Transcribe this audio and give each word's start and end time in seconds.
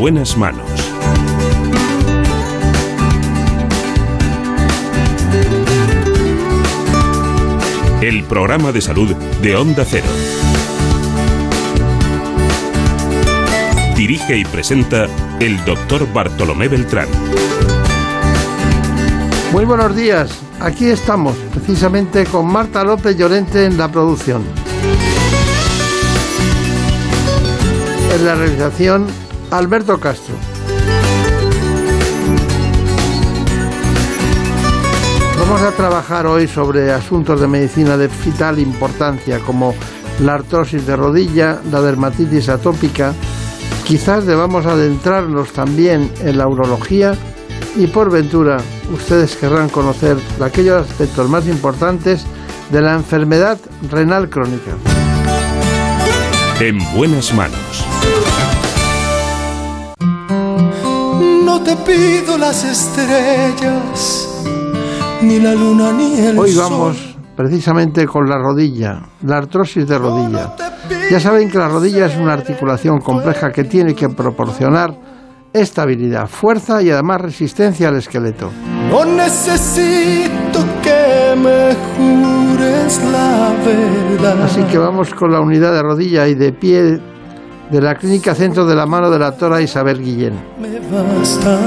En 0.00 0.04
buenas 0.04 0.34
manos. 0.38 0.64
El 8.00 8.24
programa 8.24 8.72
de 8.72 8.80
salud 8.80 9.14
de 9.42 9.56
Onda 9.56 9.84
Cero. 9.86 10.06
Dirige 13.94 14.38
y 14.38 14.44
presenta 14.46 15.06
el 15.38 15.62
doctor 15.66 16.10
Bartolomé 16.10 16.68
Beltrán. 16.68 17.08
Muy 19.52 19.66
buenos 19.66 19.94
días, 19.94 20.30
aquí 20.60 20.86
estamos, 20.86 21.36
precisamente 21.52 22.24
con 22.24 22.46
Marta 22.46 22.82
López 22.84 23.18
Llorente 23.18 23.66
en 23.66 23.76
la 23.76 23.92
producción. 23.92 24.44
En 28.14 28.24
la 28.24 28.34
realización, 28.34 29.06
Alberto 29.50 29.98
Castro. 29.98 30.34
Vamos 35.38 35.62
a 35.62 35.72
trabajar 35.72 36.26
hoy 36.26 36.46
sobre 36.46 36.92
asuntos 36.92 37.40
de 37.40 37.48
medicina 37.48 37.96
de 37.96 38.08
vital 38.24 38.58
importancia 38.60 39.40
como 39.40 39.74
la 40.20 40.34
artrosis 40.34 40.86
de 40.86 40.94
rodilla, 40.94 41.60
la 41.70 41.80
dermatitis 41.80 42.48
atópica. 42.48 43.12
Quizás 43.84 44.26
debamos 44.26 44.66
adentrarnos 44.66 45.52
también 45.52 46.10
en 46.20 46.38
la 46.38 46.46
urología 46.46 47.14
y 47.76 47.88
por 47.88 48.10
ventura 48.10 48.58
ustedes 48.92 49.34
querrán 49.36 49.68
conocer 49.68 50.16
aquellos 50.40 50.88
aspectos 50.88 51.28
más 51.28 51.46
importantes 51.48 52.24
de 52.70 52.80
la 52.82 52.94
enfermedad 52.94 53.58
renal 53.90 54.28
crónica. 54.28 54.72
En 56.60 56.78
buenas 56.94 57.34
manos. 57.34 57.89
No 61.60 61.66
te 61.66 61.76
pido 61.76 62.38
las 62.38 62.64
estrellas, 62.64 64.28
ni 65.20 65.38
la 65.40 65.52
luna 65.52 65.92
ni 65.92 66.18
el 66.18 66.38
Hoy 66.38 66.52
sol. 66.52 66.70
vamos 66.70 67.16
precisamente 67.36 68.06
con 68.06 68.26
la 68.26 68.38
rodilla, 68.38 69.02
la 69.26 69.36
artrosis 69.36 69.86
de 69.86 69.98
rodilla. 69.98 70.56
Ya 71.10 71.20
saben 71.20 71.50
que 71.50 71.58
la 71.58 71.68
rodilla 71.68 72.06
es 72.06 72.16
una 72.16 72.32
articulación 72.32 73.00
compleja 73.00 73.52
que 73.52 73.64
tiene 73.64 73.94
que 73.94 74.08
proporcionar 74.08 74.94
estabilidad, 75.52 76.28
fuerza 76.28 76.80
y 76.80 76.90
además 76.90 77.20
resistencia 77.20 77.88
al 77.88 77.96
esqueleto. 77.96 78.50
No 78.90 79.04
necesito 79.04 80.64
que 80.82 81.36
me 81.36 81.76
jures 81.94 83.00
la 83.12 83.52
verdad. 83.66 84.44
Así 84.44 84.62
que 84.62 84.78
vamos 84.78 85.12
con 85.12 85.30
la 85.30 85.40
unidad 85.40 85.74
de 85.74 85.82
rodilla 85.82 86.26
y 86.26 86.34
de 86.34 86.52
pie 86.54 87.00
de 87.70 87.80
la 87.80 87.94
Clínica 87.94 88.34
Centro 88.34 88.66
de 88.66 88.74
la 88.74 88.86
Mano 88.86 89.10
de 89.10 89.18
la 89.18 89.30
doctora 89.30 89.60
Isabel 89.60 90.02
Guillén. 90.02 90.34
Me 90.60 90.80
basta. 90.90 91.58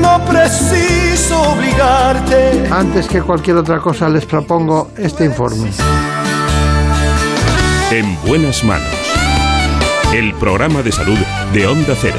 No 0.00 0.24
preciso 0.24 1.40
obligarte. 1.52 2.68
Antes 2.70 3.08
que 3.08 3.20
cualquier 3.22 3.56
otra 3.56 3.80
cosa 3.80 4.08
les 4.08 4.24
propongo 4.24 4.90
este 4.96 5.24
informe. 5.24 5.70
En 7.90 8.16
buenas 8.22 8.62
manos. 8.64 8.88
El 10.14 10.34
programa 10.34 10.82
de 10.82 10.92
salud 10.92 11.18
de 11.52 11.66
Onda 11.66 11.94
Cero. 12.00 12.18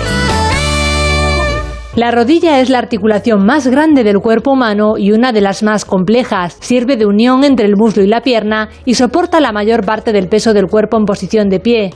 La 1.95 2.11
rodilla 2.11 2.59
es 2.59 2.69
la 2.69 2.77
articulación 2.77 3.43
más 3.43 3.67
grande 3.67 4.03
del 4.03 4.19
cuerpo 4.19 4.51
humano 4.51 4.93
y 4.97 5.11
una 5.11 5.31
de 5.31 5.41
las 5.41 5.63
más 5.63 5.85
complejas. 5.85 6.55
Sirve 6.59 6.97
de 6.97 7.07
unión 7.07 7.43
entre 7.43 7.65
el 7.65 7.75
muslo 7.75 8.03
y 8.03 8.07
la 8.07 8.21
pierna 8.21 8.69
y 8.85 8.93
soporta 8.93 9.39
la 9.39 9.51
mayor 9.51 9.83
parte 9.83 10.11
del 10.11 10.29
peso 10.29 10.53
del 10.53 10.67
cuerpo 10.67 10.97
en 10.97 11.05
posición 11.05 11.49
de 11.49 11.59
pie. 11.59 11.89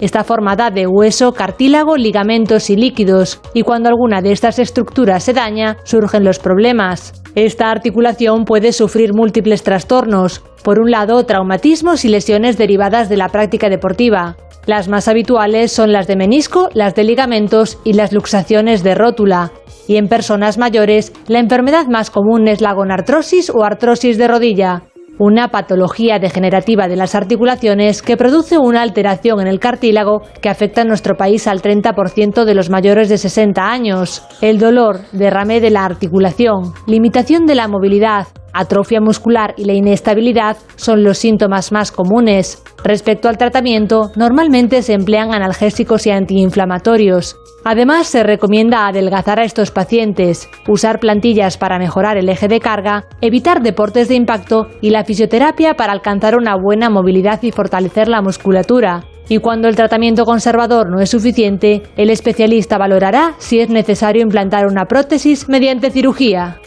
Está 0.00 0.22
formada 0.22 0.70
de 0.70 0.86
hueso, 0.86 1.32
cartílago, 1.32 1.96
ligamentos 1.96 2.70
y 2.70 2.76
líquidos, 2.76 3.40
y 3.52 3.62
cuando 3.62 3.88
alguna 3.88 4.22
de 4.22 4.32
estas 4.32 4.58
estructuras 4.58 5.24
se 5.24 5.32
daña, 5.32 5.76
surgen 5.82 6.24
los 6.24 6.38
problemas. 6.38 7.20
Esta 7.34 7.70
articulación 7.70 8.44
puede 8.44 8.72
sufrir 8.72 9.12
múltiples 9.12 9.62
trastornos, 9.62 10.42
por 10.62 10.80
un 10.80 10.90
lado, 10.90 11.24
traumatismos 11.24 12.04
y 12.04 12.08
lesiones 12.08 12.58
derivadas 12.58 13.08
de 13.08 13.16
la 13.16 13.28
práctica 13.28 13.68
deportiva. 13.68 14.36
Las 14.66 14.88
más 14.88 15.08
habituales 15.08 15.72
son 15.72 15.92
las 15.92 16.06
de 16.06 16.16
menisco, 16.16 16.68
las 16.74 16.94
de 16.94 17.04
ligamentos 17.04 17.78
y 17.84 17.94
las 17.94 18.12
luxaciones 18.12 18.82
de 18.82 18.94
rótula. 18.94 19.50
Y 19.86 19.96
en 19.96 20.08
personas 20.08 20.58
mayores, 20.58 21.14
la 21.26 21.38
enfermedad 21.38 21.86
más 21.86 22.10
común 22.10 22.46
es 22.48 22.60
la 22.60 22.74
gonartrosis 22.74 23.50
o 23.50 23.64
artrosis 23.64 24.18
de 24.18 24.28
rodilla, 24.28 24.82
una 25.18 25.48
patología 25.48 26.18
degenerativa 26.18 26.88
de 26.88 26.96
las 26.96 27.14
articulaciones 27.14 28.02
que 28.02 28.16
produce 28.16 28.58
una 28.58 28.82
alteración 28.82 29.40
en 29.40 29.46
el 29.48 29.58
cartílago 29.58 30.22
que 30.40 30.48
afecta 30.48 30.82
en 30.82 30.88
nuestro 30.88 31.16
país 31.16 31.46
al 31.46 31.60
30% 31.60 32.44
de 32.44 32.54
los 32.54 32.70
mayores 32.70 33.08
de 33.08 33.18
60 33.18 33.70
años. 33.70 34.22
El 34.40 34.58
dolor, 34.58 35.00
derrame 35.12 35.60
de 35.60 35.70
la 35.70 35.84
articulación, 35.84 36.72
limitación 36.86 37.46
de 37.46 37.54
la 37.54 37.68
movilidad, 37.68 38.28
atrofia 38.52 39.00
muscular 39.00 39.54
y 39.56 39.64
la 39.64 39.74
inestabilidad 39.74 40.56
son 40.76 41.04
los 41.04 41.18
síntomas 41.18 41.72
más 41.72 41.92
comunes. 41.92 42.62
Respecto 42.84 43.28
al 43.28 43.38
tratamiento, 43.38 44.10
normalmente 44.16 44.82
se 44.82 44.94
emplean 44.94 45.32
analgésicos 45.32 46.06
y 46.06 46.10
antiinflamatorios. 46.10 47.36
Además, 47.64 48.06
se 48.06 48.22
recomienda 48.22 48.86
adelgazar 48.86 49.40
a 49.40 49.44
estos 49.44 49.70
pacientes, 49.70 50.48
usar 50.68 51.00
plantillas 51.00 51.58
para 51.58 51.78
mejorar 51.78 52.16
el 52.16 52.28
eje 52.28 52.48
de 52.48 52.60
carga, 52.60 53.04
evitar 53.20 53.62
deportes 53.62 54.08
de 54.08 54.14
impacto 54.14 54.68
y 54.80 54.90
la 54.90 55.04
fisioterapia 55.04 55.74
para 55.74 55.92
alcanzar 55.92 56.36
una 56.36 56.56
buena 56.56 56.88
movilidad 56.88 57.42
y 57.42 57.50
fortalecer 57.50 58.08
la 58.08 58.22
musculatura. 58.22 59.04
Y 59.28 59.38
cuando 59.38 59.68
el 59.68 59.76
tratamiento 59.76 60.24
conservador 60.24 60.88
no 60.90 61.00
es 61.00 61.10
suficiente, 61.10 61.82
el 61.96 62.08
especialista 62.08 62.78
valorará 62.78 63.34
si 63.38 63.60
es 63.60 63.68
necesario 63.68 64.22
implantar 64.22 64.66
una 64.66 64.86
prótesis 64.86 65.48
mediante 65.48 65.90
cirugía. 65.90 66.58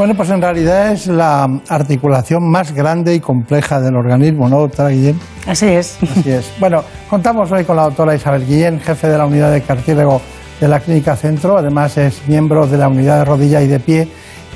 Bueno, 0.00 0.14
pues 0.14 0.30
en 0.30 0.40
realidad 0.40 0.92
es 0.92 1.08
la 1.08 1.46
articulación 1.68 2.50
más 2.50 2.72
grande 2.72 3.14
y 3.14 3.20
compleja 3.20 3.82
del 3.82 3.96
organismo, 3.96 4.48
¿no, 4.48 4.60
doctora 4.60 4.88
Guillén? 4.88 5.20
Así 5.46 5.66
es. 5.66 5.98
Así 6.02 6.30
es. 6.30 6.50
Bueno, 6.58 6.82
contamos 7.10 7.52
hoy 7.52 7.64
con 7.64 7.76
la 7.76 7.82
doctora 7.82 8.14
Isabel 8.14 8.46
Guillén, 8.46 8.80
jefe 8.80 9.08
de 9.08 9.18
la 9.18 9.26
unidad 9.26 9.52
de 9.52 9.60
cartílago 9.60 10.22
de 10.58 10.68
la 10.68 10.80
Clínica 10.80 11.16
Centro. 11.16 11.58
Además 11.58 11.98
es 11.98 12.26
miembro 12.26 12.66
de 12.66 12.78
la 12.78 12.88
unidad 12.88 13.18
de 13.18 13.24
rodilla 13.26 13.60
y 13.60 13.66
de 13.66 13.78
pie 13.78 14.08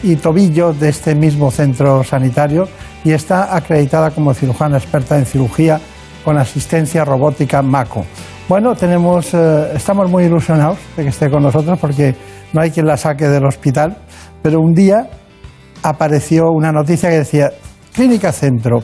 y 0.02 0.16
tobillo 0.16 0.72
de 0.72 0.88
este 0.88 1.14
mismo 1.14 1.50
centro 1.50 2.02
sanitario 2.02 2.66
y 3.04 3.12
está 3.12 3.54
acreditada 3.54 4.12
como 4.12 4.32
cirujana 4.32 4.78
experta 4.78 5.18
en 5.18 5.26
cirugía 5.26 5.78
con 6.24 6.38
asistencia 6.38 7.04
robótica 7.04 7.60
MACO. 7.60 8.06
Bueno, 8.48 8.74
tenemos, 8.74 9.34
eh, 9.34 9.72
estamos 9.74 10.10
muy 10.10 10.24
ilusionados 10.24 10.78
de 10.96 11.02
que 11.02 11.10
esté 11.10 11.28
con 11.28 11.42
nosotros 11.42 11.78
porque 11.78 12.14
no 12.54 12.62
hay 12.62 12.70
quien 12.70 12.86
la 12.86 12.96
saque 12.96 13.28
del 13.28 13.44
hospital, 13.44 13.98
pero 14.42 14.58
un 14.58 14.72
día 14.72 15.06
apareció 15.84 16.50
una 16.50 16.72
noticia 16.72 17.10
que 17.10 17.18
decía, 17.18 17.50
Clínica 17.92 18.32
Centro, 18.32 18.78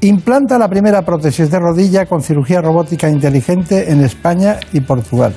implanta 0.00 0.58
la 0.58 0.68
primera 0.68 1.02
prótesis 1.02 1.50
de 1.50 1.58
rodilla 1.60 2.06
con 2.06 2.20
cirugía 2.20 2.60
robótica 2.60 3.08
inteligente 3.08 3.92
en 3.92 4.00
España 4.00 4.56
y 4.72 4.80
Portugal. 4.80 5.32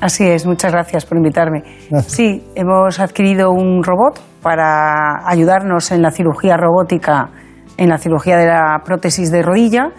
Así 0.00 0.26
es, 0.26 0.46
muchas 0.46 0.72
gracias 0.72 1.04
por 1.04 1.18
invitarme. 1.18 1.62
Gracias. 1.90 2.14
Sí, 2.14 2.42
hemos 2.54 3.00
adquirido 3.00 3.50
un 3.50 3.82
robot 3.82 4.20
para 4.40 5.28
ayudarnos 5.28 5.90
en 5.90 6.00
la 6.00 6.10
cirugía 6.10 6.56
robótica, 6.56 7.30
en 7.76 7.88
la 7.90 7.98
cirugía 7.98 8.38
de 8.38 8.46
la 8.46 8.80
prótesis 8.84 9.30
de 9.30 9.42
rodilla. 9.42 9.90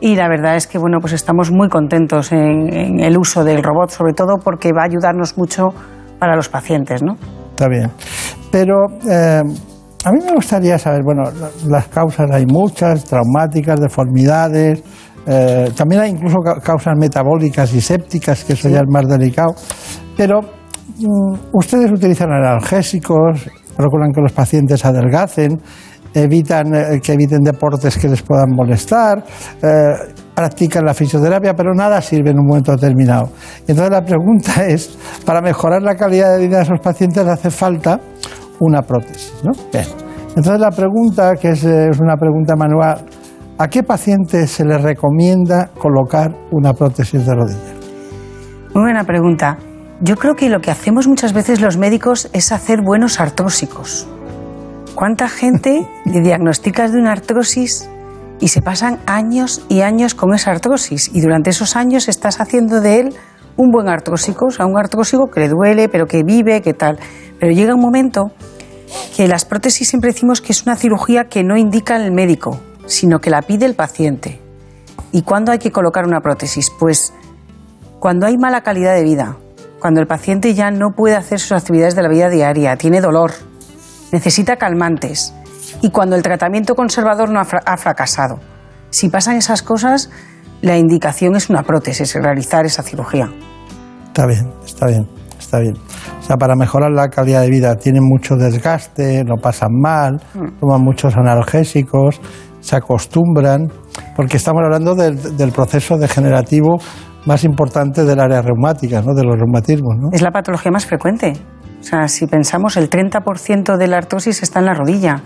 Y 0.00 0.16
la 0.16 0.28
verdad 0.28 0.56
es 0.56 0.66
que 0.66 0.78
bueno, 0.78 0.98
pues 1.00 1.14
estamos 1.14 1.50
muy 1.50 1.68
contentos 1.68 2.32
en, 2.32 2.70
en 2.70 3.00
el 3.00 3.16
uso 3.16 3.44
del 3.44 3.62
robot, 3.62 3.90
sobre 3.90 4.12
todo 4.12 4.36
porque 4.44 4.72
va 4.76 4.82
a 4.82 4.86
ayudarnos 4.86 5.38
mucho 5.38 5.68
para 6.18 6.36
los 6.36 6.50
pacientes, 6.50 7.02
¿no? 7.02 7.14
Está 7.50 7.68
bien. 7.68 7.90
Pero 8.50 8.74
eh, 9.08 9.42
a 10.06 10.12
mí 10.12 10.20
me 10.24 10.34
gustaría 10.34 10.78
saber, 10.78 11.02
bueno, 11.02 11.24
la- 11.24 11.50
las 11.68 11.88
causas 11.88 12.30
hay 12.30 12.46
muchas, 12.46 13.04
traumáticas, 13.04 13.80
deformidades, 13.80 14.80
eh, 15.26 15.70
también 15.76 16.00
hay 16.02 16.10
incluso 16.12 16.36
ca- 16.38 16.60
causas 16.60 16.94
metabólicas 16.96 17.74
y 17.74 17.80
sépticas, 17.80 18.44
que 18.44 18.52
eso 18.52 18.68
ya 18.68 18.78
es 18.78 18.88
más 18.88 19.06
delicado. 19.08 19.54
Pero 20.16 20.42
mm, 20.42 21.34
ustedes 21.52 21.90
utilizan 21.90 22.30
analgésicos, 22.30 23.50
procuran 23.76 24.12
que 24.12 24.20
los 24.20 24.32
pacientes 24.32 24.84
adelgacen, 24.84 25.60
evitan 26.14 26.72
eh, 26.74 27.00
que 27.02 27.12
eviten 27.12 27.40
deportes 27.42 27.98
que 27.98 28.08
les 28.08 28.22
puedan 28.22 28.50
molestar, 28.54 29.22
eh, 29.60 30.12
practican 30.34 30.84
la 30.84 30.94
fisioterapia, 30.94 31.54
pero 31.54 31.74
nada 31.74 32.00
sirve 32.00 32.30
en 32.30 32.38
un 32.38 32.46
momento 32.46 32.72
determinado. 32.72 33.30
Entonces 33.66 33.90
la 33.90 34.02
pregunta 34.04 34.64
es, 34.66 34.96
para 35.26 35.40
mejorar 35.42 35.82
la 35.82 35.94
calidad 35.96 36.36
de 36.36 36.46
vida 36.46 36.58
de 36.58 36.62
esos 36.62 36.80
pacientes 36.80 37.26
hace 37.26 37.50
falta 37.50 38.00
una 38.60 38.82
prótesis, 38.82 39.42
¿no? 39.44 39.52
Bien. 39.72 39.86
Entonces 40.36 40.60
la 40.60 40.70
pregunta, 40.70 41.34
que 41.34 41.50
es, 41.50 41.64
eh, 41.64 41.88
es 41.90 41.98
una 42.00 42.16
pregunta 42.16 42.54
manual, 42.56 43.04
¿a 43.58 43.68
qué 43.68 43.82
paciente 43.82 44.46
se 44.46 44.64
le 44.64 44.78
recomienda 44.78 45.70
colocar 45.78 46.34
una 46.50 46.72
prótesis 46.74 47.24
de 47.24 47.34
rodilla? 47.34 47.74
Muy 48.74 48.82
buena 48.82 49.04
pregunta. 49.04 49.56
Yo 50.02 50.16
creo 50.16 50.34
que 50.34 50.50
lo 50.50 50.60
que 50.60 50.70
hacemos 50.70 51.08
muchas 51.08 51.32
veces 51.32 51.62
los 51.62 51.78
médicos 51.78 52.28
es 52.34 52.52
hacer 52.52 52.82
buenos 52.82 53.18
artrósicos. 53.18 54.06
¿Cuánta 54.94 55.28
gente 55.28 55.88
le 56.04 56.20
diagnosticas 56.20 56.92
de 56.92 56.98
una 56.98 57.12
artrosis 57.12 57.88
y 58.38 58.48
se 58.48 58.60
pasan 58.60 58.98
años 59.06 59.64
y 59.70 59.80
años 59.80 60.14
con 60.14 60.34
esa 60.34 60.50
artrosis 60.50 61.10
y 61.14 61.22
durante 61.22 61.50
esos 61.50 61.76
años 61.76 62.08
estás 62.08 62.40
haciendo 62.40 62.82
de 62.82 63.00
él 63.00 63.14
un 63.56 63.70
buen 63.70 63.88
artrósico, 63.88 64.46
o 64.46 64.50
sea, 64.50 64.66
un 64.66 64.78
artrósico 64.78 65.28
que 65.28 65.40
le 65.40 65.48
duele, 65.48 65.88
pero 65.88 66.06
que 66.06 66.22
vive, 66.22 66.60
que 66.62 66.74
tal. 66.74 66.98
Pero 67.38 67.52
llega 67.52 67.74
un 67.74 67.80
momento 67.80 68.32
que 69.16 69.28
las 69.28 69.44
prótesis 69.44 69.88
siempre 69.88 70.12
decimos 70.12 70.40
que 70.40 70.52
es 70.52 70.64
una 70.64 70.76
cirugía 70.76 71.24
que 71.24 71.42
no 71.42 71.56
indica 71.56 71.96
el 71.96 72.12
médico, 72.12 72.60
sino 72.86 73.18
que 73.18 73.30
la 73.30 73.42
pide 73.42 73.66
el 73.66 73.74
paciente. 73.74 74.40
¿Y 75.12 75.22
cuándo 75.22 75.52
hay 75.52 75.58
que 75.58 75.72
colocar 75.72 76.06
una 76.06 76.20
prótesis? 76.20 76.70
Pues 76.78 77.12
cuando 77.98 78.26
hay 78.26 78.36
mala 78.36 78.62
calidad 78.62 78.94
de 78.94 79.02
vida, 79.02 79.36
cuando 79.80 80.00
el 80.00 80.06
paciente 80.06 80.54
ya 80.54 80.70
no 80.70 80.90
puede 80.90 81.16
hacer 81.16 81.38
sus 81.38 81.52
actividades 81.52 81.94
de 81.94 82.02
la 82.02 82.08
vida 82.08 82.28
diaria, 82.28 82.76
tiene 82.76 83.00
dolor, 83.00 83.32
necesita 84.12 84.56
calmantes 84.56 85.32
y 85.82 85.90
cuando 85.90 86.16
el 86.16 86.22
tratamiento 86.22 86.74
conservador 86.74 87.30
no 87.30 87.40
ha, 87.40 87.76
fracasado. 87.76 88.40
Si 88.90 89.08
pasan 89.08 89.36
esas 89.36 89.62
cosas, 89.62 90.10
la 90.66 90.76
indicación 90.76 91.36
es 91.36 91.48
una 91.48 91.62
prótesis, 91.62 92.12
realizar 92.16 92.66
esa 92.66 92.82
cirugía. 92.82 93.30
Está 94.08 94.26
bien, 94.26 94.50
está 94.64 94.86
bien, 94.86 95.06
está 95.38 95.60
bien. 95.60 95.74
O 96.18 96.22
sea, 96.22 96.36
para 96.36 96.56
mejorar 96.56 96.90
la 96.90 97.08
calidad 97.08 97.42
de 97.42 97.50
vida 97.50 97.76
tienen 97.76 98.02
mucho 98.02 98.34
desgaste, 98.34 99.22
no 99.22 99.36
pasan 99.36 99.70
mal, 99.80 100.20
mm. 100.34 100.58
toman 100.58 100.82
muchos 100.82 101.16
analgésicos, 101.16 102.20
se 102.58 102.74
acostumbran, 102.74 103.70
porque 104.16 104.38
estamos 104.38 104.62
hablando 104.64 104.96
del, 104.96 105.36
del 105.36 105.52
proceso 105.52 105.98
degenerativo 105.98 106.78
más 107.26 107.44
importante 107.44 108.04
del 108.04 108.18
área 108.18 108.42
reumática, 108.42 109.02
¿no? 109.02 109.14
de 109.14 109.22
los 109.22 109.36
reumatismos. 109.36 109.94
¿no? 109.96 110.08
Es 110.10 110.22
la 110.22 110.32
patología 110.32 110.72
más 110.72 110.84
frecuente. 110.84 111.34
O 111.78 111.82
sea, 111.84 112.08
si 112.08 112.26
pensamos, 112.26 112.76
el 112.76 112.90
30% 112.90 113.76
de 113.76 113.86
la 113.86 113.98
artrosis 113.98 114.42
está 114.42 114.58
en 114.58 114.66
la 114.66 114.74
rodilla. 114.74 115.22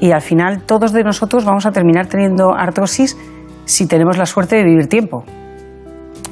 Y 0.00 0.12
al 0.12 0.22
final 0.22 0.62
todos 0.62 0.92
de 0.92 1.02
nosotros 1.02 1.44
vamos 1.44 1.66
a 1.66 1.72
terminar 1.72 2.06
teniendo 2.06 2.54
artrosis 2.54 3.18
si 3.68 3.86
tenemos 3.86 4.16
la 4.16 4.26
suerte 4.26 4.56
de 4.56 4.64
vivir 4.64 4.88
tiempo. 4.88 5.24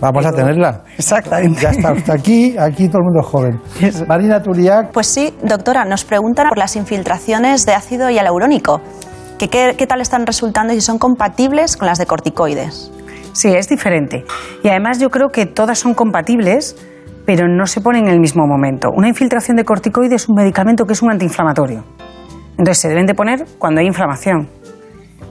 Vamos 0.01 0.27
a 0.27 0.33
tenerla. 0.33 0.85
Exactamente. 0.97 1.61
Ya 1.61 1.71
está 1.71 1.91
hasta 1.91 2.15
aquí, 2.15 2.57
aquí 2.59 2.89
todo 2.89 2.99
el 2.99 3.05
mundo 3.05 3.21
es 3.21 3.27
joven. 3.27 3.61
Marina 4.09 4.43
Turiac. 4.43 4.91
Pues 4.91 5.07
sí, 5.07 5.35
doctora, 5.43 5.85
nos 5.85 6.05
preguntan 6.05 6.49
por 6.49 6.59
las 6.59 6.77
infiltraciones 6.77 7.67
de 7.67 7.75
ácido 7.75 8.11
hialurónico. 8.11 8.81
¿Qué, 9.39 9.49
qué 9.49 9.87
tal 9.87 10.01
están 10.01 10.27
resultando 10.27 10.73
y 10.73 10.77
si 10.77 10.83
son 10.83 10.99
compatibles 10.99 11.77
con 11.77 11.87
las 11.87 11.99
de 11.99 12.07
corticoides? 12.07 12.91
Sí, 13.33 13.49
es 13.55 13.69
diferente. 13.69 14.25
Y 14.63 14.69
además 14.69 14.99
yo 14.99 15.11
creo 15.11 15.29
que 15.29 15.45
todas 15.45 15.79
son 15.79 15.93
compatibles, 15.93 16.77
pero 17.27 17.49
no 17.49 17.67
se 17.67 17.83
ponen 17.83 18.07
en 18.07 18.13
el 18.13 18.21
mismo 18.21 18.47
momento. 18.47 18.89
Una 18.95 19.09
infiltración 19.09 19.59
de 19.59 19.65
corticoides 19.65 20.23
es 20.23 20.29
un 20.29 20.37
medicamento 20.37 20.87
que 20.87 20.95
es 20.95 21.03
un 21.03 21.11
antiinflamatorio. 21.11 21.85
Entonces 22.53 22.79
se 22.79 22.89
deben 22.89 23.05
de 23.05 23.15
poner 23.15 23.45
cuando 23.59 23.81
hay 23.81 23.87
inflamación. 23.87 24.49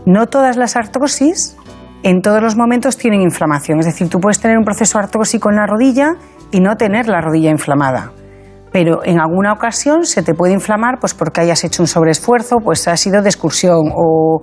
No 0.06 0.28
todas 0.28 0.56
las 0.56 0.76
artrosis 0.76 1.58
en 2.06 2.22
todos 2.22 2.42
los 2.42 2.56
momentos 2.56 2.98
tienen 2.98 3.22
inflamación. 3.22 3.80
Es 3.80 3.88
decir, 3.88 4.10
tú 4.10 4.20
puedes 4.20 4.40
tener 4.40 4.58
un 4.58 4.64
proceso 4.64 5.00
artrósico 5.00 5.50
en 5.50 5.56
la 5.56 5.66
rodilla 5.66 6.14
y 6.52 6.60
no 6.60 6.78
tener 6.78 7.08
la 7.08 7.20
rodilla 7.20 7.50
inflamada 7.50 8.12
pero 8.76 9.06
en 9.06 9.22
alguna 9.22 9.54
ocasión 9.54 10.04
se 10.04 10.22
te 10.22 10.34
puede 10.34 10.52
inflamar 10.52 11.00
pues 11.00 11.14
porque 11.14 11.40
hayas 11.40 11.64
hecho 11.64 11.82
un 11.82 11.88
sobreesfuerzo, 11.88 12.58
pues 12.58 12.86
has 12.90 13.08
ido 13.08 13.22
de 13.22 13.30
excursión 13.30 13.90
o, 13.96 14.42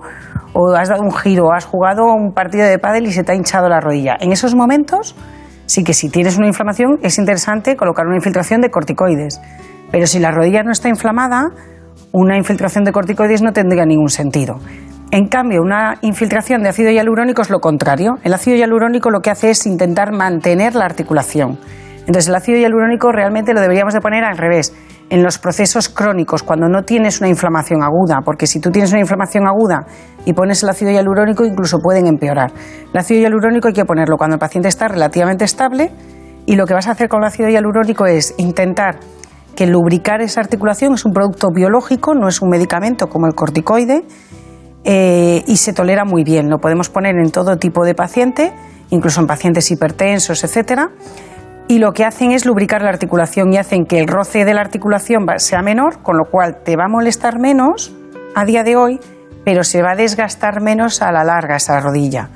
has 0.75 0.89
dado 0.89 1.03
un 1.03 1.13
giro, 1.13 1.45
o 1.45 1.53
has 1.53 1.65
jugado 1.65 2.05
un 2.05 2.33
partido 2.33 2.65
de 2.65 2.79
pádel 2.79 3.05
y 3.05 3.11
se 3.11 3.23
te 3.23 3.31
ha 3.31 3.35
hinchado 3.35 3.69
la 3.69 3.79
rodilla. 3.79 4.17
En 4.19 4.31
esos 4.31 4.55
momentos 4.55 5.15
sí 5.67 5.83
que 5.83 5.93
si 5.93 6.09
tienes 6.09 6.39
una 6.39 6.47
inflamación 6.47 6.97
es 7.03 7.19
interesante 7.19 7.75
colocar 7.75 8.07
una 8.07 8.15
infiltración 8.15 8.61
de 8.61 8.71
corticoides, 8.71 9.39
pero 9.91 10.07
si 10.07 10.17
la 10.17 10.31
rodilla 10.31 10.63
no 10.63 10.71
está 10.71 10.89
inflamada, 10.89 11.51
una 12.11 12.35
infiltración 12.35 12.85
de 12.85 12.91
corticoides 12.91 13.43
no 13.43 13.53
tendría 13.53 13.85
ningún 13.85 14.09
sentido. 14.09 14.55
En 15.13 15.27
cambio, 15.27 15.61
una 15.61 15.99
infiltración 16.01 16.63
de 16.63 16.69
ácido 16.69 16.89
hialurónico 16.89 17.43
es 17.43 17.51
lo 17.51 17.59
contrario. 17.59 18.15
El 18.23 18.33
ácido 18.33 18.57
hialurónico 18.57 19.11
lo 19.11 19.19
que 19.19 19.29
hace 19.29 19.51
es 19.51 19.67
intentar 19.67 20.11
mantener 20.11 20.73
la 20.73 20.85
articulación. 20.85 21.59
Entonces 21.99 22.29
el 22.29 22.33
ácido 22.33 22.57
hialurónico 22.57 23.11
realmente 23.11 23.53
lo 23.53 23.61
deberíamos 23.61 23.93
de 23.93 24.01
poner 24.01 24.23
al 24.23 24.39
revés, 24.39 24.73
en 25.11 25.21
los 25.21 25.37
procesos 25.37 25.87
crónicos, 25.87 26.41
cuando 26.41 26.67
no 26.67 26.81
tienes 26.81 27.21
una 27.21 27.29
inflamación 27.29 27.83
aguda, 27.83 28.21
porque 28.25 28.47
si 28.47 28.59
tú 28.59 28.71
tienes 28.71 28.89
una 28.89 29.01
inflamación 29.01 29.45
aguda 29.45 29.85
y 30.25 30.33
pones 30.33 30.63
el 30.63 30.69
ácido 30.69 30.89
hialurónico 30.89 31.45
incluso 31.45 31.77
pueden 31.77 32.07
empeorar. 32.07 32.51
El 32.91 32.99
ácido 32.99 33.21
hialurónico 33.21 33.67
hay 33.67 33.75
que 33.75 33.85
ponerlo 33.85 34.17
cuando 34.17 34.37
el 34.37 34.39
paciente 34.39 34.67
está 34.67 34.87
relativamente 34.87 35.45
estable 35.45 35.91
y 36.47 36.55
lo 36.55 36.65
que 36.65 36.73
vas 36.73 36.87
a 36.87 36.91
hacer 36.93 37.07
con 37.07 37.21
el 37.21 37.27
ácido 37.27 37.49
hialurónico 37.49 38.07
es 38.07 38.33
intentar 38.39 38.97
que 39.55 39.67
lubricar 39.67 40.21
esa 40.21 40.41
articulación 40.41 40.95
es 40.95 41.05
un 41.05 41.13
producto 41.13 41.49
biológico, 41.53 42.15
no 42.15 42.27
es 42.27 42.41
un 42.41 42.49
medicamento 42.49 43.07
como 43.09 43.27
el 43.27 43.35
corticoide, 43.35 44.01
eh, 44.83 45.43
y 45.47 45.57
se 45.57 45.73
tolera 45.73 46.05
muy 46.05 46.23
bien. 46.23 46.49
Lo 46.49 46.59
podemos 46.59 46.89
poner 46.89 47.15
en 47.15 47.31
todo 47.31 47.57
tipo 47.57 47.85
de 47.85 47.95
paciente, 47.95 48.53
incluso 48.89 49.21
en 49.21 49.27
pacientes 49.27 49.69
hipertensos, 49.71 50.43
etcétera 50.43 50.91
y 51.67 51.79
lo 51.79 51.93
que 51.93 52.05
hacen 52.05 52.31
es 52.31 52.45
lubricar 52.45 52.81
la 52.81 52.89
articulación 52.89 53.53
y 53.53 53.57
hacen 53.57 53.85
que 53.85 53.99
el 53.99 54.07
roce 54.07 54.45
de 54.45 54.53
la 54.53 54.61
articulación 54.61 55.25
sea 55.37 55.61
menor, 55.61 56.01
con 56.01 56.17
lo 56.17 56.25
cual 56.29 56.57
te 56.63 56.75
va 56.75 56.85
a 56.85 56.89
molestar 56.89 57.39
menos 57.39 57.95
a 58.35 58.45
día 58.45 58.63
de 58.63 58.75
hoy, 58.75 58.99
pero 59.45 59.63
se 59.63 59.81
va 59.81 59.91
a 59.91 59.95
desgastar 59.95 60.61
menos 60.61 61.01
a 61.01 61.11
la 61.11 61.23
larga 61.23 61.55
esa 61.55 61.79
rodilla. 61.79 62.29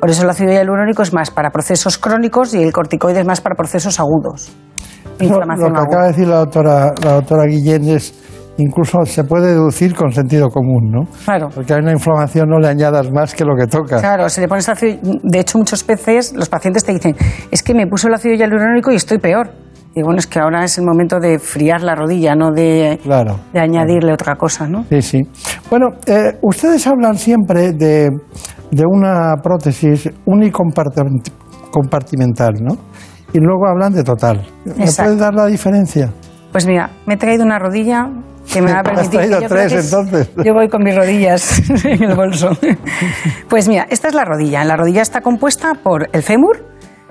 Por 0.00 0.10
eso 0.10 0.22
el 0.22 0.30
ácido 0.30 0.52
hialurónico 0.52 1.02
es 1.02 1.14
más 1.14 1.30
para 1.30 1.50
procesos 1.50 1.96
crónicos 1.96 2.52
y 2.54 2.62
el 2.62 2.72
corticoide 2.72 3.20
es 3.20 3.26
más 3.26 3.40
para 3.40 3.54
procesos 3.54 3.98
agudos. 3.98 4.52
lo, 5.18 5.40
que 5.40 5.64
acaba 5.66 6.02
de 6.02 6.08
decir 6.08 6.28
la 6.28 6.36
doctora, 6.36 6.92
la 7.02 7.12
doctora 7.14 7.44
Guillén 7.46 7.88
es 7.88 8.12
incluso 8.58 9.04
se 9.04 9.24
puede 9.24 9.48
deducir 9.48 9.94
con 9.94 10.12
sentido 10.12 10.48
común, 10.48 10.90
¿no? 10.90 11.02
Claro. 11.24 11.48
Porque 11.54 11.74
a 11.74 11.78
una 11.78 11.92
inflamación 11.92 12.48
no 12.48 12.58
le 12.58 12.68
añadas 12.68 13.10
más 13.12 13.34
que 13.34 13.44
lo 13.44 13.54
que 13.56 13.66
toca. 13.66 14.00
Claro, 14.00 14.28
si 14.28 14.40
le 14.40 14.48
pones 14.48 14.68
ácido, 14.68 14.98
de 15.22 15.40
hecho 15.40 15.58
muchas 15.58 15.86
veces 15.86 16.32
los 16.34 16.48
pacientes 16.48 16.84
te 16.84 16.92
dicen, 16.92 17.14
es 17.50 17.62
que 17.62 17.74
me 17.74 17.86
puso 17.86 18.08
el 18.08 18.14
ácido 18.14 18.34
hialurónico 18.34 18.90
y 18.92 18.96
estoy 18.96 19.18
peor. 19.18 19.50
Y 19.96 20.02
bueno, 20.02 20.18
es 20.18 20.26
que 20.26 20.40
ahora 20.40 20.64
es 20.64 20.76
el 20.78 20.84
momento 20.84 21.20
de 21.20 21.38
friar 21.38 21.82
la 21.82 21.94
rodilla, 21.94 22.34
no 22.34 22.50
de, 22.50 22.98
claro, 23.00 23.38
de 23.52 23.60
añadirle 23.60 24.12
otra 24.12 24.34
cosa, 24.34 24.66
¿no? 24.66 24.84
Sí, 24.90 25.00
sí. 25.00 25.20
Bueno, 25.70 25.90
eh, 26.06 26.36
ustedes 26.42 26.84
hablan 26.88 27.16
siempre 27.16 27.70
de, 27.72 28.10
de 28.72 28.84
una 28.84 29.36
prótesis 29.40 30.10
unicompartimental, 30.26 32.54
¿no? 32.60 32.76
Y 33.32 33.38
luego 33.38 33.68
hablan 33.68 33.92
de 33.92 34.02
total. 34.02 34.44
¿Me 34.64 34.74
puedes 34.74 35.18
dar 35.18 35.34
la 35.34 35.46
diferencia? 35.46 36.10
Pues 36.54 36.66
mira, 36.68 36.88
me 37.04 37.14
he 37.14 37.16
traído 37.16 37.44
una 37.44 37.58
rodilla 37.58 38.08
que 38.52 38.62
me 38.62 38.72
va 38.72 38.78
a 38.78 38.82
permitir. 38.84 39.28
yo 39.28 39.40
tres, 39.48 39.72
entonces? 39.72 40.30
Yo 40.36 40.54
voy 40.54 40.68
con 40.68 40.84
mis 40.84 40.94
rodillas 40.94 41.68
en 41.84 42.00
el 42.00 42.14
bolso. 42.14 42.50
Pues 43.48 43.66
mira, 43.66 43.88
esta 43.90 44.06
es 44.06 44.14
la 44.14 44.24
rodilla. 44.24 44.62
La 44.62 44.76
rodilla 44.76 45.02
está 45.02 45.20
compuesta 45.20 45.72
por 45.74 46.08
el 46.12 46.22
fémur, 46.22 46.64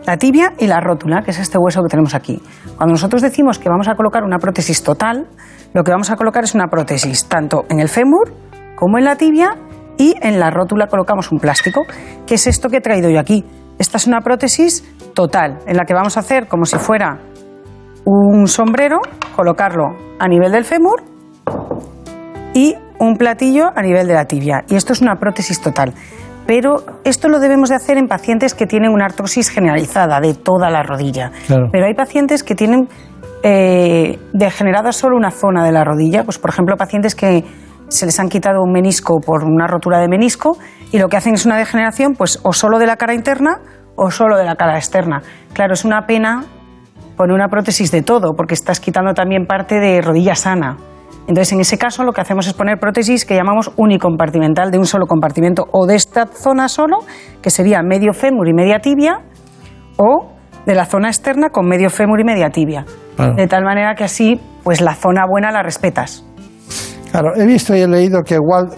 la 0.06 0.16
tibia 0.16 0.54
y 0.60 0.68
la 0.68 0.80
rótula, 0.80 1.24
que 1.24 1.32
es 1.32 1.40
este 1.40 1.58
hueso 1.58 1.82
que 1.82 1.90
tenemos 1.90 2.16
aquí. 2.16 2.42
Cuando 2.78 2.94
nosotros 2.94 3.22
decimos 3.22 3.60
que 3.60 3.68
vamos 3.68 3.90
a 3.90 3.96
colocar 3.96 4.24
una 4.24 4.38
prótesis 4.38 4.82
total, 4.82 5.28
lo 5.74 5.84
que 5.84 5.92
vamos 5.92 6.10
a 6.10 6.16
colocar 6.16 6.46
es 6.46 6.56
una 6.56 6.68
prótesis 6.68 7.26
tanto 7.26 7.66
en 7.70 7.82
el 7.82 7.90
fémur 7.90 8.34
como 8.78 8.98
en 8.98 9.04
la 9.04 9.18
tibia 9.18 9.58
y 9.98 10.16
en 10.22 10.40
la 10.40 10.52
rótula 10.52 10.88
colocamos 10.88 11.34
un 11.34 11.40
plástico, 11.40 11.82
que 12.26 12.36
es 12.36 12.48
esto 12.48 12.70
que 12.70 12.78
he 12.78 12.82
traído 12.82 13.10
yo 13.10 13.20
aquí. 13.20 13.44
Esta 13.78 13.98
es 13.98 14.08
una 14.08 14.22
prótesis 14.22 14.86
total, 15.14 15.60
en 15.68 15.76
la 15.76 15.84
que 15.84 15.94
vamos 15.94 16.16
a 16.16 16.22
hacer 16.22 16.48
como 16.48 16.64
si 16.64 16.78
fuera 16.78 17.20
un 18.06 18.48
sombrero, 18.48 19.00
colocarlo 19.36 19.96
a 20.20 20.28
nivel 20.28 20.52
del 20.52 20.66
fémur 20.66 21.04
y 22.54 22.76
un 23.00 23.18
platillo 23.18 23.70
a 23.76 23.82
nivel 23.82 24.08
de 24.08 24.14
la 24.14 24.26
tibia. 24.26 24.64
Y 24.68 24.76
esto 24.76 24.94
es 24.94 25.02
una 25.02 25.16
prótesis 25.16 25.62
total. 25.62 25.94
Pero 26.46 26.84
esto 27.06 27.30
lo 27.30 27.40
debemos 27.40 27.70
de 27.70 27.76
hacer 27.76 27.98
en 27.98 28.08
pacientes 28.08 28.54
que 28.54 28.66
tienen 28.66 28.92
una 28.92 29.06
artrosis 29.06 29.50
generalizada 29.50 30.20
de 30.20 30.34
toda 30.34 30.70
la 30.70 30.84
rodilla. 30.84 31.32
Pero 31.48 31.86
hay 31.86 31.94
pacientes 31.94 32.44
que 32.44 32.54
tienen 32.54 32.90
eh, 33.44 34.20
degenerada 34.34 34.92
solo 34.92 35.16
una 35.16 35.32
zona 35.32 35.64
de 35.64 35.72
la 35.72 35.86
rodilla. 35.86 36.24
Pues, 36.24 36.40
por 36.40 36.50
ejemplo, 36.50 36.76
pacientes 36.76 37.16
que 37.16 37.46
se 37.88 38.06
les 38.06 38.20
han 38.20 38.28
quitado 38.28 38.62
un 38.62 38.72
menisco 38.72 39.20
por 39.22 39.44
una 39.44 39.68
rotura 39.68 40.00
de 40.00 40.10
menisco 40.10 40.58
y 40.92 41.00
lo 41.00 41.08
que 41.08 41.18
hacen 41.18 41.36
es 41.36 41.46
una 41.46 41.58
degeneración, 41.58 42.16
pues 42.16 42.40
o 42.44 42.52
solo 42.52 42.80
de 42.80 42.88
la 42.88 42.98
cara 42.98 43.14
interna 43.14 43.60
o 43.96 44.12
solo 44.12 44.38
de 44.38 44.46
la 44.46 44.56
cara 44.56 44.76
externa. 44.78 45.22
Claro, 45.54 45.74
es 45.74 45.86
una 45.86 46.06
pena 46.08 46.44
poner 47.16 47.34
una 47.34 47.48
prótesis 47.48 47.92
de 47.92 48.02
todo, 48.02 48.34
porque 48.36 48.54
estás 48.54 48.80
quitando 48.80 49.14
también 49.14 49.46
parte 49.46 49.80
de 49.80 50.02
rodilla 50.02 50.36
sana. 50.36 50.78
Entonces, 51.28 51.54
en 51.54 51.62
ese 51.62 51.78
caso, 51.78 52.04
lo 52.04 52.12
que 52.12 52.22
hacemos 52.22 52.48
es 52.48 52.54
poner 52.54 52.80
prótesis 52.80 53.26
que 53.26 53.36
llamamos 53.36 53.72
unicompartimental, 53.78 54.72
de 54.72 54.78
un 54.78 54.86
solo 54.86 55.06
compartimento, 55.06 55.66
o 55.72 55.86
de 55.86 55.96
esta 55.96 56.26
zona 56.26 56.68
solo, 56.68 57.00
que 57.42 57.50
sería 57.50 57.82
medio 57.82 58.14
fémur 58.14 58.50
y 58.50 58.54
media 58.54 58.80
tibia, 58.80 59.22
o 59.98 60.34
de 60.66 60.76
la 60.76 60.86
zona 60.86 61.08
externa 61.08 61.50
con 61.50 61.68
medio 61.68 61.90
fémur 61.90 62.20
y 62.20 62.24
media 62.24 62.50
tibia. 62.50 62.86
De 63.36 63.48
tal 63.48 63.64
manera 63.64 63.96
que 63.96 64.04
así, 64.04 64.42
pues 64.64 64.82
la 64.82 64.96
zona 64.96 65.26
buena 65.30 65.52
la 65.52 65.62
respetas. 65.62 66.26
Claro, 67.14 67.36
he 67.36 67.46
visto 67.46 67.76
y 67.76 67.80
he 67.82 67.88
leído 67.88 68.24
que 68.24 68.40
Walt, 68.40 68.74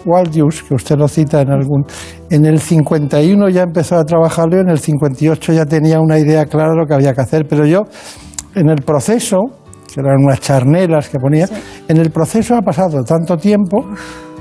que 0.68 0.74
usted 0.74 0.98
lo 0.98 1.08
cita 1.08 1.40
en 1.40 1.52
algún, 1.52 1.86
en 2.30 2.44
el 2.44 2.60
51 2.60 3.48
ya 3.48 3.62
empezó 3.62 3.96
a 3.96 4.04
trabajarlo, 4.04 4.60
en 4.60 4.68
el 4.68 4.78
58 4.78 5.54
ya 5.54 5.66
tenía 5.66 6.02
una 6.02 6.20
idea 6.20 6.46
clara 6.46 6.72
de 6.72 6.80
lo 6.80 6.86
que 6.86 6.96
había 6.96 7.14
que 7.14 7.22
hacer, 7.22 7.46
pero 7.50 7.66
yo 7.66 7.84
en 8.54 8.70
el 8.70 8.82
proceso 8.82 9.38
que 9.94 10.02
eran 10.02 10.22
unas 10.22 10.42
charnelas 10.42 11.08
que 11.08 11.18
ponía. 11.18 11.48
En 11.88 11.96
el 11.96 12.12
proceso 12.12 12.56
ha 12.56 12.62
pasado 12.62 13.06
tanto 13.06 13.38
tiempo, 13.38 13.86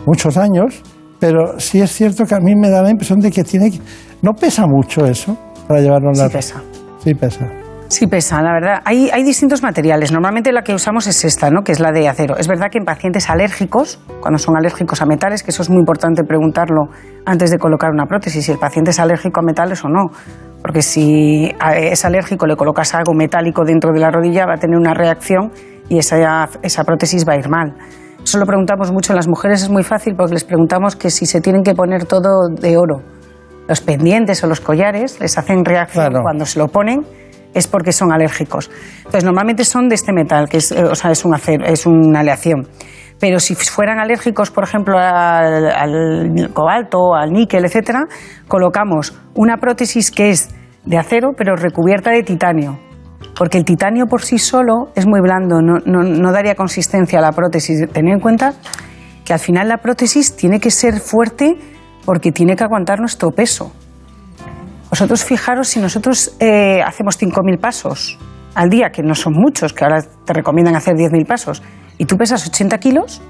muchos 0.07 0.37
años, 0.37 0.83
pero 1.21 1.61
sí 1.61 1.81
es 1.81 1.93
cierto 1.93 2.25
que 2.25 2.35
a 2.35 2.41
mí 2.41 2.57
me 2.57 2.71
da 2.71 2.83
la 2.83 2.91
impresión 2.91 3.21
de 3.21 3.31
que 3.31 3.45
tiene 3.45 3.71
que... 3.71 3.79
No 4.23 4.33
pesa 4.33 4.67
mucho 4.67 5.07
eso 5.07 5.39
para 5.69 5.81
llevarlo 5.81 6.09
a 6.09 6.19
la... 6.19 6.27
Sí 6.27 6.35
pesa. 6.35 6.63
Sí 6.99 7.15
pesa. 7.15 7.64
Sí 7.89 8.07
pesa, 8.07 8.43
la 8.43 8.53
verdad. 8.53 8.83
Hay, 8.85 9.11
hay 9.13 9.23
distintos 9.23 9.63
materiales. 9.63 10.11
Normalmente 10.11 10.53
la 10.53 10.63
que 10.63 10.75
usamos 10.75 11.07
es 11.07 11.25
esta, 11.25 11.51
¿no? 11.51 11.63
que 11.63 11.73
es 11.73 11.81
la 11.81 11.93
de 11.93 12.09
acero. 12.09 12.37
Es 12.37 12.49
verdad 12.49 12.69
que 12.71 12.79
en 12.79 12.85
pacientes 12.85 13.31
alérgicos, 13.31 14.01
cuando 14.21 14.39
son 14.39 14.57
alérgicos 14.57 15.01
a 15.03 15.07
metales, 15.07 15.43
que 15.43 15.51
eso 15.51 15.63
es 15.63 15.71
muy 15.71 15.79
importante 15.79 16.25
preguntarlo 16.25 16.89
antes 17.25 17.51
de 17.51 17.59
colocar 17.59 17.91
una 17.93 18.07
prótesis, 18.07 18.47
si 18.47 18.53
el 18.53 18.59
paciente 18.59 18.91
es 18.91 18.99
alérgico 18.99 19.41
a 19.41 19.43
metales 19.45 19.85
o 19.85 19.89
no. 19.89 20.07
Porque 20.63 20.83
si 20.83 21.53
es 21.77 22.05
alérgico, 22.05 22.47
le 22.47 22.57
colocas 22.57 22.95
algo 22.95 23.13
metálico 23.13 23.65
dentro 23.65 23.93
de 23.93 24.01
la 24.01 24.11
rodilla, 24.11 24.47
va 24.47 24.55
a 24.55 24.59
tener 24.59 24.79
una 24.79 24.95
reacción 24.95 25.53
y 25.89 25.99
esa, 25.99 26.49
esa 26.63 26.85
prótesis 26.85 27.29
va 27.29 27.35
a 27.35 27.37
ir 27.37 27.49
mal. 27.49 27.75
Eso 28.25 28.39
lo 28.39 28.47
preguntamos 28.47 28.91
mucho 28.91 29.13
en 29.13 29.17
las 29.17 29.29
mujeres, 29.29 29.63
es 29.63 29.69
muy 29.69 29.83
fácil 29.83 30.15
porque 30.17 30.33
les 30.33 30.45
preguntamos 30.45 30.97
que 30.97 31.11
si 31.11 31.27
se 31.27 31.43
tienen 31.43 31.63
que 31.63 31.75
poner 31.75 32.07
todo 32.07 32.49
de 32.49 32.79
oro. 32.79 33.03
Los 33.69 33.83
pendientes 33.83 34.43
o 34.43 34.47
los 34.47 34.61
collares 34.61 35.21
les 35.21 35.37
hacen 35.37 35.65
reacción 35.65 36.07
Claro. 36.09 36.23
cuando 36.23 36.47
se 36.47 36.59
lo 36.59 36.69
ponen 36.69 37.03
es 37.55 37.67
porque 37.67 37.93
son 37.93 38.13
alérgicos. 38.13 38.71
Entonces, 38.99 39.25
normalmente 39.25 39.65
son 39.65 39.89
de 39.89 39.95
este 39.95 40.13
metal, 40.13 40.49
que 40.49 40.59
es, 40.59 40.73
eh, 40.73 40.83
o 40.85 40.95
sea, 40.95 41.11
es, 41.11 41.25
un 41.25 41.35
acero, 41.35 41.65
es 41.65 41.87
una 41.87 42.21
aleación. 42.21 42.69
Pero 43.21 43.39
si 43.39 43.55
fueran 43.55 44.01
alérgicos, 44.01 44.51
por 44.51 44.65
ejemplo, 44.65 44.99
al, 44.99 45.71
al 45.71 46.51
cobalto, 46.53 47.15
al 47.15 47.33
níquel, 47.33 47.65
etcétera, 47.65 48.07
colocamos 48.49 49.17
una 49.35 49.57
prótesis 49.59 50.11
que 50.11 50.31
es 50.31 50.51
de 50.85 50.99
acero, 50.99 51.31
pero 51.37 51.55
recubierta 51.57 52.11
de 52.11 52.23
titanio. 52.23 52.79
Porque 53.37 53.57
el 53.59 53.65
titanio 53.65 54.07
por 54.07 54.23
sí 54.23 54.39
solo 54.39 54.91
es 54.95 55.07
muy 55.07 55.21
blando, 55.21 55.61
no, 55.63 55.79
no- 55.87 56.03
no 56.03 56.33
daría 56.33 56.55
consistencia 56.55 57.19
a 57.21 57.23
la 57.23 57.33
prótesis. 57.33 57.89
Tened 57.93 58.15
en 58.15 58.21
cuenta 58.21 58.53
que 59.25 59.33
al 59.33 59.39
final 59.39 59.69
la 59.69 59.79
prótesis 59.79 60.37
tiene 60.37 60.61
que 60.61 60.71
ser 60.71 61.01
fuerte 61.01 61.57
porque 62.05 62.31
tiene 62.33 62.55
que 62.57 62.65
aguantar 62.65 63.01
nuestro 63.01 63.31
peso. 63.31 63.73
Vosotros 64.95 65.25
fijaros 65.25 65.67
si 65.67 65.81
nosotros 65.81 66.37
eh, 66.39 66.81
hacemos 66.81 67.21
5.000 67.21 67.59
pasos 67.59 68.17
al 68.55 68.71
día, 68.71 68.91
que 68.91 69.03
no 69.03 69.17
son 69.17 69.33
muchos, 69.33 69.73
que 69.73 69.83
ahora 69.83 70.05
te 70.25 70.33
recomiendan 70.33 70.77
hacer 70.77 70.95
10.000 70.95 71.27
pasos, 71.27 71.65
y 71.99 72.05
tú 72.05 72.17
pesas 72.17 72.47
80 72.47 72.79
kilos, 72.79 73.21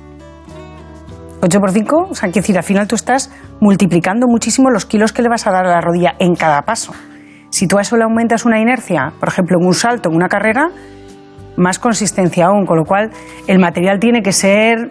8 1.41 1.61
por 1.61 1.71
5, 1.71 2.09
o 2.11 2.15
sea, 2.15 2.29
quiere 2.29 2.43
decir, 2.43 2.59
al 2.59 2.65
final 2.65 2.87
tú 2.87 2.97
estás 2.97 3.33
multiplicando 3.63 4.27
muchísimo 4.27 4.69
los 4.69 4.85
kilos 4.85 5.15
que 5.15 5.23
le 5.23 5.31
vas 5.31 5.47
a 5.47 5.53
dar 5.53 5.65
a 5.65 5.71
la 5.71 5.81
rodilla 5.81 6.17
en 6.19 6.35
cada 6.35 6.61
paso. 6.67 6.93
Si 7.49 7.67
tú 7.67 7.79
a 7.79 7.81
eso 7.81 7.97
le 7.97 8.05
aumentas 8.05 8.45
una 8.45 8.61
inercia, 8.61 9.15
por 9.19 9.31
ejemplo, 9.31 9.57
en 9.59 9.67
un 9.67 9.73
salto, 9.73 10.11
en 10.11 10.17
una 10.17 10.29
carrera, 10.29 10.69
más 11.57 11.79
consistencia 11.79 12.49
aún, 12.49 12.67
con 12.67 12.77
lo 12.77 12.85
cual 12.85 13.11
el 13.47 13.59
material 13.59 13.99
tiene 13.99 14.21
que 14.21 14.33
ser 14.33 14.91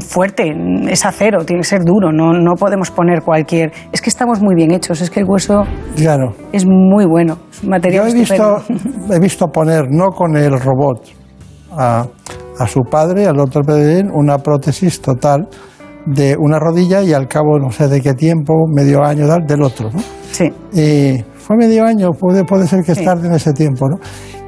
fuerte, 0.00 0.52
es 0.90 1.04
acero, 1.06 1.44
tiene 1.44 1.62
que 1.62 1.68
ser 1.68 1.84
duro, 1.84 2.12
no, 2.12 2.32
no 2.32 2.54
podemos 2.54 2.90
poner 2.90 3.22
cualquier... 3.22 3.70
Es 3.92 4.00
que 4.02 4.10
estamos 4.10 4.40
muy 4.40 4.54
bien 4.54 4.72
hechos, 4.72 5.00
es 5.00 5.10
que 5.10 5.20
el 5.20 5.26
hueso 5.28 5.62
Claro. 5.96 6.34
es 6.52 6.66
muy 6.66 7.06
bueno, 7.06 7.38
es 7.52 7.62
un 7.62 7.70
material 7.70 8.04
Yo 8.08 8.10
he 8.10 8.18
visto, 8.20 8.62
he 9.14 9.20
visto 9.20 9.46
poner, 9.48 9.84
no 9.90 10.06
con 10.08 10.36
el 10.36 10.58
robot, 10.58 11.02
a, 11.70 12.06
a 12.58 12.66
su 12.66 12.80
padre, 12.90 13.26
al 13.26 13.38
otro 13.38 13.62
Pedrín, 13.62 14.10
una 14.12 14.38
prótesis 14.38 15.00
total 15.00 15.48
de 16.06 16.34
una 16.38 16.58
rodilla 16.58 17.02
y 17.02 17.12
al 17.12 17.28
cabo 17.28 17.58
no 17.58 17.70
sé 17.70 17.86
de 17.88 18.00
qué 18.00 18.14
tiempo, 18.14 18.54
medio 18.74 19.04
año 19.04 19.26
del 19.46 19.62
otro. 19.62 19.90
¿no? 19.92 20.00
Sí, 20.32 20.50
Y 20.72 21.22
fue 21.36 21.56
medio 21.56 21.84
año, 21.84 22.10
puede, 22.18 22.44
puede 22.44 22.66
ser 22.66 22.82
que 22.84 22.94
Sí. 22.94 23.04
tarde 23.04 23.28
en 23.28 23.34
ese 23.34 23.52
tiempo. 23.52 23.86
¿no? 23.88 23.98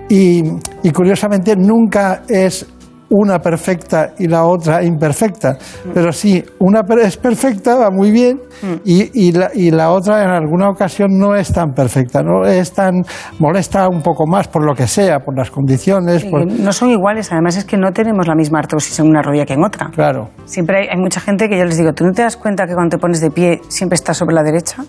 Y, 0.09 0.43
y 0.83 0.91
curiosamente 0.91 1.55
nunca 1.57 2.23
es 2.29 2.67
una 3.11 3.41
perfecta 3.41 4.13
y 4.19 4.29
la 4.29 4.45
otra 4.45 4.83
imperfecta, 4.85 5.57
pero 5.93 6.13
sí, 6.13 6.45
una 6.61 6.83
es 7.03 7.17
perfecta, 7.17 7.75
va 7.77 7.91
muy 7.91 8.11
bien, 8.13 8.39
y, 8.85 9.11
y 9.29 9.33
la, 9.33 9.51
y 9.55 9.71
la 9.73 9.91
otra 9.91 10.23
en 10.23 10.31
alguna 10.31 10.69
ocasión 10.69 11.11
no 11.19 11.35
es 11.35 11.53
tan 11.53 11.73
perfecta, 11.73 12.23
no 12.23 12.45
es 12.47 12.73
tan, 12.73 13.03
molesta 13.39 13.89
un 13.89 14.01
poco 14.01 14.27
más 14.27 14.47
por 14.49 14.65
lo 14.65 14.75
que 14.75 14.87
sea, 14.87 15.19
por 15.21 15.37
las 15.37 15.51
condiciones, 15.51 16.25
por- 16.25 16.47
no 16.47 16.73
son 16.73 16.91
iguales, 16.91 17.33
además 17.33 17.57
es 17.57 17.65
que 17.65 17.77
no 17.77 17.91
tenemos 17.93 18.27
la 18.29 18.35
misma 18.35 18.61
artrosis 18.61 18.99
en 19.01 19.09
una 19.09 19.23
rodilla 19.23 19.45
que 19.45 19.55
en 19.55 19.65
otra. 19.65 19.91
claro. 19.93 20.29
Siempre 20.45 20.79
hay, 20.83 20.89
hay 20.89 20.99
mucha 21.01 21.21
gente 21.21 21.49
que 21.49 21.59
yo 21.59 21.65
les 21.65 21.77
digo, 21.77 21.93
¿tú 21.93 22.05
no 22.05 22.13
te 22.13 22.23
das 22.23 22.37
cuenta 22.37 22.67
que 22.67 22.75
cuando 22.75 22.97
te 22.97 23.01
pones 23.01 23.21
de 23.21 23.31
pie 23.31 23.61
siempre 23.69 23.95
estás 23.97 24.17
sobre 24.17 24.35
la 24.35 24.43
derecha? 24.43 24.83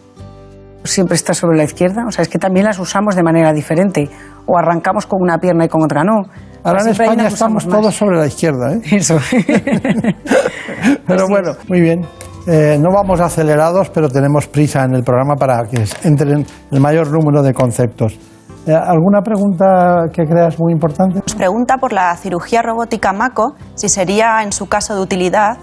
¿O 0.84 0.88
siempre 0.88 1.16
estás 1.16 1.38
sobre 1.38 1.58
la 1.58 1.64
izquierda? 1.64 2.04
O 2.08 2.12
sea, 2.12 2.24
es 2.24 2.30
que 2.30 2.40
también 2.40 2.66
las 2.66 2.80
usamos 2.80 3.16
de 3.16 3.22
manera 3.22 3.54
diferente. 3.54 4.10
O 4.48 4.58
arrancamos 4.58 5.06
con 5.06 5.22
una 5.22 5.38
pierna 5.38 5.66
y 5.66 5.68
con 5.68 5.84
otra 5.84 6.04
no. 6.04 6.24
Ahora 6.64 6.82
en 6.84 6.90
España 6.90 7.28
estamos 7.28 7.66
más. 7.66 7.76
todos 7.76 7.96
sobre 7.96 8.18
la 8.18 8.28
izquierda, 8.28 8.74
¿eh? 8.74 8.82
Eso. 8.92 9.18
Pero 11.08 11.28
bueno, 11.28 11.54
muy 11.68 11.82
bien. 11.82 12.06
Eh, 12.48 12.78
no 12.80 12.90
vamos 12.92 13.20
acelerados, 13.20 13.92
pero 13.92 14.10
tenemos 14.10 14.48
prisa 14.48 14.84
en 14.84 14.96
el 14.96 15.04
programa 15.04 15.36
para 15.36 15.64
que 15.66 15.86
entren 16.04 16.44
el 16.72 16.80
mayor 16.80 17.12
número 17.12 17.44
de 17.44 17.54
conceptos. 17.54 18.18
Eh, 18.66 18.74
¿Alguna 18.74 19.22
pregunta 19.22 20.06
que 20.12 20.24
creas 20.26 20.60
muy 20.60 20.74
importante? 20.74 21.20
Nos 21.20 21.36
pregunta 21.36 21.78
por 21.78 21.94
la 21.94 22.16
cirugía 22.16 22.62
robótica 22.62 23.14
MACO 23.14 23.56
si 23.76 23.90
sería 23.90 24.42
en 24.44 24.52
su 24.52 24.68
caso 24.68 24.96
de 24.96 25.02
utilidad 25.02 25.58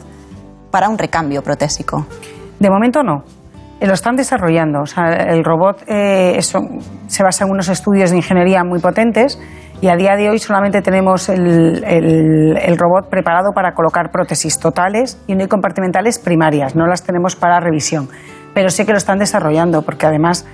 para 0.70 0.88
un 0.88 0.98
recambio 0.98 1.42
protésico. 1.42 2.06
De 2.58 2.70
momento 2.70 3.02
no. 3.02 3.22
Eh, 3.80 3.86
Lo 3.86 3.94
están 3.94 4.16
desarrollando. 4.16 4.80
O 4.82 4.86
sea, 4.86 5.06
el 5.06 5.44
robot 5.44 5.82
eh, 5.86 6.34
eso, 6.36 6.60
se 7.06 7.22
basa 7.22 7.44
en 7.44 7.50
unos 7.50 7.68
estudios 7.68 8.10
de 8.10 8.16
ingeniería 8.16 8.64
muy 8.64 8.80
potentes 8.80 9.38
y 9.80 9.88
a 9.88 9.96
día 9.96 10.16
de 10.16 10.28
hoy 10.28 10.38
solamente 10.38 10.82
tenemos 10.82 11.28
el, 11.28 12.76
robot 12.76 13.08
preparado 13.08 13.52
para 13.54 13.72
colocar 13.72 14.10
prótesis 14.10 14.58
totales 14.58 15.20
y 15.26 15.36
compartimentales 15.46 16.18
primarias. 16.18 16.74
No 16.74 16.86
las 16.86 17.04
tenemos 17.04 17.36
para 17.36 17.60
revisión. 17.60 18.08
Pero 18.54 18.70
sé 18.70 18.84
que 18.84 18.92
lo 18.92 18.98
están 18.98 19.18
desarrollando 19.18 19.82
porque 19.82 20.06
además 20.06 20.46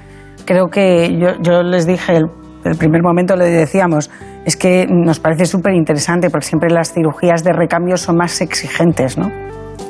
creo 0.44 0.68
que 0.68 1.16
yo, 1.18 1.40
yo 1.40 1.62
les 1.62 1.86
dije 1.86 2.16
el, 2.16 2.26
el 2.64 2.76
primer 2.76 3.02
momento 3.02 3.36
le 3.36 3.46
decíamos 3.46 4.10
es 4.44 4.56
que 4.56 4.86
nos 4.90 5.20
parece 5.20 5.46
súper 5.46 5.72
interesante 5.74 6.28
porque 6.28 6.46
siempre 6.46 6.70
las 6.70 6.92
cirugías 6.92 7.42
de 7.44 7.52
recambio 7.52 7.96
son 7.96 8.16
más 8.16 8.40
exigentes, 8.42 9.16
¿no? 9.16 9.30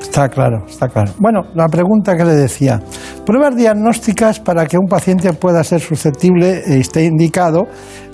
Está 0.00 0.28
claro, 0.28 0.64
está 0.68 0.88
claro. 0.88 1.12
Bueno, 1.18 1.42
la 1.54 1.66
pregunta 1.68 2.16
que 2.16 2.24
le 2.24 2.34
decía. 2.34 2.80
Pruebas 3.26 3.56
diagnósticas 3.56 4.38
para 4.40 4.66
que 4.66 4.78
un 4.78 4.86
paciente 4.86 5.32
pueda 5.32 5.64
ser 5.64 5.80
susceptible 5.80 6.62
e 6.66 6.78
esté 6.78 7.04
indicado 7.04 7.64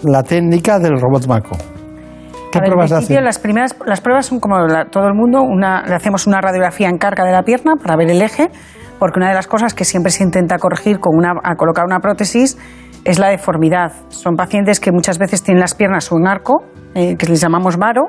la 0.05 0.23
técnica 0.23 0.79
del 0.79 0.99
robot 1.01 1.27
Maco. 1.27 1.57
¿Qué 2.53 2.59
A 2.59 2.63
pruebas 2.63 2.91
hace? 2.93 3.21
Las 3.21 3.39
primeras, 3.39 3.77
las 3.87 4.01
pruebas 4.01 4.27
son 4.27 4.41
como 4.41 4.59
la- 4.67 4.87
todo 4.87 5.07
el 5.07 5.15
mundo, 5.15 5.43
una, 5.43 5.83
le 5.87 5.95
hacemos 5.95 6.27
una 6.27 6.41
radiografía 6.41 6.89
en 6.89 6.99
carga 6.99 7.25
de 7.25 7.33
la 7.33 7.43
pierna 7.43 7.75
para 7.77 7.97
ver 7.97 8.11
el 8.11 8.23
eje, 8.23 8.49
porque 8.99 9.19
una 9.21 9.29
de 9.29 9.35
las 9.35 9.47
cosas 9.47 9.73
que 9.75 9.85
siempre 9.85 10.11
se 10.11 10.25
intenta 10.25 10.59
corregir 10.59 10.99
con 10.99 11.17
una, 11.17 11.33
a 11.45 11.55
colocar 11.57 11.85
una 11.87 12.01
prótesis 12.01 12.59
es 13.05 13.19
la 13.19 13.29
deformidad. 13.29 13.93
Son 14.09 14.35
pacientes 14.37 14.81
que 14.81 14.91
muchas 14.91 15.19
veces 15.19 15.43
tienen 15.43 15.61
las 15.61 15.75
piernas 15.75 16.11
o 16.13 16.17
en 16.19 16.27
arco, 16.27 16.65
eh, 16.95 17.17
que 17.17 17.27
les 17.27 17.41
llamamos 17.41 17.77
varo, 17.77 18.03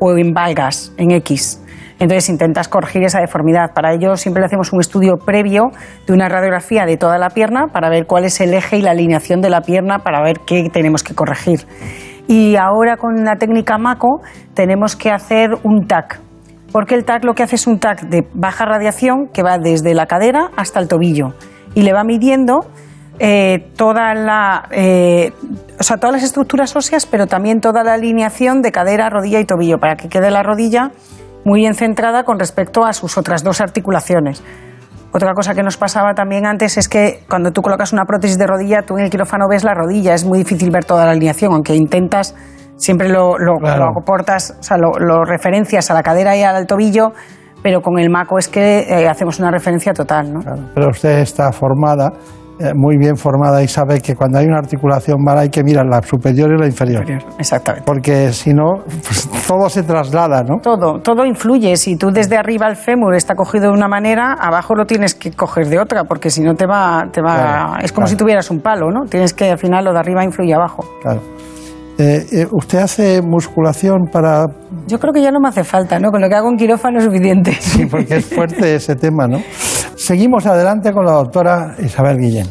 o 0.00 0.16
en 0.16 0.32
valgas, 0.32 0.92
en 0.96 1.10
X. 1.12 1.60
Entonces 2.02 2.28
intentas 2.30 2.66
corregir 2.66 3.04
esa 3.04 3.20
deformidad. 3.20 3.74
Para 3.74 3.92
ello 3.92 4.16
siempre 4.16 4.40
le 4.40 4.46
hacemos 4.46 4.72
un 4.72 4.80
estudio 4.80 5.18
previo 5.24 5.70
de 6.04 6.12
una 6.12 6.28
radiografía 6.28 6.84
de 6.84 6.96
toda 6.96 7.16
la 7.16 7.30
pierna 7.30 7.68
para 7.72 7.88
ver 7.90 8.06
cuál 8.06 8.24
es 8.24 8.40
el 8.40 8.52
eje 8.54 8.78
y 8.78 8.82
la 8.82 8.90
alineación 8.90 9.40
de 9.40 9.48
la 9.48 9.60
pierna 9.60 10.00
para 10.00 10.20
ver 10.20 10.40
qué 10.44 10.68
tenemos 10.68 11.04
que 11.04 11.14
corregir. 11.14 11.60
Y 12.26 12.56
ahora 12.56 12.96
con 12.96 13.22
la 13.22 13.36
técnica 13.36 13.78
MACO 13.78 14.20
tenemos 14.52 14.96
que 14.96 15.12
hacer 15.12 15.50
un 15.62 15.86
TAC. 15.86 16.18
Porque 16.72 16.96
el 16.96 17.04
TAC 17.04 17.22
lo 17.24 17.34
que 17.34 17.44
hace 17.44 17.54
es 17.54 17.68
un 17.68 17.78
TAC 17.78 18.00
de 18.08 18.26
baja 18.34 18.64
radiación 18.64 19.28
que 19.32 19.44
va 19.44 19.58
desde 19.58 19.94
la 19.94 20.06
cadera 20.06 20.50
hasta 20.56 20.80
el 20.80 20.88
tobillo 20.88 21.34
y 21.76 21.82
le 21.82 21.92
va 21.92 22.02
midiendo 22.02 22.66
eh, 23.20 23.70
toda 23.76 24.12
la, 24.14 24.64
eh, 24.72 25.30
o 25.78 25.82
sea, 25.84 25.98
todas 25.98 26.16
las 26.16 26.24
estructuras 26.24 26.74
óseas, 26.74 27.06
pero 27.06 27.28
también 27.28 27.60
toda 27.60 27.84
la 27.84 27.92
alineación 27.92 28.60
de 28.60 28.72
cadera, 28.72 29.08
rodilla 29.08 29.38
y 29.38 29.44
tobillo, 29.44 29.78
para 29.78 29.94
que 29.94 30.08
quede 30.08 30.32
la 30.32 30.42
rodilla 30.42 30.90
muy 31.44 31.60
bien 31.60 31.74
centrada 31.74 32.24
con 32.24 32.38
respecto 32.38 32.84
a 32.84 32.92
sus 32.92 33.18
otras 33.18 33.42
dos 33.42 33.60
articulaciones. 33.60 34.42
Otra 35.14 35.34
cosa 35.34 35.54
que 35.54 35.62
nos 35.62 35.76
pasaba 35.76 36.14
también 36.14 36.46
antes 36.46 36.78
es 36.78 36.88
que 36.88 37.20
cuando 37.28 37.50
tú 37.50 37.60
colocas 37.60 37.92
una 37.92 38.04
prótesis 38.04 38.38
de 38.38 38.46
rodilla, 38.46 38.82
tú 38.82 38.96
en 38.96 39.04
el 39.04 39.10
quirófano 39.10 39.46
ves 39.48 39.62
la 39.62 39.74
rodilla, 39.74 40.14
es 40.14 40.24
muy 40.24 40.38
difícil 40.38 40.70
ver 40.70 40.84
toda 40.84 41.04
la 41.04 41.10
alineación, 41.10 41.52
aunque 41.52 41.74
intentas, 41.74 42.34
siempre 42.76 43.08
lo, 43.10 43.36
lo, 43.38 43.56
Claro. 43.58 43.90
lo 43.92 44.00
aportas, 44.00 44.56
o 44.58 44.62
sea, 44.62 44.78
lo, 44.78 44.92
lo 44.98 45.24
referencias 45.24 45.90
a 45.90 45.94
la 45.94 46.02
cadera 46.02 46.34
y 46.36 46.42
al 46.42 46.66
tobillo, 46.66 47.12
pero 47.62 47.82
con 47.82 47.98
el 47.98 48.08
maco 48.08 48.38
es 48.38 48.48
que 48.48 48.80
eh, 48.88 49.06
hacemos 49.06 49.38
una 49.38 49.50
referencia 49.50 49.92
total, 49.92 50.32
¿no? 50.32 50.40
Claro, 50.40 50.62
pero 50.74 50.88
usted 50.88 51.18
está 51.18 51.52
formada, 51.52 52.10
muy 52.74 52.96
bien 52.96 53.16
formada 53.16 53.62
y 53.62 53.68
sabe 53.68 54.00
que 54.00 54.14
cuando 54.14 54.38
hay 54.38 54.46
una 54.46 54.58
articulación 54.58 55.22
mala 55.22 55.42
hay 55.42 55.50
que 55.50 55.62
mirar 55.62 55.86
la 55.86 56.02
superior 56.02 56.50
y 56.52 56.60
la 56.60 56.66
inferior. 56.66 57.04
Exactamente. 57.38 57.84
Porque 57.86 58.32
si 58.32 58.52
no, 58.52 58.82
pues, 58.84 59.28
todo 59.46 59.68
se 59.68 59.82
traslada, 59.82 60.42
¿no? 60.42 60.58
Todo, 60.62 61.00
todo 61.00 61.24
influye. 61.24 61.76
Si 61.76 61.96
tú 61.96 62.10
desde 62.10 62.36
arriba 62.36 62.66
el 62.68 62.76
fémur 62.76 63.14
está 63.14 63.34
cogido 63.34 63.66
de 63.66 63.72
una 63.72 63.88
manera, 63.88 64.34
abajo 64.38 64.74
lo 64.74 64.84
tienes 64.84 65.14
que 65.14 65.32
coger 65.32 65.68
de 65.68 65.78
otra, 65.78 66.04
porque 66.04 66.30
si 66.30 66.42
no 66.42 66.54
te 66.54 66.66
va, 66.66 67.04
te 67.12 67.20
va. 67.20 67.34
Claro, 67.34 67.72
es 67.82 67.92
como 67.92 68.04
claro. 68.04 68.10
si 68.10 68.16
tuvieras 68.16 68.50
un 68.50 68.60
palo, 68.60 68.90
¿no? 68.90 69.06
Tienes 69.08 69.34
que 69.34 69.50
al 69.50 69.58
final 69.58 69.84
lo 69.84 69.92
de 69.92 69.98
arriba 69.98 70.24
influye 70.24 70.54
abajo. 70.54 70.84
Claro. 71.02 71.20
Eh, 71.98 72.26
eh, 72.32 72.46
¿Usted 72.50 72.78
hace 72.78 73.22
musculación 73.22 74.08
para...? 74.10 74.46
Yo 74.86 74.98
creo 74.98 75.12
que 75.12 75.22
ya 75.22 75.30
no 75.30 75.40
me 75.40 75.48
hace 75.48 75.62
falta, 75.62 75.98
¿no? 75.98 76.10
Con 76.10 76.20
lo 76.20 76.28
que 76.28 76.34
hago 76.34 76.48
en 76.48 76.56
quirófano 76.56 76.98
es 76.98 77.04
suficiente. 77.04 77.52
Sí, 77.60 77.86
porque 77.86 78.16
es 78.16 78.26
fuerte 78.26 78.74
ese 78.74 78.96
tema, 78.96 79.26
¿no? 79.26 79.38
Seguimos 79.96 80.46
adelante 80.46 80.92
con 80.92 81.04
la 81.04 81.12
doctora 81.12 81.76
Isabel 81.78 82.18
Guillén. 82.18 82.46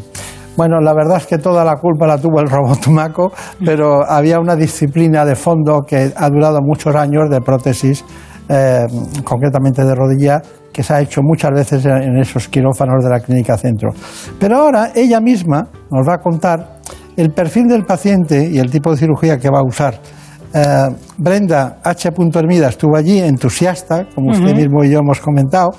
Bueno, 0.56 0.80
la 0.80 0.94
verdad 0.94 1.18
es 1.18 1.28
que 1.28 1.38
toda 1.38 1.64
la 1.64 1.76
culpa 1.78 2.06
la 2.06 2.18
tuvo 2.18 2.40
el 2.40 2.48
robot 2.48 2.88
Maco, 2.88 3.32
pero 3.66 4.10
había 4.10 4.40
una 4.40 4.56
disciplina 4.56 5.26
de 5.26 5.36
fondo 5.36 5.82
que 5.82 6.12
ha 6.16 6.30
durado 6.30 6.60
muchos 6.62 6.96
años 6.96 7.30
de 7.30 7.42
prótesis, 7.42 8.06
eh, 8.48 8.86
concretamente 9.24 9.84
de 9.84 9.96
rodilla, 9.96 10.42
que 10.72 10.84
se 10.84 10.94
ha 10.94 11.02
hecho 11.02 11.22
muchas 11.24 11.52
veces 11.52 11.86
en 11.86 12.18
esos 12.18 12.48
quirófanos 12.48 13.04
de 13.04 13.10
la 13.10 13.20
Clínica 13.20 13.58
Centro. 13.58 13.92
Pero 14.40 14.58
ahora 14.58 14.92
ella 14.94 15.20
misma 15.20 15.68
nos 15.90 16.08
va 16.08 16.16
a 16.16 16.18
contar 16.20 16.81
el 17.18 17.32
perfil 17.32 17.68
del 17.68 17.86
paciente 17.86 18.50
y 18.50 18.60
el 18.60 18.70
tipo 18.70 18.92
de 18.92 18.98
cirugía 18.98 19.38
que 19.38 19.50
va 19.50 19.60
a 19.60 19.64
usar. 19.64 20.00
Eh, 20.54 20.90
Brenda 21.18 21.78
H. 21.84 22.10
Hermida 22.36 22.70
estuvo 22.70 22.98
allí, 22.98 23.20
entusiasta, 23.20 24.08
como 24.14 24.32
usted 24.32 24.56
mismo 24.56 24.84
y 24.84 24.92
yo 24.92 25.00
hemos 25.00 25.20
comentado, 25.20 25.72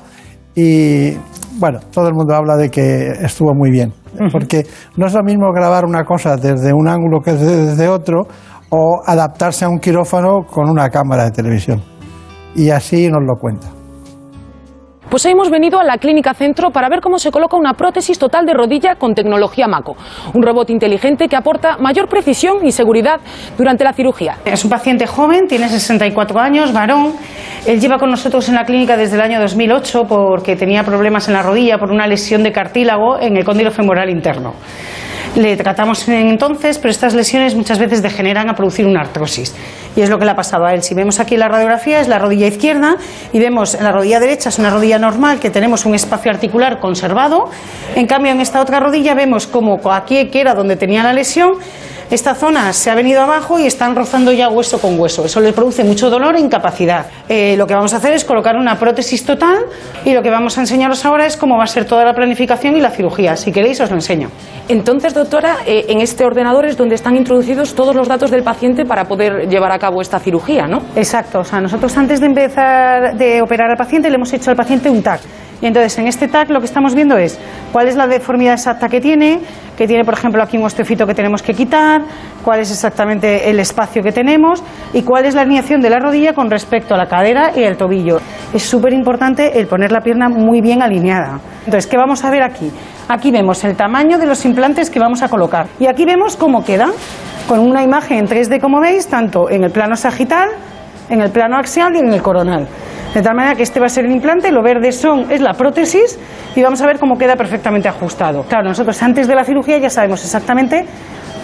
y 0.55 1.13
bueno, 1.59 1.81
todo 1.91 2.09
el 2.09 2.15
mundo 2.15 2.35
habla 2.35 2.57
de 2.57 2.71
que 2.71 3.09
estuvo 3.23 3.55
muy 3.55 3.71
bien, 3.71 3.93
porque 4.31 4.67
no 4.97 5.07
es 5.07 5.15
lo 5.15 5.23
mismo 5.23 5.53
grabar 5.53 5.85
una 5.85 6.05
cosa 6.05 6.37
desde 6.37 6.73
un 6.73 6.89
ángulo 6.89 7.21
que 7.21 7.33
desde 7.33 7.89
otro 7.89 8.27
o 8.71 9.03
adaptarse 9.05 9.67
a 9.67 9.69
un 9.69 9.79
quirófano 9.79 10.47
con 10.51 10.71
una 10.71 10.89
cámara 10.89 11.25
de 11.25 11.31
televisión. 11.31 11.83
Y 12.55 12.71
así 12.71 13.09
nos 13.09 13.23
lo 13.23 13.37
cuenta. 13.39 13.82
Pues 15.13 15.27
hemos 15.27 15.51
venido 15.51 15.79
a 15.79 15.85
la 15.85 15.99
Clínica 15.99 16.33
Centro 16.33 16.71
para 16.71 16.89
ver 16.89 17.03
cómo 17.03 17.19
se 17.19 17.31
coloca 17.31 17.59
una 17.59 17.75
prótesis 17.75 18.19
total 18.19 18.47
de 18.47 18.55
rodilla 18.55 18.95
con 18.95 19.15
tecnología 19.15 19.69
MACO, 19.69 19.95
un 20.33 20.43
robot 20.43 20.71
inteligente 20.71 21.29
que 21.29 21.37
aporta 21.37 21.77
mayor 21.77 22.09
precisión 22.09 22.67
y 22.67 22.73
seguridad 22.73 23.21
durante 23.59 23.85
la 23.85 23.93
cirugía. 23.93 24.39
Es 24.47 24.65
un 24.65 24.71
paciente 24.71 25.07
joven, 25.07 25.49
tiene 25.49 25.69
64 25.69 26.41
años, 26.41 26.73
varón. 26.73 27.13
Él 27.67 27.79
lleva 27.79 27.99
con 27.99 28.09
nosotros 28.11 28.49
en 28.49 28.55
la 28.55 28.65
clínica 28.65 28.97
desde 28.97 29.17
el 29.17 29.21
año 29.21 29.39
2008 29.39 30.05
porque 30.09 30.57
tenía 30.57 30.83
problemas 30.83 31.29
en 31.29 31.35
la 31.35 31.43
rodilla 31.43 31.77
por 31.77 31.91
una 31.91 32.07
lesión 32.07 32.43
de 32.43 32.51
cartílago 32.51 33.21
en 33.21 33.37
el 33.37 33.45
cóndilo 33.45 33.71
femoral 33.71 34.09
interno. 34.09 34.55
Le 35.37 35.57
tratamos 35.57 36.07
entonces, 36.09 36.79
pero 36.79 36.91
estas 36.91 37.15
lesiones 37.15 37.55
muchas 37.55 37.79
veces 37.79 38.03
degeneran 38.03 38.49
a 38.49 38.55
producir 38.55 38.87
una 38.87 39.01
artrosis. 39.01 39.55
Y 39.97 40.01
es 40.01 40.11
lo 40.11 40.19
que 40.19 40.25
le 40.25 40.31
ha 40.31 40.37
pasado 40.37 40.65
a 40.65 40.75
él. 40.75 40.83
Si 40.83 40.95
vemos 40.95 41.21
aquí 41.21 41.37
la 41.37 41.49
radiografía, 41.49 42.01
es 42.01 42.09
la 42.09 42.19
rodilla 42.19 42.47
izquierda 42.47 42.97
y 43.33 43.39
vemos 43.39 43.75
en 43.75 43.85
la 43.85 43.93
rodilla 43.93 44.21
derecha 44.21 44.49
es 44.49 44.59
una 44.59 44.71
rodilla 44.71 44.99
normal 44.99 45.39
que 45.39 45.51
tenemos 45.51 45.85
un 45.85 45.95
espacio 45.95 46.31
articular 46.31 46.81
conservado. 46.81 47.51
En 47.95 48.07
cambio, 48.07 48.33
en 48.33 48.41
esta 48.41 48.61
otra 48.61 48.81
rodilla 48.81 49.15
vemos 49.15 49.47
como 49.47 49.81
aquí, 49.93 50.27
que 50.29 50.41
era 50.41 50.55
donde 50.55 50.77
tenía 50.77 51.03
la 51.03 51.13
lesión, 51.13 51.53
esta 52.15 52.35
zona 52.35 52.75
se 52.75 52.91
ha 52.91 52.95
venido 52.95 53.23
abajo 53.23 53.59
y 53.59 53.67
están 53.67 53.97
rozando 53.97 54.33
ya 54.33 54.51
hueso 54.51 54.79
con 54.79 55.01
hueso. 55.01 55.25
Eso 55.25 55.41
le 55.41 55.55
produce 55.55 55.83
mucho 55.83 56.11
dolor 56.11 56.37
e 56.37 56.41
incapacidad. 56.41 57.07
Eh, 57.27 57.57
lo 57.57 57.67
que 57.67 57.75
vamos 57.75 57.95
a 57.95 57.97
hacer 57.97 58.13
es 58.13 58.25
colocar 58.25 58.57
una 58.57 58.79
prótesis 58.79 59.25
total 59.25 59.65
y 60.05 60.13
lo 60.13 60.23
que 60.23 60.29
vamos 60.29 60.59
a 60.59 60.61
enseñaros 60.61 61.07
ahora 61.07 61.25
es 61.25 61.39
cómo 61.39 61.57
va 61.57 61.65
a 61.65 61.67
ser 61.67 61.87
toda 61.87 62.05
la 62.05 62.13
planificación 62.13 62.77
y 62.77 62.81
la 62.81 62.91
cirugía. 62.91 63.35
Si 63.37 63.51
queréis, 63.51 63.81
os 63.81 63.89
lo 63.89 63.97
enseño. 63.97 64.29
Entonces, 64.69 65.15
doctora, 65.15 65.61
eh, 65.67 65.87
en 65.89 66.03
este 66.03 66.25
ordenador 66.27 66.67
es 66.67 66.77
donde 66.77 66.97
están 66.97 67.17
introducidos 67.17 67.75
todos 67.75 67.97
los 67.97 68.09
datos 68.09 68.31
del 68.31 68.43
paciente 68.43 68.85
para 68.85 69.05
poder 69.05 69.49
llevar 69.49 69.73
a 69.73 69.79
cabo 69.79 70.03
esta 70.03 70.19
cirugía, 70.19 70.67
¿no? 70.67 70.83
Exacto. 70.95 71.41
O 71.41 71.45
sea, 71.45 71.63
nosotros 71.63 71.97
antes 71.97 72.21
de 72.21 72.27
empezar 72.27 73.17
de 73.17 73.41
operar 73.41 73.71
al 73.71 73.77
paciente 73.79 74.11
le 74.11 74.17
hemos 74.17 74.31
hecho 74.35 74.51
al 74.51 74.57
paciente 74.57 74.91
un 74.91 75.03
TAC. 75.03 75.21
Y 75.63 75.67
entonces 75.67 75.97
en 75.99 76.09
este 76.09 76.27
TAC 76.27 76.51
lo 76.51 76.59
que 76.59 76.67
estamos 76.67 76.95
viendo 76.95 77.17
es 77.17 77.39
cuál 77.73 77.87
es 77.87 77.95
la 77.97 78.09
deformidad 78.09 78.55
exacta 78.55 78.89
que 78.89 79.01
tiene, 79.01 79.41
que 79.79 79.87
tiene 79.87 80.05
por 80.05 80.15
ejemplo 80.15 80.43
aquí 80.43 80.59
un 80.59 80.65
osteofito 80.65 81.07
que 81.07 81.15
tenemos 81.15 81.41
que 81.41 81.55
quitar, 81.55 82.03
cuál 82.45 82.59
es 82.59 82.71
exactamente 82.73 83.49
el 83.49 83.61
espacio 83.61 84.03
que 84.03 84.11
tenemos 84.11 84.63
y 84.93 85.03
cuál 85.03 85.25
es 85.25 85.37
la 85.37 85.43
alineación 85.43 85.81
de 85.81 85.89
la 85.89 86.01
rodilla 86.01 86.35
con 86.35 86.51
respecto 86.51 86.95
a 86.95 86.99
la 86.99 87.07
cadera 87.07 87.53
y 87.55 87.63
el 87.63 87.77
tobillo. 87.77 88.19
Es 88.53 88.65
súper 88.65 88.93
importante 88.93 89.59
el 89.61 89.69
poner 89.69 89.93
la 89.93 90.01
pierna 90.01 90.29
muy 90.29 90.61
bien 90.61 90.83
alineada. 90.83 91.39
Entonces, 91.65 91.87
¿qué 91.87 91.97
vamos 91.97 92.25
a 92.25 92.31
ver 92.31 92.43
aquí? 92.43 92.71
Aquí 93.09 93.31
vemos 93.31 93.63
el 93.63 93.77
tamaño 93.77 94.19
de 94.19 94.27
los 94.27 94.45
implantes 94.45 94.91
que 94.91 94.99
vamos 94.99 95.23
a 95.23 95.29
colocar 95.29 95.69
y 95.79 95.87
aquí 95.87 96.05
vemos 96.05 96.37
cómo 96.37 96.65
queda 96.65 96.89
con 97.47 97.61
una 97.61 97.85
imagen 97.85 98.19
en 98.19 98.27
3D 98.27 98.61
como 98.61 98.81
veis, 98.81 99.07
tanto 99.07 99.49
en 99.49 99.63
el 99.63 99.71
plano 99.71 99.95
sagital, 99.95 100.49
en 101.09 101.21
el 101.21 101.31
plano 101.31 101.57
axial 101.57 101.95
y 101.95 102.01
en 102.01 102.13
el 102.13 102.21
coronal. 102.21 102.67
De 103.15 103.21
tal 103.21 103.35
manera 103.37 103.55
que 103.55 103.63
este 103.63 103.79
va 103.79 103.87
a 103.87 103.89
ser 103.91 104.07
el 104.07 104.13
implante, 104.13 104.51
lo 104.51 104.63
verde 104.63 104.91
son, 104.91 105.31
es 105.31 105.43
la 105.43 105.53
prótesis 105.53 106.19
y 106.57 106.63
vamos 106.63 106.81
a 106.81 106.87
ver 106.87 106.99
cómo 106.99 107.19
queda 107.19 107.37
perfectamente 107.37 107.87
ajustado. 107.89 108.45
Claro, 108.45 108.69
nosotros 108.69 109.03
antes 109.03 109.29
de 109.29 109.35
la 109.35 109.45
cirugía 109.45 109.77
ya 109.79 109.91
sabemos 109.91 110.25
exactamente 110.25 110.87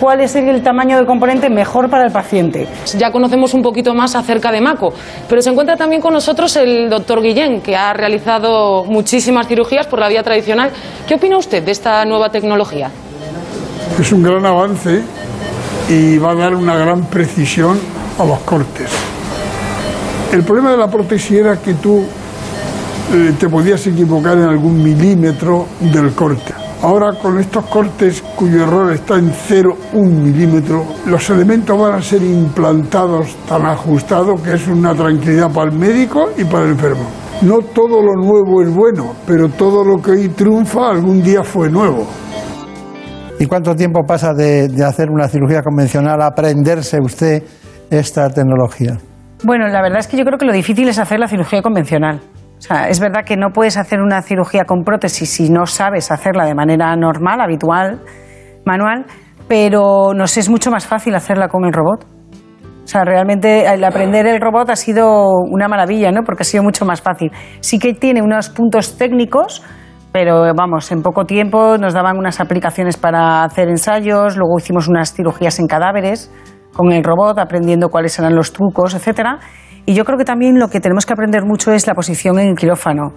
cuál 0.01 0.21
es 0.21 0.35
el 0.35 0.63
tamaño 0.63 0.97
del 0.97 1.05
componente 1.05 1.51
mejor 1.51 1.91
para 1.91 2.07
el 2.07 2.13
paciente. 2.13 2.67
Ya 2.97 3.11
conocemos 3.11 3.53
un 3.53 3.63
poquito 3.63 3.95
más 3.95 4.15
acerca 4.15 4.51
de 4.51 4.63
MACO, 4.63 4.95
pero 5.29 5.43
se 5.43 5.51
encuentra 5.51 5.77
también 5.77 6.01
con 6.01 6.15
nosotros 6.15 6.57
el 6.57 6.89
doctor 6.89 7.21
Guillén, 7.21 7.61
que 7.61 7.77
ha 7.77 7.93
realizado 7.93 8.85
muchísimas 8.85 9.47
cirugías 9.47 9.87
por 9.87 9.99
la 9.99 10.09
vía 10.09 10.23
tradicional. 10.23 10.71
¿Qué 11.07 11.17
opina 11.17 11.37
usted 11.37 11.63
de 11.63 11.73
esta 11.73 12.05
nueva 12.07 12.31
tecnología? 12.31 12.91
Es 14.01 14.11
un 14.13 14.23
gran 14.23 14.47
avance 14.47 15.03
y 15.89 16.17
va 16.19 16.31
a 16.31 16.35
dar 16.35 16.55
una 16.55 16.77
gran 16.77 17.05
precisión 17.07 17.79
a 18.19 18.25
los 18.25 18.39
cortes. 18.41 19.08
El 20.33 20.45
problema 20.45 20.73
de 20.73 20.77
la 20.77 20.89
prótesis 20.89 21.39
era 21.39 21.57
que 21.57 21.73
tú 21.75 22.05
eh, 23.15 23.33
te 23.41 23.49
podías 23.49 23.87
equivocar 23.87 24.37
en 24.37 24.45
algún 24.45 24.83
milímetro 24.83 25.67
del 25.81 26.13
corte. 26.15 26.53
Ahora 26.83 27.15
con 27.15 27.39
estos 27.39 27.65
cortes 27.65 28.23
cuyo 28.37 28.63
error 28.63 28.93
está 28.93 29.17
en 29.17 29.33
0,1 29.33 29.95
milímetro, 29.95 30.85
los 31.07 31.31
elementos 31.31 31.79
van 31.79 31.95
a 31.95 32.03
ser 32.03 32.23
implantados 32.23 33.35
tan 33.49 33.65
ajustados 33.65 34.41
que 34.43 34.53
es 34.53 34.69
una 34.69 34.95
tranquilidad 34.95 35.51
para 35.51 35.71
el 35.71 35.79
médico 35.79 36.29
y 36.37 36.45
para 36.45 36.65
el 36.65 36.73
enfermo. 36.73 37.09
No 37.41 37.61
todo 37.61 38.03
lo 38.03 38.15
nuevo 38.15 38.61
es 38.63 38.73
bueno, 38.73 39.15
pero 39.27 39.49
todo 39.49 39.83
lo 39.83 40.03
que 40.03 40.11
hoy 40.11 40.29
triunfa 40.29 40.91
algún 40.91 41.23
día 41.23 41.43
fue 41.43 41.71
nuevo. 41.71 42.07
¿Y 43.41 43.47
cuánto 43.47 43.75
tiempo 43.75 44.03
pasa 44.07 44.35
de, 44.35 44.69
de 44.69 44.85
hacer 44.85 45.09
una 45.11 45.27
cirugía 45.27 45.63
convencional 45.63 46.21
a 46.21 46.27
aprenderse 46.27 46.99
usted 47.01 47.43
esta 47.91 48.29
tecnología? 48.29 48.99
Bueno, 49.45 49.69
la 49.69 49.81
verdad 49.83 50.01
es 50.01 50.09
que 50.09 50.17
yo 50.17 50.25
creo 50.25 50.37
que 50.37 50.47
lo 50.47 50.53
difícil 50.53 50.89
es 50.89 50.99
hacer 50.99 51.21
la 51.21 51.29
cirugía 51.29 51.63
convencional. 51.63 52.21
O 52.59 52.61
sea, 52.61 52.89
es 52.89 52.99
verdad 52.99 53.25
que 53.25 53.37
no 53.37 53.51
puedes 53.51 53.77
hacer 53.77 54.01
una 54.01 54.21
cirugía 54.21 54.65
con 54.65 54.83
prótesis 54.83 55.31
si 55.31 55.49
no 55.49 55.65
sabes 55.67 56.11
hacerla 56.11 56.45
de 56.45 56.57
manera 56.57 56.97
normal, 56.97 57.41
habitual, 57.41 58.01
manual, 58.65 59.07
pero 59.47 60.13
nos 60.13 60.37
es 60.37 60.51
mucho 60.51 60.73
más 60.73 60.87
fácil 60.87 61.15
hacerla 61.15 61.47
con 61.47 61.65
el 61.65 61.73
robot. 61.73 62.05
O 62.83 62.87
sea, 62.87 63.05
realmente 63.05 63.65
el 63.73 63.85
aprender 63.85 64.27
el 64.27 64.41
robot 64.41 64.71
ha 64.71 64.77
sido 64.77 65.29
una 65.51 65.69
maravilla, 65.69 66.11
¿no? 66.11 66.23
Porque 66.25 66.43
ha 66.43 66.45
sido 66.45 66.65
mucho 66.65 66.85
más 66.85 67.01
fácil. 67.01 67.31
Sí 67.61 67.79
que 67.79 67.95
tiene 67.95 68.23
unos 68.23 68.49
puntos 68.49 68.99
técnicos, 68.99 69.63
pero 70.11 70.53
vamos, 70.55 70.91
en 70.91 71.03
poco 71.03 71.27
tiempo 71.27 71.79
nos 71.79 71.95
daban 71.95 72.19
unas 72.19 72.41
aplicaciones 72.41 72.97
para 72.97 73.45
hacer 73.45 73.69
ensayos, 73.69 74.37
luego 74.37 74.59
hicimos 74.59 74.89
unas 74.89 75.13
cirugías 75.13 75.61
en 75.61 75.69
cadáveres 75.69 76.33
con 76.73 76.93
el 76.93 77.03
robot, 77.03 77.39
aprendiendo 77.39 77.89
cuáles 77.89 78.19
eran 78.19 78.35
los 78.35 78.53
trucos, 78.53 78.95
etcétera. 78.95 79.39
Y 79.87 79.95
yo 79.95 80.05
creo 80.05 80.19
que 80.19 80.25
también 80.25 80.59
lo 80.59 80.69
que 80.69 80.81
tenemos 80.81 81.07
que 81.07 81.15
aprender 81.15 81.45
mucho 81.45 81.73
es 81.73 81.87
la 81.87 81.95
posición 81.95 82.39
en 82.39 82.49
el 82.49 82.57
quirófano, 82.57 83.15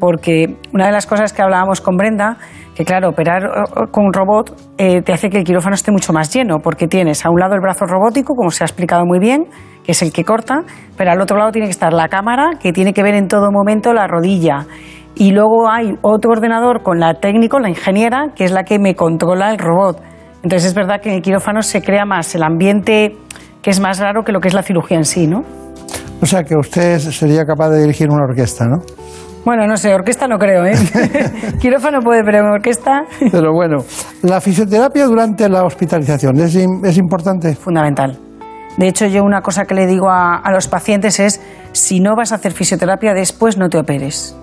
porque 0.00 0.56
una 0.72 0.86
de 0.86 0.92
las 0.92 1.06
cosas 1.06 1.32
que 1.32 1.42
hablábamos 1.42 1.80
con 1.80 1.96
Brenda, 1.96 2.38
que 2.74 2.84
claro, 2.84 3.10
operar 3.10 3.42
con 3.90 4.06
un 4.06 4.12
robot 4.12 4.56
eh, 4.78 5.02
te 5.02 5.12
hace 5.12 5.28
que 5.28 5.38
el 5.38 5.44
quirófano 5.44 5.74
esté 5.74 5.92
mucho 5.92 6.12
más 6.12 6.32
lleno, 6.32 6.60
porque 6.60 6.86
tienes 6.86 7.24
a 7.26 7.30
un 7.30 7.38
lado 7.38 7.54
el 7.54 7.60
brazo 7.60 7.84
robótico, 7.84 8.34
como 8.34 8.50
se 8.50 8.64
ha 8.64 8.66
explicado 8.66 9.04
muy 9.04 9.18
bien, 9.18 9.48
que 9.84 9.92
es 9.92 10.02
el 10.02 10.12
que 10.12 10.24
corta, 10.24 10.62
pero 10.96 11.12
al 11.12 11.20
otro 11.20 11.36
lado 11.36 11.52
tiene 11.52 11.66
que 11.66 11.72
estar 11.72 11.92
la 11.92 12.08
cámara, 12.08 12.52
que 12.58 12.72
tiene 12.72 12.94
que 12.94 13.02
ver 13.02 13.14
en 13.14 13.28
todo 13.28 13.52
momento 13.52 13.92
la 13.92 14.06
rodilla. 14.06 14.66
Y 15.14 15.30
luego 15.30 15.68
hay 15.70 15.92
otro 16.02 16.32
ordenador 16.32 16.82
con 16.82 16.98
la 16.98 17.14
técnico, 17.20 17.60
la 17.60 17.68
ingeniera, 17.68 18.32
que 18.34 18.44
es 18.44 18.50
la 18.50 18.64
que 18.64 18.78
me 18.78 18.96
controla 18.96 19.50
el 19.50 19.58
robot. 19.58 20.13
Entonces 20.44 20.68
es 20.68 20.74
verdad 20.74 21.00
que 21.00 21.08
en 21.08 21.16
el 21.16 21.22
quirófano 21.22 21.62
se 21.62 21.80
crea 21.80 22.04
más 22.04 22.34
el 22.34 22.42
ambiente 22.42 23.16
que 23.62 23.70
es 23.70 23.80
más 23.80 23.98
raro 23.98 24.22
que 24.24 24.30
lo 24.30 24.40
que 24.40 24.48
es 24.48 24.54
la 24.54 24.62
cirugía 24.62 24.98
en 24.98 25.04
sí, 25.04 25.26
¿no? 25.26 25.42
O 26.20 26.26
sea 26.26 26.42
que 26.42 26.54
usted 26.54 26.98
sería 26.98 27.44
capaz 27.44 27.70
de 27.70 27.80
dirigir 27.80 28.10
una 28.10 28.24
orquesta, 28.24 28.66
¿no? 28.66 28.82
Bueno, 29.46 29.66
no 29.66 29.78
sé, 29.78 29.94
orquesta 29.94 30.28
no 30.28 30.36
creo, 30.36 30.66
¿eh? 30.66 30.74
quirófano 31.60 32.00
puede, 32.00 32.22
pero 32.24 32.44
orquesta... 32.52 33.04
Pero 33.32 33.52
bueno, 33.54 33.78
la 34.22 34.38
fisioterapia 34.40 35.06
durante 35.06 35.48
la 35.48 35.64
hospitalización 35.64 36.38
es, 36.38 36.54
es 36.54 36.98
importante. 36.98 37.54
Fundamental. 37.54 38.18
De 38.76 38.88
hecho, 38.88 39.06
yo 39.06 39.22
una 39.22 39.40
cosa 39.40 39.64
que 39.64 39.74
le 39.74 39.86
digo 39.86 40.10
a, 40.10 40.36
a 40.36 40.52
los 40.52 40.68
pacientes 40.68 41.20
es, 41.20 41.40
si 41.72 42.00
no 42.00 42.16
vas 42.16 42.32
a 42.32 42.34
hacer 42.34 42.52
fisioterapia 42.52 43.14
después, 43.14 43.56
no 43.56 43.70
te 43.70 43.78
operes 43.78 44.36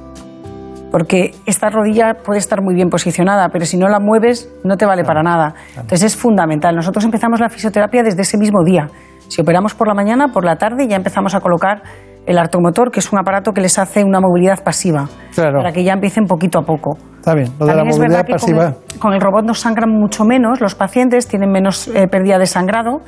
porque 0.91 1.31
esta 1.45 1.69
rodilla 1.69 2.15
puede 2.23 2.39
estar 2.39 2.61
muy 2.61 2.75
bien 2.75 2.89
posicionada, 2.89 3.49
pero 3.49 3.65
si 3.65 3.77
no 3.77 3.87
la 3.87 3.99
mueves 3.99 4.53
no 4.63 4.75
te 4.75 4.85
vale 4.85 5.03
para 5.03 5.23
nada. 5.23 5.55
Entonces 5.69 6.03
es 6.03 6.15
fundamental. 6.17 6.75
Nosotros 6.75 7.05
empezamos 7.05 7.39
la 7.39 7.49
fisioterapia 7.49 8.03
desde 8.03 8.21
ese 8.21 8.37
mismo 8.37 8.63
día. 8.63 8.89
Si 9.27 9.41
operamos 9.41 9.73
por 9.73 9.87
la 9.87 9.93
mañana, 9.93 10.27
por 10.27 10.43
la 10.43 10.57
tarde 10.57 10.87
ya 10.87 10.97
empezamos 10.97 11.33
a 11.33 11.39
colocar 11.39 11.81
el 12.25 12.37
artomotor, 12.37 12.91
que 12.91 12.99
es 12.99 13.11
un 13.11 13.19
aparato 13.19 13.51
que 13.51 13.61
les 13.61 13.79
hace 13.79 14.03
una 14.03 14.19
movilidad 14.19 14.63
pasiva, 14.63 15.07
para 15.35 15.71
que 15.71 15.83
ya 15.83 15.93
empiecen 15.93 16.25
poquito 16.25 16.59
a 16.59 16.63
poco. 16.63 16.97
Está 17.17 17.33
bien, 17.33 17.49
lo 17.59 17.65
de 17.65 17.75
la 17.75 17.83
movilidad 17.83 18.25
pasiva. 18.27 18.75
Con 18.99 19.13
el, 19.13 19.21
robot 19.21 19.45
nos 19.45 19.59
sangran 19.59 19.89
mucho 19.89 20.25
menos, 20.25 20.59
los 20.61 20.75
pacientes 20.75 21.27
tienen 21.27 21.49
menos 21.49 21.87
eh, 21.87 22.07
pérdida 22.07 22.37
de 22.37 22.45
sangrado, 22.45 23.01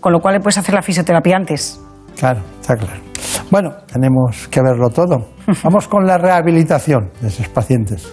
con 0.00 0.12
lo 0.12 0.20
cual 0.20 0.34
le 0.34 0.40
puedes 0.40 0.58
hacer 0.58 0.74
la 0.74 0.82
fisioterapia 0.82 1.36
antes. 1.36 1.80
Claro, 2.20 2.42
está 2.60 2.76
claro. 2.76 3.00
Bueno, 3.50 3.70
tenemos 3.90 4.46
que 4.48 4.60
verlo 4.60 4.90
todo. 4.90 5.30
Vamos 5.64 5.88
con 5.88 6.06
la 6.06 6.18
rehabilitación 6.18 7.10
de 7.18 7.28
esos 7.28 7.48
pacientes. 7.48 8.12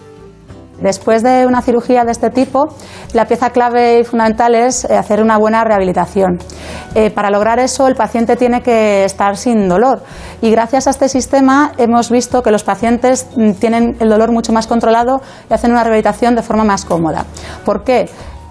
Después 0.79 1.23
de 1.23 1.45
una 1.45 1.61
cirugía 1.61 2.05
de 2.05 2.11
este 2.11 2.29
tipo, 2.29 2.67
la 3.13 3.25
pieza 3.25 3.49
clave 3.49 3.99
y 3.99 4.03
fundamental 4.05 4.55
es 4.55 4.85
eh, 4.85 4.95
hacer 4.95 5.21
una 5.21 5.37
buena 5.37 5.63
rehabilitación. 5.65 6.37
Eh, 6.95 7.09
para 7.09 7.29
lograr 7.31 7.59
eso, 7.59 7.87
el 7.87 7.95
paciente 7.95 8.37
tiene 8.37 8.61
que 8.61 9.03
estar 9.03 9.35
sin 9.35 9.67
dolor. 9.67 10.03
Y 10.41 10.51
gracias 10.51 10.87
a 10.87 10.91
este 10.91 11.09
sistema 11.09 11.73
hemos 11.77 12.09
visto 12.09 12.43
que 12.43 12.51
los 12.51 12.63
pacientes 12.63 13.27
mm, 13.35 13.53
tienen 13.53 13.97
el 13.99 14.07
dolor 14.07 14.31
mucho 14.31 14.53
más 14.53 14.67
controlado 14.67 15.19
y 15.49 15.53
hacen 15.53 15.71
una 15.71 15.83
rehabilitación 15.83 16.35
de 16.35 16.43
forma 16.43 16.63
más 16.63 16.85
cómoda. 16.85 17.25
¿Por 17.65 17.83
qué? 17.83 18.07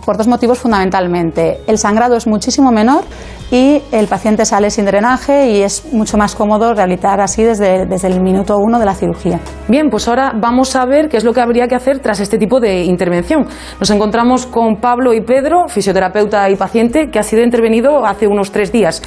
Por 0.06 0.16
dos 0.16 0.28
motivos 0.28 0.60
fundamentalmente. 0.60 1.60
El 1.66 1.76
sangrado 1.76 2.16
es 2.16 2.26
muchísimo 2.28 2.70
menor 2.70 3.02
y 3.50 3.82
el 3.92 4.06
paciente 4.06 4.44
sale 4.44 4.70
sin 4.70 4.86
drenaje 4.86 5.50
y 5.50 5.62
es 5.62 5.92
mucho 5.92 6.16
más 6.16 6.34
cómodo 6.34 6.74
rehabilitar 6.74 7.20
así 7.20 7.44
desde, 7.44 7.86
desde 7.86 8.08
el 8.08 8.20
minuto 8.20 8.56
uno 8.56 8.78
de 8.78 8.84
la 8.84 8.94
cirugía. 8.94 9.40
Bien, 9.68 9.90
pues 9.90 10.08
ahora 10.08 10.32
vamos 10.34 10.74
a 10.76 10.84
ver 10.84 11.08
qué 11.08 11.16
es 11.16 11.24
lo 11.24 11.32
que 11.32 11.40
habría 11.40 11.68
que 11.68 11.74
hacer 11.74 11.98
tras 11.98 12.20
este 12.20 12.38
tipo 12.38 12.60
de 12.60 12.84
intervención. 12.84 13.46
Nos 13.78 13.90
encontramos 13.90 14.46
con 14.46 14.76
Pablo 14.76 15.12
y 15.12 15.20
Pedro, 15.20 15.68
fisioterapeuta 15.68 16.48
y 16.50 16.56
paciente, 16.56 17.10
que 17.10 17.18
ha 17.18 17.22
sido 17.22 17.42
intervenido 17.42 18.06
hace 18.06 18.26
unos 18.26 18.52
tres 18.52 18.72
días. 18.72 19.02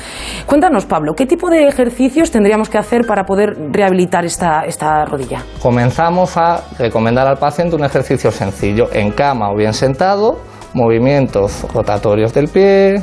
Cuéntanos, 0.46 0.86
Pablo, 0.86 1.14
¿qué 1.16 1.26
tipo 1.26 1.50
de 1.50 1.68
ejercicios 1.68 2.30
tendríamos 2.30 2.70
que 2.70 2.78
hacer 2.78 3.06
para 3.08 3.24
poder 3.24 3.56
rehabilitar 3.72 4.26
esta, 4.26 4.64
esta 4.66 5.06
rodilla? 5.06 5.44
Comenzamos 5.62 6.36
a 6.36 6.62
recomendar 6.78 7.28
al 7.28 7.38
paciente 7.38 7.76
un 7.76 7.86
ejercicio 7.86 8.32
sencillo, 8.32 8.90
en 8.92 9.12
cama 9.12 9.52
o 9.52 9.56
bien 9.56 9.74
sentado, 9.74 10.38
movimientos 10.74 11.66
rotatorios 11.74 12.34
del 12.34 12.48
pie, 12.48 13.02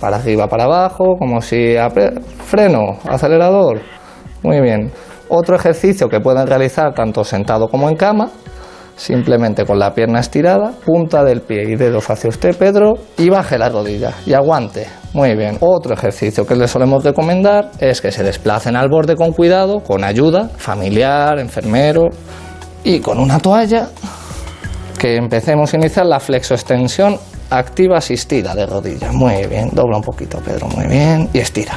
para 0.00 0.16
arriba, 0.16 0.46
para 0.46 0.64
abajo, 0.64 1.16
como 1.18 1.40
si 1.40 1.74
freno, 2.46 2.98
acelerador. 3.08 3.80
Muy 4.42 4.60
bien. 4.60 4.90
Otro 5.28 5.56
ejercicio 5.56 6.08
que 6.08 6.20
pueden 6.20 6.46
realizar 6.46 6.94
tanto 6.94 7.24
sentado 7.24 7.68
como 7.68 7.88
en 7.88 7.96
cama, 7.96 8.30
simplemente 8.96 9.66
con 9.66 9.78
la 9.78 9.92
pierna 9.92 10.20
estirada, 10.20 10.72
punta 10.84 11.22
del 11.22 11.42
pie 11.42 11.64
y 11.68 11.76
dedos 11.76 12.08
hacia 12.08 12.30
usted, 12.30 12.56
Pedro, 12.56 12.94
y 13.18 13.28
baje 13.28 13.58
la 13.58 13.68
rodilla 13.68 14.14
y 14.24 14.32
aguante. 14.32 14.86
Muy 15.12 15.36
bien. 15.36 15.58
Otro 15.60 15.94
ejercicio 15.94 16.46
que 16.46 16.54
les 16.54 16.70
solemos 16.70 17.04
recomendar 17.04 17.70
es 17.78 18.00
que 18.00 18.12
se 18.12 18.22
desplacen 18.22 18.76
al 18.76 18.88
borde 18.88 19.16
con 19.16 19.32
cuidado, 19.32 19.80
con 19.80 20.04
ayuda 20.04 20.48
familiar, 20.56 21.38
enfermero 21.38 22.08
y 22.84 23.00
con 23.00 23.18
una 23.18 23.38
toalla 23.38 23.88
que 24.98 25.16
empecemos 25.16 25.72
a 25.72 25.76
iniciar 25.76 26.06
la 26.06 26.20
flexoextensión 26.20 27.16
activa 27.50 27.98
asistida 27.98 28.54
de 28.54 28.66
rodilla. 28.66 29.12
Muy 29.12 29.46
bien, 29.46 29.70
dobla 29.72 29.96
un 29.98 30.02
poquito, 30.02 30.38
Pedro, 30.44 30.66
muy 30.66 30.86
bien, 30.86 31.28
y 31.32 31.38
estira. 31.38 31.72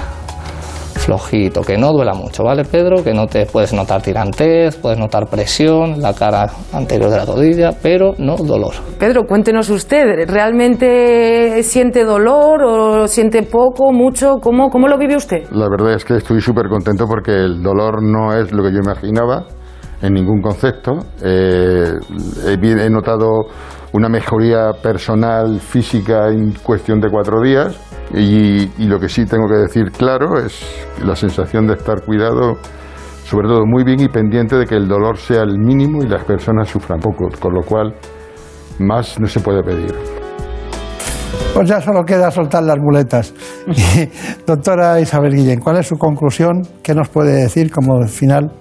Flojito, 0.96 1.62
que 1.62 1.78
no 1.78 1.92
duela 1.94 2.14
mucho, 2.14 2.44
¿vale, 2.44 2.64
Pedro? 2.64 3.04
Que 3.04 3.14
no 3.14 3.26
te 3.26 3.48
puedes 3.48 3.74
notar 3.74 4.04
tirantez, 4.04 4.76
puedes 4.78 5.00
notar 5.00 5.28
presión 5.28 5.94
en 5.94 6.02
la 6.02 6.14
cara 6.14 6.48
anterior 6.74 7.10
de 7.10 7.18
la 7.18 7.26
rodilla, 7.26 7.72
pero 7.82 8.14
no 8.20 8.36
dolor. 8.36 8.74
Pedro, 9.00 9.24
cuéntenos 9.26 9.70
usted, 9.72 10.28
¿realmente 10.28 11.64
siente 11.64 12.04
dolor 12.04 12.64
o 12.64 13.08
siente 13.08 13.42
poco, 13.44 13.92
mucho? 13.92 14.36
¿Cómo, 14.42 14.70
cómo 14.70 14.88
lo 14.88 14.98
vive 15.00 15.16
usted? 15.16 15.50
La 15.52 15.68
verdad 15.70 15.96
es 15.96 16.06
que 16.06 16.18
estoy 16.18 16.40
súper 16.40 16.68
contento 16.70 17.06
porque 17.08 17.32
el 17.32 17.64
dolor 17.64 18.04
no 18.04 18.36
es 18.36 18.52
lo 18.52 18.62
que 18.62 18.72
yo 18.72 18.80
imaginaba 18.84 19.46
en 20.02 20.14
ningún 20.14 20.42
concepto. 20.42 21.00
Eh, 21.24 21.94
he, 22.46 22.90
notado 22.90 23.48
una 23.94 24.10
mejoría 24.10 24.72
personal, 24.82 25.60
física 25.60 26.30
en 26.30 26.54
cuestión 26.64 27.00
de 27.00 27.10
cuatro 27.10 27.42
días 27.42 27.78
y, 28.14 28.68
lo 28.88 29.00
que 29.00 29.10
sí 29.10 29.26
tengo 29.26 29.48
que 29.48 29.58
decir 29.58 29.92
claro 29.92 30.38
es 30.40 30.88
la 31.04 31.16
sensación 31.16 31.68
de 31.68 31.74
estar 31.74 32.02
cuidado, 32.04 32.58
sobre 33.26 33.48
todo 33.48 33.66
muy 33.66 33.84
bien 33.84 34.02
y 34.02 34.10
pendiente 34.10 34.58
de 34.58 34.66
que 34.66 34.76
el 34.76 34.88
dolor 34.88 35.18
sea 35.18 35.44
el 35.44 35.60
mínimo 35.60 36.04
y 36.04 36.08
las 36.08 36.24
personas 36.26 36.70
sufran 36.70 37.00
poco, 37.00 37.28
con 37.40 37.54
lo 37.54 37.62
cual 37.62 37.94
más 38.80 39.20
no 39.20 39.28
se 39.28 39.40
puede 39.40 39.62
pedir. 39.64 39.94
Pues 41.54 41.68
ya 41.70 41.82
solo 41.82 42.04
queda 42.04 42.32
soltar 42.32 42.64
las 42.64 42.78
muletas. 42.78 43.34
Doctora 44.48 45.00
Isabel 45.00 45.36
Guillén, 45.36 45.60
¿cuál 45.60 45.78
es 45.78 45.88
su 45.88 45.96
conclusión? 45.96 46.62
¿Qué 46.82 46.94
nos 46.94 47.10
puede 47.10 47.42
decir 47.42 47.72
como 47.72 48.02
final? 48.08 48.52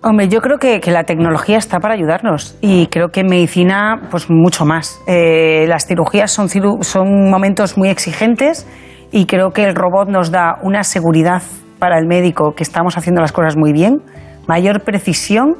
Hombre, 0.00 0.28
yo 0.28 0.40
creo 0.40 0.58
que, 0.58 0.80
la 0.92 1.04
tecnología 1.04 1.58
está 1.58 1.80
para 1.80 1.94
ayudarnos 1.94 2.56
y 2.60 2.86
creo 2.86 3.08
que 3.08 3.20
en 3.20 3.26
medicina, 3.26 4.00
pues 4.10 4.30
mucho 4.30 4.64
más. 4.64 5.00
Eh, 5.08 5.66
las 5.68 5.86
cirugías 5.86 6.30
son, 6.30 6.48
son 6.48 7.30
momentos 7.30 7.76
muy 7.76 7.88
exigentes 7.88 8.66
y 9.10 9.26
creo 9.26 9.50
que 9.50 9.64
el 9.64 9.74
robot 9.74 10.08
nos 10.08 10.30
da 10.30 10.58
una 10.62 10.84
seguridad 10.84 11.42
para 11.80 11.98
el 11.98 12.06
médico 12.06 12.52
que 12.54 12.62
estamos 12.62 12.96
haciendo 12.96 13.20
las 13.20 13.32
cosas 13.32 13.56
muy 13.56 13.72
bien, 13.72 14.02
mayor 14.46 14.82
precisión 14.82 15.56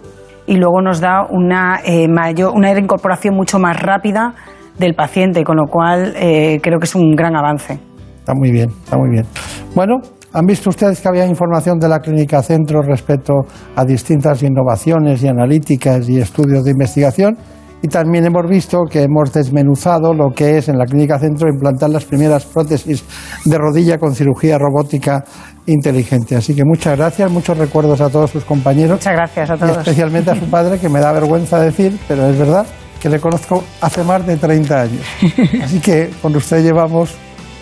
y 0.46 0.56
luego 0.56 0.82
nos 0.82 1.00
da 1.00 1.26
una, 1.28 1.80
eh, 1.84 2.06
mayor, 2.08 2.52
una 2.54 2.70
incorporación 2.70 3.34
mucho 3.34 3.58
más 3.58 3.80
rápida 3.82 4.34
del 4.78 4.94
paciente, 4.94 5.42
con 5.42 5.56
lo 5.56 5.66
cual 5.66 6.14
eh, 6.16 6.60
creo 6.62 6.78
que 6.78 6.84
es 6.84 6.94
un 6.94 7.10
gran 7.16 7.36
avance. 7.36 7.80
Está 8.20 8.34
muy 8.34 8.52
bien, 8.52 8.70
está 8.84 8.96
muy 8.96 9.10
bien. 9.10 9.26
Bueno, 9.74 10.00
¿Han 10.32 10.44
visto 10.44 10.68
ustedes 10.68 11.00
que 11.00 11.08
había 11.08 11.26
información 11.26 11.78
de 11.78 11.88
la 11.88 12.00
Clínica 12.00 12.42
Centro 12.42 12.82
respecto 12.82 13.32
a 13.74 13.84
distintas 13.84 14.42
innovaciones 14.42 15.22
y 15.22 15.28
analíticas 15.28 16.06
y 16.08 16.20
estudios 16.20 16.64
de 16.64 16.72
investigación? 16.72 17.36
Y 17.80 17.88
también 17.88 18.26
hemos 18.26 18.46
visto 18.48 18.80
que 18.90 19.04
hemos 19.04 19.32
desmenuzado 19.32 20.12
lo 20.12 20.30
que 20.34 20.58
es 20.58 20.68
en 20.68 20.76
la 20.76 20.84
Clínica 20.84 21.18
Centro 21.18 21.48
implantar 21.48 21.90
las 21.90 22.04
primeras 22.04 22.44
prótesis 22.44 23.04
de 23.44 23.56
rodilla 23.56 23.98
con 23.98 24.14
cirugía 24.14 24.58
robótica 24.58 25.24
inteligente. 25.66 26.36
Así 26.36 26.54
que 26.54 26.64
muchas 26.64 26.98
gracias, 26.98 27.30
muchos 27.30 27.56
recuerdos 27.56 28.00
a 28.00 28.10
todos 28.10 28.30
sus 28.30 28.44
compañeros. 28.44 28.98
Muchas 28.98 29.14
gracias 29.14 29.50
a 29.50 29.56
todos. 29.56 29.76
Y 29.76 29.78
especialmente 29.78 30.30
a 30.32 30.34
su 30.34 30.46
padre, 30.50 30.78
que 30.78 30.88
me 30.88 31.00
da 31.00 31.12
vergüenza 31.12 31.60
decir, 31.60 31.96
pero 32.06 32.26
es 32.26 32.36
verdad, 32.36 32.66
que 33.00 33.08
le 33.08 33.20
conozco 33.20 33.62
hace 33.80 34.02
más 34.02 34.26
de 34.26 34.36
30 34.36 34.80
años. 34.80 35.02
Así 35.62 35.78
que 35.78 36.10
con 36.20 36.34
usted 36.36 36.62
llevamos 36.62 37.14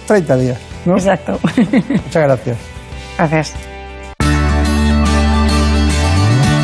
30 0.07 0.37
días. 0.37 0.76
Exacto. 0.87 1.39
Muchas 1.43 2.23
gracias. 2.23 2.59
Gracias. 3.19 3.55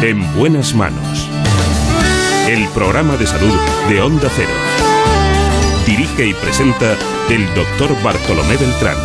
En 0.02 0.34
buenas 0.36 0.74
manos. 0.74 1.28
El 2.48 2.66
programa 2.68 3.16
de 3.16 3.26
salud 3.26 3.54
de 3.88 4.00
Onda 4.00 4.28
Cero. 4.34 4.50
Dirige 5.86 6.26
y 6.26 6.34
presenta 6.34 6.96
el 7.30 7.46
doctor 7.54 7.90
Bartolomé 8.02 8.56
Beltrán. 8.56 8.96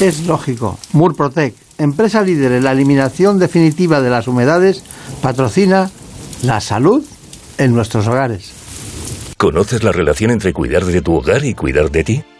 Es 0.00 0.26
lógico. 0.26 0.78
Murprotec, 0.92 1.54
empresa 1.78 2.22
líder 2.22 2.52
en 2.52 2.64
la 2.64 2.72
eliminación 2.72 3.38
definitiva 3.38 4.00
de 4.00 4.10
las 4.10 4.28
humedades, 4.28 4.82
patrocina 5.22 5.90
la 6.42 6.60
salud 6.60 7.04
en 7.58 7.74
nuestros 7.74 8.06
hogares. 8.08 8.52
¿Conoces 9.36 9.84
la 9.84 9.92
relación 9.92 10.30
entre 10.30 10.52
cuidar 10.52 10.84
de 10.84 11.02
tu 11.02 11.14
hogar 11.14 11.44
y 11.44 11.54
cuidar 11.54 11.90
de 11.90 12.04
ti? 12.04 12.24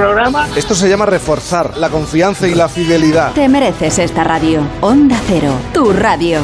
programa. 0.00 0.48
Esto 0.56 0.74
se 0.74 0.88
llama 0.88 1.04
reforzar 1.04 1.76
la 1.76 1.90
confianza 1.90 2.48
y 2.48 2.54
la 2.54 2.68
fidelidad. 2.68 3.32
Te 3.32 3.48
mereces 3.48 3.98
esta 3.98 4.24
radio. 4.24 4.62
Onda 4.80 5.20
Cero, 5.28 5.52
tu 5.74 5.92
radio. 5.92 6.40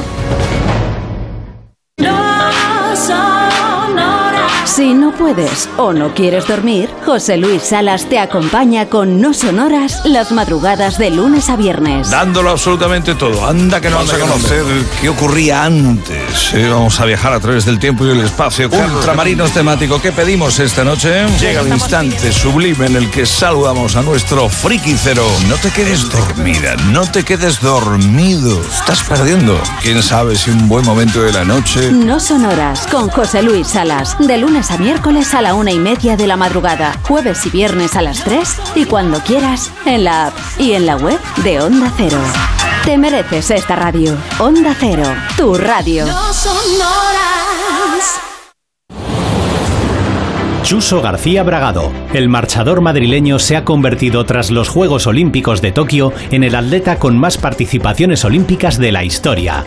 Si 4.76 4.92
no 4.92 5.10
puedes 5.10 5.70
o 5.78 5.94
no 5.94 6.12
quieres 6.12 6.46
dormir, 6.46 6.90
José 7.06 7.38
Luis 7.38 7.62
Salas 7.62 8.10
te 8.10 8.18
acompaña 8.18 8.90
con 8.90 9.22
No 9.22 9.32
Sonoras 9.32 10.02
las 10.04 10.32
madrugadas 10.32 10.98
de 10.98 11.10
lunes 11.10 11.48
a 11.48 11.56
viernes. 11.56 12.10
Dándolo 12.10 12.50
absolutamente 12.50 13.14
todo. 13.14 13.46
Anda 13.46 13.80
que 13.80 13.88
no 13.88 13.96
vamos 13.96 14.12
a 14.12 14.18
conocer 14.18 14.64
qué 15.00 15.08
ocurría 15.08 15.64
antes. 15.64 16.52
Eh, 16.52 16.68
vamos 16.68 17.00
a 17.00 17.06
viajar 17.06 17.32
a 17.32 17.40
través 17.40 17.64
del 17.64 17.78
tiempo 17.78 18.04
y 18.04 18.10
el 18.10 18.20
espacio. 18.20 18.68
Ultramarinos 18.68 19.52
temático. 19.52 19.98
¿Qué 19.98 20.12
pedimos 20.12 20.58
esta 20.58 20.84
noche? 20.84 21.24
Llega 21.40 21.62
el 21.62 21.68
instante 21.68 22.30
sublime 22.30 22.84
en 22.84 22.96
el 22.96 23.10
que 23.10 23.24
saludamos 23.24 23.96
a 23.96 24.02
nuestro 24.02 24.46
friki 24.50 24.94
cero. 25.02 25.26
No 25.48 25.54
te 25.56 25.70
quedes 25.70 26.10
dormida, 26.10 26.76
no 26.90 27.10
te 27.10 27.24
quedes 27.24 27.62
dormido. 27.62 28.60
Estás 28.60 29.02
perdiendo. 29.04 29.58
Quién 29.80 30.02
sabe 30.02 30.36
si 30.36 30.50
un 30.50 30.68
buen 30.68 30.84
momento 30.84 31.22
de 31.22 31.32
la 31.32 31.46
noche. 31.46 31.90
No 31.90 32.20
Sonoras 32.20 32.86
con 32.88 33.08
José 33.08 33.42
Luis 33.42 33.68
Salas. 33.68 34.18
De 34.18 34.36
lunes 34.36 34.65
a 34.70 34.79
miércoles 34.79 35.35
a 35.35 35.42
la 35.42 35.55
una 35.55 35.70
y 35.70 35.79
media 35.79 36.16
de 36.16 36.26
la 36.26 36.37
madrugada. 36.37 36.98
Jueves 37.02 37.46
y 37.46 37.50
viernes 37.50 37.94
a 37.96 38.02
las 38.02 38.24
3 38.24 38.57
y 38.74 38.85
cuando 38.85 39.20
quieras 39.20 39.70
en 39.85 40.05
la 40.05 40.26
app 40.26 40.35
y 40.59 40.72
en 40.72 40.87
la 40.87 40.96
web 40.96 41.20
de 41.44 41.61
Onda 41.61 41.92
Cero. 41.96 42.18
Te 42.85 42.98
mereces 42.98 43.50
esta 43.50 43.76
radio. 43.76 44.16
Onda 44.38 44.74
Cero, 44.79 45.05
tu 45.37 45.55
radio. 45.55 46.07
Chuso 50.66 51.00
García 51.00 51.44
Bragado, 51.44 51.92
el 52.12 52.29
marchador 52.29 52.81
madrileño, 52.81 53.38
se 53.38 53.57
ha 53.57 53.64
convertido 53.64 54.26
tras 54.26 54.50
los 54.50 54.68
Juegos 54.68 55.07
Olímpicos 55.07 55.62
de 55.62 55.70
Tokio 55.70 56.12
en 56.33 56.42
el 56.42 56.57
atleta 56.57 56.98
con 56.98 57.16
más 57.16 57.38
participaciones 57.38 58.24
olímpicas 58.24 58.76
de 58.76 58.90
la 58.90 59.05
historia. 59.05 59.62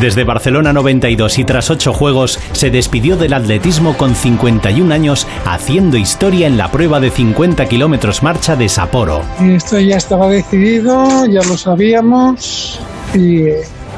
Desde 0.00 0.24
Barcelona 0.24 0.72
92 0.72 1.38
y 1.38 1.44
tras 1.44 1.70
ocho 1.70 1.92
Juegos, 1.92 2.40
se 2.50 2.68
despidió 2.68 3.16
del 3.16 3.34
atletismo 3.34 3.96
con 3.96 4.16
51 4.16 4.92
años, 4.92 5.28
haciendo 5.46 5.96
historia 5.96 6.48
en 6.48 6.56
la 6.58 6.68
prueba 6.72 6.98
de 6.98 7.10
50 7.10 7.66
kilómetros 7.66 8.24
marcha 8.24 8.56
de 8.56 8.68
Sapporo. 8.68 9.22
Esto 9.40 9.78
ya 9.78 9.98
estaba 9.98 10.28
decidido, 10.28 11.26
ya 11.26 11.44
lo 11.44 11.56
sabíamos 11.56 12.80
y 13.14 13.44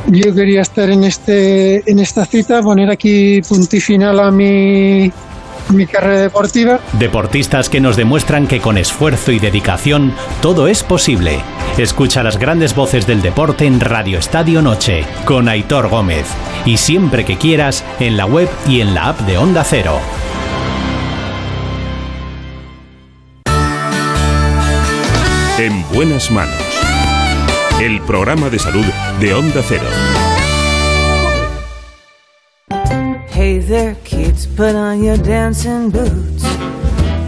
yo 0.09 0.35
quería 0.35 0.61
estar 0.61 0.91
en 0.91 1.05
este 1.05 1.91
en 1.91 1.99
esta 1.99 2.27
cita, 2.27 2.61
poner 2.61 2.91
aquí 2.91 3.41
punto 3.41 3.75
y 3.75 3.81
final 3.81 4.21
a 4.21 4.31
mi 4.31 5.11
mi 5.70 5.87
carrera 5.87 6.20
deportiva. 6.20 6.81
Deportistas 6.94 7.68
que 7.68 7.81
nos 7.81 7.96
demuestran 7.96 8.46
que 8.46 8.61
con 8.61 8.79
esfuerzo 8.79 9.33
y 9.33 9.38
dedicación 9.38 10.14
todo 10.40 10.68
es 10.68 10.83
posible. 10.83 11.40
Escucha 11.79 12.22
las 12.22 12.38
grandes 12.38 12.75
voces 12.75 13.07
del 13.07 13.22
deporte 13.22 13.66
en 13.66 13.81
Radio 13.81 14.18
Estadio 14.18 14.62
Noche 14.62 15.05
con 15.25 15.48
Aitor 15.48 15.88
Gómez 15.88 16.27
y 16.64 16.77
siempre 16.77 17.25
que 17.25 17.38
quieras 17.38 17.85
en 18.01 18.16
la 18.16 18.27
web 18.27 18.48
y 18.66 18.81
en 18.81 18.94
la 18.94 19.09
app 19.09 19.20
de 19.20 19.38
Onda 19.38 19.64
Cero. 19.64 19.98
En 25.59 25.85
buenas 25.94 26.31
manos. 26.31 26.55
El 27.81 28.01
programa 28.03 28.51
de 28.51 28.59
salud 28.59 28.85
de 29.20 29.35
Onda 29.35 29.62
Cero. 29.66 29.87
There, 33.73 33.97
kids, 34.05 34.47
put 34.47 34.75
on 34.75 35.03
your 35.03 35.17
dancing 35.17 35.89
boots. 35.89 36.45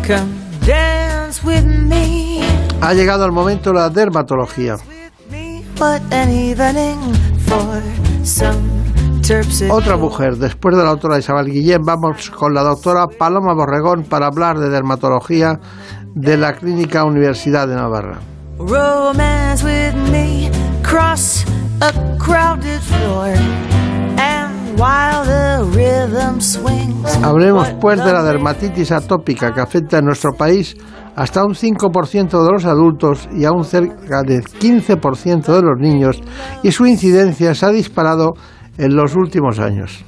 Come 0.06 0.34
dance 0.66 1.42
with 1.42 1.64
me. 1.64 2.42
Ha 2.82 2.92
llegado 2.92 3.24
el 3.24 3.32
momento 3.32 3.70
de 3.70 3.76
la 3.76 3.88
dermatología. 3.88 4.76
Otra 9.70 9.96
mujer, 9.96 10.36
después 10.36 10.76
de 10.76 10.82
la 10.84 10.90
doctora 10.90 11.18
Isabel 11.18 11.46
Guillén, 11.46 11.82
vamos 11.82 12.28
con 12.28 12.52
la 12.52 12.62
doctora 12.62 13.06
Paloma 13.06 13.54
Borregón 13.54 14.02
para 14.04 14.26
hablar 14.26 14.58
de 14.58 14.68
dermatología 14.68 15.58
de 16.14 16.36
la 16.36 16.52
Clínica 16.52 17.04
Universidad 17.04 17.66
de 17.66 17.74
Navarra. 17.76 18.18
Romance 18.58 19.64
with 19.64 19.94
me. 20.12 20.50
Cross 20.82 21.46
a 21.80 21.90
crowded 22.18 22.80
floor. 22.80 23.32
Hablemos 27.22 27.70
pues 27.80 28.04
de 28.04 28.12
la 28.12 28.22
dermatitis 28.22 28.92
atópica 28.92 29.52
que 29.52 29.60
afecta 29.60 29.98
en 29.98 30.06
nuestro 30.06 30.32
país 30.32 30.76
hasta 31.16 31.44
un 31.44 31.54
5% 31.54 32.44
de 32.44 32.52
los 32.52 32.64
adultos 32.64 33.28
y 33.32 33.44
a 33.44 33.52
un 33.52 33.64
cerca 33.64 34.22
del 34.22 34.44
15% 34.44 35.46
de 35.46 35.62
los 35.62 35.78
niños 35.78 36.20
y 36.62 36.72
su 36.72 36.86
incidencia 36.86 37.54
se 37.54 37.66
ha 37.66 37.70
disparado 37.70 38.32
en 38.78 38.96
los 38.96 39.14
últimos 39.14 39.58
años. 39.58 40.04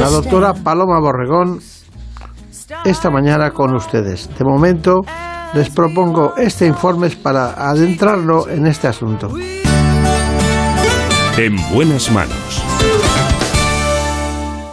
La 0.00 0.10
doctora 0.10 0.52
Paloma 0.54 1.00
Borregón 1.00 1.60
esta 2.84 3.10
mañana 3.10 3.50
con 3.50 3.74
ustedes. 3.74 4.28
De 4.36 4.44
momento 4.44 5.02
les 5.54 5.70
propongo 5.70 6.34
este 6.36 6.66
informe 6.66 7.08
para 7.10 7.68
adentrarlo 7.70 8.48
en 8.48 8.66
este 8.66 8.88
asunto. 8.88 9.30
En 11.38 11.54
buenas 11.70 12.10
manos. 12.10 12.62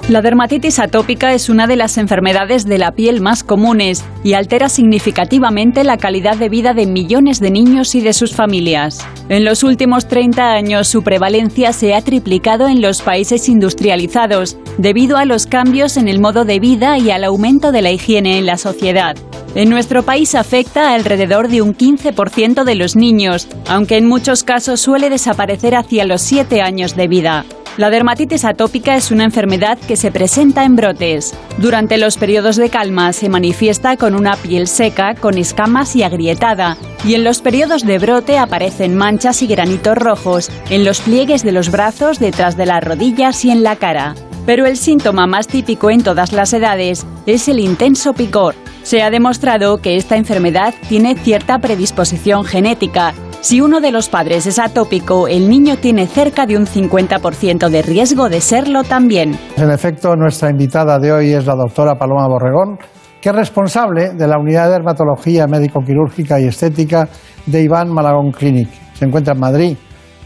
La 0.09 0.21
dermatitis 0.21 0.79
atópica 0.79 1.33
es 1.33 1.47
una 1.47 1.65
de 1.65 1.77
las 1.77 1.97
enfermedades 1.97 2.65
de 2.65 2.77
la 2.77 2.91
piel 2.91 3.21
más 3.21 3.41
comunes 3.41 4.03
y 4.21 4.33
altera 4.33 4.67
significativamente 4.67 5.85
la 5.85 5.95
calidad 5.95 6.35
de 6.35 6.49
vida 6.49 6.73
de 6.73 6.85
millones 6.85 7.39
de 7.39 7.51
niños 7.51 7.95
y 7.95 8.01
de 8.01 8.11
sus 8.11 8.35
familias. 8.35 8.99
En 9.29 9.45
los 9.45 9.63
últimos 9.63 10.09
30 10.09 10.51
años 10.51 10.89
su 10.89 11.03
prevalencia 11.03 11.71
se 11.71 11.95
ha 11.95 12.01
triplicado 12.01 12.67
en 12.67 12.81
los 12.81 13.01
países 13.01 13.47
industrializados 13.47 14.57
debido 14.77 15.15
a 15.15 15.23
los 15.23 15.47
cambios 15.47 15.95
en 15.95 16.09
el 16.09 16.19
modo 16.19 16.43
de 16.43 16.59
vida 16.59 16.97
y 16.97 17.09
al 17.09 17.23
aumento 17.23 17.71
de 17.71 17.81
la 17.81 17.91
higiene 17.91 18.37
en 18.37 18.45
la 18.45 18.57
sociedad. 18.57 19.15
En 19.55 19.69
nuestro 19.69 20.03
país 20.03 20.35
afecta 20.35 20.93
alrededor 20.93 21.47
de 21.47 21.61
un 21.61 21.77
15% 21.77 22.65
de 22.65 22.75
los 22.75 22.97
niños, 22.97 23.47
aunque 23.69 23.95
en 23.95 24.07
muchos 24.07 24.43
casos 24.43 24.81
suele 24.81 25.09
desaparecer 25.09 25.75
hacia 25.75 26.03
los 26.03 26.21
7 26.21 26.61
años 26.61 26.97
de 26.97 27.07
vida. 27.07 27.45
La 27.75 27.89
dermatitis 27.89 28.45
atópica 28.45 28.95
es 28.95 29.09
una 29.09 29.23
enfermedad 29.23 29.79
que 29.79 29.95
se 29.95 30.11
presenta 30.11 30.63
en 30.63 30.75
brotes. 30.75 31.33
Durante 31.57 31.97
los 31.97 32.17
periodos 32.17 32.55
de 32.55 32.69
calma 32.69 33.13
se 33.13 33.29
manifiesta 33.29 33.97
con 33.97 34.13
una 34.13 34.35
piel 34.35 34.67
seca, 34.67 35.15
con 35.15 35.39
escamas 35.39 35.95
y 35.95 36.03
agrietada, 36.03 36.77
y 37.03 37.15
en 37.15 37.23
los 37.23 37.41
periodos 37.41 37.83
de 37.83 37.97
brote 37.97 38.37
aparecen 38.37 38.95
manchas 38.95 39.41
y 39.41 39.47
granitos 39.47 39.97
rojos 39.97 40.51
en 40.69 40.85
los 40.85 41.01
pliegues 41.01 41.41
de 41.41 41.51
los 41.51 41.71
brazos, 41.71 42.19
detrás 42.19 42.57
de 42.57 42.67
las 42.67 42.83
rodillas 42.83 43.43
y 43.43 43.49
en 43.49 43.63
la 43.63 43.75
cara. 43.75 44.13
Pero 44.45 44.67
el 44.67 44.77
síntoma 44.77 45.25
más 45.25 45.47
típico 45.47 45.89
en 45.89 46.03
todas 46.03 46.31
las 46.31 46.53
edades 46.53 47.07
es 47.25 47.47
el 47.47 47.59
intenso 47.59 48.13
picor. 48.13 48.53
Se 48.83 49.01
ha 49.01 49.09
demostrado 49.09 49.77
que 49.77 49.95
esta 49.95 50.15
enfermedad 50.15 50.75
tiene 50.89 51.15
cierta 51.15 51.57
predisposición 51.57 52.43
genética. 52.45 53.15
Si 53.43 53.59
uno 53.59 53.81
de 53.81 53.91
los 53.91 54.07
padres 54.07 54.45
es 54.45 54.57
atópico, 54.57 55.27
el 55.27 55.49
niño 55.49 55.75
tiene 55.75 56.07
cerca 56.07 56.45
de 56.45 56.55
un 56.55 56.65
50% 56.65 57.67
de 57.67 57.81
riesgo 57.81 58.29
de 58.29 58.39
serlo 58.39 58.85
también. 58.85 59.37
En 59.57 59.69
efecto, 59.69 60.15
nuestra 60.15 60.49
invitada 60.49 60.97
de 60.97 61.11
hoy 61.11 61.33
es 61.33 61.45
la 61.45 61.55
doctora 61.55 61.95
Paloma 61.95 62.25
Borregón, 62.25 62.77
que 63.19 63.27
es 63.27 63.35
responsable 63.35 64.13
de 64.13 64.27
la 64.29 64.39
unidad 64.39 64.67
de 64.67 64.75
dermatología 64.75 65.45
médico-quirúrgica 65.45 66.39
y 66.39 66.45
estética 66.45 67.09
de 67.45 67.61
Iván 67.61 67.89
Malagón 67.89 68.31
Clinic. 68.31 68.69
Se 68.93 69.03
encuentra 69.03 69.33
en 69.33 69.41
Madrid, 69.41 69.77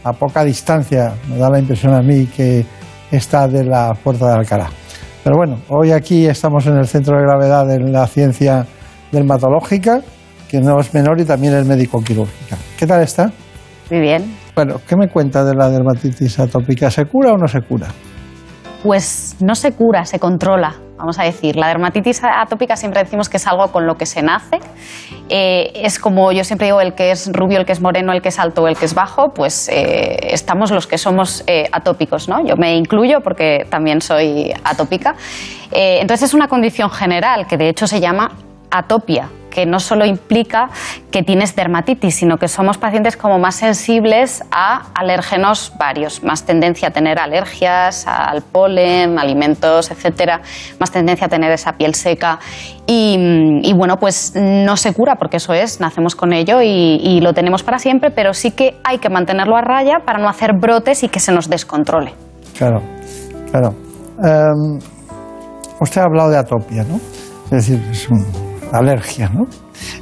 a 0.04 0.12
poca 0.12 0.44
distancia, 0.44 1.14
me 1.28 1.38
da 1.38 1.50
la 1.50 1.58
impresión 1.58 1.94
a 1.94 2.02
mí 2.02 2.26
que 2.26 2.64
está 3.10 3.48
de 3.48 3.64
la 3.64 3.94
Puerta 3.94 4.28
de 4.28 4.34
Alcalá. 4.34 4.70
Pero 5.24 5.36
bueno, 5.36 5.58
hoy 5.70 5.90
aquí 5.90 6.26
estamos 6.26 6.68
en 6.68 6.76
el 6.76 6.86
centro 6.86 7.16
de 7.16 7.24
gravedad 7.24 7.66
de 7.66 7.80
la 7.80 8.06
ciencia 8.06 8.64
dermatológica, 9.10 10.02
que 10.48 10.60
no 10.60 10.80
es 10.80 10.92
menor 10.94 11.20
y 11.20 11.24
también 11.24 11.54
es 11.54 11.66
médico-quirúrgica. 11.66 12.56
¿Qué 12.78 12.86
tal 12.86 13.02
está? 13.02 13.30
Muy 13.90 14.00
bien. 14.00 14.36
Bueno, 14.54 14.80
¿qué 14.86 14.96
me 14.96 15.08
cuenta 15.08 15.44
de 15.44 15.54
la 15.54 15.70
dermatitis 15.70 16.40
atópica? 16.40 16.90
¿Se 16.90 17.04
cura 17.04 17.32
o 17.32 17.36
no 17.36 17.46
se 17.46 17.60
cura? 17.60 17.88
Pues 18.82 19.36
no 19.40 19.54
se 19.54 19.72
cura, 19.72 20.04
se 20.04 20.18
controla, 20.18 20.76
vamos 20.96 21.18
a 21.18 21.24
decir. 21.24 21.56
La 21.56 21.68
dermatitis 21.68 22.22
atópica 22.22 22.76
siempre 22.76 23.02
decimos 23.02 23.28
que 23.28 23.38
es 23.38 23.46
algo 23.46 23.72
con 23.72 23.86
lo 23.86 23.96
que 23.96 24.06
se 24.06 24.22
nace. 24.22 24.58
Eh, 25.28 25.72
es 25.74 25.98
como 25.98 26.32
yo 26.32 26.44
siempre 26.44 26.66
digo, 26.66 26.80
el 26.80 26.94
que 26.94 27.10
es 27.10 27.30
rubio, 27.32 27.58
el 27.58 27.66
que 27.66 27.72
es 27.72 27.80
moreno, 27.80 28.12
el 28.12 28.22
que 28.22 28.28
es 28.28 28.38
alto, 28.38 28.68
el 28.68 28.76
que 28.76 28.84
es 28.84 28.94
bajo, 28.94 29.30
pues 29.34 29.68
eh, 29.68 30.16
estamos 30.32 30.70
los 30.70 30.86
que 30.86 30.96
somos 30.96 31.42
eh, 31.46 31.68
atópicos, 31.72 32.28
¿no? 32.28 32.44
Yo 32.46 32.56
me 32.56 32.76
incluyo 32.76 33.20
porque 33.20 33.66
también 33.68 34.00
soy 34.00 34.52
atópica. 34.64 35.14
Entonces 35.70 36.30
es 36.30 36.34
una 36.34 36.48
condición 36.48 36.88
general 36.90 37.46
que 37.46 37.56
de 37.56 37.68
hecho 37.68 37.86
se 37.86 38.00
llama 38.00 38.30
atopia 38.70 39.28
que 39.50 39.66
no 39.66 39.80
solo 39.80 40.04
implica 40.04 40.70
que 41.10 41.22
tienes 41.22 41.56
dermatitis, 41.56 42.16
sino 42.16 42.36
que 42.36 42.48
somos 42.48 42.78
pacientes 42.78 43.16
como 43.16 43.38
más 43.38 43.56
sensibles 43.56 44.44
a 44.50 44.88
alérgenos 44.94 45.72
varios, 45.78 46.22
más 46.22 46.44
tendencia 46.44 46.88
a 46.88 46.90
tener 46.90 47.18
alergias 47.18 48.06
al 48.06 48.42
polen, 48.42 49.18
alimentos, 49.18 49.90
etcétera, 49.90 50.40
más 50.78 50.90
tendencia 50.90 51.26
a 51.26 51.30
tener 51.30 51.50
esa 51.52 51.72
piel 51.72 51.94
seca 51.94 52.38
y, 52.90 53.72
bueno, 53.74 53.98
pues 53.98 54.32
no 54.34 54.76
se 54.78 54.94
cura 54.94 55.16
porque 55.16 55.36
eso 55.36 55.52
es, 55.52 55.78
nacemos 55.78 56.16
con 56.16 56.32
ello 56.32 56.62
y, 56.62 57.20
lo 57.20 57.34
tenemos 57.34 57.62
para 57.62 57.78
siempre, 57.78 58.10
pero 58.10 58.32
sí 58.32 58.52
que 58.52 58.76
hay 58.84 58.98
que 58.98 59.10
mantenerlo 59.10 59.56
a 59.56 59.60
raya 59.60 59.98
para 60.06 60.18
no 60.18 60.28
hacer 60.28 60.52
brotes 60.58 61.02
y 61.02 61.08
que 61.08 61.20
se 61.20 61.32
nos 61.32 61.50
descontrole. 61.50 62.14
Claro, 62.56 62.80
claro. 63.50 63.74
Em, 64.24 64.78
usted 65.80 66.00
ha 66.00 66.04
hablado 66.04 66.30
de 66.30 66.38
atopia, 66.38 66.84
¿no? 66.84 66.96
Es 67.46 67.66
decir, 67.66 67.82
es 67.90 68.08
una 68.08 68.24
alergia, 68.72 69.28
¿no? 69.28 69.46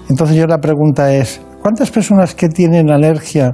Entonces 0.09 0.37
yo 0.37 0.47
la 0.47 0.59
pregunta 0.59 1.13
es, 1.13 1.41
¿cuántas 1.61 1.91
personas 1.91 2.35
que 2.35 2.49
tienen 2.49 2.91
alergia 2.91 3.53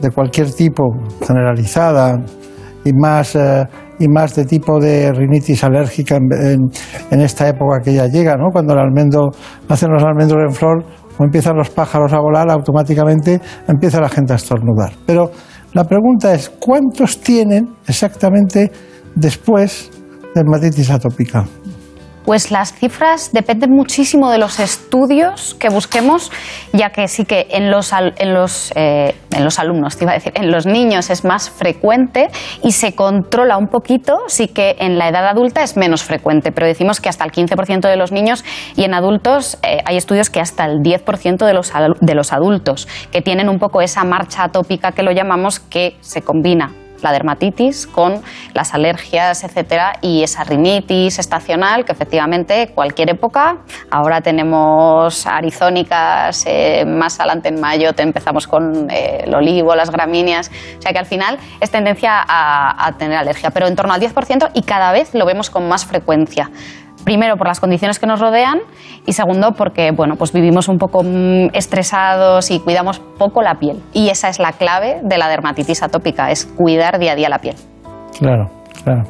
de 0.00 0.10
cualquier 0.10 0.52
tipo, 0.52 0.84
generalizada, 1.26 2.20
y 2.84 2.92
más, 2.92 3.34
eh, 3.34 3.64
y 3.98 4.08
más 4.08 4.34
de 4.34 4.44
tipo 4.44 4.80
de 4.80 5.12
rinitis 5.12 5.64
alérgica 5.64 6.16
en, 6.16 6.70
esta 7.20 7.48
época 7.48 7.80
que 7.82 7.94
ya 7.94 8.06
llega, 8.06 8.36
¿no? 8.36 8.50
Cuando 8.52 8.74
el 8.74 8.80
almendro, 8.80 9.30
nacen 9.68 9.90
los 9.90 10.02
almendros 10.02 10.40
en 10.48 10.54
flor 10.54 10.84
o 11.18 11.24
empiezan 11.24 11.56
los 11.56 11.70
pájaros 11.70 12.12
a 12.12 12.20
volar, 12.20 12.50
automáticamente 12.50 13.40
empieza 13.66 14.00
la 14.00 14.08
gente 14.08 14.32
a 14.32 14.36
estornudar. 14.36 14.92
Pero 15.04 15.30
la 15.74 15.84
pregunta 15.84 16.32
es, 16.32 16.48
¿cuántos 16.48 17.20
tienen 17.20 17.68
exactamente 17.86 18.70
después 19.14 19.90
de 20.34 20.42
dermatitis 20.42 20.90
atópica? 20.90 21.44
Pues 22.28 22.50
las 22.50 22.74
cifras 22.74 23.32
dependen 23.32 23.70
muchísimo 23.70 24.30
de 24.30 24.36
los 24.36 24.60
estudios 24.60 25.54
que 25.54 25.70
busquemos, 25.70 26.30
ya 26.74 26.90
que 26.90 27.08
sí 27.08 27.24
que 27.24 27.46
en 27.52 27.70
los, 27.70 27.90
en 27.94 28.34
los, 28.34 28.70
eh, 28.76 29.14
en 29.30 29.44
los 29.44 29.58
alumnos, 29.58 29.96
en 29.98 30.52
los 30.52 30.66
niños 30.66 31.08
es 31.08 31.24
más 31.24 31.48
frecuente 31.48 32.28
y 32.62 32.72
se 32.72 32.94
controla 32.94 33.56
un 33.56 33.68
poquito, 33.68 34.18
sí 34.26 34.48
que 34.48 34.76
en 34.78 34.98
la 34.98 35.08
edad 35.08 35.26
adulta 35.26 35.62
es 35.62 35.78
menos 35.78 36.02
frecuente, 36.02 36.52
pero 36.52 36.66
decimos 36.66 37.00
que 37.00 37.08
hasta 37.08 37.24
el 37.24 37.32
15% 37.32 37.88
de 37.88 37.96
los 37.96 38.12
niños 38.12 38.44
y 38.76 38.84
en 38.84 38.92
adultos 38.92 39.56
eh, 39.62 39.78
hay 39.86 39.96
estudios 39.96 40.28
que 40.28 40.40
hasta 40.40 40.66
el 40.66 40.80
10% 40.80 41.46
de 41.46 41.54
los, 41.54 41.72
de 41.98 42.14
los 42.14 42.34
adultos, 42.34 42.88
que 43.10 43.22
tienen 43.22 43.48
un 43.48 43.58
poco 43.58 43.80
esa 43.80 44.04
marcha 44.04 44.44
atópica 44.44 44.92
que 44.92 45.02
lo 45.02 45.12
llamamos, 45.12 45.60
que 45.60 45.96
se 46.02 46.20
combina 46.20 46.74
la 47.02 47.12
dermatitis 47.12 47.86
con 47.86 48.22
las 48.54 48.74
alergias, 48.74 49.44
etcétera, 49.44 49.94
y 50.00 50.22
esa 50.22 50.44
rinitis 50.44 51.18
estacional 51.18 51.84
que 51.84 51.92
efectivamente 51.92 52.72
cualquier 52.74 53.10
época. 53.10 53.58
Ahora 53.90 54.20
tenemos 54.20 55.26
arizónicas, 55.26 56.44
eh, 56.46 56.84
más 56.86 57.18
adelante 57.20 57.48
en 57.48 57.60
mayo 57.60 57.92
te 57.92 58.02
empezamos 58.02 58.46
con 58.46 58.90
eh, 58.90 59.24
el 59.24 59.34
olivo, 59.34 59.74
las 59.74 59.90
gramíneas, 59.90 60.50
o 60.78 60.82
sea 60.82 60.92
que 60.92 60.98
al 60.98 61.06
final 61.06 61.38
es 61.60 61.70
tendencia 61.70 62.24
a, 62.26 62.92
tener 62.98 63.18
alergia, 63.18 63.50
pero 63.50 63.66
en 63.66 63.76
torno 63.76 63.92
al 63.92 64.00
10% 64.00 64.50
y 64.54 64.62
cada 64.62 64.92
vez 64.92 65.14
lo 65.14 65.26
vemos 65.26 65.50
con 65.50 65.68
más 65.68 65.84
frecuencia. 65.84 66.50
Primero 67.08 67.38
por 67.38 67.48
las 67.48 67.58
condiciones 67.58 67.98
que 67.98 68.06
nos 68.06 68.20
rodean 68.20 68.58
y 69.06 69.14
segundo 69.14 69.52
porque 69.52 69.92
bueno, 69.96 70.16
pues 70.16 70.30
vivimos 70.30 70.68
un 70.68 70.76
poco 70.76 71.02
mm, 71.02 71.54
estresados 71.54 72.50
y 72.50 72.60
cuidamos 72.60 73.00
poco 73.18 73.40
la 73.40 73.54
piel. 73.54 73.80
Y 73.94 74.10
esa 74.10 74.28
es 74.28 74.38
la 74.38 74.52
clave 74.52 75.00
de 75.02 75.16
la 75.16 75.30
dermatitis 75.30 75.82
atópica, 75.82 76.30
es 76.30 76.44
cuidar 76.44 76.98
día 76.98 77.12
a 77.12 77.14
día 77.14 77.30
la 77.30 77.38
piel. 77.38 77.54
Claro, 78.18 78.50
claro. 78.84 79.04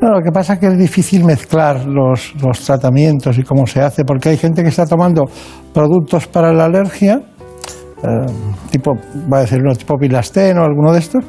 Lo 0.00 0.22
que 0.24 0.32
pasa 0.32 0.54
es 0.54 0.60
que 0.60 0.68
es 0.68 0.78
difícil 0.78 1.26
mezclar 1.26 1.84
los, 1.84 2.32
los 2.42 2.58
tratamientos 2.64 3.36
y 3.36 3.42
cómo 3.42 3.66
se 3.66 3.82
hace, 3.82 4.02
porque 4.06 4.30
hay 4.30 4.38
gente 4.38 4.62
que 4.62 4.70
está 4.70 4.86
tomando 4.86 5.26
productos 5.74 6.26
para 6.26 6.54
la 6.54 6.64
alergia, 6.64 7.20
eh, 8.02 8.32
tipo, 8.70 8.92
va 9.30 9.38
a 9.38 9.40
decir 9.42 9.60
uno 9.60 9.74
tipo 9.74 9.98
Pilastén 9.98 10.56
o 10.56 10.64
alguno 10.64 10.90
de 10.94 11.00
estos, 11.00 11.26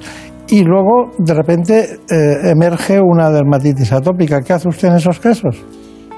y 0.52 0.64
luego 0.64 1.12
de 1.18 1.34
repente 1.34 2.00
eh, 2.10 2.52
emerge 2.52 3.00
una 3.00 3.32
dermatitis 3.32 3.94
atópica. 3.94 4.42
¿Qué 4.42 4.52
hace 4.52 4.68
usted 4.68 4.90
en 4.90 4.96
esos 4.96 5.18
casos? 5.18 5.56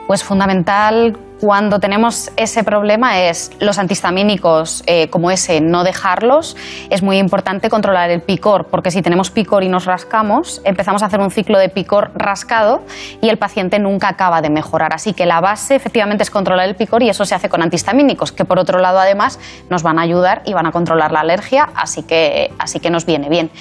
Pues 0.08 0.24
fundamental 0.24 1.16
cuando 1.40 1.80
tenemos 1.80 2.32
ese 2.38 2.64
problema 2.64 3.20
es 3.20 3.52
los 3.60 3.78
antihistamínicos 3.78 4.82
eh, 4.88 5.10
como 5.10 5.30
ese, 5.30 5.60
no 5.60 5.84
dejarlos. 5.84 6.56
Es 6.90 7.04
muy 7.04 7.18
importante 7.18 7.70
controlar 7.70 8.10
el 8.12 8.22
picor, 8.22 8.68
porque 8.72 8.92
si 8.92 9.02
tenemos 9.02 9.30
picor 9.30 9.64
y 9.64 9.70
nos 9.70 9.86
rascamos, 9.86 10.62
empezamos 10.64 11.04
a 11.04 11.08
hacer 11.08 11.20
un 11.20 11.32
ciclo 11.32 11.60
de 11.60 11.68
picor 11.70 12.12
rascado 12.16 12.84
y 13.22 13.28
el 13.28 13.38
paciente 13.38 13.78
nunca 13.78 14.08
acaba 14.08 14.42
de 14.42 14.50
mejorar. 14.50 14.94
Así 14.94 15.14
que 15.14 15.26
la 15.26 15.42
base 15.42 15.76
efectivamente 15.76 16.24
es 16.24 16.32
controlar 16.32 16.68
el 16.68 16.76
picor 16.76 17.04
y 17.04 17.10
eso 17.10 17.26
se 17.26 17.36
hace 17.36 17.50
con 17.50 17.62
antihistamínicos, 17.62 18.32
que 18.32 18.46
por 18.46 18.58
otro 18.58 18.80
lado 18.80 19.00
además 19.00 19.38
nos 19.70 19.84
van 19.84 20.00
a 20.00 20.04
ayudar 20.04 20.44
y 20.46 20.54
van 20.54 20.66
a 20.66 20.72
controlar 20.72 21.12
la 21.12 21.20
alergia, 21.20 21.68
así 21.76 22.04
que, 22.04 22.52
así 22.58 22.80
que 22.80 22.90
nos 22.90 23.06
viene 23.06 23.28
bien. 23.28 23.52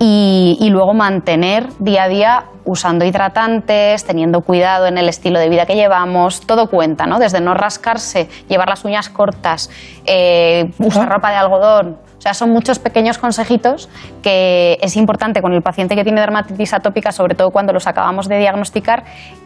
Y, 0.00 0.56
y 0.60 0.70
luego 0.70 0.94
mantener 0.94 1.66
día 1.80 2.04
a 2.04 2.08
día 2.08 2.44
usando 2.68 3.04
hidratantes, 3.04 4.04
teniendo 4.04 4.42
cuidado 4.42 4.86
en 4.86 4.98
el 4.98 5.08
estilo 5.08 5.38
de 5.38 5.48
vida 5.48 5.66
que 5.66 5.74
llevamos, 5.74 6.42
todo 6.42 6.68
cuenta, 6.68 7.06
¿no? 7.06 7.18
Desde 7.18 7.40
no 7.40 7.54
rascarse, 7.54 8.28
llevar 8.48 8.68
las 8.68 8.84
uñas 8.84 9.08
cortas, 9.08 9.70
eh, 10.04 10.70
usar 10.78 11.08
ropa 11.08 11.30
de 11.30 11.36
algodón. 11.36 11.98
O 12.18 12.20
sea, 12.20 12.34
son 12.34 12.50
muchos 12.50 12.80
pequeños 12.80 13.16
consejitos 13.16 13.88
que 14.22 14.76
es 14.82 14.96
importante 14.96 15.40
con 15.40 15.52
el 15.52 15.62
paciente 15.62 15.94
que 15.94 16.02
tiene 16.02 16.20
dermatitis 16.20 16.74
atópica, 16.74 17.12
sobre 17.12 17.36
todo 17.36 17.50
cuando 17.50 17.72
los 17.72 17.86
acabamos 17.86 18.28
de 18.28 18.38
diagnosticar, 18.38 19.04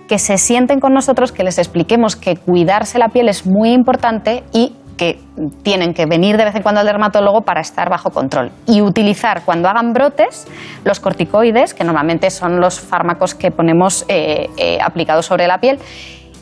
que 0.09 0.19
se 0.19 0.39
sienten 0.39 0.81
con 0.81 0.95
nosotros, 0.95 1.33
que 1.33 1.45
les 1.45 1.59
expliquemos 1.59 2.17
que 2.17 2.37
cuidarse 2.37 2.99
la 2.99 3.11
piel 3.11 3.29
es 3.29 3.47
muy 3.47 3.73
importante 3.73 4.43
y 4.53 4.73
que 4.97 5.19
tienen 5.63 5.95
que 5.95 6.07
venir 6.07 6.37
de 6.37 6.45
vez 6.45 6.55
en 6.55 6.63
cuando 6.63 6.81
al 6.81 6.87
dermatólogo 6.87 7.43
para 7.43 7.61
estar 7.61 7.91
bajo 7.91 8.11
control 8.11 8.51
y 8.67 8.83
utilizar 8.83 9.43
cuando 9.45 9.69
hagan 9.69 9.93
brotes 9.93 10.47
los 10.85 11.01
corticoides, 11.01 11.75
que 11.75 11.85
normalmente 11.85 12.31
son 12.31 12.61
los 12.61 12.81
fármacos 12.81 13.35
que 13.35 13.51
ponemos 13.51 14.05
eh, 14.09 14.49
eh, 14.57 14.79
aplicados 14.83 15.27
sobre 15.27 15.47
la 15.47 15.59
piel. 15.59 15.79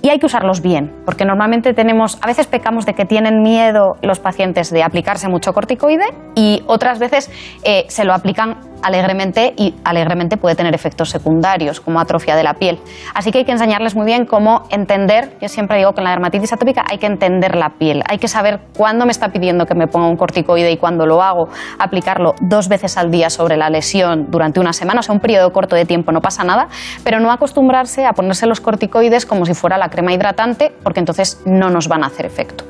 Y 0.03 0.09
hay 0.09 0.19
que 0.19 0.25
usarlos 0.25 0.63
bien, 0.63 0.95
porque 1.05 1.27
normalmente 1.27 1.75
tenemos, 1.75 2.19
a 2.23 2.27
veces 2.27 2.47
pecamos 2.47 2.87
de 2.87 2.95
que 2.95 3.05
tienen 3.05 3.43
miedo 3.43 3.97
los 4.01 4.19
pacientes 4.19 4.71
de 4.71 4.83
aplicarse 4.83 5.29
mucho 5.29 5.53
corticoide 5.53 6.07
y 6.35 6.63
otras 6.67 6.99
veces 6.99 7.31
eh, 7.65 7.85
se 7.89 8.05
lo 8.05 8.15
aplican 8.15 8.57
alegremente 8.83 9.55
y 9.57 9.75
alegremente 9.85 10.37
puede 10.37 10.55
tener 10.55 10.75
efectos 10.75 11.11
secundarios 11.11 11.81
como 11.81 12.01
atrofia 12.01 12.37
de 12.37 12.43
la 12.43 12.55
piel. 12.55 12.79
Así 13.15 13.31
que 13.31 13.39
hay 13.39 13.45
que 13.45 13.53
enseñarles 13.53 13.95
muy 13.95 14.07
bien 14.07 14.27
cómo 14.27 14.65
entender, 14.71 15.37
yo 15.41 15.49
siempre 15.49 15.79
digo 15.79 15.93
que 15.93 16.01
en 16.01 16.05
la 16.05 16.11
dermatitis 16.11 16.53
atópica 16.53 16.85
hay 16.91 16.99
que 16.99 17.07
entender 17.07 17.57
la 17.57 17.71
piel, 17.71 18.03
hay 18.09 18.19
que 18.19 18.29
saber 18.29 18.61
cuándo 18.77 19.05
me 19.05 19.13
está 19.13 19.29
pidiendo 19.29 19.67
que 19.67 19.75
me 19.75 19.87
ponga 19.87 20.09
un 20.09 20.17
corticoide 20.17 20.71
y 20.71 20.77
cuándo 20.77 21.07
lo 21.07 21.23
hago, 21.23 21.49
aplicarlo 21.79 22.35
dos 22.41 22.69
veces 22.69 22.97
al 22.97 23.11
día 23.11 23.31
sobre 23.31 23.57
la 23.57 23.71
lesión 23.71 24.27
durante 24.31 24.61
una 24.61 24.73
semana, 24.73 25.01
o 25.01 25.03
sea, 25.03 25.15
un 25.15 25.21
periodo 25.21 25.51
corto 25.53 25.77
de 25.77 25.85
tiempo 25.85 26.13
no 26.13 26.21
pasa 26.21 26.45
nada, 26.45 26.69
pero 27.05 27.21
no 27.21 27.31
acostumbrarse 27.31 28.07
a 28.07 28.13
ponerse 28.13 28.47
los 28.47 28.61
corticoides 28.61 29.27
como 29.27 29.45
si 29.45 29.55
fuera 29.55 29.79
la 29.79 29.89
crema 29.89 30.13
hidratante, 30.13 30.73
porque 30.83 31.01
entonces 31.01 31.41
no 31.47 31.71
nos 31.71 31.89
van 31.89 32.05
a 32.05 32.07
hacer 32.07 32.27
efecto. 32.27 32.65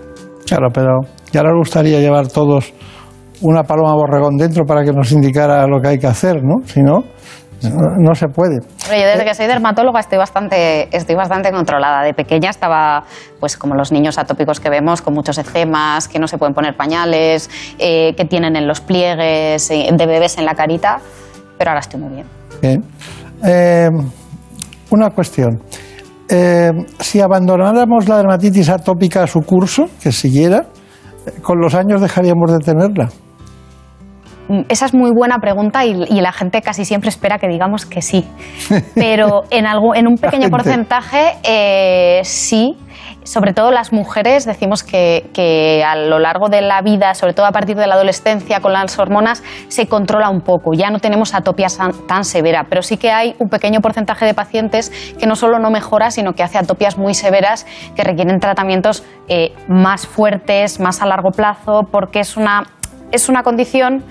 Claro, 0.46 0.68
pero 0.72 1.00
ya 1.32 1.42
nos 1.42 1.54
gustaría 1.56 2.00
llevar 2.00 2.28
todos 2.28 2.72
una 3.42 3.62
paloma 3.62 3.94
borregón 3.94 4.36
dentro 4.36 4.64
para 4.64 4.84
que 4.84 4.92
nos 4.92 5.12
indicara 5.12 5.66
lo 5.66 5.80
que 5.80 5.88
hay 5.88 5.98
que 5.98 6.06
hacer, 6.06 6.42
¿no? 6.42 6.66
Si 6.66 6.82
no, 6.82 7.04
no, 7.62 7.96
no 7.98 8.14
se 8.14 8.28
puede. 8.28 8.58
Pero 8.88 9.00
yo 9.00 9.06
desde 9.06 9.24
que 9.24 9.34
soy 9.34 9.46
dermatóloga 9.46 10.00
estoy 10.00 10.18
bastante, 10.18 10.94
estoy 10.96 11.14
bastante 11.14 11.50
controlada. 11.50 12.02
De 12.02 12.14
pequeña 12.14 12.50
estaba, 12.50 13.04
pues 13.38 13.56
como 13.56 13.74
los 13.74 13.92
niños 13.92 14.18
atópicos 14.18 14.60
que 14.60 14.70
vemos, 14.70 15.02
con 15.02 15.14
muchos 15.14 15.38
eczemas, 15.38 16.08
que 16.08 16.18
no 16.18 16.26
se 16.26 16.38
pueden 16.38 16.54
poner 16.54 16.76
pañales, 16.76 17.50
eh, 17.78 18.14
que 18.16 18.24
tienen 18.24 18.56
en 18.56 18.66
los 18.66 18.80
pliegues, 18.80 19.70
eh, 19.70 19.88
de 19.92 20.06
bebés 20.06 20.38
en 20.38 20.46
la 20.46 20.54
carita, 20.54 20.98
pero 21.58 21.70
ahora 21.70 21.80
estoy 21.80 22.00
muy 22.00 22.14
bien. 22.14 22.26
Bien. 22.62 22.84
Eh, 23.44 23.88
una 24.90 25.10
cuestión. 25.10 25.60
Eh, 26.28 26.70
si 27.00 27.20
abandonáramos 27.20 28.08
la 28.08 28.18
dermatitis 28.18 28.68
atópica 28.68 29.24
a 29.24 29.26
su 29.26 29.40
curso, 29.40 29.86
que 30.00 30.12
siguiera, 30.12 30.66
¿con 31.42 31.58
los 31.60 31.74
años 31.74 32.00
dejaríamos 32.00 32.52
de 32.52 32.58
tenerla? 32.58 33.08
Esa 34.68 34.86
es 34.86 34.94
muy 34.94 35.10
buena 35.12 35.38
pregunta 35.38 35.84
y, 35.84 36.02
y 36.08 36.20
la 36.20 36.32
gente 36.32 36.60
casi 36.62 36.84
siempre 36.84 37.08
espera 37.08 37.38
que 37.38 37.48
digamos 37.48 37.86
que 37.86 38.02
sí. 38.02 38.28
Pero 38.94 39.44
en, 39.50 39.66
algo, 39.66 39.94
en 39.94 40.06
un 40.06 40.16
pequeño 40.18 40.50
porcentaje 40.50 41.36
eh, 41.42 42.20
sí. 42.24 42.76
Sobre 43.22 43.52
todo 43.52 43.70
las 43.70 43.92
mujeres 43.92 44.46
decimos 44.46 44.82
que, 44.82 45.30
que 45.34 45.84
a 45.84 45.94
lo 45.94 46.18
largo 46.18 46.48
de 46.48 46.62
la 46.62 46.80
vida, 46.80 47.14
sobre 47.14 47.34
todo 47.34 47.44
a 47.44 47.52
partir 47.52 47.76
de 47.76 47.86
la 47.86 47.94
adolescencia 47.94 48.60
con 48.60 48.72
las 48.72 48.98
hormonas, 48.98 49.42
se 49.68 49.86
controla 49.86 50.30
un 50.30 50.40
poco. 50.40 50.72
Ya 50.72 50.90
no 50.90 51.00
tenemos 51.00 51.34
atopia 51.34 51.66
tan 52.08 52.24
severa, 52.24 52.66
pero 52.68 52.82
sí 52.82 52.96
que 52.96 53.10
hay 53.10 53.36
un 53.38 53.50
pequeño 53.50 53.80
porcentaje 53.82 54.24
de 54.24 54.32
pacientes 54.32 54.90
que 55.18 55.26
no 55.26 55.36
solo 55.36 55.58
no 55.58 55.70
mejora, 55.70 56.10
sino 56.10 56.32
que 56.32 56.42
hace 56.42 56.58
atopias 56.58 56.96
muy 56.96 57.12
severas 57.14 57.66
que 57.94 58.02
requieren 58.02 58.40
tratamientos 58.40 59.04
eh, 59.28 59.52
más 59.68 60.06
fuertes, 60.06 60.80
más 60.80 61.02
a 61.02 61.06
largo 61.06 61.30
plazo, 61.30 61.88
porque 61.92 62.20
es 62.20 62.38
una, 62.38 62.64
es 63.12 63.28
una 63.28 63.42
condición 63.42 64.02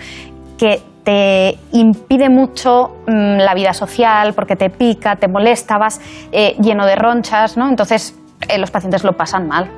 que 0.60 0.82
te 1.03 1.57
impide 1.72 2.30
mucho 2.30 2.97
mm, 3.07 3.38
la 3.38 3.53
vida 3.55 3.74
social 3.74 4.34
porque 4.34 4.55
te 4.55 4.70
pica, 4.70 5.16
te 5.16 5.28
molesta, 5.28 5.78
vas 5.78 5.99
eh, 6.32 6.55
lleno 6.62 6.86
de 6.86 6.95
ronchas, 6.95 7.57
¿no? 7.57 7.68
Entonces 7.70 8.14
eh, 8.47 8.60
los 8.60 8.70
pacientes 8.70 9.03
lo 9.03 9.14
pasan 9.14 9.47
mal. 9.47 9.72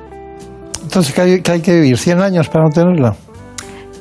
Entonces, 0.82 1.14
¿qué 1.14 1.20
hay, 1.20 1.40
qué 1.42 1.52
hay 1.52 1.60
que 1.62 1.72
vivir? 1.72 1.96
¿100 1.96 2.20
años 2.20 2.48
para 2.48 2.64
no 2.64 2.70
tenerla? 2.70 3.14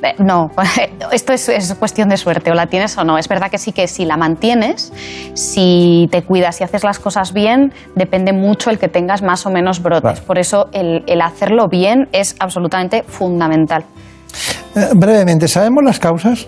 Eh, 0.01 0.15
No, 0.17 0.49
esto 1.11 1.31
es, 1.31 1.47
es 1.47 1.73
cuestión 1.75 2.09
de 2.09 2.17
suerte, 2.17 2.49
o 2.49 2.55
la 2.55 2.65
tienes 2.65 2.97
o 2.97 3.03
no. 3.03 3.19
Es 3.19 3.27
verdad 3.27 3.51
que 3.51 3.59
sí 3.59 3.71
que 3.71 3.87
si 3.87 4.03
la 4.03 4.17
mantienes, 4.17 4.91
si 5.35 6.09
te 6.11 6.23
cuidas 6.23 6.59
y 6.59 6.63
haces 6.63 6.83
las 6.83 6.97
cosas 6.97 7.33
bien, 7.33 7.71
depende 7.95 8.33
mucho 8.33 8.71
el 8.71 8.79
que 8.79 8.87
tengas 8.87 9.21
más 9.21 9.45
o 9.45 9.51
menos 9.51 9.83
brotes. 9.83 10.21
Por 10.21 10.39
eso 10.39 10.69
el, 10.73 11.03
el 11.05 11.21
hacerlo 11.21 11.67
bien 11.69 12.09
es 12.11 12.35
absolutamente 12.39 13.03
fundamental. 13.03 13.85
Eh, 14.75 14.89
brevemente, 14.95 15.47
¿sabemos 15.47 15.83
las 15.83 15.99
causas? 15.99 16.47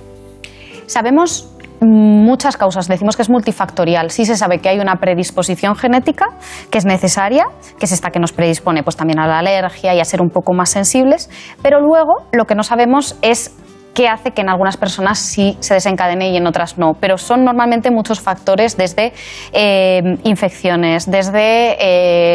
Sabemos 0.85 1.49
muchas 1.83 2.57
causas. 2.57 2.87
Decimos 2.87 3.15
que 3.15 3.21
es 3.21 3.29
multifactorial. 3.29 4.09
Sí 4.09 4.25
se 4.25 4.35
sabe 4.35 4.59
que 4.59 4.69
hay 4.69 4.79
una 4.79 4.95
predisposición 4.95 5.75
genética 5.75 6.27
que 6.69 6.77
es 6.77 6.85
necesaria, 6.85 7.45
que 7.79 7.85
es 7.85 7.91
esta 7.91 8.09
que 8.09 8.19
nos 8.19 8.31
predispone 8.31 8.83
pues, 8.83 8.95
también 8.95 9.19
a 9.19 9.27
la 9.27 9.39
alergia 9.39 9.93
y 9.93 9.99
a 9.99 10.05
ser 10.05 10.21
un 10.21 10.29
poco 10.29 10.53
más 10.53 10.69
sensibles, 10.69 11.29
pero 11.61 11.79
luego 11.81 12.27
lo 12.31 12.45
que 12.45 12.55
no 12.55 12.63
sabemos 12.63 13.17
es 13.21 13.55
qué 13.93 14.09
hace 14.09 14.31
que 14.31 14.41
en 14.41 14.49
algunas 14.49 14.75
personas 14.77 15.19
sí 15.19 15.55
se 15.59 15.75
desencadene 15.75 16.29
y 16.31 16.37
en 16.37 16.47
otras 16.47 16.77
no. 16.77 16.95
Pero 16.99 17.17
son 17.17 17.45
normalmente 17.45 17.91
muchos 17.91 18.19
factores, 18.19 18.75
desde 18.75 19.13
eh, 19.51 20.17
infecciones, 20.23 21.09
desde 21.09 21.77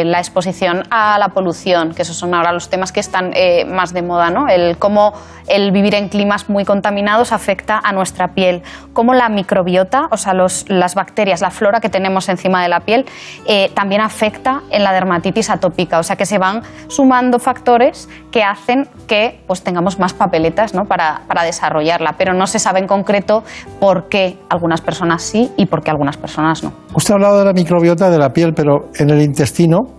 eh, 0.01 0.05
la 0.05 0.19
exposición 0.19 0.83
a 0.89 1.17
la 1.19 1.29
polución, 1.29 1.93
que 1.93 2.03
esos 2.03 2.15
son 2.15 2.33
ahora 2.33 2.53
los 2.53 2.69
temas 2.69 2.91
que 2.91 2.99
están 3.01 3.31
eh, 3.35 3.65
más 3.65 3.93
de 3.93 4.01
moda, 4.01 4.29
¿no? 4.29 4.47
El 4.47 4.77
cómo 4.77 5.13
el 5.47 5.71
vivir 5.71 5.95
en 5.95 6.09
climas 6.09 6.47
muy 6.47 6.63
contaminados 6.63 7.31
afecta 7.33 7.81
a 7.83 7.91
nuestra 7.91 8.29
piel, 8.29 8.61
cómo 8.93 9.13
la 9.13 9.29
microbiota, 9.29 10.07
o 10.11 10.17
sea, 10.17 10.33
los- 10.33 10.65
las 10.69 10.93
bacterias, 10.95 11.41
la 11.41 11.49
flora 11.49 11.81
que 11.81 11.89
tenemos 11.89 12.29
encima 12.29 12.61
de 12.61 12.69
la 12.69 12.81
piel, 12.81 13.05
también 13.73 14.01
afecta 14.01 14.61
en 14.69 14.83
la 14.83 14.93
dermatitis 14.93 15.49
atópica. 15.49 15.99
O 15.99 16.03
sea, 16.03 16.15
que 16.15 16.25
se 16.27 16.37
van 16.37 16.61
sumando 16.87 17.39
factores 17.39 18.07
que 18.31 18.43
hacen 18.43 18.87
que 19.07 19.41
pues, 19.47 19.63
tengamos 19.63 19.97
más 19.97 20.13
papeletas 20.13 20.73
¿no? 20.75 20.85
para, 20.85 21.21
para 21.27 21.43
desarrollarla, 21.49 22.15
pero 22.17 22.33
no 22.33 22.47
se 22.47 22.59
sabe 22.59 22.79
en 22.79 22.87
concreto 22.87 23.43
por 23.79 24.07
qué 24.07 24.37
algunas 24.49 24.81
personas 24.81 25.21
sí 25.21 25.51
y 25.57 25.65
por 25.65 25.83
qué 25.83 25.91
algunas 25.91 26.17
personas 26.17 26.63
no. 26.63 26.73
Usted 26.95 27.11
ha 27.11 27.15
hablado 27.15 27.39
de 27.39 27.45
la 27.45 27.53
microbiota 27.53 28.09
de 28.09 28.17
la 28.17 28.29
piel, 28.29 28.53
pero 28.55 28.89
en 28.95 29.09
el 29.09 29.21
intestino 29.21 29.98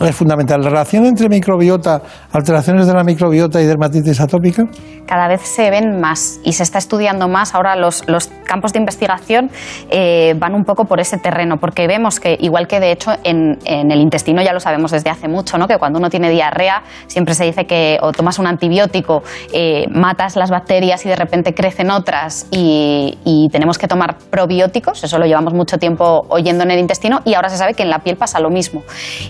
es 0.00 0.14
fundamental. 0.16 0.60
¿La 0.60 0.70
relación 0.70 1.06
entre 1.06 1.28
microbiota, 1.28 2.02
alteraciones 2.32 2.86
de 2.86 2.94
la 2.94 3.04
microbiota 3.04 3.60
y 3.60 3.66
dermatitis 3.66 4.20
atópica? 4.20 4.64
cada 5.06 5.28
vez 5.28 5.42
se 5.42 5.70
ven 5.70 6.00
más 6.00 6.40
y 6.44 6.52
se 6.52 6.62
está 6.62 6.78
estudiando 6.78 7.28
más. 7.28 7.54
Ahora 7.54 7.76
los, 7.76 8.06
los 8.08 8.28
campos 8.44 8.72
de 8.72 8.78
investigación 8.78 9.50
eh, 9.90 10.34
van 10.38 10.54
un 10.54 10.64
poco 10.64 10.84
por 10.86 11.00
ese 11.00 11.18
terreno, 11.18 11.58
porque 11.58 11.86
vemos 11.86 12.20
que, 12.20 12.36
igual 12.40 12.66
que 12.66 12.80
de 12.80 12.92
hecho 12.92 13.12
en, 13.22 13.58
en 13.64 13.90
el 13.90 14.00
intestino 14.00 14.42
ya 14.42 14.52
lo 14.52 14.60
sabemos 14.60 14.90
desde 14.90 15.10
hace 15.10 15.28
mucho, 15.28 15.58
¿no? 15.58 15.68
que 15.68 15.78
cuando 15.78 15.98
uno 15.98 16.10
tiene 16.10 16.30
diarrea 16.30 16.82
siempre 17.06 17.34
se 17.34 17.44
dice 17.44 17.66
que 17.66 17.98
o 18.02 18.12
tomas 18.12 18.38
un 18.38 18.46
antibiótico, 18.46 19.22
eh, 19.52 19.86
matas 19.90 20.36
las 20.36 20.50
bacterias 20.50 21.04
y 21.06 21.08
de 21.08 21.16
repente 21.16 21.54
crecen 21.54 21.90
otras 21.90 22.46
y, 22.50 23.18
y 23.24 23.48
tenemos 23.50 23.78
que 23.78 23.88
tomar 23.88 24.16
probióticos, 24.30 25.04
eso 25.04 25.18
lo 25.18 25.26
llevamos 25.26 25.54
mucho 25.54 25.78
tiempo 25.78 26.26
oyendo 26.28 26.64
en 26.64 26.70
el 26.70 26.78
intestino 26.78 27.20
y 27.24 27.34
ahora 27.34 27.48
se 27.48 27.56
sabe 27.56 27.74
que 27.74 27.82
en 27.82 27.90
la 27.90 28.00
piel 28.00 28.16
pasa 28.16 28.40
lo 28.40 28.50
mismo. 28.50 28.82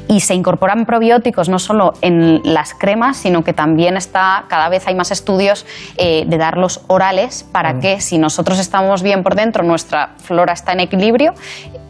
Y 0.09 0.21
se 0.21 0.35
incorporan 0.55 0.85
probióticos 0.85 1.49
no 1.49 1.59
solo 1.59 1.95
en 2.01 2.41
las 2.45 2.75
cremas, 2.75 3.17
sino 3.17 3.43
que 3.43 3.53
también 3.53 3.97
está, 3.97 4.45
cada 4.49 4.69
vez 4.69 4.87
hay 4.87 4.95
más 4.95 5.11
estudios 5.11 5.67
eh, 5.97 6.25
de 6.29 6.39
darlos 6.39 6.81
orales 6.87 7.45
para 7.51 7.81
que 7.81 8.01
si 8.01 8.19
nosotros 8.19 8.61
estamos 8.61 9.03
bien 9.03 9.25
por 9.25 9.35
dentro, 9.35 9.65
nuestra 9.65 10.11
flora 10.19 10.53
está 10.53 10.73
en 10.73 10.81
equilibrio, 10.81 11.33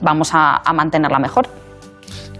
vamos 0.00 0.30
a, 0.32 0.62
a 0.64 0.72
mantenerla 0.72 1.18
mejor. 1.18 1.46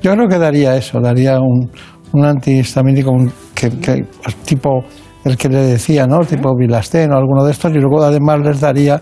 Yo 0.01 0.13
creo 0.15 0.29
que 0.29 0.39
daría 0.39 0.77
eso, 0.77 0.99
daría 0.99 1.39
un, 1.39 1.71
un 2.13 2.25
antihistamínico 2.25 3.11
un- 3.11 3.31
que, 3.55 3.69
que- 3.79 4.07
pues, 4.23 4.35
tipo 4.47 4.83
el 5.27 5.37
que 5.37 5.49
le 5.51 5.61
decía, 5.61 6.07
¿no? 6.07 6.21
Tipo 6.21 6.55
Bilastén 6.57 7.13
o 7.13 7.17
alguno 7.19 7.45
de 7.45 7.51
estos, 7.53 7.71
y 7.73 7.79
luego 7.79 8.03
además 8.03 8.39
les 8.41 8.61
daría, 8.61 8.99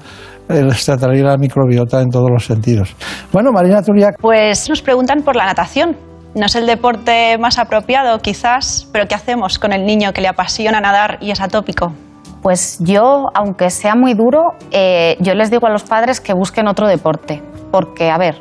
les 0.48 0.84
trataría 0.84 1.22
la 1.24 1.36
microbiota 1.36 2.00
en 2.00 2.10
todos 2.10 2.30
los 2.30 2.44
sentidos. 2.46 2.94
Bueno, 3.32 3.52
Marina 3.52 3.80
Turiac, 3.82 4.16
Pues 4.20 4.68
nos 4.68 4.82
preguntan 4.82 5.22
por 5.22 5.36
la 5.36 5.46
natación. 5.46 5.96
No 6.34 6.46
es 6.46 6.54
el 6.54 6.66
deporte 6.66 7.36
más 7.36 7.58
apropiado, 7.58 8.18
quizás, 8.20 8.88
pero 8.90 9.06
¿qué 9.06 9.14
hacemos 9.14 9.58
con 9.58 9.72
el 9.74 9.84
niño 9.84 10.14
que 10.14 10.22
le 10.22 10.28
apasiona 10.28 10.80
nadar 10.80 11.18
y 11.20 11.30
es 11.30 11.42
atópico? 11.42 11.92
Pues 12.40 12.78
yo, 12.80 13.26
aunque 13.34 13.68
sea 13.68 13.94
muy 13.94 14.14
duro, 14.14 14.54
eh, 14.70 15.18
yo 15.20 15.34
les 15.34 15.50
digo 15.50 15.66
a 15.66 15.70
los 15.70 15.82
padres 15.82 16.22
que 16.22 16.32
busquen 16.32 16.68
otro 16.68 16.88
deporte, 16.88 17.42
porque, 17.70 18.10
a 18.10 18.16
ver, 18.16 18.36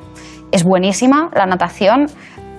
es 0.53 0.63
buenísima 0.63 1.29
la 1.35 1.45
natación, 1.45 2.05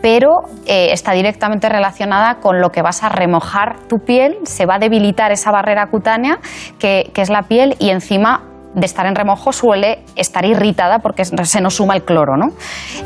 pero 0.03 0.29
eh, 0.67 0.93
está 0.93 1.13
directamente 1.13 1.67
relacionada 1.71 2.35
con 2.41 2.61
lo 2.61 2.69
que 2.69 2.83
vas 2.83 3.03
a 3.03 3.09
remojar 3.09 3.77
tu 3.89 4.01
piel, 4.05 4.37
se 4.45 4.67
va 4.67 4.75
a 4.75 4.79
debilitar 4.79 5.33
esa 5.33 5.51
barrera 5.51 5.87
cutánea 5.87 6.41
que, 6.79 7.11
que 7.15 7.23
es 7.23 7.31
la 7.31 7.45
piel 7.45 7.75
y 7.79 7.89
encima 7.89 8.43
de 8.75 8.85
estar 8.85 9.07
en 9.07 9.15
remojo 9.15 9.53
suele 9.53 10.05
estar 10.15 10.45
irritada 10.45 10.99
porque 10.99 11.25
se 11.25 11.61
nos 11.61 11.75
suma 11.75 11.95
el 11.95 12.05
cloro, 12.05 12.37
¿no? 12.37 12.49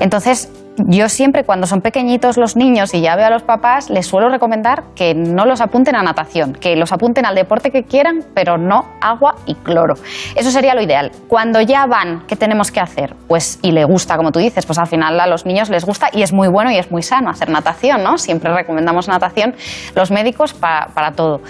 Entonces, 0.00 0.50
yo 0.88 1.08
siempre 1.08 1.44
cuando 1.44 1.66
son 1.66 1.80
pequeñitos 1.80 2.36
los 2.36 2.56
niños 2.56 2.92
y 2.94 3.00
ya 3.00 3.16
veo 3.16 3.26
a 3.26 3.30
los 3.30 3.42
papás, 3.42 3.90
les 3.90 4.06
suelo 4.06 4.28
recomendar 4.28 4.84
que 4.94 5.14
no 5.14 5.44
los 5.46 5.60
apunten 5.60 5.96
a 5.96 6.02
natación, 6.02 6.52
que 6.52 6.76
los 6.76 6.92
apunten 6.92 7.24
al 7.26 7.34
deporte 7.34 7.70
que 7.70 7.84
quieran, 7.84 8.20
pero 8.34 8.58
no 8.58 8.84
agua 9.00 9.36
y 9.46 9.54
cloro. 9.54 9.94
Eso 10.34 10.50
sería 10.50 10.74
lo 10.74 10.82
ideal. 10.82 11.10
Cuando 11.28 11.60
ya 11.60 11.86
van, 11.86 12.24
¿qué 12.26 12.36
tenemos 12.36 12.70
que 12.70 12.80
hacer? 12.80 13.14
Pues, 13.28 13.58
y 13.62 13.72
le 13.72 13.84
gusta, 13.84 14.16
como 14.16 14.32
tú 14.32 14.38
dices, 14.38 14.66
pues 14.66 14.78
al 14.78 14.86
final 14.86 15.18
a 15.18 15.26
los 15.26 15.46
niños 15.46 15.70
les 15.70 15.84
gusta 15.84 16.08
y 16.12 16.22
es 16.22 16.32
muy 16.32 16.48
bueno 16.48 16.70
y 16.70 16.76
es 16.76 16.90
muy 16.90 17.02
sano 17.02 17.30
hacer 17.30 17.48
natación, 17.48 18.02
¿no? 18.02 18.18
Siempre 18.18 18.52
recomendamos 18.54 19.08
natación 19.08 19.54
los 19.94 20.10
médicos 20.10 20.54
pa- 20.54 20.88
para 20.94 21.12
todo. 21.12 21.40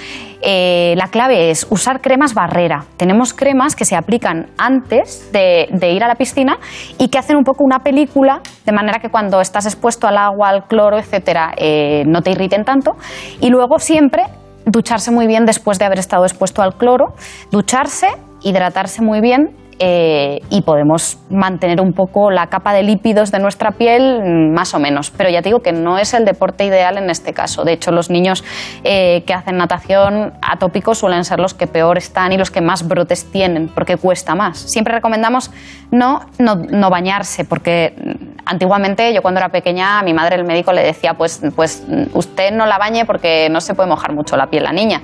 Eh, 0.42 0.94
la 0.96 1.08
clave 1.08 1.50
es 1.50 1.66
usar 1.70 2.00
cremas 2.00 2.34
barrera. 2.34 2.84
Tenemos 2.96 3.32
cremas 3.34 3.74
que 3.74 3.84
se 3.84 3.96
aplican 3.96 4.50
antes 4.58 5.30
de, 5.32 5.68
de 5.72 5.90
ir 5.92 6.04
a 6.04 6.08
la 6.08 6.14
piscina 6.14 6.58
y 6.98 7.08
que 7.08 7.18
hacen 7.18 7.36
un 7.36 7.42
poco 7.44 7.64
una 7.64 7.80
película, 7.80 8.40
de 8.64 8.72
manera 8.72 8.98
que 9.00 9.08
cuando 9.16 9.40
estás 9.40 9.64
expuesto 9.64 10.06
al 10.06 10.18
agua, 10.18 10.50
al 10.50 10.66
cloro, 10.66 10.98
etcétera, 10.98 11.54
eh, 11.56 12.04
no 12.06 12.20
te 12.20 12.32
irriten 12.32 12.66
tanto. 12.66 12.98
Y 13.40 13.48
luego 13.48 13.78
siempre 13.78 14.24
ducharse 14.66 15.10
muy 15.10 15.26
bien 15.26 15.46
después 15.46 15.78
de 15.78 15.86
haber 15.86 15.98
estado 15.98 16.26
expuesto 16.26 16.60
al 16.60 16.74
cloro, 16.74 17.14
ducharse, 17.50 18.08
hidratarse 18.42 19.00
muy 19.00 19.22
bien 19.22 19.56
eh, 19.78 20.40
y 20.48 20.62
podemos 20.62 21.18
mantener 21.28 21.82
un 21.82 21.92
poco 21.92 22.30
la 22.30 22.46
capa 22.46 22.72
de 22.72 22.82
lípidos 22.82 23.30
de 23.30 23.38
nuestra 23.38 23.72
piel 23.72 24.22
mm, 24.24 24.54
más 24.54 24.72
o 24.74 24.78
menos. 24.78 25.10
Pero 25.10 25.28
ya 25.28 25.42
te 25.42 25.50
digo 25.50 25.60
que 25.60 25.72
no 25.72 25.98
es 25.98 26.14
el 26.14 26.24
deporte 26.24 26.64
ideal 26.64 26.96
en 26.96 27.10
este 27.10 27.34
caso. 27.34 27.64
De 27.64 27.72
hecho, 27.72 27.90
los 27.90 28.08
niños 28.08 28.42
eh, 28.84 29.22
que 29.26 29.34
hacen 29.34 29.58
natación 29.58 30.32
atópicos 30.40 30.98
suelen 30.98 31.24
ser 31.24 31.40
los 31.40 31.52
que 31.52 31.66
peor 31.66 31.98
están 31.98 32.32
y 32.32 32.38
los 32.38 32.50
que 32.50 32.60
más 32.60 32.88
brotes 32.88 33.30
tienen, 33.30 33.68
porque 33.68 33.96
cuesta 33.96 34.34
más. 34.34 34.58
Siempre 34.58 34.94
recomendamos 34.94 35.50
no, 35.90 36.20
no, 36.38 36.56
no 36.56 36.88
bañarse, 36.88 37.44
porque 37.44 37.94
mm, 37.96 38.38
antiguamente 38.46 39.12
yo 39.12 39.20
cuando 39.20 39.40
era 39.40 39.50
pequeña 39.50 39.98
a 39.98 40.02
mi 40.02 40.14
madre 40.14 40.36
el 40.36 40.44
médico 40.44 40.72
le 40.72 40.82
decía, 40.82 41.14
pues, 41.14 41.42
pues 41.54 41.84
mm, 41.86 42.16
usted 42.16 42.50
no 42.52 42.64
la 42.64 42.78
bañe 42.78 43.04
porque 43.04 43.48
no 43.50 43.60
se 43.60 43.74
puede 43.74 43.88
mojar 43.88 44.14
mucho 44.14 44.36
la 44.36 44.46
piel 44.46 44.64
la 44.64 44.72
niña. 44.72 45.02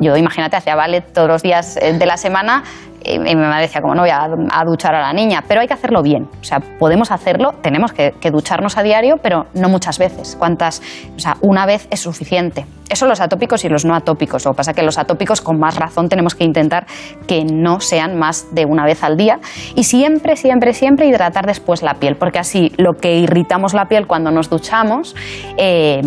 Yo, 0.00 0.16
imagínate, 0.16 0.56
hacía 0.56 0.74
ballet 0.74 1.12
todos 1.12 1.28
los 1.28 1.42
días 1.42 1.76
eh, 1.76 1.92
de 1.92 2.06
la 2.06 2.16
semana 2.16 2.62
y 3.04 3.18
mi 3.18 3.34
mamá 3.34 3.60
decía, 3.60 3.80
como 3.80 3.94
no 3.94 4.02
voy 4.02 4.10
a, 4.10 4.64
duchar 4.64 4.94
a 4.94 5.00
la 5.00 5.12
niña, 5.12 5.42
pero 5.46 5.60
hay 5.60 5.66
que 5.66 5.74
hacerlo 5.74 6.02
bien. 6.02 6.28
O 6.40 6.44
sea, 6.44 6.60
podemos 6.78 7.10
hacerlo, 7.10 7.52
tenemos 7.62 7.92
que, 7.92 8.12
que 8.20 8.30
ducharnos 8.30 8.76
a 8.76 8.82
diario, 8.82 9.16
pero 9.22 9.46
no 9.54 9.68
muchas 9.68 9.98
veces. 9.98 10.36
¿Cuántas? 10.38 10.82
O 11.16 11.18
sea, 11.18 11.36
una 11.40 11.64
vez 11.64 11.86
es 11.90 12.00
suficiente. 12.00 12.66
Eso 12.90 13.06
los 13.06 13.20
atópicos 13.20 13.64
y 13.64 13.68
los 13.68 13.84
no 13.84 13.94
atópicos. 13.94 14.44
Lo 14.44 14.52
que 14.52 14.56
pasa 14.56 14.70
es 14.72 14.76
que 14.76 14.82
los 14.82 14.98
atópicos, 14.98 15.40
con 15.40 15.58
más 15.58 15.76
razón, 15.76 16.08
tenemos 16.08 16.34
que 16.34 16.44
intentar 16.44 16.86
que 17.26 17.44
no 17.44 17.80
sean 17.80 18.18
más 18.18 18.54
de 18.54 18.64
una 18.64 18.84
vez 18.84 19.02
al 19.02 19.16
día. 19.16 19.38
Y 19.74 19.84
siempre, 19.84 20.36
siempre, 20.36 20.72
siempre 20.72 21.06
hidratar 21.06 21.46
después 21.46 21.82
la 21.82 21.94
piel, 21.94 22.16
porque 22.16 22.38
así 22.38 22.72
lo 22.76 22.94
que 22.94 23.16
irritamos 23.16 23.74
la 23.74 23.86
piel 23.86 24.06
cuando 24.06 24.30
nos 24.30 24.50
duchamos, 24.50 25.14
eh, 25.56 26.00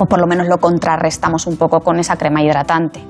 pues 0.00 0.08
por 0.08 0.18
lo 0.18 0.26
menos 0.26 0.48
lo 0.48 0.56
contrarrestamos 0.56 1.46
un 1.46 1.58
poco 1.58 1.80
con 1.80 1.98
esa 1.98 2.16
crema 2.16 2.42
hidratante. 2.42 3.04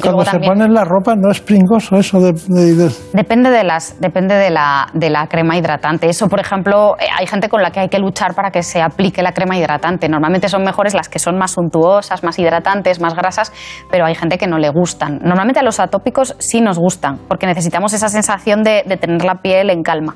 Cuando 0.00 0.24
se 0.24 0.30
también- 0.32 0.52
ponen 0.54 0.74
la 0.74 0.84
ropa 0.84 1.14
no 1.16 1.30
es 1.30 1.40
pringoso 1.40 1.96
eso 1.96 2.20
de... 2.20 2.32
de- 2.32 2.74
de- 2.74 2.94
Depende 3.12 3.50
de 3.50 3.64
las, 3.64 4.00
depende 4.00 4.34
de 4.36 4.50
la, 4.50 4.86
de 4.94 5.10
la 5.10 5.26
crema 5.26 5.56
hidratante. 5.56 6.08
Eso, 6.08 6.28
por 6.28 6.38
ejemplo, 6.40 6.96
eh, 7.00 7.06
hay 7.18 7.26
gente 7.26 7.48
con 7.48 7.60
la 7.62 7.70
que 7.70 7.80
hay 7.80 7.88
que 7.88 7.98
luchar 7.98 8.34
para 8.34 8.50
que 8.50 8.62
se 8.62 8.80
aplique 8.80 9.22
la 9.22 9.32
crema 9.32 9.56
hidratante. 9.56 10.08
Normalmente 10.08 10.48
son 10.48 10.62
mejores 10.62 10.94
las 10.94 11.08
que 11.08 11.18
son 11.18 11.36
más 11.38 11.52
suntuosas, 11.52 12.22
más 12.22 12.38
hidratantes, 12.38 13.00
más 13.00 13.14
grasas, 13.14 13.52
pero 13.90 14.06
hay 14.06 14.14
gente 14.14 14.38
que 14.38 14.46
no 14.46 14.58
le 14.58 14.70
gustan. 14.70 15.18
Normalmente 15.22 15.60
a 15.60 15.62
los 15.62 15.80
atópicos 15.80 16.36
sí 16.38 16.60
nos 16.60 16.78
gustan, 16.78 17.18
porque 17.28 17.46
necesitamos 17.46 17.92
esa 17.92 18.08
sensación 18.08 18.62
de, 18.62 18.84
de 18.86 18.96
tener 18.96 19.24
la 19.24 19.36
piel 19.42 19.70
en 19.70 19.82
calma. 19.82 20.14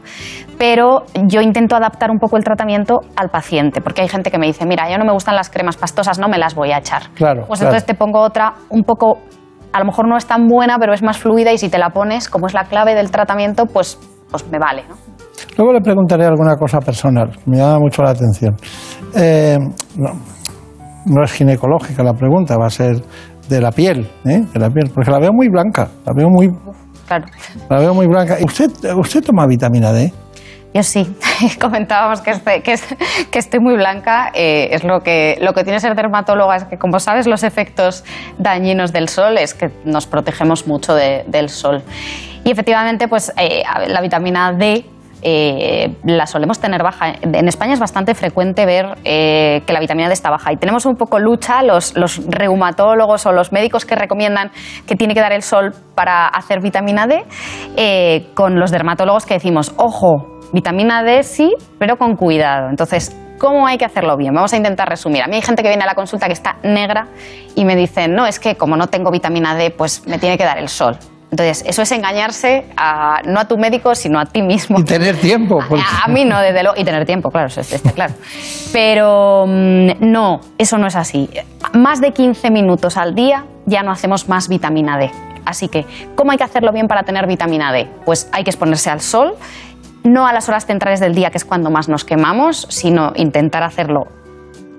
Pero 0.59 1.05
yo 1.27 1.41
intento 1.41 1.75
adaptar 1.77 2.11
un 2.11 2.19
poco 2.19 2.37
el 2.37 2.45
tratamiento 2.45 3.01
al 3.17 3.29
paciente, 3.31 3.81
porque 3.81 4.03
hay 4.03 4.09
gente 4.09 4.31
que 4.31 4.39
me 4.39 4.47
dice, 4.47 4.67
mira, 4.67 4.89
yo 4.91 4.99
no 4.99 5.05
me 5.05 5.13
gustan 5.13 5.35
las 5.35 5.51
cremas 5.51 5.77
pastosas, 5.77 6.19
no 6.19 6.29
me 6.29 6.39
las 6.39 6.55
voy 6.55 6.71
a 6.73 6.79
echar. 6.79 7.03
Claro, 7.15 7.45
Pues 7.47 7.59
claro. 7.61 7.73
entonces 7.75 7.87
te 7.87 7.95
pongo 7.95 8.21
otra 8.21 8.55
un 8.71 8.83
poco, 8.85 9.19
a 9.75 9.81
lo 9.81 9.87
mejor 9.87 10.07
no 10.09 10.17
es 10.17 10.25
tan 10.25 10.47
buena, 10.47 10.79
pero 10.79 10.95
es 10.95 11.03
más 11.03 11.19
fluida 11.19 11.53
y 11.53 11.59
si 11.59 11.69
te 11.69 11.79
la 11.79 11.91
pones, 11.91 12.29
como 12.29 12.47
es 12.47 12.55
la 12.55 12.65
clave 12.65 12.95
del 12.95 13.11
tratamiento, 13.11 13.67
pues, 13.67 13.99
pues 14.31 14.49
me 14.49 14.59
vale. 14.61 14.85
¿no? 14.89 14.95
Luego 15.59 15.73
le 15.73 15.81
preguntaré 15.81 16.25
alguna 16.25 16.55
cosa 16.57 16.79
personal, 16.79 17.37
me 17.47 17.57
llama 17.57 17.81
mucho 17.81 18.03
la 18.05 18.11
atención. 18.11 18.55
Eh, 19.17 19.59
no, 19.97 20.11
no 21.07 21.25
es 21.25 21.33
ginecológica 21.33 22.05
la 22.05 22.13
pregunta, 22.13 22.57
va 22.57 22.67
a 22.67 22.71
ser 22.71 23.03
de 23.49 23.61
la 23.61 23.73
piel, 23.73 24.09
¿eh? 24.25 24.45
de 24.53 24.61
la 24.61 24.71
piel, 24.71 24.93
porque 24.95 25.11
la 25.11 25.19
veo 25.19 25.33
muy 25.33 25.49
blanca, 25.49 25.89
la 26.07 26.13
veo 26.17 26.29
muy, 26.31 26.49
Claro. 27.09 27.25
la 27.69 27.79
veo 27.81 27.95
muy 27.95 28.07
blanca. 28.07 28.37
¿Usted, 28.45 28.71
usted 28.97 29.25
toma 29.25 29.45
vitamina 29.49 29.93
D? 29.93 30.13
Yo 30.75 30.83
sí, 30.83 31.07
comentábamos 31.61 32.21
que, 32.21 32.33
este- 32.33 32.61
que, 32.63 32.73
es- 32.73 32.97
que 33.31 33.39
estoy 33.39 33.61
muy 33.61 33.77
blanca. 33.77 34.31
eh, 34.35 34.69
es 34.73 34.83
lo 34.83 35.01
que, 35.01 35.39
lo 35.41 35.53
que 35.53 35.63
tiene 35.63 35.79
ser 35.79 35.95
dermatóloga, 35.95 36.57
es 36.57 36.65
que 36.65 36.77
como 36.79 36.99
sabes 36.99 37.29
los 37.29 37.45
efectos 37.45 38.05
dañinos 38.39 38.93
del 38.93 39.09
sol 39.09 39.39
es 39.39 39.55
que 39.55 39.69
nos 39.85 40.07
protegemos 40.09 40.67
mucho 40.67 40.95
de- 40.95 41.25
del 41.29 41.49
sol. 41.49 41.83
Y 42.45 42.51
efectivamente, 42.51 43.07
pues 43.07 43.33
eh, 43.39 43.63
la 43.87 44.01
vitamina 44.01 44.53
D 44.53 44.85
eh, 45.27 45.95
la 46.05 46.27
solemos 46.27 46.59
tener 46.61 46.83
baja. 46.83 47.15
En 47.23 47.49
España 47.49 47.73
es 47.73 47.81
bastante 47.81 48.15
frecuente 48.15 48.67
ver 48.67 48.95
que 49.03 49.73
la 49.73 49.81
vitamina 49.81 50.09
D 50.09 50.13
está 50.13 50.29
baja 50.29 50.53
y 50.53 50.57
tenemos 50.57 50.85
un 50.85 50.97
poco 50.97 51.19
lucha 51.19 51.63
los, 51.63 51.97
los 51.97 52.21
reumatólogos 52.29 53.25
o 53.25 53.33
los 53.33 53.51
médicos 53.51 53.87
que 53.87 53.95
recomiendan 53.95 54.51
que 54.87 54.97
tiene 54.97 55.15
que 55.15 55.21
dar 55.21 55.33
el 55.33 55.41
sol 55.43 55.73
para 55.95 56.27
hacer 56.27 56.61
vitamina 56.61 57.07
D 57.07 58.27
con 58.35 58.59
los 58.61 58.71
dermatólogos 58.71 59.25
que 59.25 59.33
decimos, 59.35 59.73
ojo, 59.79 60.34
vitamina 60.53 61.03
D 61.03 61.23
sí, 61.23 61.55
pero 61.79 61.97
con 61.99 62.17
cuidado. 62.17 62.69
Entonces, 62.71 63.15
¿Cómo 63.37 63.67
hay 63.67 63.77
que 63.79 63.85
hacerlo 63.85 64.17
bien? 64.17 64.33
Vamos 64.33 64.53
a 64.53 64.57
intentar 64.57 64.89
resumir. 64.89 65.21
A 65.21 65.27
mí 65.27 65.35
hay 65.35 65.43
gente 65.43 65.63
que 65.63 65.69
viene 65.69 65.83
a 65.83 65.87
la 65.87 65.97
consulta 65.97 66.29
que 66.29 66.33
está 66.33 66.57
negra 66.63 67.09
y 67.57 67.65
me 67.65 67.75
dicen, 67.75 68.15
no, 68.15 68.27
es 68.27 68.39
que 68.39 68.55
como 68.57 68.77
no 68.77 68.87
tengo 68.87 69.11
vitamina 69.11 69.57
D, 69.57 69.71
pues 69.71 70.07
me 70.07 70.19
tiene 70.19 70.39
que 70.39 70.45
dar 70.45 70.57
el 70.57 70.69
sol. 70.69 70.97
Entonces, 71.33 71.65
eso 71.67 71.83
es 71.83 71.91
engañarse 71.91 72.65
a- 72.77 73.21
no 73.27 73.41
a 73.41 73.49
tu 73.49 73.59
médico, 73.59 73.97
sino 73.97 74.21
a 74.21 74.27
ti 74.27 74.41
mismo. 74.41 74.79
Y 74.79 74.85
tener 74.85 75.17
tiempo. 75.17 75.59
porque- 75.69 75.83
A, 75.85 76.05
a 76.05 76.09
mí 76.09 76.25
no, 76.25 76.39
desde 76.41 76.63
luego. 76.63 76.81
Y 76.81 76.85
tener 76.85 77.05
tiempo, 77.07 77.33
claro, 77.33 77.49
eso 77.49 77.61
está 77.61 77.91
claro. 77.91 78.15
Pero 78.73 79.47
mm, 79.49 79.91
no, 80.01 80.41
eso 80.57 80.79
no 80.79 80.87
es 80.87 80.97
así. 80.97 81.29
Más 81.73 82.01
de 82.01 82.13
15 82.13 82.51
minutos 82.51 82.97
al 82.97 83.15
día 83.17 83.45
ya 83.67 83.83
no 83.83 83.91
hacemos 83.91 84.29
más 84.29 84.49
vitamina 84.49 84.97
D. 84.97 85.11
Así 85.45 85.69
que, 85.69 85.85
¿cómo 86.15 86.31
hay 86.31 86.39
que 86.39 86.45
hacerlo 86.45 86.73
bien 86.73 86.89
para 86.89 87.03
tener 87.03 87.27
vitamina 87.27 87.73
D? 87.73 87.89
Pues 88.07 88.29
hay 88.33 88.45
que 88.45 88.51
exponerse 88.51 88.89
al 88.91 89.01
sol, 89.01 89.35
no 90.05 90.27
a 90.27 90.33
las 90.33 90.49
horas 90.49 90.67
centrales 90.67 91.01
del 91.01 91.15
día, 91.15 91.31
que 91.31 91.39
es 91.39 91.45
cuando 91.45 91.71
más 91.71 91.89
nos 91.89 92.05
quemamos, 92.05 92.67
sino 92.71 93.13
intentar 93.17 93.63
hacerlo 93.63 94.07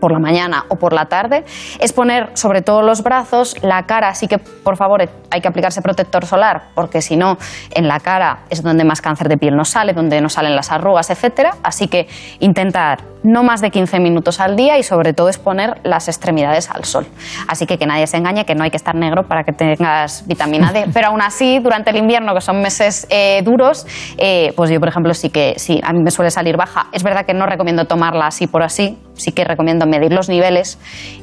por 0.06 0.12
la 0.12 0.20
mañana 0.20 0.66
o 0.70 0.76
por 0.76 0.94
la 0.94 1.06
tarde, 1.06 1.46
es 1.80 1.92
poner 1.92 2.30
sobre 2.36 2.62
todo 2.62 2.84
los 2.84 3.02
brazos, 3.02 3.56
la 3.64 3.88
cara, 3.88 4.10
así 4.10 4.28
que 4.28 4.38
por 4.38 4.78
favor 4.78 5.10
hay 5.32 5.42
que 5.42 5.48
aplicarse 5.48 5.82
protector 5.82 6.28
solar, 6.28 6.66
porque 6.76 7.02
si 7.02 7.18
no, 7.18 7.40
en 7.72 7.88
la 7.88 8.00
cara 8.00 8.42
es 8.52 8.62
donde 8.62 8.84
más 8.84 9.02
cáncer 9.02 9.30
de 9.30 9.38
piel 9.40 9.56
nos 9.56 9.70
sale, 9.70 9.94
donde 9.94 10.22
nos 10.22 10.34
salen 10.34 10.56
las 10.56 10.72
arrugas, 10.72 11.10
etcétera. 11.10 11.56
Así 11.64 11.88
que 11.88 12.08
intentar 12.40 13.00
no 13.26 13.44
más 13.44 13.60
de 13.62 13.72
15 13.72 14.00
minutos 14.00 14.40
al 14.40 14.56
día 14.56 14.78
y 14.78 14.84
sobre 14.84 15.14
todo 15.14 15.30
exponer 15.30 15.82
las 15.84 16.08
extremidades 16.08 16.70
al 16.70 16.86
sol. 16.86 17.08
Así 17.48 17.66
que 17.66 17.78
que 17.78 17.88
nadie 17.88 18.06
se 18.06 18.18
engañe, 18.18 18.46
que 18.46 18.54
no 18.54 18.64
hay 18.64 18.70
que 18.70 18.78
estar 18.78 18.94
negro 18.94 19.28
para 19.28 19.44
que 19.44 19.52
tengas 19.52 20.28
vitamina 20.28 20.72
D. 20.72 20.86
Pero 20.94 21.08
aún 21.08 21.22
así, 21.22 21.60
durante 21.60 21.90
el 21.90 21.98
invierno, 21.98 22.36
que 22.36 22.42
son 22.42 22.62
meses 22.62 23.08
eh, 23.10 23.42
duros, 23.44 23.88
eh, 24.18 24.54
pues 24.56 24.70
yo, 24.70 24.80
por 24.80 24.90
ejemplo, 24.90 25.14
sí 25.16 25.32
que 25.32 25.56
sí, 25.58 25.82
a 25.84 25.92
mí 25.92 26.04
me 26.04 26.12
suele 26.12 26.30
salir 26.30 26.56
baja. 26.56 26.88
Es 26.92 27.02
verdad 27.02 27.26
que 27.26 27.34
no 27.34 27.48
recomiendo 27.48 27.86
tomarla 27.86 28.28
así 28.28 28.46
por 28.46 28.62
así, 28.62 29.00
sí 29.16 29.32
que 29.32 29.44
recomiendo 29.44 29.88
medir 30.00 30.14
los 30.14 30.30
niveles 30.30 30.78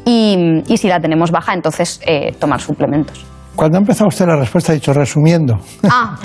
y, 0.04 0.62
y 0.66 0.76
si 0.76 0.88
la 0.88 1.00
tenemos 1.00 1.30
baja, 1.30 1.54
entonces 1.54 2.00
eh, 2.06 2.32
tomar 2.38 2.60
suplementos. 2.60 3.24
Cuando 3.54 3.76
ha 3.76 3.80
empezado 3.80 4.08
usted 4.08 4.24
la 4.26 4.36
respuesta, 4.36 4.72
ha 4.72 4.74
dicho 4.74 4.94
resumiendo. 4.94 5.58
Ah, 5.88 6.16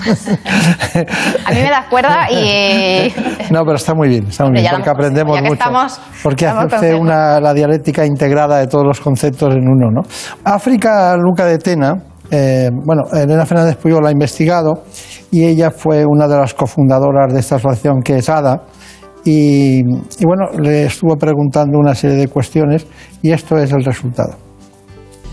a 1.46 1.52
mí 1.52 1.58
me 1.62 1.70
da 1.70 1.86
cuerda 1.90 2.32
y... 2.32 3.14
No, 3.52 3.64
pero 3.66 3.76
está 3.76 3.94
muy 3.94 4.08
bien, 4.08 4.28
está 4.28 4.46
muy 4.46 4.54
bien, 4.62 4.68
porque 4.72 4.90
aprendemos 4.90 5.36
ya 5.36 5.42
que 5.44 5.50
mucho. 5.50 5.60
estamos- 5.62 6.00
porque 6.24 6.46
estamos 6.46 6.74
hace 6.74 6.76
usted 6.76 6.94
una, 6.98 7.40
la 7.42 7.54
dialéctica 7.54 8.06
integrada 8.06 8.60
de 8.60 8.68
todos 8.68 8.86
los 8.86 9.02
conceptos 9.02 9.54
en 9.56 9.68
uno, 9.68 9.92
¿no? 9.92 10.02
África 10.46 11.18
Luca 11.18 11.46
de 11.46 11.58
Tena, 11.58 11.96
eh, 12.32 12.70
bueno, 12.86 13.04
Elena 13.12 13.46
Fernández 13.46 13.76
Puyol 13.76 14.04
la 14.04 14.10
ha 14.10 14.12
investigado 14.14 14.84
y 15.30 15.44
ella 15.46 15.70
fue 15.72 16.06
una 16.06 16.28
de 16.30 16.38
las 16.38 16.54
cofundadoras 16.54 17.34
de 17.34 17.42
esta 17.42 17.56
asociación 17.58 18.02
que 18.04 18.18
es 18.20 18.30
ADA. 18.30 18.62
Y, 19.28 19.80
y 19.80 20.26
bueno, 20.26 20.58
le 20.58 20.86
estuvo 20.86 21.18
preguntando 21.18 21.78
una 21.78 21.94
serie 21.94 22.16
de 22.16 22.30
cuestiones 22.30 22.88
y 23.22 23.32
esto 23.32 23.58
es 23.58 23.74
el 23.74 23.84
resultado. 23.84 24.38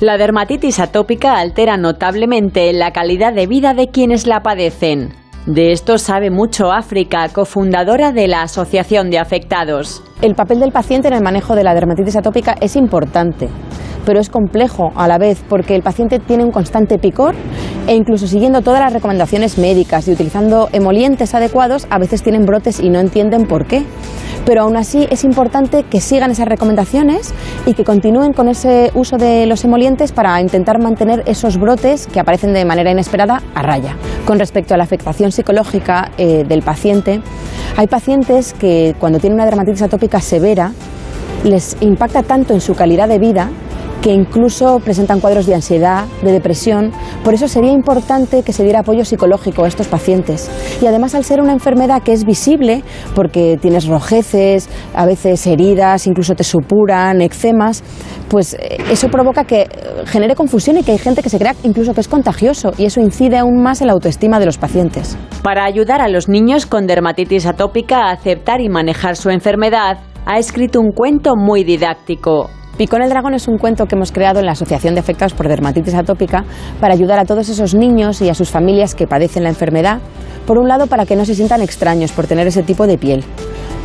La 0.01 0.19
dermatitis 0.19 0.81
atópica 0.81 1.39
altera 1.39 1.77
notablemente 1.77 2.73
la 2.73 2.91
calidad 2.91 3.33
de 3.33 3.47
vida 3.47 3.73
de 3.73 3.89
quienes 3.89 4.27
la 4.27 4.43
padecen. 4.43 5.11
De 5.47 5.73
esto 5.73 5.99
sabe 5.99 6.31
mucho 6.31 6.73
África, 6.73 7.29
cofundadora 7.29 8.11
de 8.11 8.27
la 8.27 8.43
Asociación 8.43 9.11
de 9.11 9.19
Afectados. 9.19 10.03
El 10.23 10.35
papel 10.35 10.59
del 10.59 10.73
paciente 10.73 11.09
en 11.09 11.15
el 11.15 11.23
manejo 11.23 11.55
de 11.55 11.63
la 11.63 11.75
dermatitis 11.75 12.17
atópica 12.17 12.57
es 12.61 12.77
importante, 12.77 13.49
pero 14.05 14.21
es 14.21 14.31
complejo 14.31 14.93
a 14.95 15.09
la 15.09 15.19
vez 15.19 15.43
porque 15.49 15.75
el 15.75 15.83
paciente 15.83 16.19
tiene 16.19 16.45
un 16.45 16.51
constante 16.51 16.99
picor 16.99 17.35
e 17.87 17.95
incluso 17.95 18.27
siguiendo 18.27 18.63
todas 18.63 18.81
las 18.81 18.93
recomendaciones 18.93 19.59
médicas 19.59 20.09
y 20.09 20.13
utilizando 20.13 20.69
emolientes 20.73 21.35
adecuados, 21.35 21.87
a 21.91 21.99
veces 21.99 22.23
tienen 22.23 22.47
brotes 22.47 22.81
y 22.81 22.89
no 22.89 23.01
entienden 23.01 23.47
por 23.47 23.67
qué. 23.67 23.85
Pero 24.47 24.63
aún 24.63 24.77
así 24.77 25.07
es 25.11 25.25
importante 25.25 25.85
que 25.85 26.01
sigan 26.01 26.31
esas 26.31 26.47
recomendaciones 26.47 27.33
y 27.65 27.73
que 27.73 27.85
continúen 27.85 28.35
con 28.35 28.49
ese 28.49 28.91
uso 28.95 29.17
de 29.17 29.47
los 29.47 29.65
emolientes 29.65 30.13
para 30.13 30.39
intentar 30.41 30.79
mantener 30.79 31.23
esos 31.27 31.59
brotes 31.59 32.07
que 32.07 32.21
aparecen 32.21 32.53
de 32.53 32.65
manera 32.65 32.91
inesperada 32.91 33.43
a 33.55 33.63
raya. 33.63 33.97
Con 34.27 34.39
respecto 34.39 34.75
a 34.75 34.77
la 34.77 34.85
afectación 34.85 35.33
psicológica 35.33 36.11
eh, 36.19 36.45
del 36.47 36.63
paciente, 36.63 37.23
hay 37.77 37.87
pacientes 37.87 38.53
que 38.53 38.95
cuando 38.99 39.19
tienen 39.19 39.37
una 39.37 39.47
dermatitis 39.47 39.83
atópica 39.83 40.21
severa 40.21 40.73
les 41.45 41.77
impacta 41.81 42.23
tanto 42.23 42.55
en 42.55 42.61
su 42.61 42.75
calidad 42.75 43.09
de 43.09 43.19
vida 43.19 43.51
que 44.05 44.13
incluso 44.13 44.81
presentan 44.81 45.19
cuadros 45.19 45.47
de 45.47 45.55
ansiedad, 45.55 46.05
de 46.23 46.31
depresión. 46.31 46.93
Por 47.25 47.33
eso 47.33 47.49
sería 47.49 47.73
importante 47.73 48.43
que 48.43 48.53
se 48.53 48.63
diera 48.63 48.81
apoyo 48.81 49.03
psicológico 49.03 49.65
a 49.65 49.69
estos 49.69 49.89
pacientes. 49.89 50.51
Y 50.83 50.87
además 50.87 51.15
al 51.15 51.25
ser 51.25 51.41
una 51.41 51.55
enfermedad 51.55 52.03
que 52.03 52.13
es 52.13 52.27
visible, 52.27 52.85
porque 53.15 53.57
tienes 53.59 53.87
rojeces, 53.87 54.69
a 54.95 55.07
veces 55.07 55.47
heridas, 55.47 56.07
incluso 56.07 56.35
te 56.35 56.45
supuran, 56.45 57.23
eczemas, 57.23 57.83
pues 58.29 58.53
eh, 58.53 58.77
eso 58.91 59.09
provoca 59.09 59.45
que 59.45 59.63
eh, 59.63 59.69
genere 60.05 60.35
confusión 60.35 60.77
y 60.77 60.83
que 60.83 60.93
hay 60.93 60.99
gente 60.99 61.23
que 61.23 61.31
se 61.31 61.39
crea 61.39 61.55
incluso 61.63 61.95
que 61.95 62.03
es 62.03 62.09
contagioso 62.09 62.73
y 62.77 62.85
eso 62.85 63.01
incide 63.01 63.39
aún 63.39 63.63
más 63.63 63.81
en 63.81 63.87
la 63.87 63.95
autoestima 63.95 64.39
de 64.39 64.45
los 64.45 64.59
pacientes. 64.59 65.17
Para 65.43 65.65
ayudar 65.65 66.03
a 66.03 66.09
los 66.09 66.29
niños 66.29 66.67
con 66.67 66.87
dermatitis 66.87 67.47
atópica 67.47 68.01
a 68.01 68.13
aceptar 68.13 68.61
y 68.61 68.69
manejar 68.69 69.17
su 69.17 69.31
enfermedad, 69.31 69.97
ha 70.27 70.39
escrito 70.39 70.79
un 70.79 70.93
cuento 70.93 71.37
muy 71.37 71.65
didáctico. 71.65 72.51
Picón 72.77 73.03
el 73.03 73.09
dragón 73.09 73.35
es 73.35 73.47
un 73.47 73.57
cuento 73.57 73.87
que 73.87 73.95
hemos 73.95 74.11
creado 74.11 74.41
en 74.41 74.47
la 74.47 74.53
Asociación 74.53 74.95
de 74.95 75.01
Afectados 75.01 75.33
por 75.33 75.47
Dermatitis 75.47 75.95
Atópica 75.95 76.45
para 76.81 76.95
ayudar 76.95 77.21
a 77.21 77.25
todos 77.25 77.49
esos 77.49 77.75
niños 77.75 78.21
y 78.21 78.29
a 78.29 78.35
sus 78.35 78.51
familias 78.51 78.97
que 78.97 79.07
padecen 79.07 79.45
la 79.45 79.51
enfermedad. 79.51 80.01
Por 80.45 80.59
un 80.59 80.67
lado, 80.67 80.89
para 80.89 81.07
que 81.07 81.15
no 81.15 81.25
se 81.25 81.37
sientan 81.37 81.63
extraños 81.63 82.11
por 82.11 82.27
tener 82.27 82.49
ese 82.49 82.65
tipo 82.65 82.89
de 82.89 82.99
piel. 82.99 83.25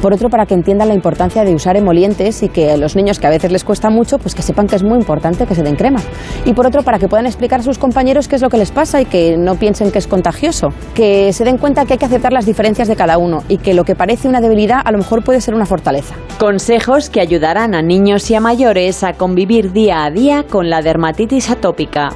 Por 0.01 0.13
otro, 0.13 0.29
para 0.29 0.45
que 0.45 0.53
entiendan 0.53 0.87
la 0.87 0.93
importancia 0.93 1.43
de 1.43 1.53
usar 1.53 1.75
emolientes 1.75 2.41
y 2.41 2.47
que 2.47 2.71
a 2.71 2.77
los 2.77 2.95
niños 2.95 3.19
que 3.19 3.27
a 3.27 3.29
veces 3.29 3.51
les 3.51 3.65
cuesta 3.65 3.89
mucho, 3.89 4.17
pues 4.17 4.33
que 4.33 4.41
sepan 4.41 4.67
que 4.67 4.77
es 4.77 4.83
muy 4.83 4.97
importante 4.97 5.45
que 5.45 5.55
se 5.55 5.61
den 5.61 5.75
crema. 5.75 5.99
Y 6.45 6.53
por 6.53 6.65
otro, 6.65 6.83
para 6.83 6.99
que 6.99 7.09
puedan 7.09 7.25
explicar 7.25 7.59
a 7.59 7.63
sus 7.63 7.77
compañeros 7.77 8.29
qué 8.29 8.37
es 8.37 8.41
lo 8.41 8.49
que 8.49 8.57
les 8.57 8.71
pasa 8.71 9.01
y 9.01 9.05
que 9.05 9.35
no 9.37 9.55
piensen 9.55 9.91
que 9.91 9.99
es 9.99 10.07
contagioso. 10.07 10.69
Que 10.93 11.33
se 11.33 11.43
den 11.43 11.57
cuenta 11.57 11.85
que 11.85 11.93
hay 11.93 11.99
que 11.99 12.05
aceptar 12.05 12.31
las 12.31 12.45
diferencias 12.45 12.87
de 12.87 12.95
cada 12.95 13.17
uno 13.17 13.43
y 13.49 13.57
que 13.57 13.73
lo 13.73 13.83
que 13.83 13.95
parece 13.95 14.29
una 14.29 14.39
debilidad 14.39 14.79
a 14.85 14.91
lo 14.91 14.99
mejor 14.99 15.21
puede 15.23 15.41
ser 15.41 15.53
una 15.53 15.65
fortaleza. 15.65 16.15
Consejos 16.39 17.09
que 17.09 17.19
ayudarán 17.19 17.75
a 17.75 17.81
niños 17.81 18.31
y 18.31 18.35
a 18.35 18.39
mayores 18.39 19.03
a 19.03 19.13
convivir 19.13 19.73
día 19.73 20.05
a 20.05 20.11
día 20.11 20.45
con 20.49 20.69
la 20.69 20.81
dermatitis 20.81 21.49
atópica. 21.49 22.09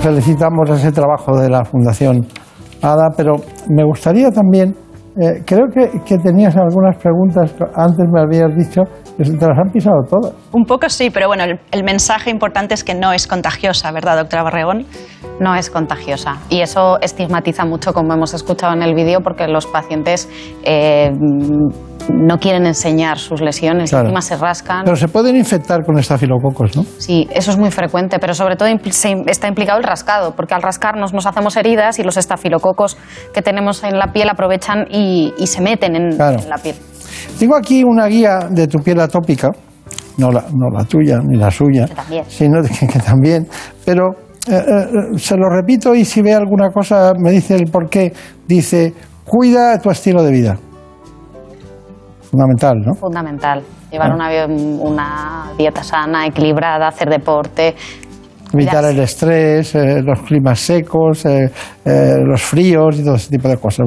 Felicitamos 0.00 0.70
ese 0.70 0.90
trabajo 0.92 1.38
de 1.38 1.50
la 1.50 1.64
Fundación 1.64 2.26
ADA, 2.80 3.10
pero 3.16 3.34
me 3.68 3.84
gustaría 3.84 4.30
también, 4.30 4.74
eh, 5.20 5.42
creo 5.44 5.66
que, 5.68 6.18
tenías 6.18 6.56
algunas 6.56 6.96
preguntas, 6.96 7.54
antes 7.74 8.06
me 8.10 8.20
habías 8.20 8.56
dicho 8.56 8.82
que 9.16 9.24
te 9.24 9.46
las 9.46 9.58
han 9.58 9.70
pisado 9.70 10.02
todas. 10.08 10.32
Un 10.52 10.64
poco 10.64 10.88
sí, 10.88 11.10
pero 11.10 11.28
bueno, 11.28 11.44
el, 11.44 11.60
el 11.70 11.84
mensaje 11.84 12.30
importante 12.30 12.74
es 12.74 12.82
que 12.82 12.94
no 12.94 13.12
es 13.12 13.26
contagiosa, 13.26 13.92
¿verdad, 13.92 14.16
doctora 14.16 14.42
Barregón? 14.44 14.86
no 15.40 15.54
es 15.54 15.70
contagiosa. 15.70 16.38
Y 16.48 16.60
eso 16.60 16.98
estigmatiza 17.00 17.64
mucho, 17.64 17.92
como 17.92 18.12
hemos 18.14 18.32
escuchado 18.34 18.72
en 18.74 18.82
el 18.82 18.94
vídeo, 18.94 19.20
porque 19.20 19.48
los 19.48 19.66
pacientes 19.66 20.28
eh, 20.64 21.10
no 22.10 22.38
quieren 22.38 22.66
enseñar 22.66 23.18
sus 23.18 23.40
lesiones, 23.40 23.90
Claro. 23.90 24.06
encima 24.06 24.22
se 24.22 24.36
rascan. 24.36 24.84
Pero 24.84 24.96
se 24.96 25.08
pueden 25.08 25.36
infectar 25.36 25.84
con 25.84 25.98
estafilococos, 25.98 26.76
¿no? 26.76 26.84
Sí, 26.98 27.28
eso 27.32 27.50
es 27.50 27.56
muy 27.58 27.70
frecuente, 27.70 28.18
pero 28.18 28.34
sobre 28.34 28.56
todo 28.56 28.68
está 28.68 29.48
implicado 29.48 29.78
el 29.78 29.84
rascado, 29.84 30.34
porque 30.34 30.54
al 30.54 30.62
rascarnos 30.62 31.12
nos 31.12 31.26
hacemos 31.26 31.56
heridas 31.56 31.98
y 31.98 32.02
los 32.02 32.16
estafilococos 32.16 32.96
que 33.34 33.42
tenemos 33.42 33.82
en 33.84 33.98
la 33.98 34.12
piel 34.12 34.28
aprovechan 34.28 34.86
y, 34.90 35.32
y 35.38 35.46
se 35.46 35.60
meten 35.60 35.96
en, 35.96 36.16
Claro. 36.16 36.38
en 36.40 36.48
la 36.48 36.58
piel. 36.58 36.76
Tengo 37.38 37.56
aquí 37.56 37.84
una 37.84 38.06
guía 38.06 38.48
de 38.50 38.66
tu 38.66 38.78
piel 38.78 39.00
atópica, 39.00 39.50
no 40.18 40.30
la, 40.30 40.44
no 40.54 40.68
la 40.76 40.84
tuya 40.84 41.18
ni 41.24 41.36
la 41.38 41.50
suya, 41.50 41.86
también. 41.86 42.24
sino 42.28 42.62
que, 42.80 42.86
que 42.86 42.98
también, 42.98 43.46
pero 43.84 44.08
eh, 44.48 44.54
eh, 44.54 45.18
se 45.18 45.36
lo 45.36 45.48
repito 45.48 45.94
y 45.94 46.04
si 46.04 46.20
ve 46.22 46.34
alguna 46.34 46.70
cosa 46.70 47.12
me 47.18 47.30
dice 47.30 47.54
el 47.54 47.70
por 47.70 47.88
qué. 47.88 48.12
Dice, 48.46 48.92
cuida 49.24 49.78
tu 49.78 49.90
estilo 49.90 50.22
de 50.22 50.32
vida. 50.32 50.58
Fundamental, 52.32 52.78
¿no? 52.80 52.94
Fundamental. 52.94 53.62
Llevar 53.90 54.10
Ah. 54.10 54.14
una, 54.14 54.46
una 54.80 55.52
dieta 55.58 55.82
sana, 55.84 56.26
equilibrada, 56.26 56.88
hacer 56.88 57.10
deporte. 57.10 57.74
Evitar 58.54 58.84
el 58.84 58.98
estrés, 59.00 59.74
eh, 59.74 60.02
los 60.02 60.20
climas 60.22 60.58
secos, 60.60 61.24
eh, 61.26 61.50
eh, 61.84 62.16
los 62.24 62.42
fríos 62.42 62.98
y 62.98 63.04
todo 63.04 63.14
ese 63.16 63.30
tipo 63.30 63.48
de 63.48 63.56
cosas. 63.58 63.86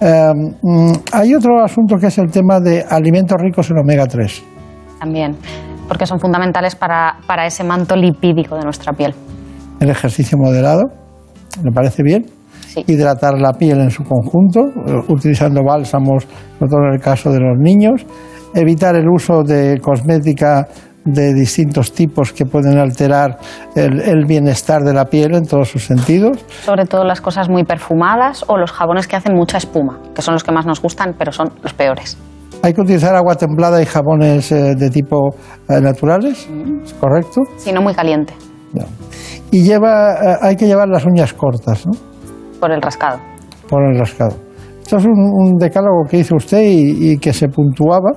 Eh, 0.00 0.32
mm, 0.62 0.92
hay 1.12 1.34
otro 1.34 1.62
asunto 1.62 1.96
que 1.96 2.06
es 2.06 2.18
el 2.18 2.30
tema 2.30 2.60
de 2.60 2.82
alimentos 2.88 3.36
ricos 3.40 3.70
en 3.70 3.78
omega 3.78 4.06
3. 4.06 4.42
también, 4.98 5.36
porque 5.88 6.06
son 6.06 6.18
fundamentales 6.20 6.76
para, 6.76 7.16
para 7.26 7.44
ese 7.44 7.64
manto 7.64 7.96
lipídico 7.96 8.54
de 8.56 8.62
nuestra 8.64 8.92
piel. 8.92 9.14
El 9.80 9.90
ejercicio 9.90 10.38
moderado, 10.38 10.84
¿me 11.62 11.72
parece 11.72 12.02
bien? 12.04 12.24
Hidratar 12.86 13.38
la 13.38 13.52
piel 13.52 13.80
en 13.80 13.90
su 13.90 14.04
conjunto, 14.04 14.60
eh, 14.60 15.00
utilizando 15.08 15.62
bálsamos, 15.64 16.24
sobre 16.58 16.70
todo 16.70 16.80
en 16.88 16.94
el 16.94 17.00
caso 17.00 17.30
de 17.30 17.40
los 17.40 17.58
niños, 17.58 18.04
evitar 18.54 18.96
el 18.96 19.08
uso 19.08 19.42
de 19.42 19.78
cosmética 19.80 20.66
de 21.04 21.34
distintos 21.34 21.92
tipos 21.92 22.32
que 22.32 22.44
pueden 22.46 22.78
alterar 22.78 23.36
el, 23.74 24.00
el 24.00 24.24
bienestar 24.24 24.82
de 24.82 24.92
la 24.92 25.06
piel 25.06 25.34
en 25.34 25.44
todos 25.44 25.68
sus 25.68 25.84
sentidos. 25.84 26.38
Sobre 26.64 26.84
todo 26.84 27.04
las 27.04 27.20
cosas 27.20 27.48
muy 27.48 27.64
perfumadas 27.64 28.44
o 28.46 28.56
los 28.56 28.70
jabones 28.70 29.08
que 29.08 29.16
hacen 29.16 29.34
mucha 29.34 29.58
espuma, 29.58 29.98
que 30.14 30.22
son 30.22 30.34
los 30.34 30.44
que 30.44 30.52
más 30.52 30.64
nos 30.64 30.80
gustan, 30.80 31.14
pero 31.18 31.32
son 31.32 31.50
los 31.62 31.72
peores. 31.74 32.16
Hay 32.62 32.72
que 32.72 32.80
utilizar 32.80 33.16
agua 33.16 33.34
templada 33.34 33.82
y 33.82 33.86
jabones 33.86 34.52
eh, 34.52 34.76
de 34.76 34.90
tipo 34.90 35.34
eh, 35.68 35.80
naturales, 35.80 36.48
¿es 36.84 36.94
correcto? 36.94 37.40
Si 37.56 37.72
no 37.72 37.82
muy 37.82 37.94
caliente, 37.94 38.34
Y 39.50 39.64
lleva, 39.64 40.38
hay 40.40 40.54
que 40.54 40.66
llevar 40.66 40.88
las 40.88 41.04
uñas 41.04 41.32
cortas, 41.32 41.84
¿no? 41.86 41.92
Por 42.62 42.70
el 42.70 42.80
rascado. 42.80 43.18
por 43.68 43.82
el 43.82 43.98
rascado. 43.98 44.36
Esto 44.80 44.96
es 44.98 45.04
un, 45.04 45.56
decálogo 45.58 46.04
que 46.08 46.18
hizo 46.18 46.36
usted 46.36 46.62
y, 46.64 47.18
que 47.18 47.32
se 47.32 47.48
puntuaba. 47.48 48.12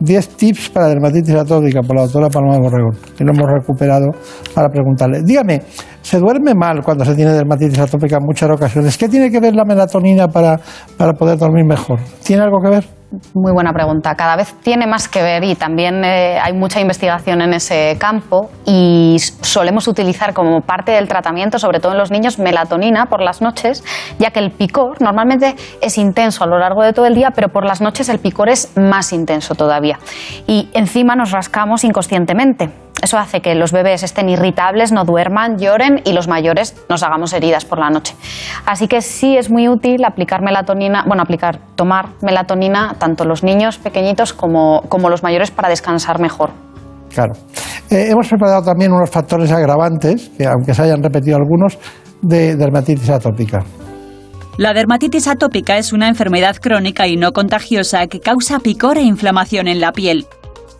10 0.00 0.28
tips 0.30 0.70
para 0.70 0.88
dermatitis 0.88 1.34
atópica 1.34 1.80
por 1.82 1.94
la 1.94 2.02
doctora 2.02 2.28
Paloma 2.28 2.58
Borregón, 2.58 2.96
que 3.16 3.22
lo 3.22 3.32
hemos 3.32 3.46
recuperado 3.48 4.08
para 4.54 4.68
preguntarle. 4.68 5.20
Dígame, 5.22 5.60
¿se 6.00 6.18
duerme 6.18 6.54
mal 6.54 6.82
cuando 6.82 7.04
se 7.04 7.14
tiene 7.14 7.32
dermatitis 7.32 7.78
atópica 7.78 8.16
en 8.16 8.24
muchas 8.24 8.50
ocasiones? 8.50 8.96
¿Qué 8.96 9.08
tiene 9.08 9.30
que 9.30 9.38
ver 9.38 9.54
la 9.54 9.64
melatonina 9.64 10.26
para, 10.26 10.58
para 10.96 11.12
poder 11.12 11.38
dormir 11.38 11.66
mejor? 11.66 12.00
¿Tiene 12.24 12.42
algo 12.42 12.58
que 12.60 12.70
ver? 12.70 13.01
Muy 13.34 13.52
buena 13.52 13.72
pregunta. 13.72 14.14
Cada 14.14 14.36
vez 14.36 14.54
tiene 14.62 14.86
más 14.86 15.06
que 15.06 15.22
ver 15.22 15.44
y 15.44 15.54
también 15.54 16.02
eh, 16.04 16.38
hay 16.40 16.54
mucha 16.54 16.80
investigación 16.80 17.42
en 17.42 17.52
ese 17.52 17.96
campo 17.98 18.50
y 18.64 19.16
solemos 19.42 19.86
utilizar 19.86 20.32
como 20.32 20.62
parte 20.62 20.92
del 20.92 21.08
tratamiento, 21.08 21.58
sobre 21.58 21.78
todo 21.78 21.92
en 21.92 21.98
los 21.98 22.10
niños, 22.10 22.38
melatonina 22.38 23.06
por 23.06 23.20
las 23.20 23.42
noches, 23.42 23.84
ya 24.18 24.30
que 24.30 24.38
el 24.38 24.50
picor 24.50 25.02
normalmente 25.02 25.56
es 25.82 25.98
intenso 25.98 26.44
a 26.44 26.46
lo 26.46 26.58
largo 26.58 26.82
de 26.82 26.94
todo 26.94 27.04
el 27.06 27.14
día, 27.14 27.32
pero 27.34 27.50
por 27.50 27.66
las 27.66 27.82
noches 27.82 28.08
el 28.08 28.18
picor 28.18 28.48
es 28.48 28.74
más 28.76 29.12
intenso 29.12 29.54
todavía. 29.54 29.98
Y 30.46 30.70
encima 30.72 31.14
nos 31.14 31.32
rascamos 31.32 31.84
inconscientemente. 31.84 32.70
Eso 33.00 33.18
hace 33.18 33.40
que 33.40 33.54
los 33.54 33.72
bebés 33.72 34.02
estén 34.02 34.28
irritables, 34.28 34.92
no 34.92 35.04
duerman, 35.04 35.58
lloren 35.58 36.00
y 36.04 36.12
los 36.12 36.28
mayores 36.28 36.76
nos 36.88 37.02
hagamos 37.02 37.32
heridas 37.32 37.64
por 37.64 37.78
la 37.78 37.90
noche. 37.90 38.14
Así 38.66 38.86
que 38.86 39.00
sí 39.02 39.36
es 39.36 39.50
muy 39.50 39.68
útil 39.68 40.04
aplicar 40.04 40.42
melatonina, 40.42 41.04
bueno, 41.06 41.22
aplicar, 41.22 41.58
tomar 41.74 42.10
melatonina 42.22 42.94
tanto 42.98 43.24
los 43.24 43.42
niños 43.42 43.78
pequeñitos 43.78 44.32
como, 44.32 44.82
como 44.88 45.08
los 45.08 45.22
mayores 45.22 45.50
para 45.50 45.68
descansar 45.68 46.20
mejor. 46.20 46.50
Claro. 47.12 47.32
Eh, 47.90 48.08
hemos 48.10 48.28
preparado 48.28 48.62
también 48.62 48.92
unos 48.92 49.10
factores 49.10 49.50
agravantes, 49.50 50.30
que 50.38 50.46
aunque 50.46 50.72
se 50.72 50.82
hayan 50.82 51.02
repetido 51.02 51.36
algunos, 51.36 51.78
de 52.22 52.56
dermatitis 52.56 53.10
atópica. 53.10 53.64
La 54.58 54.74
dermatitis 54.74 55.28
atópica 55.28 55.76
es 55.78 55.92
una 55.92 56.08
enfermedad 56.08 56.56
crónica 56.56 57.06
y 57.08 57.16
no 57.16 57.32
contagiosa 57.32 58.06
que 58.06 58.20
causa 58.20 58.60
picor 58.60 58.98
e 58.98 59.02
inflamación 59.02 59.66
en 59.66 59.80
la 59.80 59.92
piel. 59.92 60.26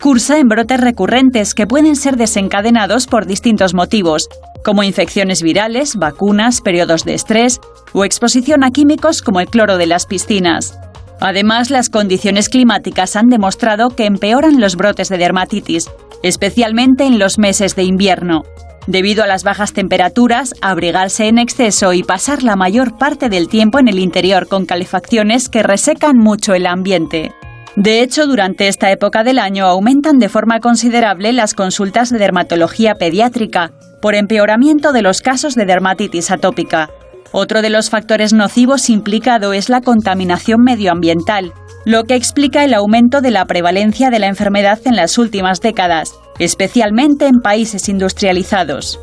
Cursa 0.02 0.40
en 0.40 0.48
brotes 0.48 0.80
recurrentes 0.80 1.54
que 1.54 1.68
pueden 1.68 1.94
ser 1.94 2.16
desencadenados 2.16 3.06
por 3.06 3.24
distintos 3.24 3.72
motivos, 3.72 4.28
como 4.64 4.82
infecciones 4.82 5.42
virales, 5.42 5.94
vacunas, 5.94 6.60
periodos 6.60 7.04
de 7.04 7.14
estrés 7.14 7.60
o 7.92 8.04
exposición 8.04 8.64
a 8.64 8.72
químicos 8.72 9.22
como 9.22 9.38
el 9.38 9.46
cloro 9.46 9.78
de 9.78 9.86
las 9.86 10.06
piscinas. 10.06 10.76
Además, 11.20 11.70
las 11.70 11.88
condiciones 11.88 12.48
climáticas 12.48 13.14
han 13.14 13.28
demostrado 13.28 13.90
que 13.90 14.06
empeoran 14.06 14.60
los 14.60 14.74
brotes 14.74 15.08
de 15.08 15.18
dermatitis, 15.18 15.88
especialmente 16.24 17.04
en 17.04 17.20
los 17.20 17.38
meses 17.38 17.76
de 17.76 17.84
invierno. 17.84 18.42
Debido 18.88 19.22
a 19.22 19.28
las 19.28 19.44
bajas 19.44 19.72
temperaturas, 19.72 20.52
abrigarse 20.62 21.28
en 21.28 21.38
exceso 21.38 21.92
y 21.92 22.02
pasar 22.02 22.42
la 22.42 22.56
mayor 22.56 22.98
parte 22.98 23.28
del 23.28 23.46
tiempo 23.46 23.78
en 23.78 23.86
el 23.86 24.00
interior 24.00 24.48
con 24.48 24.66
calefacciones 24.66 25.48
que 25.48 25.62
resecan 25.62 26.18
mucho 26.18 26.54
el 26.54 26.66
ambiente. 26.66 27.30
De 27.76 28.02
hecho, 28.02 28.26
durante 28.26 28.68
esta 28.68 28.90
época 28.90 29.24
del 29.24 29.38
año 29.38 29.66
aumentan 29.66 30.18
de 30.18 30.28
forma 30.28 30.60
considerable 30.60 31.32
las 31.32 31.54
consultas 31.54 32.10
de 32.10 32.18
dermatología 32.18 32.94
pediátrica 32.96 33.72
por 34.02 34.14
empeoramiento 34.14 34.92
de 34.92 35.00
los 35.00 35.22
casos 35.22 35.54
de 35.54 35.64
dermatitis 35.64 36.30
atópica. 36.30 36.90
Otro 37.32 37.62
de 37.62 37.70
los 37.70 37.88
factores 37.88 38.34
nocivos 38.34 38.90
implicado 38.90 39.54
es 39.54 39.70
la 39.70 39.80
contaminación 39.80 40.60
medioambiental, 40.62 41.54
lo 41.86 42.04
que 42.04 42.14
explica 42.14 42.62
el 42.62 42.74
aumento 42.74 43.22
de 43.22 43.30
la 43.30 43.46
prevalencia 43.46 44.10
de 44.10 44.18
la 44.18 44.26
enfermedad 44.26 44.78
en 44.84 44.96
las 44.96 45.16
últimas 45.16 45.60
décadas, 45.60 46.12
especialmente 46.38 47.26
en 47.26 47.40
países 47.42 47.88
industrializados. 47.88 49.00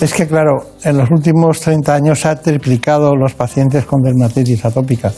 Es 0.00 0.12
que, 0.12 0.26
claro, 0.26 0.64
en 0.82 0.96
los 0.96 1.10
últimos 1.10 1.60
30 1.60 1.94
años 1.94 2.20
se 2.20 2.28
ha 2.28 2.34
triplicado 2.34 3.14
los 3.14 3.34
pacientes 3.34 3.84
con 3.84 4.00
dermatitis 4.00 4.64
atópica. 4.64 5.12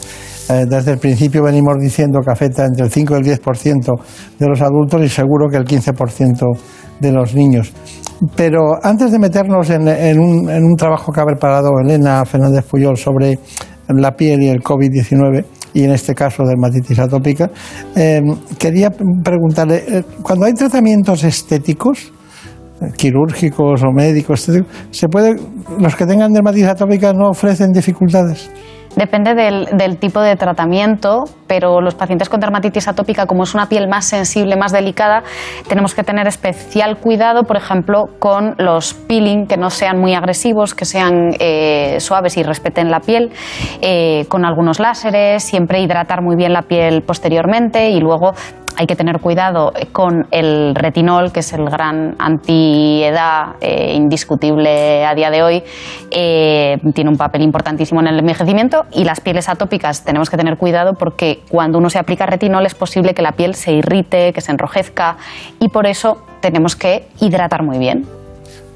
Eh, 0.49 0.65
desde 0.67 0.91
el 0.91 0.97
principio 0.97 1.43
venimos 1.43 1.75
diciendo 1.79 2.19
que 2.19 2.31
afecta 2.31 2.65
entre 2.65 2.85
el 2.85 2.91
5 2.91 3.13
y 3.13 3.17
el 3.17 3.39
10% 3.39 4.01
de 4.39 4.47
los 4.47 4.61
adultos 4.61 5.01
y 5.01 5.09
seguro 5.09 5.47
que 5.49 5.57
el 5.57 5.65
15% 5.65 6.45
de 6.99 7.11
los 7.11 7.33
niños. 7.33 7.71
Pero 8.35 8.73
antes 8.81 9.11
de 9.11 9.19
meternos 9.19 9.69
en, 9.69 10.19
un, 10.19 10.75
trabajo 10.75 11.11
que 11.11 11.21
ha 11.21 11.25
preparado 11.25 11.71
Elena 11.83 12.23
Fernández 12.25 12.65
Puyol 12.65 12.97
sobre 12.97 13.39
la 13.89 14.11
piel 14.11 14.43
y 14.43 14.47
el 14.49 14.61
COVID-19, 14.61 15.45
y 15.73 15.83
en 15.83 15.91
este 15.91 16.13
caso 16.13 16.43
dermatitis 16.43 16.99
atópica, 16.99 17.49
eh, 17.95 18.21
quería 18.57 18.89
preguntarle, 18.91 19.83
eh, 19.87 20.03
cuando 20.21 20.45
hay 20.45 20.53
tratamientos 20.53 21.23
estéticos, 21.23 22.13
quirúrgicos 22.97 23.81
o 23.83 23.91
médicos, 23.91 24.49
¿se 24.91 25.07
puede, 25.07 25.35
los 25.79 25.95
que 25.95 26.05
tengan 26.05 26.31
dermatitis 26.31 26.67
atópica 26.67 27.13
no 27.13 27.29
ofrecen 27.29 27.71
dificultades? 27.71 28.49
Depende 28.95 29.33
del, 29.33 29.97
tipo 29.97 30.21
de 30.21 30.35
tratamiento, 30.35 31.23
pero 31.47 31.81
los 31.81 31.95
pacientes 31.95 32.29
con 32.29 32.39
dermatitis 32.39 32.87
atópica, 32.87 33.25
como 33.25 33.43
es 33.43 33.55
una 33.55 33.67
piel 33.67 33.87
más 33.87 34.05
sensible, 34.05 34.55
más 34.55 34.71
delicada, 34.71 35.23
tenemos 35.67 35.95
que 35.95 36.03
tener 36.03 36.27
especial 36.27 36.97
cuidado, 36.97 37.43
por 37.43 37.57
ejemplo, 37.57 38.05
con 38.19 38.55
los 38.59 38.93
peeling, 38.93 39.47
que 39.47 39.57
no 39.57 39.71
sean 39.71 39.99
muy 39.99 40.13
agresivos, 40.13 40.75
que 40.75 40.85
sean 40.85 41.31
eh, 41.39 41.97
suaves 41.99 42.37
y 42.37 42.43
respeten 42.43 42.91
la 42.91 42.99
piel, 42.99 43.31
eh, 43.81 44.25
con 44.29 44.45
algunos 44.45 44.79
láseres, 44.79 45.43
siempre 45.43 45.81
hidratar 45.81 46.21
muy 46.21 46.35
bien 46.35 46.53
la 46.53 46.61
piel 46.61 47.01
posteriormente 47.01 47.89
y 47.89 47.99
luego 47.99 48.33
hay 48.77 48.87
que 48.87 48.95
tener 48.95 49.19
cuidado 49.19 49.71
con 49.91 50.27
el 50.31 50.73
retinol, 50.75 51.31
que 51.31 51.41
es 51.41 51.53
el 51.53 51.65
gran 51.65 52.15
antiedad 52.19 53.55
eh, 53.61 53.93
indiscutible 53.93 55.05
a 55.05 55.13
día 55.13 55.29
de 55.29 55.43
hoy. 55.43 55.63
Eh, 56.11 56.77
tiene 56.93 57.09
un 57.09 57.17
papel 57.17 57.41
importantísimo 57.41 58.01
en 58.01 58.07
el 58.07 58.19
envejecimiento 58.19 58.85
y 58.91 59.03
las 59.03 59.19
pieles 59.21 59.49
atópicas 59.49 60.03
tenemos 60.03 60.29
que 60.29 60.37
tener 60.37 60.57
cuidado 60.57 60.93
porque 60.93 61.41
cuando 61.49 61.77
uno 61.77 61.89
se 61.89 61.99
aplica 61.99 62.25
retinol 62.25 62.65
es 62.65 62.75
posible 62.75 63.13
que 63.13 63.21
la 63.21 63.33
piel 63.33 63.55
se 63.55 63.73
irrite, 63.73 64.33
que 64.33 64.41
se 64.41 64.51
enrojezca 64.51 65.17
y 65.59 65.69
por 65.69 65.85
eso 65.87 66.23
tenemos 66.41 66.75
que 66.75 67.07
hidratar 67.19 67.63
muy 67.63 67.77
bien. 67.77 68.05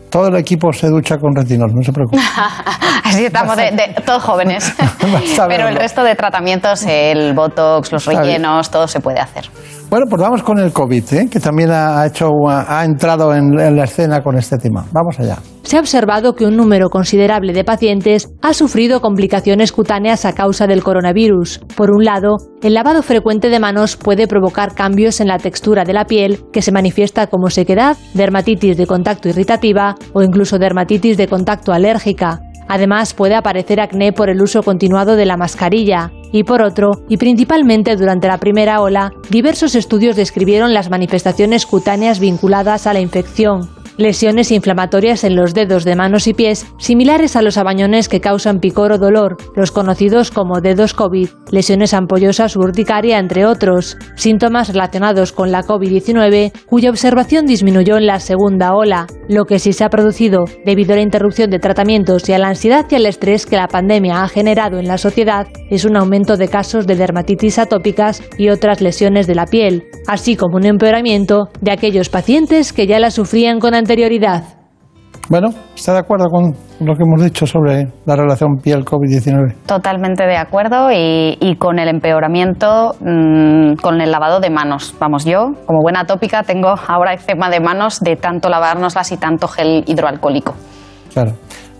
Todo 0.09 0.29
el 0.29 0.35
equipo 0.37 0.71
se 0.71 0.87
ducha 0.87 1.17
con 1.17 1.35
retinol, 1.35 1.69
no 1.73 1.83
se 1.83 1.91
preocupe. 1.91 2.21
Así 3.03 3.25
estamos 3.25 3.57
de, 3.57 3.71
de- 3.71 3.93
todos 4.05 4.23
jóvenes. 4.23 4.73
Pero 5.49 5.67
el 5.67 5.75
resto 5.75 6.01
de 6.03 6.15
tratamientos, 6.15 6.85
el 6.87 7.33
botox, 7.33 7.91
los 7.91 8.05
rellenos, 8.05 8.71
todo 8.71 8.87
se 8.87 9.01
puede 9.01 9.19
hacer. 9.19 9.49
Bueno, 9.89 10.05
pues 10.09 10.21
vamos 10.21 10.43
con 10.43 10.59
el 10.59 10.73
COVID, 10.73 11.13
¿eh? 11.13 11.29
que 11.31 11.39
también 11.39 11.71
ha, 11.71 12.05
hecho, 12.05 12.27
ha 12.49 12.83
entrado 12.83 13.33
en, 13.33 13.57
en 13.57 13.77
la 13.77 13.85
escena 13.85 14.21
con 14.21 14.37
este 14.37 14.57
tema. 14.57 14.85
Vamos 14.91 15.17
allá. 15.17 15.37
Se 15.63 15.77
ha 15.77 15.79
observado 15.79 16.35
que 16.35 16.45
un 16.45 16.57
número 16.57 16.89
considerable 16.89 17.53
de 17.53 17.63
pacientes 17.63 18.29
ha 18.41 18.53
sufrido 18.53 18.99
complicaciones 18.99 19.71
cutáneas 19.71 20.25
a 20.25 20.33
causa 20.33 20.67
del 20.67 20.83
coronavirus. 20.83 21.61
Por 21.77 21.91
un 21.91 22.03
lado, 22.03 22.35
el 22.61 22.73
lavado 22.73 23.01
frecuente 23.01 23.49
de 23.49 23.59
manos 23.59 23.95
puede 23.95 24.27
provocar 24.27 24.75
cambios 24.75 25.21
en 25.21 25.27
la 25.27 25.37
textura 25.37 25.85
de 25.85 25.93
la 25.93 26.05
piel 26.05 26.41
que 26.51 26.61
se 26.61 26.73
manifiesta 26.73 27.27
como 27.27 27.49
sequedad, 27.49 27.95
dermatitis 28.13 28.75
de 28.75 28.87
contacto 28.87 29.29
irritativa 29.29 29.95
o 30.11 30.21
incluso 30.21 30.59
dermatitis 30.59 31.15
de 31.15 31.27
contacto 31.27 31.71
alérgica. 31.71 32.41
Además, 32.67 33.13
puede 33.13 33.35
aparecer 33.35 33.79
acné 33.79 34.13
por 34.13 34.29
el 34.29 34.41
uso 34.41 34.63
continuado 34.63 35.15
de 35.15 35.25
la 35.25 35.37
mascarilla. 35.37 36.11
Y 36.31 36.43
por 36.43 36.61
otro, 36.61 37.03
y 37.07 37.17
principalmente 37.17 37.95
durante 37.95 38.27
la 38.27 38.37
primera 38.37 38.81
ola, 38.81 39.13
diversos 39.29 39.75
estudios 39.75 40.15
describieron 40.15 40.73
las 40.73 40.89
manifestaciones 40.89 41.65
cutáneas 41.65 42.19
vinculadas 42.19 42.85
a 42.85 42.93
la 42.93 42.99
infección. 42.99 43.69
Lesiones 43.97 44.51
inflamatorias 44.51 45.23
en 45.23 45.35
los 45.35 45.55
dedos 45.55 45.83
de 45.83 45.95
manos 45.95 46.27
y 46.27 46.35
pies, 46.35 46.67
similares 46.77 47.35
a 47.35 47.41
los 47.41 47.57
abañones 47.57 48.07
que 48.07 48.21
causan 48.21 48.59
picor 48.59 48.91
o 48.91 48.99
dolor, 48.99 49.37
los 49.55 49.71
conocidos 49.71 50.29
como 50.29 50.61
dedos 50.61 50.93
COVID, 50.93 51.29
lesiones 51.49 51.95
ampollosas 51.95 52.55
urticaria, 52.55 53.17
entre 53.17 53.47
otros. 53.47 53.97
Síntomas 54.15 54.69
relacionados 54.69 55.31
con 55.31 55.51
la 55.51 55.63
COVID-19, 55.63 56.51
cuya 56.67 56.91
observación 56.91 57.47
disminuyó 57.47 57.97
en 57.97 58.05
la 58.05 58.19
segunda 58.19 58.75
ola. 58.75 59.07
Lo 59.29 59.45
que 59.45 59.57
sí 59.57 59.73
se 59.73 59.83
ha 59.83 59.89
producido, 59.89 60.45
debido 60.63 60.93
a 60.93 60.97
la 60.97 61.01
interrupción 61.01 61.49
de 61.49 61.57
tratamientos 61.57 62.29
y 62.29 62.33
a 62.33 62.37
la 62.37 62.49
ansiedad 62.49 62.85
y 62.91 62.95
al 62.95 63.07
estrés 63.07 63.47
que 63.47 63.55
la 63.55 63.67
pandemia 63.67 64.21
ha 64.21 64.27
generado 64.27 64.77
en 64.77 64.87
la 64.87 64.99
sociedad, 64.99 65.47
es 65.71 65.85
un 65.85 65.97
aumento 65.97 66.37
de 66.37 66.49
casos 66.49 66.85
de 66.85 66.97
dermatitis 66.97 67.57
atópicas 67.57 68.21
y 68.37 68.49
otras 68.49 68.79
lesiones 68.79 69.25
de 69.25 69.33
la 69.33 69.47
piel, 69.47 69.85
así 70.05 70.35
como 70.35 70.57
un 70.57 70.65
empeoramiento 70.65 71.49
de 71.61 71.71
aquellos 71.71 72.09
pacientes 72.09 72.73
que 72.73 72.85
ya 72.85 72.99
la 72.99 73.09
sufrían 73.09 73.59
con 73.59 73.73
anterioridad. 73.73 73.86
Bueno, 75.29 75.49
¿está 75.75 75.91
de 75.91 75.99
acuerdo 75.99 76.29
con 76.29 76.53
lo 76.79 76.95
que 76.95 77.03
hemos 77.03 77.21
dicho 77.21 77.45
sobre 77.45 77.87
la 78.05 78.15
relación 78.15 78.57
piel-COVID-19? 78.63 79.55
Totalmente 79.65 80.25
de 80.25 80.37
acuerdo 80.37 80.89
y, 80.89 81.37
y 81.41 81.55
con 81.57 81.79
el 81.79 81.89
empeoramiento 81.89 82.95
mm, 83.01 83.73
con 83.81 83.99
el 83.99 84.09
lavado 84.09 84.39
de 84.39 84.49
manos. 84.49 84.95
Vamos, 84.99 85.25
yo, 85.25 85.51
como 85.65 85.81
buena 85.81 86.05
tópica, 86.05 86.43
tengo 86.43 86.69
ahora 86.87 87.13
eczema 87.13 87.49
de 87.49 87.59
manos 87.59 87.99
de 87.99 88.15
tanto 88.15 88.47
lavárnoslas 88.47 89.11
y 89.11 89.17
tanto 89.17 89.49
gel 89.49 89.83
hidroalcohólico. 89.85 90.53
Claro. 91.13 91.33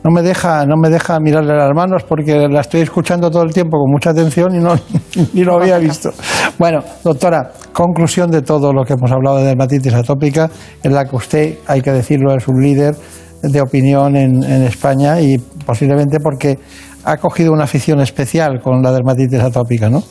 No 0.04 0.12
me 0.12 0.22
deja, 0.22 0.66
no 0.66 0.76
me 0.78 0.90
deja 0.90 1.20
mirarle 1.20 1.56
las 1.56 1.72
manos 1.74 2.04
porque 2.04 2.48
la 2.50 2.62
estoy 2.62 2.82
escuchando 2.82 3.30
todo 3.32 3.44
el 3.44 3.54
tiempo 3.54 3.78
con 3.78 3.92
mucha 3.92 4.12
atención 4.12 4.56
y 4.56 4.60
no 4.60 4.76
ni 5.34 5.44
lo 5.44 5.56
había 5.56 5.78
visto. 5.78 6.12
Bueno, 6.58 6.80
doctora, 7.04 7.52
conclusión 7.78 8.32
de 8.32 8.42
todo 8.42 8.74
lo 8.74 8.84
que 8.86 8.94
hemos 8.94 9.12
hablado 9.12 9.38
de 9.38 9.46
dermatitis 9.46 9.94
atópica, 9.94 10.50
en 10.82 10.96
la 10.96 11.06
que 11.06 11.16
usted, 11.16 11.58
hay 11.68 11.82
que 11.82 11.92
decirlo, 11.92 12.36
es 12.36 12.48
un 12.48 12.60
líder 12.60 12.96
de 13.44 13.62
opinión 13.62 14.16
en, 14.16 14.44
España 14.64 15.22
y 15.22 15.38
posiblemente 15.64 16.18
porque 16.20 16.58
ha 17.06 17.18
cogido 17.18 17.54
una 17.54 17.66
afición 17.66 18.02
especial 18.02 18.62
con 18.64 18.82
la 18.82 18.92
dermatitis 18.92 19.40
atópica, 19.40 19.92
¿no? 19.92 20.02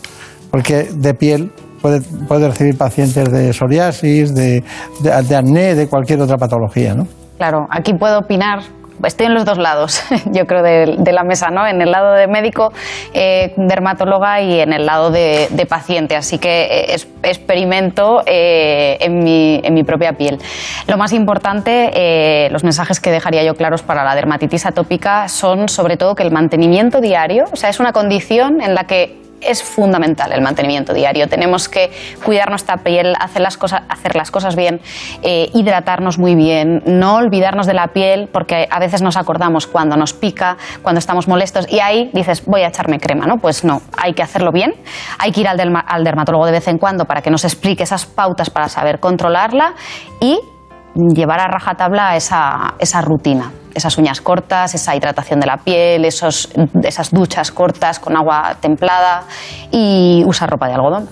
Porque 0.53 0.85
de 0.95 1.15
piel 1.15 1.51
puede, 1.83 2.03
puede 2.29 2.47
recibir 2.47 2.79
pacientes 2.79 3.33
de 3.33 3.53
psoriasis, 3.53 4.33
de, 4.33 4.63
de, 5.03 5.23
de 5.29 5.37
acné, 5.37 5.75
de 5.75 5.89
cualquier 5.89 6.21
otra 6.21 6.37
patología, 6.37 6.95
¿no? 6.95 7.09
Claro, 7.37 7.67
aquí 7.69 7.93
puedo 7.95 8.21
opinar. 8.21 8.61
Estoy 9.05 9.27
en 9.27 9.35
los 9.35 9.45
dos 9.45 9.59
lados, 9.59 10.03
yo 10.33 10.47
creo, 10.47 10.63
de, 10.63 11.13
la 11.13 11.23
mesa, 11.23 11.51
¿no? 11.51 11.67
En 11.67 11.81
el 11.81 11.91
lado 11.91 12.13
de 12.15 12.27
médico, 12.27 12.73
eh, 13.13 13.53
dermatóloga 13.57 14.41
y 14.41 14.61
en 14.61 14.73
el 14.73 14.87
lado 14.87 15.11
de, 15.11 15.67
paciente. 15.69 16.17
Así 16.17 16.39
que 16.39 16.93
eh, 16.93 16.97
experimento 17.23 18.23
eh, 18.27 18.99
en, 19.01 19.19
mi, 19.19 19.61
en 19.63 19.75
mi 19.75 19.83
propia 19.83 20.13
piel. 20.13 20.39
Lo 20.87 20.97
más 20.97 21.13
importante, 21.13 22.49
los 22.51 22.63
mensajes 22.63 23.01
que 23.01 23.11
dejaría 23.11 23.43
yo 23.43 23.55
claros 23.55 23.83
para 23.83 24.05
la 24.05 24.15
dermatitis 24.15 24.67
atópica 24.67 25.29
son 25.29 25.69
sobre 25.69 25.97
todo 25.97 26.15
que 26.15 26.23
el 26.23 26.31
mantenimiento 26.31 27.01
diario, 27.01 27.45
o 27.53 27.57
sea, 27.57 27.71
es 27.71 27.81
una 27.81 27.93
condición 27.93 28.61
en 28.61 28.75
la 28.75 28.85
que 28.85 29.26
es 29.47 29.63
fundamental 29.63 30.33
el 30.33 30.41
mantenimiento 30.43 30.93
diario. 30.93 31.29
Tenemos 31.29 31.69
que 31.69 31.91
cuidar 32.25 32.51
nuestra 32.51 32.79
piel, 32.79 33.15
hacer 33.21 33.43
las 33.43 33.57
cosas, 33.57 33.83
hacer 33.89 34.17
las 34.17 34.31
cosas 34.31 34.57
bien, 34.57 34.81
eh, 35.23 35.51
hidratarnos 35.55 36.19
muy 36.19 36.35
bien, 36.35 36.83
no 36.87 37.17
olvidarnos 37.17 37.67
de 37.67 37.75
la 37.75 37.89
piel, 37.89 38.29
porque 38.33 38.69
a 38.71 38.79
veces 38.79 39.03
nos 39.03 39.17
acordamos 39.17 39.67
cuando 39.67 39.97
nos 39.97 40.13
pica, 40.13 40.57
cuando 40.83 40.99
estamos 40.99 41.29
molestos, 41.29 41.67
y 41.71 41.81
ahí 41.81 42.11
dices, 42.13 42.45
voy 42.45 42.63
a 42.63 42.69
echarme 42.69 42.99
crema, 42.99 43.27
¿no? 43.27 43.39
Pues 43.39 43.65
no, 43.65 43.83
hay 43.97 44.15
que 44.15 44.23
hacerlo 44.23 44.53
bien, 44.53 44.75
hay 45.19 45.33
que 45.33 45.41
ir 45.41 45.49
al, 45.49 45.59
derma- 45.59 45.85
al 45.87 46.05
dermatólogo 46.05 46.47
de 46.47 46.53
vez 46.53 46.69
en 46.69 46.79
cuando 46.79 47.05
para 47.05 47.23
que 47.23 47.31
nos 47.31 47.45
explique 47.45 47.83
esas 47.83 48.07
pautas 48.07 48.51
para 48.51 48.69
saber 48.69 49.01
controlarla 49.01 49.75
y 50.21 50.39
llevar 51.15 51.41
a 51.41 51.49
rajatabla 51.49 52.17
esa, 52.17 52.75
esa 52.79 53.01
rutina. 53.01 53.53
Esas 53.75 53.99
uñas 53.99 54.21
cortas, 54.23 54.75
esa 54.75 54.97
hidratación 54.97 55.39
de 55.39 55.47
la 55.47 55.59
piel, 55.59 56.05
esos, 56.07 56.49
esas 56.83 57.11
duchas 57.11 57.51
cortas 57.51 58.01
con 58.01 58.17
agua 58.17 58.57
templada 58.61 59.25
y 59.71 60.23
usar 60.27 60.49
ropa 60.51 60.67
de 60.69 60.75
algodón. 60.75 61.09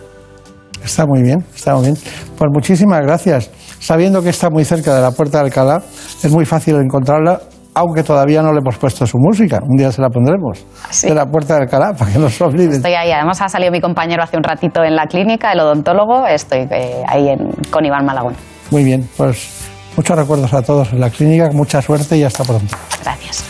Está 0.82 1.05
muy 1.07 1.22
bien, 1.22 1.45
está 1.55 1.74
muy 1.74 1.85
bien. 1.85 1.97
Pues 2.39 2.51
muchísimas 2.53 3.01
gracias. 3.03 3.51
Sabiendo 3.80 4.22
que 4.22 4.30
está 4.30 4.49
muy 4.51 4.64
cerca 4.64 4.95
de 4.95 5.03
la 5.03 5.11
Puerta 5.12 5.39
de 5.39 5.45
Alcalá, 5.45 5.82
es 6.22 6.30
muy 6.32 6.45
fácil 6.47 6.76
encontrarla, 6.76 7.41
aunque 7.74 8.03
todavía 8.03 8.41
no 8.43 8.53
le 8.53 8.61
hemos 8.61 8.78
puesto 8.78 9.07
su 9.07 9.18
música. 9.18 9.61
Un 9.62 9.76
día 9.76 9.93
se 9.93 10.01
la 10.01 10.09
pondremos. 10.09 10.64
De 11.03 11.14
la 11.14 11.26
Puerta 11.26 11.57
de 11.57 11.62
Alcalá, 11.64 11.93
para 11.93 12.12
que 12.12 12.18
no 12.18 12.28
se 12.30 12.45
olviden. 12.45 12.72
Estoy 12.76 12.95
ahí, 12.95 13.11
además 13.12 13.41
ha 13.43 13.49
salido 13.49 13.72
mi 13.72 13.80
compañero 13.80 14.22
hace 14.22 14.37
un 14.39 14.43
ratito 14.43 14.82
en 14.85 14.95
la 14.97 15.07
clínica, 15.07 15.53
el 15.53 15.61
odontólogo, 15.61 16.26
estoy 16.26 16.66
eh, 16.70 17.03
ahí 17.09 17.28
en- 17.28 17.51
con 17.70 17.85
Iván 17.85 18.05
Malagón. 18.07 18.35
Muy 18.70 18.85
bien, 18.85 19.07
pues 19.16 19.63
muchos 19.97 20.16
recuerdos 20.16 20.53
a 20.53 20.62
todos 20.62 20.92
en 20.92 21.01
la 21.01 21.11
clínica, 21.11 21.51
mucha 21.53 21.80
suerte 21.82 22.16
y 22.16 22.22
hasta 22.22 22.45
pronto. 22.45 22.76
Gracias. 23.03 23.45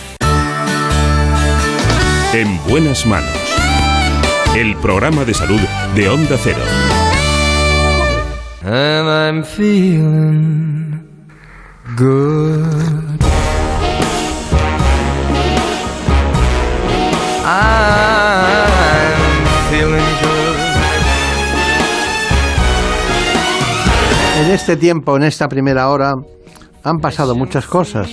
En 2.32 2.59
buenas 2.68 3.07
manos. 3.07 3.30
El 4.57 4.76
programa 4.76 5.24
de 5.24 5.34
salud 5.34 5.61
de 5.95 6.09
Onda 6.09 6.36
Cero. 6.42 6.59
And 8.64 9.09
I'm 9.09 9.45
feeling 9.45 11.07
good. 11.97 13.20
I'm 17.45 18.13
En 24.37 24.51
este 24.51 24.76
tiempo, 24.76 25.16
en 25.16 25.22
esta 25.22 25.49
primera 25.49 25.89
hora, 25.89 26.12
han 26.82 26.99
pasado 26.99 27.35
muchas 27.35 27.66
cosas. 27.66 28.11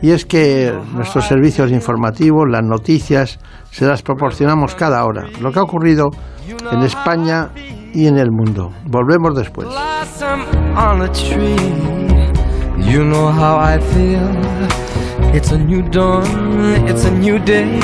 Y 0.00 0.10
es 0.10 0.24
que 0.24 0.72
nuestros 0.94 1.26
servicios 1.26 1.70
informativos, 1.70 2.44
las 2.48 2.62
noticias, 2.62 3.38
se 3.70 3.86
las 3.86 4.02
proporcionamos 4.02 4.74
cada 4.74 5.04
hora. 5.04 5.26
Lo 5.40 5.52
que 5.52 5.58
ha 5.58 5.62
ocurrido 5.62 6.10
en 6.72 6.82
España 6.82 7.50
y 7.92 8.06
en 8.06 8.18
el 8.18 8.30
mundo. 8.30 8.70
Volvemos 8.86 9.34
después. 9.36 9.68
It's 15.34 15.50
a 15.50 15.56
new 15.56 15.80
dawn, 15.88 16.86
it's 16.86 17.06
a 17.06 17.10
new 17.10 17.38
day, 17.38 17.80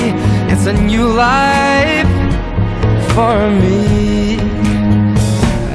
it's 0.50 0.66
a 0.66 0.72
new 0.74 1.08
life 1.08 2.06
for 3.14 3.50
me. 3.50 4.17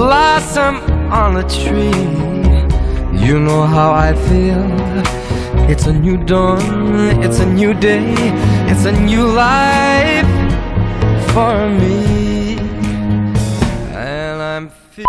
Blossom 0.00 0.80
on 1.12 1.36
a 1.36 1.42
tree, 1.42 1.92
you 3.12 3.38
know 3.38 3.66
how 3.66 3.92
I 3.92 4.14
feel. 4.14 4.64
It's 5.68 5.86
a 5.88 5.92
new 5.92 6.16
dawn, 6.16 7.22
it's 7.22 7.40
a 7.40 7.44
new 7.44 7.74
day, 7.74 8.14
it's 8.70 8.86
a 8.86 8.92
new 8.92 9.26
life 9.26 10.26
for 11.34 11.68
me. 11.68 12.56
And 13.92 14.40
I'm 14.40 14.70
feeling 14.90 15.04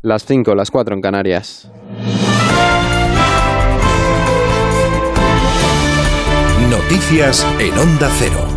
Las 0.00 0.24
5, 0.24 0.54
las 0.54 0.70
4 0.70 0.94
en 0.94 1.02
Canarias. 1.02 1.70
Noticias 6.70 7.46
en 7.58 7.78
Onda 7.78 8.08
Cero. 8.18 8.55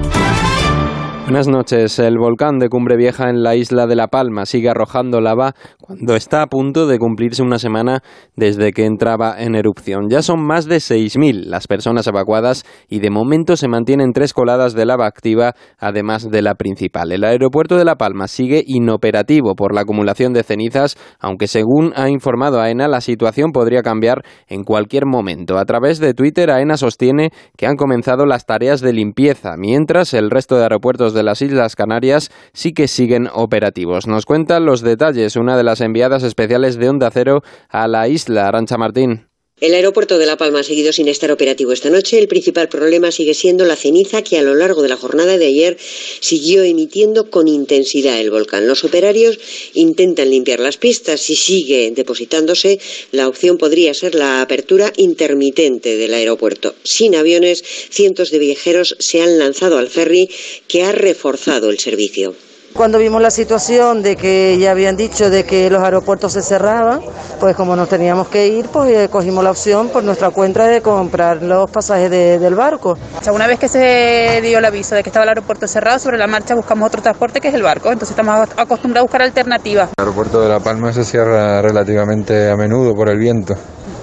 Buenas 1.30 1.48
noches. 1.48 2.00
El 2.00 2.18
volcán 2.18 2.58
de 2.58 2.70
Cumbre 2.70 2.98
Vieja 2.98 3.30
en 3.30 3.44
la 3.44 3.56
isla 3.56 3.86
de 3.86 3.96
La 3.96 4.08
Palma 4.08 4.48
sigue 4.48 4.68
arrojando 4.68 5.22
lava 5.22 5.54
cuando 5.80 6.16
está 6.16 6.42
a 6.42 6.48
punto 6.48 6.88
de 6.88 6.98
cumplirse 6.98 7.44
una 7.44 7.60
semana 7.60 8.02
desde 8.36 8.72
que 8.72 8.86
entraba 8.86 9.36
en 9.38 9.54
erupción. 9.54 10.10
Ya 10.10 10.24
son 10.24 10.44
más 10.44 10.66
de 10.66 10.78
6.000 10.78 11.46
las 11.46 11.68
personas 11.68 12.08
evacuadas 12.08 12.66
y 12.88 12.98
de 12.98 13.12
momento 13.12 13.58
se 13.58 13.68
mantienen 13.68 14.12
tres 14.12 14.34
coladas 14.34 14.74
de 14.74 14.88
lava 14.88 15.06
activa, 15.06 15.54
además 15.78 16.32
de 16.32 16.42
la 16.42 16.56
principal. 16.56 17.12
El 17.12 17.24
aeropuerto 17.24 17.78
de 17.78 17.86
La 17.86 17.96
Palma 17.96 18.28
sigue 18.28 18.64
inoperativo 18.66 19.54
por 19.54 19.76
la 19.76 19.82
acumulación 19.82 20.34
de 20.34 20.42
cenizas, 20.42 20.98
aunque 21.20 21.48
según 21.48 21.94
ha 21.96 22.10
informado 22.10 22.60
AENA, 22.60 22.88
la 22.88 23.02
situación 23.02 23.52
podría 23.52 23.84
cambiar 23.84 24.24
en 24.48 24.64
cualquier 24.64 25.06
momento. 25.06 25.60
A 25.60 25.66
través 25.66 26.00
de 26.00 26.16
Twitter, 26.16 26.50
AENA 26.50 26.78
sostiene 26.78 27.30
que 27.56 27.68
han 27.68 27.76
comenzado 27.76 28.26
las 28.26 28.48
tareas 28.48 28.82
de 28.82 28.94
limpieza, 28.94 29.58
mientras 29.60 30.16
el 30.16 30.32
resto 30.32 30.56
de 30.56 30.64
aeropuertos 30.64 31.14
de 31.14 31.19
las 31.24 31.42
Islas 31.42 31.76
Canarias 31.76 32.32
sí 32.54 32.74
que 32.74 32.88
siguen 32.88 33.30
operativos. 33.34 34.08
Nos 34.08 34.26
cuentan 34.26 34.66
los 34.66 34.82
detalles 34.82 35.36
una 35.36 35.58
de 35.58 35.64
las 35.64 35.82
enviadas 35.82 36.24
especiales 36.24 36.78
de 36.78 36.90
Onda 36.90 37.10
Cero 37.12 37.42
a 37.70 37.88
la 37.88 38.08
isla, 38.08 38.48
Arancha 38.48 38.78
Martín. 38.78 39.29
El 39.62 39.74
aeropuerto 39.74 40.18
de 40.18 40.26
La 40.26 40.38
Palma 40.38 40.62
ha 40.62 40.64
seguido 40.64 40.94
sin 40.94 41.10
estar 41.10 41.32
operativo 41.32 41.74
esta 41.74 41.90
noche. 41.90 42.18
El 42.18 42.30
principal 42.30 42.70
problema 42.70 43.12
sigue 43.12 43.34
siendo 43.34 43.66
la 43.66 43.76
ceniza 43.76 44.22
que 44.22 44.38
a 44.38 44.42
lo 44.42 44.56
largo 44.56 44.82
de 44.82 44.88
la 44.88 44.96
jornada 44.96 45.38
de 45.38 45.48
ayer 45.48 45.78
siguió 46.22 46.64
emitiendo 46.64 47.30
con 47.30 47.50
intensidad 47.50 48.22
el 48.22 48.32
volcán. 48.32 48.68
Los 48.68 48.86
operarios 48.86 49.38
intentan 49.74 50.30
limpiar 50.30 50.62
las 50.62 50.78
pistas. 50.78 51.20
Si 51.20 51.36
sigue 51.36 51.92
depositándose, 51.92 52.80
la 53.12 53.28
opción 53.28 53.58
podría 53.58 53.94
ser 53.94 54.16
la 54.16 54.42
apertura 54.42 54.94
intermitente 54.96 55.98
del 55.98 56.14
aeropuerto. 56.14 56.74
Sin 56.84 57.16
aviones, 57.16 57.62
cientos 57.90 58.32
de 58.32 58.40
viajeros 58.40 58.96
se 59.00 59.22
han 59.22 59.40
lanzado 59.40 59.78
al 59.78 59.90
ferry 59.90 60.30
que 60.70 60.84
ha 60.84 60.94
reforzado 60.94 61.70
el 61.70 61.80
servicio. 61.80 62.34
Cuando 62.76 62.98
vimos 62.98 63.22
la 63.22 63.32
situación 63.32 64.02
de 64.02 64.16
que 64.16 64.58
ya 64.58 64.72
habían 64.72 64.96
dicho 64.96 65.30
de 65.30 65.44
que 65.44 65.70
los 65.70 65.82
aeropuertos 65.84 66.32
se 66.34 66.42
cerraban, 66.42 67.02
pues 67.40 67.56
como 67.56 67.76
nos 67.76 67.90
teníamos 67.90 68.30
que 68.30 68.48
ir, 68.48 68.68
pues 68.68 68.90
eh, 68.92 69.10
cogimos 69.12 69.44
la 69.44 69.52
opción 69.52 69.90
por 69.90 70.04
nuestra 70.04 70.30
cuenta 70.30 70.66
de 70.68 70.82
comprar 70.82 71.42
los 71.44 71.70
pasajes 71.70 72.10
de- 72.10 72.40
del 72.40 72.56
barco. 72.56 72.92
O 73.20 73.24
sea, 73.24 73.34
una 73.34 73.48
vez 73.48 73.60
que 73.60 73.68
se 73.68 74.40
dio 74.44 74.60
el 74.60 74.66
aviso 74.66 74.96
de 74.96 75.04
que 75.04 75.10
estaba 75.10 75.24
el 75.24 75.30
aeropuerto 75.30 75.68
cerrado, 75.68 76.00
sobre 76.00 76.18
la 76.18 76.28
marcha 76.28 76.56
buscamos 76.56 76.88
otro 76.88 77.02
transporte 77.02 77.42
que 77.42 77.50
es 77.50 77.54
el 77.54 77.64
barco. 77.64 77.90
Entonces 77.92 78.12
estamos 78.12 78.48
acostumbrados 78.56 79.00
a 79.00 79.10
buscar 79.10 79.22
alternativas. 79.24 79.90
El 79.98 80.04
aeropuerto 80.06 80.40
de 80.42 80.48
La 80.50 80.60
Palma 80.62 80.94
se 80.94 81.04
cierra 81.04 81.62
relativamente 81.62 82.50
a 82.50 82.56
menudo 82.56 82.94
por 82.94 83.10
el 83.10 83.18
viento. 83.18 83.56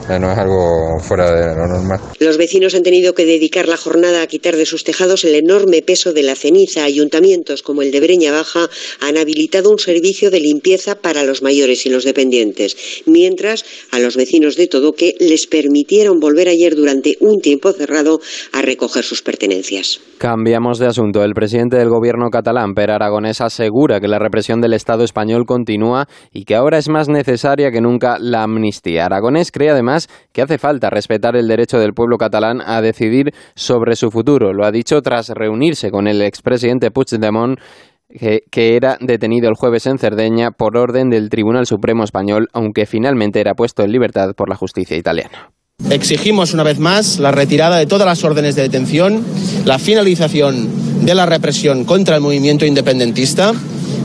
No 0.08 0.32
es 0.32 0.38
algo 0.38 1.00
fuera 1.00 1.32
de 1.32 1.56
lo 1.56 1.66
normal. 1.66 2.00
Los 2.20 2.36
vecinos 2.36 2.74
han 2.74 2.84
tenido 2.84 3.14
que 3.14 3.24
dedicar 3.24 3.68
la 3.68 3.76
jornada 3.76 4.22
a 4.22 4.26
quitar 4.26 4.56
de 4.56 4.64
sus 4.64 4.84
tejados 4.84 5.24
el 5.24 5.34
enorme 5.34 5.82
peso 5.82 6.12
de 6.12 6.22
la 6.22 6.36
ceniza. 6.36 6.84
Ayuntamientos 6.84 7.62
como 7.62 7.82
el 7.82 7.90
de 7.90 8.00
Breña 8.00 8.30
Baja 8.30 8.70
han 9.00 9.16
habilitado 9.16 9.70
un 9.70 9.78
servicio 9.78 10.30
de 10.30 10.40
limpieza 10.40 10.94
para 10.94 11.24
los 11.24 11.42
mayores 11.42 11.86
y 11.86 11.90
los 11.90 12.04
dependientes, 12.04 12.76
mientras 13.06 13.64
a 13.90 13.98
los 13.98 14.16
vecinos 14.16 14.56
de 14.56 14.68
Todoque 14.68 15.16
les 15.18 15.46
permitieron 15.46 16.20
volver 16.20 16.48
ayer 16.48 16.76
durante 16.76 17.16
un 17.20 17.40
tiempo 17.40 17.72
cerrado 17.72 18.20
a 18.52 18.62
recoger 18.62 19.04
sus 19.04 19.22
pertenencias. 19.22 20.00
Cambiamos 20.18 20.78
de 20.78 20.86
asunto. 20.86 21.22
El 21.22 21.34
presidente 21.34 21.76
del 21.76 21.90
gobierno 21.90 22.30
catalán, 22.30 22.72
Per 22.72 22.90
Aragonés, 22.90 23.42
asegura 23.42 24.00
que 24.00 24.08
la 24.08 24.18
represión 24.18 24.62
del 24.62 24.72
Estado 24.72 25.04
español 25.04 25.44
continúa 25.44 26.06
y 26.32 26.44
que 26.44 26.54
ahora 26.54 26.78
es 26.78 26.88
más 26.88 27.10
necesaria 27.10 27.70
que 27.70 27.82
nunca 27.82 28.16
la 28.18 28.42
amnistía. 28.42 29.04
Aragonés 29.04 29.52
cree 29.52 29.68
además 29.68 30.08
que 30.32 30.40
hace 30.40 30.56
falta 30.56 30.88
respetar 30.88 31.36
el 31.36 31.46
derecho 31.46 31.78
del 31.78 31.92
pueblo 31.92 32.16
catalán 32.16 32.62
a 32.64 32.80
decidir 32.80 33.34
sobre 33.54 33.94
su 33.94 34.10
futuro. 34.10 34.54
Lo 34.54 34.64
ha 34.64 34.72
dicho 34.72 35.02
tras 35.02 35.28
reunirse 35.28 35.90
con 35.90 36.06
el 36.06 36.22
expresidente 36.22 36.90
Puigdemont 36.90 37.60
que, 38.08 38.40
que 38.50 38.76
era 38.76 38.96
detenido 39.00 39.50
el 39.50 39.54
jueves 39.54 39.86
en 39.86 39.98
Cerdeña 39.98 40.50
por 40.50 40.78
orden 40.78 41.10
del 41.10 41.28
Tribunal 41.28 41.66
Supremo 41.66 42.04
Español, 42.04 42.48
aunque 42.54 42.86
finalmente 42.86 43.40
era 43.40 43.52
puesto 43.52 43.82
en 43.82 43.92
libertad 43.92 44.30
por 44.34 44.48
la 44.48 44.56
justicia 44.56 44.96
italiana. 44.96 45.50
Exigimos 45.90 46.52
una 46.52 46.64
vez 46.64 46.78
más 46.78 47.18
la 47.18 47.30
retirada 47.30 47.78
de 47.78 47.86
todas 47.86 48.06
las 48.06 48.24
órdenes 48.24 48.56
de 48.56 48.62
detención, 48.62 49.22
la 49.64 49.78
finalización 49.78 50.68
de 51.06 51.14
la 51.14 51.26
represión 51.26 51.84
contra 51.84 52.16
el 52.16 52.22
movimiento 52.22 52.66
independentista 52.66 53.54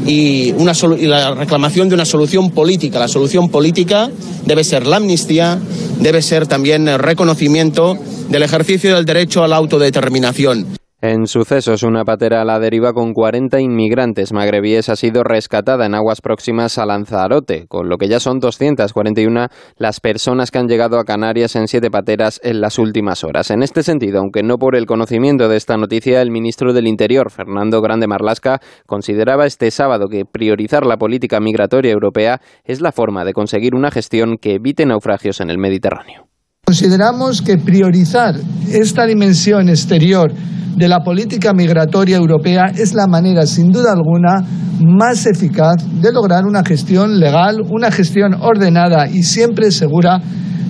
y, 0.06 0.54
la 0.54 1.34
reclamación 1.34 1.90
de 1.90 1.96
una 1.96 2.06
solución 2.06 2.52
política. 2.52 3.00
La 3.00 3.08
solución 3.08 3.50
política 3.50 4.12
debe 4.46 4.64
ser 4.64 4.86
la 4.86 4.98
amnistía, 4.98 5.58
debe 6.00 6.22
ser 6.22 6.46
también 6.46 6.88
el 6.88 7.00
reconocimiento 7.00 7.98
del 8.30 8.44
ejercicio 8.44 8.96
del 8.96 9.06
derecho 9.06 9.44
a 9.44 9.48
la 9.48 9.56
autodeterminación. 9.56 10.81
En 11.04 11.26
sucesos, 11.26 11.82
una 11.82 12.06
patera 12.06 12.44
a 12.44 12.46
la 12.46 12.60
deriva 12.60 12.94
con 12.94 13.14
40 13.14 13.60
inmigrantes 13.60 14.32
magrebíes 14.34 14.88
ha 14.88 14.96
sido 14.96 15.24
rescatada 15.24 15.88
en 15.88 15.96
aguas 15.96 16.22
próximas 16.22 16.78
a 16.78 16.86
Lanzarote, 16.86 17.66
con 17.68 17.90
lo 17.90 17.98
que 17.98 18.08
ya 18.08 18.20
son 18.20 18.40
241 18.40 19.48
las 19.78 20.00
personas 20.00 20.52
que 20.52 20.60
han 20.60 20.68
llegado 20.68 21.00
a 21.00 21.04
Canarias 21.04 21.56
en 21.56 21.68
siete 21.68 21.90
pateras 21.90 22.40
en 22.44 22.62
las 22.62 22.78
últimas 22.78 23.24
horas. 23.24 23.50
En 23.50 23.64
este 23.64 23.82
sentido, 23.82 24.20
aunque 24.20 24.44
no 24.44 24.60
por 24.60 24.76
el 24.76 24.86
conocimiento 24.86 25.50
de 25.50 25.58
esta 25.58 25.76
noticia, 25.76 26.22
el 26.22 26.30
ministro 26.30 26.72
del 26.72 26.86
Interior, 26.86 27.32
Fernando 27.32 27.82
Grande 27.82 28.06
Marlasca, 28.06 28.60
consideraba 28.86 29.48
este 29.48 29.72
sábado 29.72 30.08
que 30.08 30.26
priorizar 30.32 30.86
la 30.86 30.98
política 30.98 31.40
migratoria 31.40 31.94
europea 31.94 32.42
es 32.64 32.80
la 32.80 32.92
forma 32.92 33.26
de 33.26 33.34
conseguir 33.34 33.74
una 33.74 33.90
gestión 33.90 34.38
que 34.40 34.54
evite 34.54 34.86
naufragios 34.86 35.42
en 35.42 35.50
el 35.50 35.58
Mediterráneo. 35.58 36.28
Consideramos 36.64 37.42
que 37.42 37.58
priorizar 37.58 38.36
esta 38.70 39.08
dimensión 39.08 39.68
exterior 39.68 40.32
de 40.76 40.88
la 40.88 41.00
política 41.00 41.54
migratoria 41.54 42.18
europea 42.18 42.72
es 42.76 42.94
la 42.94 43.08
manera, 43.08 43.46
sin 43.46 43.72
duda 43.72 43.92
alguna, 43.92 44.44
más 44.80 45.26
eficaz 45.26 45.76
de 46.02 46.12
lograr 46.12 46.46
una 46.46 46.64
gestión 46.64 47.20
legal, 47.20 47.58
una 47.70 47.92
gestión 47.92 48.34
ordenada 48.34 49.08
y 49.08 49.24
siempre 49.24 49.72
segura 49.72 50.22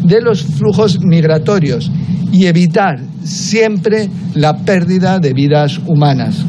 de 0.03 0.21
los 0.21 0.43
flujos 0.43 0.99
migratorios 1.01 1.91
y 2.31 2.45
evitar 2.45 2.99
siempre 3.23 4.09
la 4.33 4.57
pérdida 4.57 5.19
de 5.19 5.33
vidas 5.33 5.79
humanas. 5.85 6.45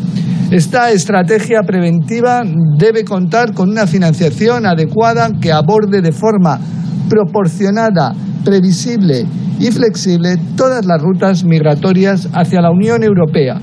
Esta 0.51 0.91
estrategia 0.91 1.63
preventiva 1.63 2.43
debe 2.77 3.05
contar 3.05 3.55
con 3.55 3.71
una 3.71 3.87
financiación 3.87 4.67
adecuada 4.67 5.31
que 5.41 5.51
aborde 5.51 6.03
de 6.03 6.13
forma 6.13 6.61
proporcionada, 7.09 8.15
previsible 8.45 9.27
y 9.59 9.71
flexible 9.71 10.37
todas 10.57 10.85
las 10.87 11.01
rutas 11.03 11.45
migratorias 11.45 12.29
hacia 12.33 12.61
la 12.61 12.71
Unión 12.71 13.03
Europea. 13.03 13.61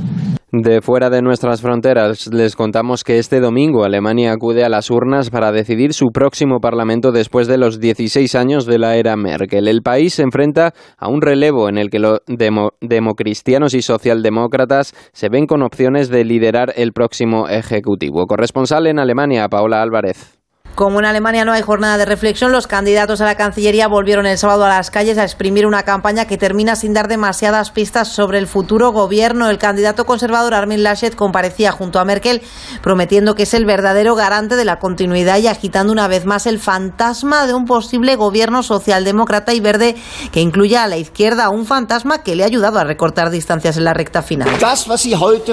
De 0.52 0.82
fuera 0.82 1.12
de 1.12 1.22
nuestras 1.22 1.62
fronteras, 1.62 2.26
les 2.34 2.56
contamos 2.56 3.04
que 3.04 3.20
este 3.20 3.40
domingo 3.40 3.84
Alemania 3.84 4.32
acude 4.32 4.64
a 4.64 4.70
las 4.70 4.90
urnas 4.90 5.30
para 5.30 5.52
decidir 5.52 5.94
su 5.94 6.08
próximo 6.12 6.60
parlamento 6.60 7.12
después 7.12 7.48
de 7.48 7.60
los 7.60 7.80
16 7.80 8.34
años 8.34 8.66
de 8.66 8.80
la 8.80 8.96
era 8.96 9.16
Merkel. 9.16 9.68
El 9.68 9.84
país 9.84 10.16
se 10.16 10.24
enfrenta 10.24 10.74
a 10.98 11.08
un 11.08 11.22
relevo 11.22 11.70
en 11.70 11.78
el 11.78 11.92
que 11.92 12.00
los 12.00 12.22
demo- 12.26 12.72
democristianos 12.82 13.76
y 13.76 13.84
socialdemócratas 13.84 14.96
se 15.14 15.30
ven 15.30 15.46
con 15.46 15.62
opciones 15.62 16.10
de 16.10 16.26
liderar 16.26 16.74
el 16.76 16.94
próximo 16.94 17.48
ejecutivo. 17.48 18.26
Corresponsal 18.26 18.88
en 18.88 18.98
Alemania, 18.98 19.50
Paola 19.50 19.84
Álvarez. 19.84 20.39
Como 20.80 21.00
en 21.00 21.06
Alemania 21.06 21.44
no 21.44 21.52
hay 21.52 21.62
jornada 21.62 21.98
de 21.98 22.06
reflexión, 22.06 22.54
los 22.54 22.66
candidatos 22.66 23.20
a 23.20 23.26
la 23.26 23.36
Cancillería 23.36 23.90
volvieron 23.90 24.26
el 24.26 24.38
sábado 24.38 24.64
a 24.64 24.70
las 24.70 24.90
calles 24.90 25.18
a 25.18 25.26
exprimir 25.26 25.66
una 25.66 25.84
campaña 25.84 26.24
que 26.24 26.38
termina 26.38 26.78
sin 26.78 26.94
dar 26.94 27.10
demasiadas 27.10 27.72
pistas 27.72 28.08
sobre 28.08 28.38
el 28.38 28.48
futuro 28.48 28.94
gobierno. 28.94 29.50
El 29.50 29.58
candidato 29.58 30.06
conservador 30.06 30.54
Armin 30.54 30.82
Laschet 30.82 31.16
comparecía 31.16 31.74
junto 31.74 32.00
a 32.00 32.06
Merkel 32.06 32.42
prometiendo 32.82 33.36
que 33.36 33.44
es 33.44 33.54
el 33.54 33.66
verdadero 33.66 34.16
garante 34.16 34.56
de 34.56 34.64
la 34.64 34.80
continuidad 34.80 35.38
y 35.40 35.48
agitando 35.48 35.92
una 35.92 36.08
vez 36.08 36.26
más 36.26 36.48
el 36.48 36.60
fantasma 36.60 37.46
de 37.46 37.54
un 37.54 37.66
posible 37.66 38.16
gobierno 38.16 38.64
socialdemócrata 38.64 39.54
y 39.54 39.60
verde 39.60 39.98
que 40.32 40.40
incluya 40.40 40.86
a 40.86 40.88
la 40.88 40.96
izquierda, 40.96 41.50
un 41.50 41.66
fantasma 41.66 42.24
que 42.24 42.38
le 42.38 42.44
ha 42.44 42.46
ayudado 42.46 42.80
a 42.80 42.86
recortar 42.86 43.32
distancias 43.32 43.76
en 43.76 43.84
la 43.84 43.94
recta 43.94 44.22
final. 44.22 44.48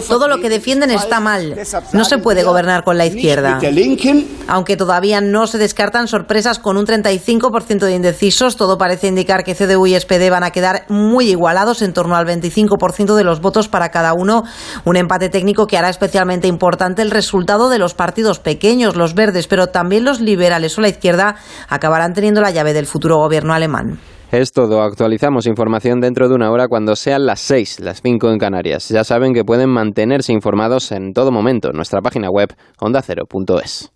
Todo 0.07 0.29
lo 0.29 0.41
que 0.41 0.51
defienden 0.51 0.93
está 0.93 1.19
mal. 1.19 1.57
No 1.93 2.05
se 2.05 2.19
puede 2.19 2.45
gobernar 2.45 2.85
con 2.85 2.97
la 2.97 3.07
izquierda. 3.07 3.59
Aunque 4.47 4.77
todavía 4.77 5.16
no 5.21 5.47
se 5.47 5.59
descartan 5.59 6.09
sorpresas 6.09 6.59
con 6.59 6.77
un 6.77 6.87
35% 6.87 7.81
de 7.81 7.95
indecisos, 7.95 8.57
todo 8.57 8.79
parece 8.79 9.09
indicar 9.09 9.45
que 9.45 9.55
CDU 9.55 9.87
y 9.87 9.99
SPD 9.99 10.31
van 10.31 10.45
a 10.45 10.51
quedar 10.51 10.87
muy 10.89 11.31
igualados 11.31 11.83
en 11.83 11.93
torno 11.93 12.17
al 12.17 12.27
25% 12.27 13.15
de 13.15 13.25
los 13.25 13.41
votos 13.41 13.69
para 13.69 13.91
cada 13.91 14.15
uno. 14.15 14.45
Un 14.85 14.97
empate 14.97 15.29
técnico 15.29 15.67
que 15.67 15.79
hará 15.79 15.89
especialmente 15.89 16.49
importante 16.49 17.03
el 17.03 17.11
resultado 17.11 17.69
de 17.69 17.79
los 17.79 17.95
partidos 17.95 18.39
pequeños, 18.39 18.97
los 18.97 19.15
verdes, 19.15 19.47
pero 19.47 19.69
también 19.69 20.05
los 20.05 20.21
liberales 20.21 20.77
o 20.79 20.81
la 20.81 20.89
izquierda 20.89 21.37
acabarán 21.69 22.13
teniendo 22.13 22.41
la 22.41 22.51
llave 22.51 22.73
del 22.73 22.87
futuro 22.87 23.17
gobierno 23.17 23.55
alemán. 23.55 23.99
Es 24.33 24.53
todo. 24.53 24.83
Actualizamos 24.83 25.47
información 25.47 26.01
dentro 26.01 26.29
de 26.29 26.35
una 26.35 26.51
hora 26.51 26.67
cuando 26.69 26.97
sean 26.97 27.27
las 27.27 27.41
6, 27.41 27.81
las 27.81 28.03
5 28.03 28.31
en 28.31 28.39
Canarias. 28.39 28.89
Ya 28.89 29.05
saben 29.05 29.33
que 29.33 29.45
pueden 29.45 29.71
mantenerse 29.71 30.33
informados 30.33 30.91
en 30.91 31.13
todo 31.13 31.31
momento 31.31 31.71
en 31.71 31.77
nuestra 31.77 32.01
página 32.01 32.29
web 32.29 32.49
ondacero.es. 32.81 33.96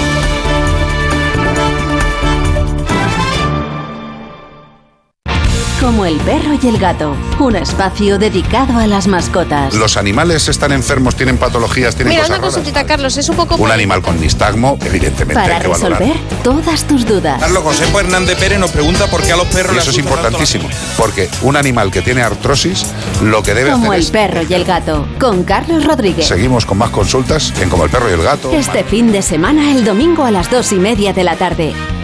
Como 5.81 6.05
el 6.05 6.17
perro 6.17 6.51
y 6.61 6.67
el 6.67 6.77
gato, 6.77 7.15
un 7.39 7.55
espacio 7.55 8.19
dedicado 8.19 8.77
a 8.77 8.85
las 8.85 9.07
mascotas. 9.07 9.73
Los 9.73 9.97
animales 9.97 10.47
están 10.47 10.71
enfermos, 10.71 11.15
tienen 11.15 11.39
patologías, 11.39 11.95
tienen 11.95 12.09
Mira, 12.11 12.21
cosas 12.21 12.29
una 12.29 12.37
raras. 12.37 12.53
consultita, 12.53 12.85
Carlos, 12.85 13.17
es 13.17 13.27
un 13.29 13.35
poco... 13.35 13.55
Un 13.55 13.71
animal 13.71 14.03
con 14.03 14.21
nistagmo, 14.21 14.77
evidentemente 14.85 15.33
Para 15.33 15.55
hay 15.55 15.61
que 15.61 15.67
valorar. 15.67 15.99
resolver 15.99 16.17
todas 16.43 16.83
tus 16.83 17.03
dudas. 17.07 17.39
Carlos 17.39 17.63
Josepo 17.63 17.99
Hernández 17.99 18.37
Pérez 18.37 18.59
nos 18.59 18.69
pregunta 18.69 19.07
por 19.07 19.23
qué 19.23 19.31
a 19.31 19.37
los 19.37 19.47
perros 19.47 19.71
Y 19.71 19.75
les 19.75 19.83
eso 19.83 19.91
es 19.91 19.97
importantísimo, 19.97 20.69
porque 20.97 21.29
un 21.41 21.57
animal 21.57 21.89
que 21.89 22.03
tiene 22.03 22.21
artrosis, 22.21 22.85
lo 23.23 23.41
que 23.41 23.55
debe 23.55 23.71
Como 23.71 23.85
hacer 23.91 23.95
el 23.95 24.01
es... 24.01 24.11
perro 24.11 24.41
y 24.47 24.53
el 24.53 24.63
gato, 24.65 25.07
con 25.19 25.43
Carlos 25.43 25.83
Rodríguez. 25.83 26.27
Seguimos 26.27 26.67
con 26.67 26.77
más 26.77 26.91
consultas 26.91 27.53
en 27.59 27.69
Como 27.69 27.85
el 27.85 27.89
perro 27.89 28.07
y 28.07 28.13
el 28.13 28.21
gato. 28.21 28.51
Este 28.51 28.83
fin 28.83 29.11
de 29.11 29.23
semana, 29.23 29.71
el 29.71 29.83
domingo 29.83 30.25
a 30.25 30.31
las 30.31 30.47
dos 30.51 30.71
y 30.73 30.75
media 30.75 31.11
de 31.11 31.23
la 31.23 31.37
tarde. 31.37 31.73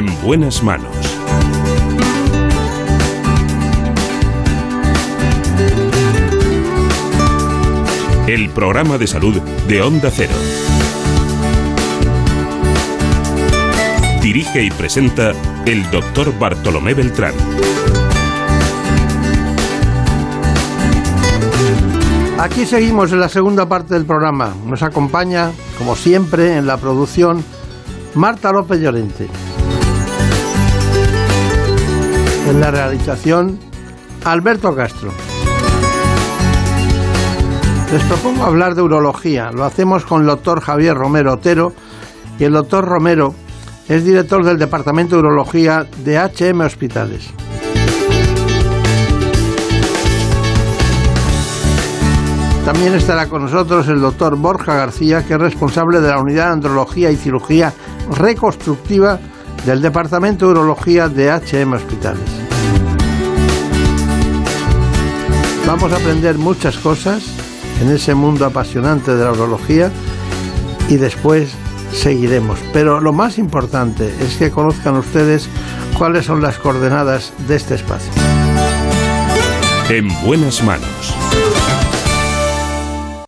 En 0.00 0.06
buenas 0.22 0.62
manos. 0.62 0.96
El 8.26 8.48
programa 8.48 8.96
de 8.96 9.06
salud 9.06 9.38
de 9.68 9.82
Onda 9.82 10.10
Cero. 10.10 10.32
Dirige 14.22 14.62
y 14.62 14.70
presenta 14.70 15.32
el 15.66 15.90
doctor 15.90 16.32
Bartolomé 16.38 16.94
Beltrán. 16.94 17.34
Aquí 22.38 22.64
seguimos 22.64 23.12
en 23.12 23.20
la 23.20 23.28
segunda 23.28 23.68
parte 23.68 23.92
del 23.92 24.06
programa. 24.06 24.54
Nos 24.64 24.82
acompaña, 24.82 25.50
como 25.76 25.94
siempre, 25.94 26.56
en 26.56 26.66
la 26.66 26.78
producción 26.78 27.44
Marta 28.14 28.50
López 28.50 28.80
Llorente. 28.80 29.28
En 32.48 32.60
la 32.60 32.70
realización, 32.70 33.58
Alberto 34.24 34.74
Castro. 34.74 35.12
Les 37.92 38.02
propongo 38.04 38.44
hablar 38.44 38.74
de 38.74 38.82
urología. 38.82 39.50
Lo 39.52 39.64
hacemos 39.64 40.04
con 40.04 40.22
el 40.22 40.26
doctor 40.26 40.60
Javier 40.60 40.96
Romero 40.96 41.34
Otero 41.34 41.72
y 42.38 42.44
el 42.44 42.52
doctor 42.52 42.84
Romero 42.84 43.34
es 43.88 44.04
director 44.04 44.44
del 44.44 44.58
Departamento 44.58 45.16
de 45.16 45.22
Urología 45.22 45.86
de 46.04 46.18
HM 46.18 46.60
Hospitales. 46.60 47.32
También 52.64 52.94
estará 52.94 53.26
con 53.28 53.42
nosotros 53.42 53.88
el 53.88 54.00
doctor 54.00 54.36
Borja 54.36 54.74
García, 54.74 55.26
que 55.26 55.34
es 55.34 55.40
responsable 55.40 56.00
de 56.00 56.08
la 56.08 56.20
unidad 56.20 56.46
de 56.46 56.52
andrología 56.52 57.10
y 57.10 57.16
cirugía 57.16 57.72
reconstructiva 58.16 59.18
del 59.64 59.82
Departamento 59.82 60.46
de 60.46 60.52
Urología 60.52 61.08
de 61.08 61.30
HM 61.30 61.72
Hospitales. 61.74 62.24
Vamos 65.66 65.92
a 65.92 65.96
aprender 65.96 66.36
muchas 66.38 66.78
cosas 66.78 67.22
en 67.80 67.90
ese 67.90 68.14
mundo 68.14 68.44
apasionante 68.44 69.14
de 69.14 69.24
la 69.24 69.32
urología 69.32 69.90
y 70.88 70.96
después 70.96 71.50
seguiremos. 71.92 72.58
Pero 72.72 73.00
lo 73.00 73.12
más 73.12 73.38
importante 73.38 74.12
es 74.20 74.36
que 74.36 74.50
conozcan 74.50 74.96
ustedes 74.96 75.48
cuáles 75.98 76.26
son 76.26 76.42
las 76.42 76.58
coordenadas 76.58 77.32
de 77.46 77.56
este 77.56 77.74
espacio. 77.74 78.12
En 79.88 80.08
buenas 80.24 80.62
manos. 80.62 81.19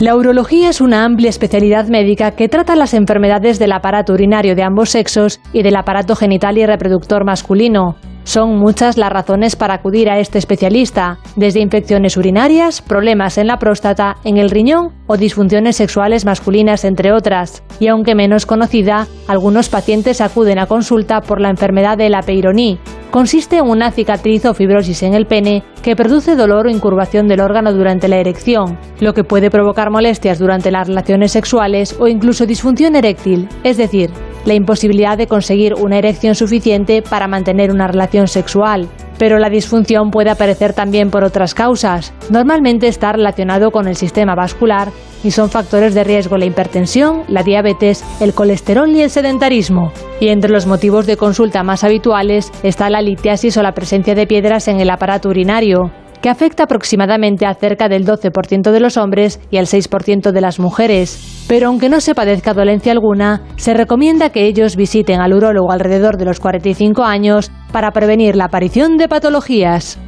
La 0.03 0.17
urología 0.17 0.69
es 0.69 0.81
una 0.81 1.05
amplia 1.05 1.31
especialidad 1.31 1.87
médica 1.87 2.33
que 2.33 2.49
trata 2.49 2.75
las 2.75 2.93
enfermedades 2.93 3.61
del 3.61 3.71
aparato 3.71 4.15
urinario 4.15 4.57
de 4.57 4.65
ambos 4.65 4.91
sexos 4.91 5.41
y 5.53 5.63
del 5.63 5.77
aparato 5.77 6.17
genital 6.17 6.59
y 6.59 6.67
reproductor 6.67 7.25
masculino. 7.25 7.95
Son 8.25 8.57
muchas 8.59 8.97
las 8.97 9.11
razones 9.11 9.57
para 9.57 9.75
acudir 9.75 10.09
a 10.09 10.19
este 10.19 10.39
especialista, 10.39 11.19
desde 11.37 11.61
infecciones 11.61 12.17
urinarias, 12.17 12.81
problemas 12.81 13.37
en 13.37 13.49
la 13.49 13.59
próstata, 13.59 14.17
en 14.25 14.37
el 14.37 14.51
riñón 14.51 14.93
o 15.07 15.17
disfunciones 15.17 15.77
sexuales 15.77 16.25
masculinas, 16.25 16.85
entre 16.85 17.13
otras. 17.13 17.63
Y 17.81 17.89
aunque 17.89 18.15
menos 18.15 18.47
conocida, 18.47 19.07
algunos 19.27 19.69
pacientes 19.69 20.21
acuden 20.21 20.59
a 20.59 20.67
consulta 20.67 21.21
por 21.21 21.41
la 21.41 21.51
enfermedad 21.51 21.99
de 21.99 22.11
la 22.11 22.23
peyronie. 22.23 22.79
Consiste 23.11 23.59
en 23.59 23.69
una 23.69 23.91
cicatriz 23.91 24.47
o 24.47 24.55
fibrosis 24.55 25.03
en 25.03 25.13
el 25.13 25.27
pene 25.27 25.65
que 25.83 25.97
produce 25.97 26.35
dolor 26.35 26.67
o 26.67 26.71
incurvación 26.71 27.29
del 27.29 27.41
órgano 27.41 27.73
durante 27.73 28.09
la 28.09 28.17
erección, 28.17 28.79
lo 29.01 29.13
que 29.13 29.25
puede 29.25 29.51
provocar 29.51 29.91
molestias 29.91 30.39
durante 30.39 30.71
las 30.71 30.89
relaciones 30.89 31.33
sexuales 31.33 31.95
o 32.01 32.09
incluso 32.09 32.47
disfunción 32.47 32.97
eréctil, 32.97 33.49
es 33.65 33.77
decir, 33.77 34.11
la 34.45 34.55
imposibilidad 34.55 35.17
de 35.17 35.27
conseguir 35.27 35.75
una 35.75 35.99
erección 35.99 36.35
suficiente 36.35 37.03
para 37.03 37.29
mantener 37.29 37.71
una 37.71 37.87
relación 37.87 38.29
sexual. 38.29 38.89
Pero 39.19 39.39
la 39.39 39.51
disfunción 39.51 40.11
puede 40.11 40.31
aparecer 40.31 40.73
también 40.73 41.11
por 41.11 41.25
otras 41.25 41.55
causas. 41.55 42.13
Normalmente 42.31 42.89
está 42.89 43.13
relacionado 43.13 43.71
con 43.71 43.87
el 43.87 43.97
sistema 43.97 44.35
vascular 44.35 44.89
y 45.23 45.31
son 45.31 45.51
factores 45.51 45.95
de 45.95 46.05
riesgo 46.05 46.37
la 46.37 46.47
hipertensión, 46.47 47.23
la 47.29 47.43
diabetes, 47.43 48.05
el 48.21 48.35
colesterol 48.35 48.91
y 48.91 49.03
el 49.03 49.11
sedentarismo. 49.11 49.93
Y 50.21 50.29
entre 50.29 50.51
los 50.51 50.67
motivos 50.67 51.07
de 51.07 51.17
consulta 51.17 51.63
más 51.63 51.85
habituales 51.85 52.51
está 52.63 52.91
la 52.91 53.03
litiasis 53.03 53.57
o 53.57 53.63
la 53.63 53.73
presencia 53.73 54.15
de 54.15 54.27
piedras 54.27 54.67
en 54.69 54.81
el 54.81 54.91
aparato 54.91 55.29
urinario 55.29 55.93
que 56.23 56.31
afecta 56.31 56.63
aproximadamente 56.63 57.45
a 57.45 57.55
cerca 57.55 57.89
del 57.89 58.07
12% 58.07 58.71
de 58.71 58.81
los 58.81 58.97
hombres 58.97 59.41
y 59.51 59.59
al 59.59 59.67
6% 59.67 60.31
de 60.31 60.41
las 60.41 60.61
mujeres. 60.61 61.45
Pero 61.49 61.69
aunque 61.69 61.89
no 61.89 62.01
se 62.01 62.15
padezca 62.15 62.55
dolencia 62.55 62.93
alguna, 62.93 63.43
se 63.57 63.75
recomienda 63.75 64.31
que 64.31 64.47
ellos 64.47 64.77
visiten 64.77 65.21
al 65.21 65.35
urólogo 65.35 65.73
alrededor 65.73 66.17
de 66.17 66.25
los 66.25 66.41
45 66.41 67.03
años 67.03 67.51
para 67.73 67.91
prevenir 67.91 68.37
la 68.37 68.45
aparición 68.45 68.97
de 68.97 69.09
patologías. 69.09 69.99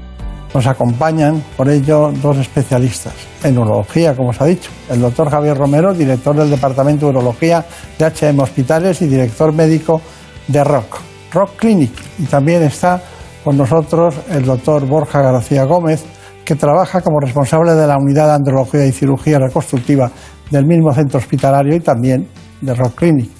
Nos 0.55 0.69
acompañan, 0.69 1.43
por 1.57 1.69
ello, 1.69 2.13
dos 2.23 2.39
especialistas 2.39 3.15
en 3.43 3.59
urología, 3.59 4.15
como 4.15 4.29
os 4.29 4.41
ha 4.41 4.47
dicho. 4.47 4.71
El 4.89 5.01
doctor 5.01 5.29
Javier 5.29 5.57
Romero, 5.57 5.93
director 5.93 6.37
del 6.37 6.49
Departamento 6.49 7.07
de 7.07 7.11
Urología 7.17 7.65
de 7.99 8.07
HM 8.07 8.39
Hospitales 8.39 9.03
y 9.03 9.09
director 9.09 9.53
médico 9.53 10.01
de 10.47 10.63
ROC, 10.63 11.01
ROC 11.33 11.57
Clinic. 11.57 11.91
Y 12.21 12.27
también 12.27 12.63
está 12.63 13.03
con 13.45 13.57
nosotros 13.59 14.15
el 14.31 14.45
doctor 14.45 14.87
Borja 14.87 15.21
García 15.21 15.65
Gómez, 15.65 16.03
que 16.45 16.55
trabaja 16.55 17.01
como 17.03 17.21
responsable 17.21 17.75
de 17.75 17.87
la 17.87 17.97
unidad 17.99 18.27
de 18.29 18.33
andrología 18.35 18.87
y 18.87 18.93
cirugía 18.93 19.39
reconstructiva 19.39 20.11
del 20.51 20.67
mismo 20.67 20.93
centro 20.93 21.19
hospitalario 21.19 21.75
y 21.77 21.81
también 21.81 22.29
de 22.61 22.75
Rock 22.75 22.95
Clinic. 22.97 23.31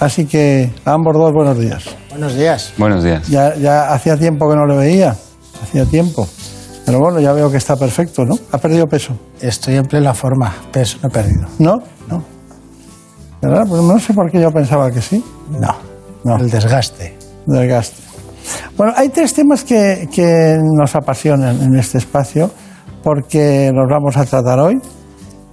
Así 0.00 0.26
que 0.26 0.70
a 0.84 0.92
ambos 0.92 1.14
dos 1.16 1.32
buenos 1.32 1.58
días. 1.58 1.84
Buenos 2.10 2.34
días. 2.36 2.72
Buenos 2.78 3.02
días. 3.02 3.26
Ya, 3.28 3.54
ya 3.56 3.92
hacía 3.92 4.16
tiempo 4.16 4.48
que 4.48 4.56
no 4.56 4.66
le 4.66 4.76
veía, 4.76 5.16
hacía 5.62 5.84
tiempo. 5.84 6.28
Pero 6.86 7.00
bueno, 7.00 7.20
ya 7.20 7.32
veo 7.32 7.50
que 7.50 7.58
está 7.58 7.76
perfecto, 7.76 8.24
¿no? 8.24 8.34
¿Ha 8.52 8.58
perdido 8.58 8.86
peso? 8.86 9.14
Estoy 9.40 9.74
en 9.76 9.84
plena 9.84 10.14
forma, 10.14 10.54
peso 10.72 10.98
no 11.02 11.08
he 11.08 11.12
perdido. 11.12 11.46
¿No? 11.58 11.74
No. 12.08 12.22
¿Verdad? 13.42 13.64
Pues 13.68 13.82
no 13.82 13.98
sé 13.98 14.14
por 14.14 14.30
qué 14.30 14.40
yo 14.40 14.50
pensaba 14.50 14.90
que 14.90 15.00
sí. 15.02 15.22
No, 15.50 15.74
No. 16.24 16.36
el 16.36 16.50
desgaste. 16.50 17.16
Desgaste. 17.46 18.02
Bueno, 18.76 18.92
hay 18.96 19.08
tres 19.08 19.34
temas 19.34 19.64
que, 19.64 20.58
nos 20.62 20.94
apasionan 20.94 21.60
en 21.62 21.76
este 21.76 21.98
espacio 21.98 22.50
porque 23.02 23.70
los 23.74 23.86
vamos 23.88 24.16
a 24.16 24.24
tratar 24.24 24.58
hoy. 24.60 24.78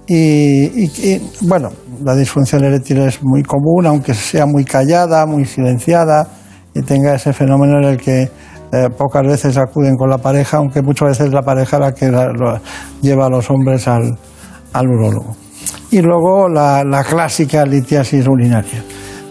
Y, 0.08 1.20
bueno, 1.42 1.70
la 2.04 2.14
disfunción 2.14 2.64
eréctil 2.64 2.98
es 2.98 3.18
muy 3.22 3.42
común, 3.42 3.86
aunque 3.86 4.14
sea 4.14 4.46
muy 4.46 4.64
callada, 4.64 5.26
muy 5.26 5.44
silenciada 5.44 6.28
y 6.74 6.82
tenga 6.82 7.14
ese 7.14 7.32
fenómeno 7.32 7.78
en 7.78 7.84
el 7.84 7.96
que 7.96 8.22
eh, 8.22 8.88
pocas 8.96 9.22
veces 9.26 9.56
acuden 9.56 9.96
con 9.96 10.08
la 10.08 10.18
pareja, 10.18 10.58
aunque 10.58 10.80
muchas 10.82 11.08
veces 11.08 11.32
la 11.32 11.42
pareja 11.42 11.78
la 11.78 11.92
que 11.92 12.06
lo- 12.08 12.60
lleva 13.02 13.26
a 13.26 13.30
los 13.30 13.50
hombres 13.50 13.88
al, 13.88 14.16
al 14.72 14.86
urólogo. 14.88 15.34
Y 15.90 16.00
luego 16.00 16.48
la 16.48 17.04
clásica 17.08 17.64
litiasis 17.64 18.26
urinaria. 18.28 18.82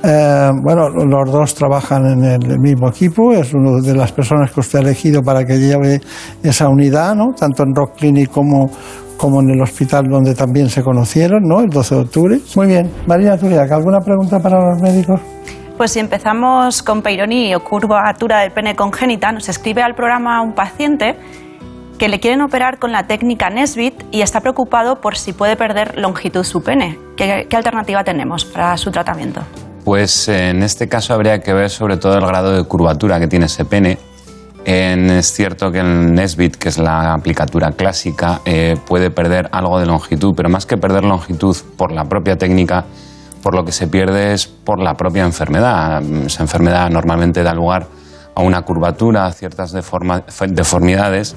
Eh, 0.08 0.52
bueno, 0.62 0.90
los 0.90 1.32
dos 1.32 1.56
trabajan 1.56 2.06
en 2.06 2.24
el 2.24 2.60
mismo 2.60 2.90
equipo, 2.90 3.32
es 3.32 3.56
una 3.56 3.82
de 3.82 3.96
las 3.96 4.12
personas 4.12 4.52
que 4.52 4.60
usted 4.60 4.78
ha 4.78 4.82
elegido 4.84 5.24
para 5.24 5.44
que 5.44 5.58
lleve 5.58 6.00
esa 6.44 6.70
unidad, 6.70 7.16
¿no? 7.16 7.34
tanto 7.34 7.64
en 7.64 7.74
Rock 7.74 7.98
Clinic 7.98 8.30
como, 8.30 8.70
como 9.18 9.42
en 9.42 9.50
el 9.50 9.62
hospital 9.62 10.04
donde 10.08 10.36
también 10.36 10.70
se 10.70 10.84
conocieron, 10.84 11.48
¿no? 11.48 11.62
el 11.62 11.70
12 11.70 11.96
de 11.96 12.02
octubre. 12.02 12.40
Muy 12.56 12.68
bien, 12.68 12.92
María 13.08 13.36
Turiac, 13.36 13.72
¿alguna 13.72 14.00
pregunta 14.00 14.40
para 14.40 14.70
los 14.70 14.80
médicos? 14.80 15.20
Pues 15.76 15.92
si 15.92 16.00
empezamos 16.00 16.84
con 16.84 17.02
Peyronie 17.02 17.56
o 17.56 17.64
curvatura 17.64 18.42
del 18.42 18.52
pene 18.52 18.76
congénita, 18.76 19.32
nos 19.32 19.50
escribe 19.50 19.82
al 19.82 19.96
programa 19.96 20.40
un 20.44 20.54
paciente 20.54 21.16
que 21.98 22.10
le 22.10 22.20
quieren 22.20 22.42
operar 22.42 22.78
con 22.78 22.92
la 22.92 23.08
técnica 23.08 23.50
Nesbit 23.50 24.04
y 24.12 24.22
está 24.22 24.40
preocupado 24.42 25.02
por 25.02 25.18
si 25.18 25.34
puede 25.34 25.56
perder 25.56 25.98
longitud 25.98 26.44
su 26.44 26.62
pene. 26.62 27.00
¿Qué, 27.18 27.48
qué 27.50 27.58
alternativa 27.58 28.04
tenemos 28.04 28.46
para 28.46 28.78
su 28.78 28.92
tratamiento? 28.92 29.42
Pues 29.86 30.28
en 30.30 30.64
este 30.64 30.90
caso 30.90 31.14
habría 31.14 31.40
que 31.42 31.54
ver 31.54 31.70
sobre 31.70 31.98
todo 31.98 32.18
el 32.18 32.26
grado 32.26 32.52
de 32.58 32.64
curvatura 32.64 33.20
que 33.20 33.28
tiene 33.28 33.46
ese 33.46 33.66
pene. 33.66 34.00
En- 34.66 35.12
es 35.12 35.32
cierto 35.32 35.72
que 35.72 35.78
el 35.80 36.14
Nesbit, 36.16 36.56
que 36.56 36.70
es 36.70 36.80
la 36.80 37.14
aplicatura 37.14 37.72
clásica, 37.72 38.42
eh, 38.46 38.78
puede 38.88 39.12
perder 39.12 39.48
algo 39.52 39.80
de 39.80 39.86
longitud, 39.86 40.34
pero 40.36 40.50
más 40.50 40.66
que 40.66 40.76
perder 40.78 41.04
longitud 41.04 41.56
por 41.78 41.92
la 41.92 42.06
propia 42.06 42.36
técnica, 42.36 42.86
por 43.44 43.54
lo 43.54 43.64
que 43.64 43.72
se 43.72 43.88
pierde 43.88 44.34
es 44.34 44.48
por 44.48 44.80
la 44.82 44.96
propia 44.96 45.24
enfermedad. 45.24 46.02
Esa 46.26 46.42
enfermedad 46.42 46.90
normalmente 46.90 47.44
da 47.44 47.54
lugar 47.54 47.86
a 48.34 48.42
una 48.42 48.64
curvatura, 48.64 49.28
a 49.28 49.32
ciertas 49.34 49.72
deformidades, 49.72 51.36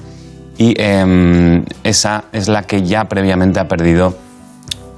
y 0.57 0.73
em, 0.81 1.63
esa 1.83 2.23
es 2.33 2.47
la 2.47 2.63
que 2.63 2.81
ya 2.81 3.05
previamente 3.05 3.59
ha 3.59 3.67
perdido 3.67 4.15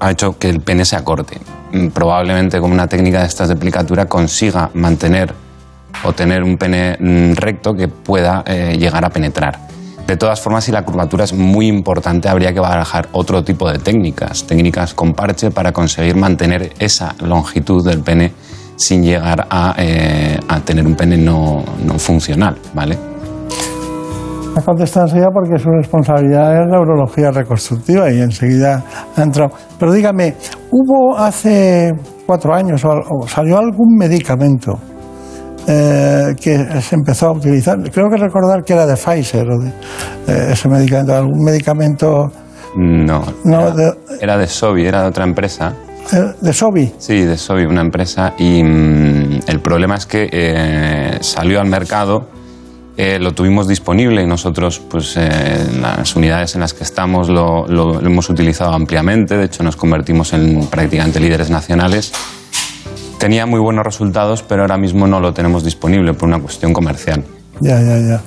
ha 0.02 0.12
hecho 0.12 0.38
que 0.38 0.49
el 0.49 0.60
pene 0.60 0.84
se 0.84 0.95
acorte. 0.95 1.39
Mm, 1.72 1.88
Probablemente 1.89 2.60
con 2.60 2.72
una 2.72 2.88
técnica 2.88 3.22
de 3.22 3.28
estas 3.28 3.47
de 3.49 4.06
consiga 4.08 4.70
mantener 4.74 5.34
o 6.04 6.12
tener 6.14 6.43
un 6.43 6.58
pene 6.58 6.97
mm, 6.99 7.34
recto 7.34 7.74
que 7.74 7.88
pueda 7.88 8.43
eh, 8.45 8.76
llegar 8.78 9.06
a 9.06 9.10
penetrar. 9.10 9.60
De 10.08 10.18
todas 10.18 10.41
formas, 10.41 10.66
si 10.66 10.72
la 10.72 10.84
curvatura 10.84 11.24
es 11.24 11.34
muy 11.34 11.68
importante, 11.68 12.28
habría 12.28 12.52
que 12.52 12.60
barajar 12.60 13.08
otro 13.12 13.43
tipo 13.43 13.72
de 13.72 13.78
técnicas, 13.78 14.45
técnicas 14.45 14.93
con 14.93 15.14
parche 15.14 15.52
para 15.52 15.72
conseguir 15.72 16.16
mantener 16.16 16.74
esa 16.80 17.16
longitud 17.20 17.86
del 17.86 18.02
pene 18.02 18.34
sin 18.76 19.04
llegar 19.04 19.47
a, 19.49 19.76
eh, 19.78 20.39
tener 20.66 20.86
un 20.88 20.95
pene 20.95 21.16
no, 21.18 21.64
no 21.86 21.99
funcional, 21.99 22.58
¿vale? 22.74 23.11
Ha 24.56 24.62
contestado 24.62 25.06
enseguida 25.06 25.30
porque 25.34 25.58
su 25.58 25.70
responsabilidad 25.70 26.64
es 26.64 26.70
la 26.70 26.80
urología 26.82 27.32
reconstructiva 27.32 28.12
y 28.12 28.20
enseguida 28.20 28.84
ha 29.16 29.22
entrado. 29.22 29.52
Pero 29.80 29.93
dígame, 29.93 30.36
¿hubo 30.72 31.18
hace 31.18 31.91
cuatro 32.26 32.54
años 32.54 32.84
o, 32.84 33.28
salió 33.28 33.58
algún 33.60 33.95
medicamento 33.97 34.74
eh, 35.68 36.36
que 36.41 36.82
se 36.82 36.95
empezó 36.95 37.28
a 37.28 37.32
utilizar? 37.32 37.78
Creo 37.91 38.10
que 38.10 38.18
recordar 38.18 38.64
que 38.66 38.74
era 38.74 38.86
de 38.86 38.95
Pfizer 38.95 39.47
o 39.49 39.58
de 39.58 39.70
eh, 39.70 40.47
ese 40.52 40.68
medicamento, 40.68 41.16
algún 41.16 41.43
medicamento 41.45 42.30
No, 42.76 43.24
no, 43.45 43.62
era, 43.62 43.72
de, 43.72 43.93
era 44.20 44.38
de 44.38 44.47
Sobi, 44.47 44.86
era 44.86 45.02
de 45.04 45.08
otra 45.08 45.24
empresa. 45.24 45.74
eh, 46.12 46.34
de 46.41 46.52
Sobi. 46.54 46.93
Sí, 46.97 47.22
de 47.22 47.38
Sobi, 47.38 47.64
una 47.64 47.82
empresa. 47.82 48.34
Y 48.38 48.62
mm, 48.64 49.39
el 49.47 49.60
problema 49.62 49.95
es 49.95 50.06
que 50.06 50.28
eh, 50.30 51.18
salió 51.22 51.62
al 51.62 51.70
mercado, 51.70 52.28
eh, 53.04 53.18
lo 53.20 53.32
tuvimos 53.34 53.68
disponible 53.68 54.22
y 54.22 54.28
nosotros, 54.28 54.80
pues 54.80 55.18
eh, 55.18 55.28
en 55.70 55.82
las 55.82 56.16
unidades 56.16 56.54
en 56.54 56.62
las 56.62 56.74
que 56.76 56.84
estamos, 56.84 57.30
lo, 57.30 57.66
lo- 57.68 57.99
lo 57.99 58.08
hemos 58.08 58.30
utilizado 58.30 58.74
ampliamente. 58.74 59.38
De 59.38 59.45
hecho, 59.45 59.64
nos 59.64 59.76
convertimos 59.76 60.34
en 60.34 60.68
prácticamente 60.68 61.20
líderes 61.20 61.49
nacionales. 61.49 62.12
Tenía 63.18 63.45
muy 63.47 63.60
buenos 63.60 63.84
resultados, 63.86 64.43
pero 64.43 64.62
ahora 64.62 64.78
mismo 64.78 65.08
no 65.08 65.20
lo 65.20 65.34
tenemos 65.34 65.64
disponible 65.64 66.14
por 66.14 66.28
una 66.30 66.39
cuestión 66.39 66.74
comercial. 66.74 67.24
Ya, 67.60 67.82
ya, 67.82 67.97
ya. 67.97 68.22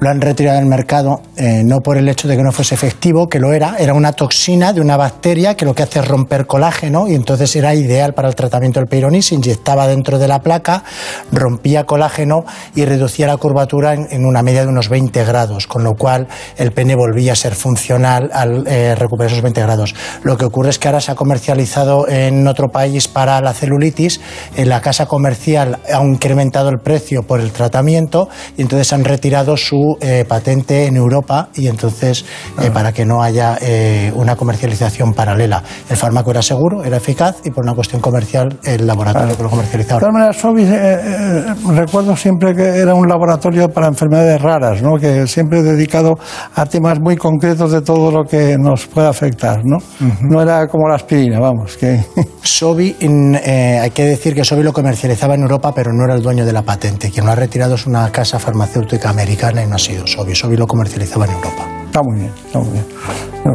Lo 0.00 0.10
han 0.10 0.20
retirado 0.20 0.58
del 0.58 0.66
mercado 0.66 1.22
eh, 1.36 1.62
no 1.64 1.80
por 1.80 1.96
el 1.96 2.08
hecho 2.08 2.28
de 2.28 2.36
que 2.36 2.42
no 2.42 2.52
fuese 2.52 2.74
efectivo, 2.74 3.28
que 3.28 3.40
lo 3.40 3.52
era, 3.52 3.76
era 3.78 3.94
una 3.94 4.12
toxina 4.12 4.72
de 4.72 4.80
una 4.80 4.96
bacteria 4.96 5.56
que 5.56 5.64
lo 5.64 5.74
que 5.74 5.82
hace 5.82 5.98
es 5.98 6.06
romper 6.06 6.46
colágeno 6.46 7.08
y 7.08 7.14
entonces 7.14 7.54
era 7.56 7.74
ideal 7.74 8.14
para 8.14 8.28
el 8.28 8.34
tratamiento 8.34 8.78
del 8.78 8.88
Peyronie, 8.88 9.22
se 9.22 9.34
inyectaba 9.34 9.88
dentro 9.88 10.18
de 10.18 10.28
la 10.28 10.40
placa, 10.40 10.84
rompía 11.32 11.84
colágeno 11.84 12.44
y 12.74 12.84
reducía 12.84 13.26
la 13.26 13.36
curvatura 13.36 13.94
en, 13.94 14.06
en 14.10 14.24
una 14.24 14.42
media 14.42 14.62
de 14.62 14.68
unos 14.68 14.88
20 14.88 15.24
grados, 15.24 15.66
con 15.66 15.82
lo 15.82 15.94
cual 15.94 16.28
el 16.56 16.72
pene 16.72 16.94
volvía 16.94 17.32
a 17.32 17.36
ser 17.36 17.54
funcional 17.54 18.30
al 18.32 18.66
eh, 18.68 18.94
recuperar 18.94 19.32
esos 19.32 19.42
20 19.42 19.60
grados. 19.62 19.94
Lo 20.22 20.36
que 20.36 20.44
ocurre 20.44 20.70
es 20.70 20.78
que 20.78 20.88
ahora 20.88 21.00
se 21.00 21.12
ha 21.12 21.14
comercializado 21.14 22.08
en 22.08 22.46
otro 22.46 22.68
país 22.68 23.08
para 23.08 23.40
la 23.40 23.52
celulitis, 23.52 24.20
en 24.56 24.68
la 24.68 24.80
casa 24.80 25.06
comercial 25.06 25.78
ha 25.92 26.04
incrementado 26.04 26.68
el 26.68 26.78
precio 26.78 27.22
por 27.22 27.40
el 27.40 27.50
tratamiento 27.50 28.28
y 28.56 28.62
entonces 28.62 28.92
han 28.92 29.04
retirado 29.04 29.56
su 29.56 29.87
eh, 30.00 30.24
patente 30.28 30.86
en 30.86 30.96
Europa 30.96 31.48
y 31.54 31.68
entonces 31.68 32.24
eh, 32.60 32.70
para 32.70 32.92
que 32.92 33.04
no 33.04 33.22
haya 33.22 33.56
eh, 33.60 34.12
una 34.14 34.36
comercialización 34.36 35.14
paralela. 35.14 35.62
El 35.88 35.96
fármaco 35.96 36.30
era 36.30 36.42
seguro, 36.42 36.84
era 36.84 36.96
eficaz 36.98 37.36
y 37.44 37.50
por 37.50 37.64
una 37.64 37.74
cuestión 37.74 38.00
comercial 38.00 38.58
el 38.64 38.86
laboratorio 38.86 39.36
que 39.36 39.42
lo 39.42 39.48
De 39.48 39.54
comercializaba. 39.54 40.00
todas 40.00 40.12
maneras, 40.14 40.36
Sobi, 40.36 40.62
eh, 40.62 40.68
eh, 40.72 41.54
recuerdo 41.74 42.16
siempre 42.16 42.54
que 42.54 42.62
era 42.66 42.94
un 42.94 43.08
laboratorio 43.08 43.68
para 43.68 43.86
enfermedades 43.88 44.40
raras, 44.40 44.82
¿no? 44.82 44.96
que 44.96 45.26
siempre 45.26 45.62
dedicado 45.62 46.18
a 46.54 46.66
temas 46.66 46.98
muy 47.00 47.16
concretos 47.16 47.72
de 47.72 47.80
todo 47.80 48.10
lo 48.10 48.24
que 48.24 48.56
nos 48.58 48.86
puede 48.86 49.08
afectar. 49.08 49.60
No, 49.64 49.78
no 50.22 50.42
era 50.42 50.66
como 50.68 50.88
la 50.88 50.96
aspirina, 50.96 51.40
vamos. 51.40 51.76
que 51.76 52.04
Sobi, 52.42 52.96
eh, 53.00 53.78
hay 53.82 53.90
que 53.90 54.04
decir 54.04 54.34
que 54.34 54.44
Sobi 54.44 54.62
lo 54.62 54.72
comercializaba 54.72 55.34
en 55.34 55.42
Europa, 55.42 55.72
pero 55.74 55.92
no 55.92 56.04
era 56.04 56.14
el 56.14 56.22
dueño 56.22 56.44
de 56.44 56.52
la 56.52 56.62
patente. 56.62 57.10
Quien 57.10 57.26
lo 57.26 57.32
ha 57.32 57.34
retirado 57.34 57.74
es 57.74 57.86
una 57.86 58.10
casa 58.10 58.38
farmacéutica 58.38 59.10
americana 59.10 59.62
y 59.62 59.66
no 59.66 59.77
ha 59.78 59.80
sido 59.80 60.06
Sobi. 60.06 60.34
Sobi 60.34 60.56
lo 60.56 60.66
comercializaba 60.66 61.24
en 61.26 61.32
Europa. 61.32 61.66
Está 61.86 62.02
muy 62.02 62.18
bien, 62.18 62.32
está 62.44 62.58
muy 62.58 62.70
bien. 62.70 62.84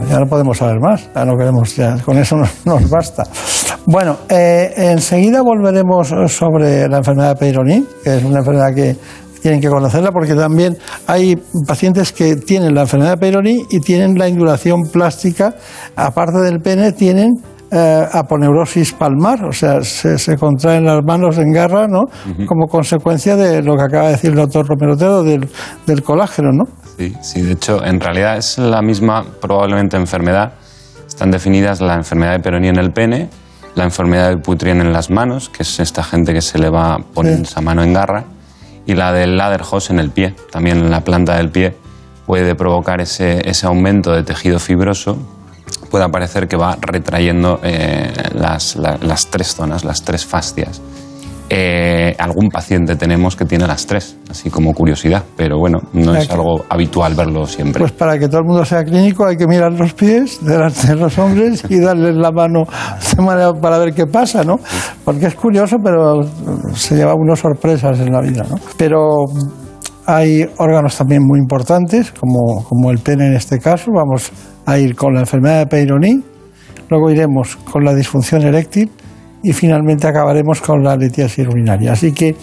Ya 0.09 0.19
no 0.19 0.25
podemos 0.25 0.57
saber 0.57 0.79
más, 0.79 1.09
ya 1.13 1.25
no 1.25 1.37
queremos, 1.37 1.75
ya 1.75 1.97
con 1.97 2.17
eso 2.17 2.37
nos, 2.37 2.49
nos 2.65 2.89
basta. 2.89 3.23
Bueno, 3.85 4.17
eh, 4.29 4.73
enseguida 4.77 5.41
volveremos 5.41 6.13
sobre 6.27 6.87
la 6.87 6.97
enfermedad 6.97 7.29
de 7.29 7.35
Peyronie, 7.35 7.83
que 8.03 8.17
es 8.17 8.23
una 8.23 8.39
enfermedad 8.39 8.73
que 8.73 8.95
tienen 9.41 9.59
que 9.59 9.67
conocerla 9.67 10.11
porque 10.11 10.35
también 10.35 10.77
hay 11.05 11.35
pacientes 11.67 12.13
que 12.13 12.37
tienen 12.37 12.73
la 12.73 12.81
enfermedad 12.81 13.11
de 13.11 13.17
Peyronie 13.17 13.65
y 13.69 13.81
tienen 13.81 14.17
la 14.17 14.29
induración 14.29 14.83
plástica, 14.83 15.55
aparte 15.97 16.39
del 16.39 16.61
pene, 16.61 16.93
tienen 16.93 17.33
eh, 17.73 18.07
aponeurosis 18.11 18.93
palmar, 18.93 19.43
o 19.45 19.51
sea, 19.51 19.81
se, 19.81 20.17
se 20.17 20.37
contraen 20.37 20.85
las 20.85 21.03
manos 21.03 21.37
en 21.37 21.51
garra, 21.51 21.87
¿no? 21.87 22.03
Como 22.45 22.67
consecuencia 22.67 23.35
de 23.35 23.63
lo 23.63 23.75
que 23.75 23.83
acaba 23.83 24.05
de 24.05 24.11
decir 24.11 24.29
el 24.29 24.35
doctor 24.35 24.67
Romero 24.67 24.93
Otero, 24.93 25.23
del, 25.23 25.49
del 25.87 26.03
colágeno, 26.03 26.51
¿no? 26.51 26.65
Sí, 26.97 27.13
sí, 27.21 27.41
de 27.41 27.53
hecho, 27.53 27.83
en 27.83 27.99
realidad 27.99 28.37
es 28.37 28.57
la 28.59 28.81
misma 28.81 29.25
probablemente 29.41 29.97
enfermedad. 29.97 30.53
Están 31.07 31.31
definidas 31.31 31.81
la 31.81 31.95
enfermedad 31.95 32.33
de 32.33 32.39
Peyronie 32.39 32.69
en 32.69 32.77
el 32.77 32.91
pene, 32.91 33.29
la 33.75 33.83
enfermedad 33.83 34.29
de 34.29 34.37
Putrien 34.37 34.79
en 34.79 34.93
las 34.93 35.09
manos, 35.09 35.49
que 35.49 35.63
es 35.63 35.79
esta 35.79 36.03
gente 36.03 36.33
que 36.33 36.41
se 36.41 36.59
le 36.59 36.69
va 36.69 36.99
poniendo 37.13 37.43
esa 37.43 37.61
mano 37.61 37.83
en 37.83 37.93
garra, 37.93 38.25
y 38.85 38.93
la 38.93 39.11
del 39.11 39.37
Ladderhoss 39.37 39.89
en 39.89 39.99
el 39.99 40.11
pie, 40.11 40.35
también 40.51 40.77
en 40.77 40.91
la 40.91 41.01
planta 41.01 41.37
del 41.37 41.49
pie, 41.49 41.75
puede 42.25 42.55
provocar 42.55 43.01
ese, 43.01 43.47
ese 43.49 43.65
aumento 43.65 44.11
de 44.11 44.23
tejido 44.23 44.59
fibroso. 44.59 45.17
Puede 45.93 46.09
parecer 46.09 46.47
que 46.47 46.57
va 46.57 46.75
retrayendo 46.81 47.59
eh, 47.61 48.11
las, 48.33 48.75
la- 48.77 48.97
las 48.99 49.27
tres 49.27 49.53
zonas, 49.53 49.85
las 49.85 50.01
tres 50.01 50.25
fascias. 50.25 50.81
Eh, 51.51 52.15
algún 52.17 52.49
paciente 52.49 52.95
tenemos 52.95 53.35
que 53.35 53.45
tiene 53.45 53.67
las 53.67 53.85
tres, 53.85 54.17
así 54.27 54.49
como 54.49 54.73
curiosidad, 54.73 55.21
pero 55.37 55.59
bueno, 55.59 55.77
no 55.93 56.15
es 56.15 56.27
algo 56.31 56.65
habitual 56.67 57.13
verlo 57.13 57.45
siempre. 57.45 57.79
Pues 57.81 57.91
para 57.91 58.17
que 58.17 58.27
todo 58.27 58.39
el 58.39 58.45
mundo 58.47 58.65
sea 58.65 58.83
clínico 58.83 59.27
hay 59.27 59.37
que 59.37 59.45
mirar 59.45 59.71
los 59.73 59.93
pies 59.93 60.43
delante 60.43 60.87
de 60.87 60.95
los 60.95 61.15
hombres 61.19 61.63
y 61.69 61.79
darles 61.79 62.15
la 62.15 62.31
mano 62.31 62.63
de 63.15 63.21
manera 63.21 63.53
para 63.53 63.77
ver 63.77 63.93
qué 63.93 64.07
pasa, 64.07 64.43
¿no? 64.43 64.55
Porque 65.05 65.27
es 65.27 65.35
curioso, 65.35 65.77
pero 65.83 66.21
se 66.73 66.95
lleva 66.95 67.13
unas 67.13 67.37
sorpresas 67.37 67.99
en 67.99 68.11
la 68.11 68.21
vida, 68.21 68.43
¿no? 68.49 68.55
Pero 68.77 69.25
hay 70.05 70.45
órganos 70.57 70.97
también 70.97 71.23
muy 71.23 71.39
importantes, 71.39 72.11
como, 72.11 72.63
como 72.63 72.91
el 72.91 72.99
pene 72.99 73.27
en 73.27 73.33
este 73.33 73.59
caso. 73.59 73.91
Vamos 73.93 74.31
a 74.65 74.77
ir 74.77 74.95
con 74.95 75.13
la 75.13 75.21
enfermedad 75.21 75.59
de 75.59 75.67
Peyronie, 75.67 76.21
luego 76.89 77.09
iremos 77.09 77.55
con 77.55 77.83
la 77.83 77.93
disfunción 77.93 78.41
eréctil 78.41 78.89
y 79.41 79.53
finalmente 79.53 80.07
acabaremos 80.07 80.61
con 80.61 80.83
la 80.83 80.95
litiasis 80.95 81.47
urinaria. 81.47 81.93
Así 81.93 82.13
que 82.13 82.35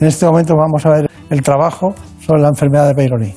en 0.00 0.06
este 0.06 0.26
momento 0.26 0.54
vamos 0.56 0.84
a 0.86 0.90
ver 0.90 1.10
el 1.30 1.42
trabajo 1.42 1.94
sobre 2.20 2.42
la 2.42 2.48
enfermedad 2.48 2.88
de 2.88 2.94
Peyronie. 2.94 3.34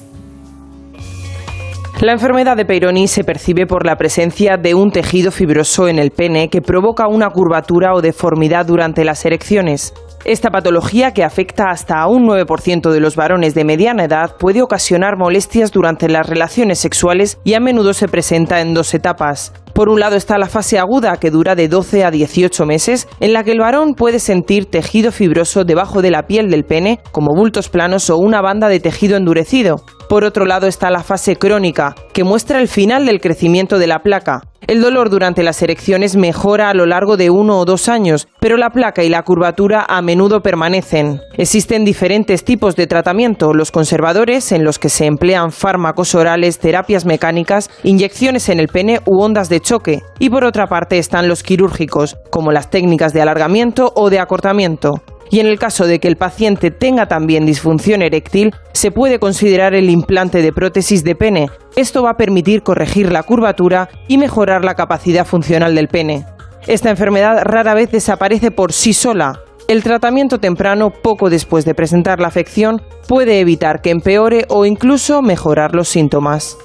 La 2.02 2.14
enfermedad 2.14 2.58
de 2.58 2.66
Peyronie 2.66 3.08
se 3.08 3.24
percibe 3.24 3.68
por 3.68 3.86
la 3.86 3.96
presencia 3.96 4.58
de 4.58 4.74
un 4.74 4.92
tejido 4.92 5.32
fibroso 5.32 5.88
en 5.88 6.00
el 6.00 6.10
pene 6.10 6.50
que 6.50 6.60
provoca 6.60 7.08
una 7.08 7.30
curvatura 7.30 7.94
o 7.94 8.02
deformidad 8.02 8.66
durante 8.66 9.06
las 9.06 9.24
erecciones. 9.24 9.94
Esta 10.24 10.52
patología, 10.52 11.14
que 11.14 11.24
afecta 11.24 11.70
hasta 11.70 12.00
a 12.00 12.08
un 12.08 12.28
9% 12.28 12.92
de 12.92 13.00
los 13.00 13.16
varones 13.16 13.56
de 13.56 13.66
mediana 13.66 14.04
edad, 14.04 14.36
puede 14.38 14.62
ocasionar 14.62 15.18
molestias 15.18 15.72
durante 15.72 16.08
las 16.10 16.28
relaciones 16.28 16.78
sexuales 16.78 17.40
y 17.44 17.56
a 17.56 17.60
menudo 17.60 17.94
se 17.94 18.08
presenta 18.08 18.62
en 18.62 18.76
dos 18.76 18.94
etapas. 18.94 19.52
Por 19.74 19.90
un 19.90 20.00
lado 20.00 20.16
está 20.16 20.38
la 20.38 20.48
fase 20.48 20.78
aguda, 20.78 21.18
que 21.18 21.32
dura 21.32 21.56
de 21.56 21.68
12 21.68 22.04
a 22.04 22.12
18 22.12 22.66
meses, 22.66 23.08
en 23.20 23.34
la 23.34 23.44
que 23.44 23.52
el 23.52 23.60
varón 23.60 23.96
puede 23.96 24.20
sentir 24.20 24.66
tejido 24.66 25.12
fibroso 25.12 25.64
debajo 25.64 26.02
de 26.04 26.12
la 26.12 26.28
piel 26.28 26.52
del 26.52 26.66
pene, 26.66 27.00
como 27.12 27.34
bultos 27.36 27.70
planos 27.70 28.10
o 28.12 28.18
una 28.18 28.42
banda 28.42 28.68
de 28.68 28.80
tejido 28.80 29.18
endurecido. 29.18 29.78
Por 30.08 30.24
otro 30.24 30.46
lado 30.46 30.68
está 30.68 30.92
la 30.92 31.04
fase 31.04 31.38
crónica, 31.38 31.96
que 32.14 32.24
muestra 32.24 32.60
el 32.60 32.68
final 32.68 33.06
del 33.06 33.22
crecimiento 33.22 33.80
de 33.80 33.88
la 33.88 34.00
placa. 34.00 34.42
El 34.68 34.82
dolor 34.82 35.10
durante 35.10 35.44
las 35.44 35.62
erecciones 35.62 36.16
mejora 36.16 36.70
a 36.70 36.74
lo 36.74 36.86
largo 36.86 37.18
de 37.18 37.30
uno 37.30 37.60
o 37.60 37.66
dos 37.66 37.90
años, 37.90 38.28
pero 38.40 38.58
la 38.58 38.70
placa 38.70 39.04
y 39.04 39.10
la 39.10 39.24
curvatura 39.24 39.86
a 39.88 40.02
menudo 40.02 40.42
permanecen. 40.42 41.20
Existen 41.34 41.84
diferentes 41.84 42.46
tipos 42.46 42.76
de 42.76 42.88
tratamiento, 42.88 43.54
los 43.54 43.72
conservadores, 43.72 44.52
en 44.52 44.64
los 44.64 44.80
que 44.80 44.90
se 44.90 45.08
emplean 45.08 45.52
fármacos 45.52 46.16
orales, 46.16 46.60
terapias 46.60 47.06
mecánicas, 47.06 47.70
inyecciones 47.84 48.50
en 48.50 48.60
el 48.60 48.68
pene 48.68 49.02
u 49.06 49.22
ondas 49.22 49.50
de 49.50 49.60
choque, 49.60 50.04
y 50.20 50.30
por 50.30 50.44
otra 50.44 50.68
parte 50.68 51.00
están 51.00 51.28
los 51.28 51.44
quirúrgicos, 51.44 52.18
como 52.30 52.52
las 52.52 52.70
técnicas 52.70 53.14
de 53.14 53.22
alargamiento 53.22 53.92
o 53.96 54.10
de 54.10 54.20
acortamiento 54.20 55.02
y 55.32 55.40
en 55.40 55.48
el 55.48 55.58
caso 55.58 55.88
de 55.88 56.00
que 56.00 56.10
el 56.10 56.18
paciente 56.18 56.72
tenga 56.72 57.08
también 57.08 57.46
disfunción 57.46 58.02
eréctil, 58.02 58.54
se 58.74 58.92
puede 58.92 59.18
considerar 59.18 59.74
el 59.74 59.90
implante 59.90 60.42
de 60.42 60.52
prótesis 60.52 61.04
de 61.06 61.16
pene. 61.16 61.50
Esto 61.78 62.04
va 62.04 62.12
a 62.12 62.18
permitir 62.18 62.64
corregir 62.64 63.12
la 63.12 63.24
curvatura 63.24 63.90
y 64.10 64.18
mejorar 64.18 64.66
la 64.66 64.76
capacidad 64.76 65.26
funcional 65.26 65.74
del 65.74 65.88
pene. 65.88 66.26
Esta 66.68 66.90
enfermedad 66.90 67.44
rara 67.44 67.74
vez 67.74 67.90
desaparece 67.92 68.52
por 68.52 68.74
sí 68.74 68.94
sola. 68.94 69.40
El 69.70 69.84
tratamiento 69.84 70.40
temprano, 70.40 70.90
poco 70.90 71.30
después 71.30 71.64
de 71.64 71.74
presentar 71.74 72.20
la 72.20 72.28
afección, 72.28 72.82
puede 73.08 73.40
evitar 73.40 73.82
que 73.82 73.92
empeore 73.92 74.46
o 74.50 74.66
incluso 74.66 75.22
mejorar 75.22 75.74
los 75.74 75.88
síntomas. 75.88 76.58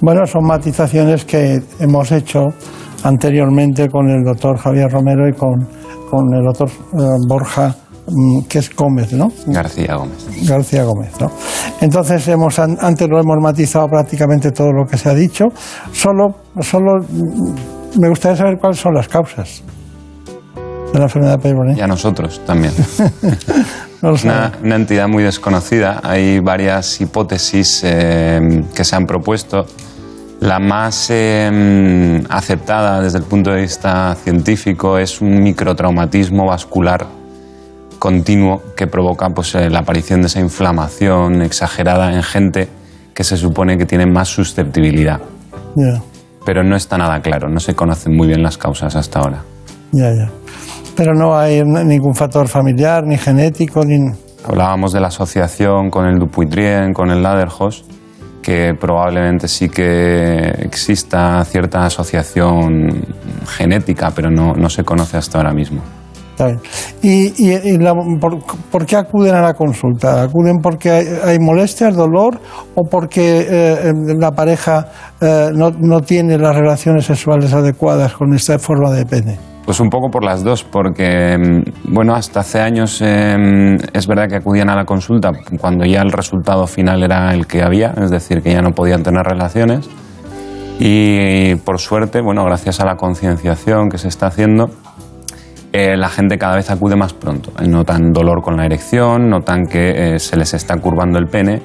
Bueno, 0.00 0.24
son 0.26 0.46
matizaciones 0.46 1.26
que 1.26 1.60
hemos 1.78 2.10
hecho 2.10 2.46
anteriormente 3.04 3.88
con 3.88 4.08
el 4.08 4.24
doctor 4.24 4.56
Javier 4.56 4.90
Romero 4.90 5.28
y 5.28 5.32
con 5.32 5.68
con 6.10 6.32
el 6.34 6.44
doctor 6.44 6.68
eh, 6.68 7.16
Borja, 7.28 7.74
mm, 8.06 8.42
que 8.48 8.58
es 8.58 8.74
Gómez, 8.74 9.12
¿no? 9.12 9.30
García 9.46 9.96
Gómez. 9.96 10.48
García 10.48 10.84
Gómez, 10.84 11.12
¿no? 11.20 11.30
Entonces, 11.80 12.26
hemos, 12.28 12.58
antes 12.58 13.08
lo 13.08 13.18
hemos 13.18 13.36
matizado 13.40 13.86
prácticamente 13.86 14.50
todo 14.50 14.72
lo 14.72 14.84
que 14.84 14.96
se 14.96 15.08
ha 15.08 15.14
dicho. 15.14 15.44
Solo, 15.92 16.28
solo 16.60 17.00
mm, 17.08 18.00
me 18.00 18.08
gustaría 18.08 18.36
saber 18.36 18.58
cuáles 18.58 18.78
son 18.78 18.94
las 18.94 19.08
causas 19.08 19.62
de 20.92 20.98
la 20.98 21.04
enfermedad 21.04 21.32
de 21.36 21.38
Peyronie. 21.38 21.76
Y 21.76 21.80
a 21.80 21.86
nosotros 21.86 22.40
también. 22.46 22.72
una, 24.02 24.52
una, 24.62 24.76
entidad 24.76 25.08
muy 25.08 25.22
desconocida. 25.22 26.00
Hay 26.02 26.40
varias 26.40 27.00
hipótesis 27.00 27.82
eh, 27.84 28.62
que 28.74 28.84
se 28.84 28.96
han 28.96 29.04
propuesto 29.04 29.66
la 30.40 30.60
más 30.60 31.10
em, 31.10 32.22
aceptada 32.28 33.00
desde 33.02 33.18
el 33.18 33.24
punto 33.24 33.50
de 33.50 33.62
vista 33.62 34.14
científico 34.14 34.96
es 34.96 35.20
un 35.20 35.42
microtraumatismo 35.42 36.46
vascular 36.46 37.06
continuo 37.98 38.62
que 38.76 38.86
provoca 38.86 39.28
pues, 39.30 39.56
eh, 39.56 39.68
la 39.68 39.80
aparición 39.80 40.20
de 40.20 40.28
esa 40.28 40.38
inflamación 40.38 41.42
exagerada 41.42 42.12
en 42.12 42.22
gente 42.22 42.68
que 43.14 43.24
se 43.24 43.36
supone 43.36 43.76
que 43.76 43.84
tiene 43.84 44.06
más 44.06 44.28
susceptibilidad. 44.28 45.20
Pero 46.44 46.62
no 46.62 46.76
está 46.76 46.96
nada 46.96 47.20
claro, 47.20 47.48
no 47.48 47.58
se 47.58 47.74
conocen 47.74 48.16
muy 48.16 48.28
bien 48.28 48.42
las 48.42 48.56
causas 48.56 48.94
hasta 48.94 49.18
ahora. 49.18 49.42
Ya, 49.90 50.10
ya. 50.10 50.30
Pero 50.96 51.14
no 51.14 51.36
hay 51.36 51.62
ningún 51.64 52.14
factor 52.14 52.46
familiar, 52.46 53.04
ni 53.04 53.18
genético, 53.18 53.84
ni... 53.84 53.98
Hablábamos 54.46 54.92
de 54.92 55.00
la 55.00 55.08
asociación 55.08 55.90
con 55.90 56.06
el 56.06 56.18
Dupuytren, 56.18 56.92
con 56.92 57.10
el 57.10 57.22
Ladderhost 57.22 57.97
que 58.42 58.74
probablemente 58.78 59.48
sí 59.48 59.68
que 59.68 60.38
exista 60.60 61.44
cierta 61.44 61.84
asociación 61.84 63.04
genética, 63.46 64.10
pero 64.14 64.30
no, 64.30 64.54
no 64.54 64.68
se 64.68 64.84
conoce 64.84 65.16
hasta 65.16 65.38
ahora 65.38 65.52
mismo. 65.52 65.82
¿Y, 67.02 67.32
y, 67.36 67.78
por, 68.70 68.86
qué 68.86 68.96
acuden 68.96 69.34
a 69.34 69.40
la 69.40 69.54
consulta? 69.54 70.22
¿Acuden 70.22 70.58
porque 70.62 70.90
hay, 70.90 71.38
molestias, 71.38 71.96
dolor 71.96 72.38
o 72.74 72.84
porque 72.84 73.46
eh, 73.48 73.92
la 74.18 74.30
pareja 74.30 74.86
eh, 75.20 75.50
no, 75.54 75.70
no 75.70 76.00
tiene 76.00 76.38
las 76.38 76.54
relaciones 76.54 77.06
sexuales 77.06 77.52
adecuadas 77.52 78.12
con 78.12 78.34
esta 78.34 78.58
forma 78.58 78.92
de 78.92 79.04
pene? 79.04 79.57
Pues 79.68 79.80
un 79.80 79.90
poco 79.90 80.10
por 80.10 80.24
las 80.24 80.42
dos, 80.44 80.64
porque 80.64 81.36
mm, 81.36 81.92
bueno, 81.92 82.14
hasta 82.14 82.40
hace 82.40 82.58
años 82.58 83.02
em, 83.02 83.76
es 83.92 84.06
verdad 84.06 84.26
que 84.26 84.36
acudían 84.36 84.70
a 84.70 84.74
la 84.74 84.86
consulta 84.86 85.30
cuando 85.60 85.84
ya 85.84 86.00
el 86.00 86.10
resultado 86.10 86.66
final 86.66 87.02
era 87.02 87.34
el 87.34 87.46
que 87.46 87.62
había, 87.62 87.92
es 88.02 88.10
decir, 88.10 88.40
que 88.40 88.50
ya 88.50 88.62
no 88.62 88.70
podían 88.70 89.02
tener 89.02 89.26
relaciones. 89.26 89.86
Y 90.78 91.56
por 91.66 91.80
suerte, 91.80 92.22
bueno, 92.22 92.46
gracias 92.46 92.80
a 92.80 92.86
la 92.86 92.96
concienciación 92.96 93.90
que 93.90 93.98
se 93.98 94.08
está 94.08 94.28
haciendo, 94.28 94.70
eh, 95.74 95.98
la 95.98 96.08
gente 96.08 96.38
cada 96.38 96.56
vez 96.56 96.70
acude 96.70 96.96
más 96.96 97.12
pronto. 97.12 97.52
Notan 97.62 98.10
dolor 98.14 98.40
con 98.40 98.56
la 98.56 98.64
erección, 98.64 99.28
notan 99.28 99.66
que 99.66 100.14
eh, 100.14 100.18
se 100.18 100.38
les 100.38 100.54
está 100.54 100.78
curvando 100.78 101.18
el 101.18 101.26
pene 101.26 101.60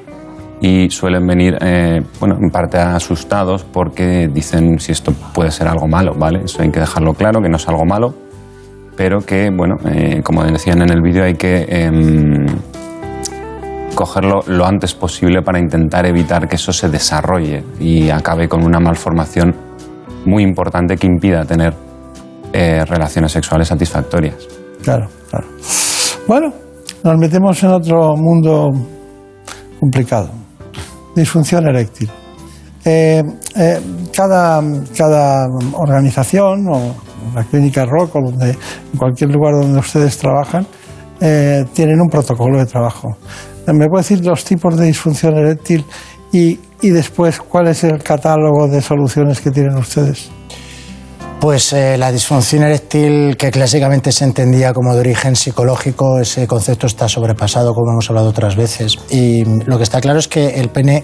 y 0.64 0.90
suelen 0.90 1.27
venir, 1.27 1.57
eh, 1.60 2.02
bueno, 2.22 2.38
en 2.41 2.49
parte 2.49 2.77
asustados 2.77 3.65
porque 3.65 4.30
dicen 4.34 4.80
si 4.80 4.94
esto 4.94 5.11
puede 5.34 5.52
ser 5.52 5.68
algo 5.68 5.90
malo, 5.90 6.14
¿vale? 6.18 6.44
Eso 6.45 6.61
hay 6.61 6.72
que 6.72 6.80
dejarlo 6.80 7.14
claro, 7.14 7.41
que 7.41 7.49
no 7.49 7.57
es 7.57 7.68
algo 7.68 7.84
malo, 7.84 8.14
pero 8.95 9.19
que, 9.19 9.49
bueno, 9.53 9.76
eh, 9.85 10.22
como 10.23 10.41
decían 10.45 10.81
en 10.81 10.90
el 10.90 11.02
vídeo, 11.02 11.26
hay 11.26 11.34
que 11.34 11.65
em, 11.68 12.45
cogerlo 13.94 14.40
lo 14.48 14.65
antes 14.65 14.94
posible 14.94 15.41
para 15.41 15.60
intentar 15.60 16.06
evitar 16.06 16.48
que 16.48 16.56
eso 16.56 16.72
se 16.72 16.88
desarrolle 16.88 17.61
y 17.77 18.10
acabe 18.10 18.48
con 18.48 18.64
una 18.64 18.80
malformación 18.80 19.53
muy 20.26 20.44
importante 20.44 20.95
que 20.95 21.07
impida 21.07 21.44
tener 21.44 21.73
eh, 22.53 22.85
relaciones 22.85 23.34
sexuales 23.34 23.68
satisfactorias. 23.68 24.48
Claro, 24.81 25.10
claro. 25.30 25.45
Bueno, 26.26 26.53
nos 27.03 27.18
metemos 27.18 27.61
en 27.64 27.69
otro 27.69 28.15
mundo 28.15 28.69
complicado 29.77 30.43
disfunción 31.15 31.68
eréctil. 31.68 32.10
Eh, 32.85 33.23
eh, 33.56 33.80
cada, 34.14 34.61
cada, 34.98 35.48
organización 35.73 36.68
o 36.68 36.94
la 37.34 37.44
clínica 37.45 37.85
Rock 37.85 38.18
o 38.18 38.19
en 38.19 38.57
cualquier 38.98 39.31
lugar 39.31 39.53
donde 39.53 39.80
ustedes 39.80 40.18
trabajan 40.18 40.68
eh, 41.22 41.64
tienen 41.73 42.02
un 42.02 42.10
protocolo 42.10 42.60
de 42.60 42.65
trabajo. 42.65 43.15
¿Me 43.68 43.88
puede 43.88 44.03
decir 44.03 44.26
los 44.26 44.44
tipos 44.44 44.76
de 44.76 44.88
disfunción 44.88 45.38
eréctil 45.38 45.85
y, 46.34 46.60
y 46.81 46.90
después 46.90 47.40
cuál 47.40 47.69
es 47.69 47.85
el 47.85 48.03
catálogo 48.03 48.68
de 48.68 48.81
soluciones 48.81 49.40
que 49.40 49.52
tienen 49.52 49.77
ustedes? 49.77 50.30
Pues 51.44 51.74
eh, 51.74 51.98
la 51.98 52.10
disfunción 52.10 52.64
eréctil, 52.64 53.36
que 53.36 53.52
clásicamente 53.52 54.14
se 54.14 54.24
entendía 54.24 54.72
como 54.72 54.94
de 54.94 55.02
origen 55.02 55.36
psicológico, 55.36 56.20
ese 56.20 56.48
concepto 56.48 56.88
está 56.88 57.10
sobrepasado, 57.10 57.74
como 57.74 57.91
hemos 57.91 58.10
hablado 58.10 58.30
otras 58.30 58.56
veces. 58.56 58.98
Y 59.10 59.44
lo 59.65 59.76
que 59.76 59.84
está 59.84 59.99
claro 59.99 60.20
es 60.20 60.30
que 60.30 60.61
el 60.61 60.70
pene 60.70 61.03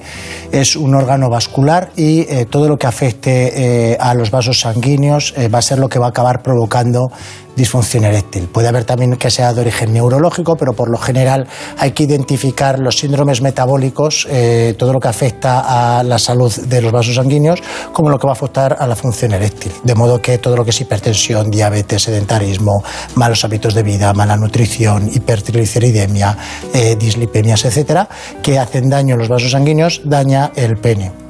es 0.54 0.78
un 0.78 0.96
órgano 0.96 1.30
vascular 1.30 1.92
y 1.98 2.22
eh, 2.22 2.46
todo 2.50 2.70
lo 2.70 2.78
que 2.78 2.88
afecte 2.88 3.92
eh, 3.92 3.98
a 4.00 4.14
los 4.14 4.32
vasos 4.32 4.62
sanguíneos 4.62 5.34
va 5.54 5.60
a 5.60 5.62
ser 5.62 5.78
lo 5.78 5.90
que 5.90 6.00
va 6.00 6.06
a 6.06 6.10
acabar 6.12 6.42
provocando 6.42 7.12
disfunción 7.56 8.06
eréctil. 8.06 8.48
Puede 8.48 8.68
haber 8.68 8.86
también 8.86 9.16
que 9.18 9.30
sea 9.30 9.54
de 9.54 9.62
origen 9.62 9.94
neurológico, 9.94 10.56
pero 10.56 10.74
por 10.74 10.90
lo 10.90 10.98
general 10.98 11.48
hay 11.78 11.92
que 11.92 12.04
identificar 12.04 12.80
los 12.80 12.98
síndromes 12.98 13.42
metabólicos, 13.42 14.28
eh, 14.30 14.76
todo 14.78 14.94
lo 14.94 15.00
que 15.00 15.08
afecta 15.08 16.00
a 16.00 16.04
la 16.04 16.20
salud 16.20 16.54
de 16.54 16.82
los 16.82 16.92
vasos 16.92 17.16
sanguíneos, 17.16 17.62
como 17.94 18.10
lo 18.10 18.18
que 18.18 18.28
va 18.28 18.32
a 18.32 18.34
afectar 18.34 18.78
a 18.80 18.88
la 18.88 18.96
función 18.96 19.34
eréctil. 19.34 19.72
De 19.84 19.96
modo 19.96 20.22
que 20.22 20.38
todo 20.38 20.56
lo 20.56 20.64
que 20.64 20.72
es 20.72 20.82
hipertensión, 20.82 21.50
diabetes, 21.52 22.04
sedentarismo, 22.04 22.84
malos 23.16 23.44
hábitos 23.44 23.74
de 23.74 23.84
vida, 23.84 24.14
mala 24.14 24.38
nutrición, 24.38 25.10
hipertrigliceridemia, 25.14 26.38
eh, 26.74 26.96
dislipemias, 26.98 27.66
etcétera, 27.66 28.08
que 28.42 28.60
hacen 28.60 28.90
daño 28.90 29.16
a 29.16 29.18
los 29.18 29.28
vasos 29.28 29.52
sanguíneos, 29.52 30.02
daña 30.06 30.52
el 30.56 30.78
pene. 30.78 31.29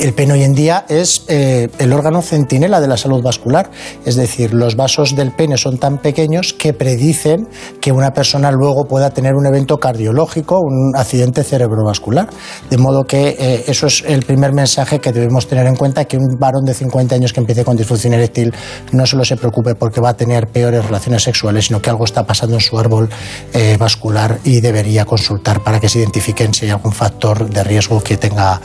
El 0.00 0.12
pene 0.12 0.32
hoy 0.32 0.42
en 0.42 0.54
día 0.54 0.84
es 0.88 1.24
eh, 1.28 1.68
el 1.78 1.92
órgano 1.92 2.20
centinela 2.20 2.80
de 2.80 2.88
la 2.88 2.96
salud 2.96 3.22
vascular, 3.22 3.70
es 4.04 4.16
decir, 4.16 4.52
los 4.52 4.76
vasos 4.76 5.14
del 5.14 5.30
pene 5.32 5.56
son 5.56 5.78
tan 5.78 5.98
pequeños 5.98 6.52
que 6.52 6.72
predicen 6.72 7.48
que 7.80 7.92
una 7.92 8.12
persona 8.12 8.50
luego 8.50 8.86
pueda 8.86 9.10
tener 9.10 9.34
un 9.34 9.46
evento 9.46 9.78
cardiológico, 9.78 10.58
un 10.60 10.96
accidente 10.96 11.44
cerebrovascular. 11.44 12.28
De 12.70 12.76
modo 12.76 13.04
que 13.04 13.36
eh, 13.38 13.64
eso 13.68 13.86
es 13.86 14.02
el 14.06 14.24
primer 14.24 14.52
mensaje 14.52 15.00
que 15.00 15.12
debemos 15.12 15.46
tener 15.46 15.66
en 15.66 15.76
cuenta, 15.76 16.06
que 16.06 16.16
un 16.16 16.38
varón 16.38 16.64
de 16.64 16.74
50 16.74 17.14
años 17.14 17.32
que 17.32 17.40
empiece 17.40 17.64
con 17.64 17.76
disfunción 17.76 18.14
eréctil 18.14 18.52
no 18.92 19.06
solo 19.06 19.24
se 19.24 19.36
preocupe 19.36 19.74
porque 19.74 20.00
va 20.00 20.10
a 20.10 20.16
tener 20.16 20.48
peores 20.48 20.84
relaciones 20.84 21.22
sexuales, 21.22 21.66
sino 21.66 21.80
que 21.80 21.90
algo 21.90 22.04
está 22.04 22.26
pasando 22.26 22.56
en 22.56 22.60
su 22.60 22.78
árbol 22.78 23.08
eh, 23.52 23.76
vascular 23.78 24.38
y 24.44 24.60
debería 24.60 25.04
consultar 25.04 25.62
para 25.62 25.78
que 25.78 25.88
se 25.88 26.00
identifiquen 26.00 26.52
si 26.52 26.64
hay 26.66 26.72
algún 26.72 26.92
factor 26.92 27.48
de 27.48 27.62
riesgo 27.62 28.02
que 28.02 28.16
tenga 28.16 28.60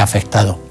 afectado. 0.00 0.61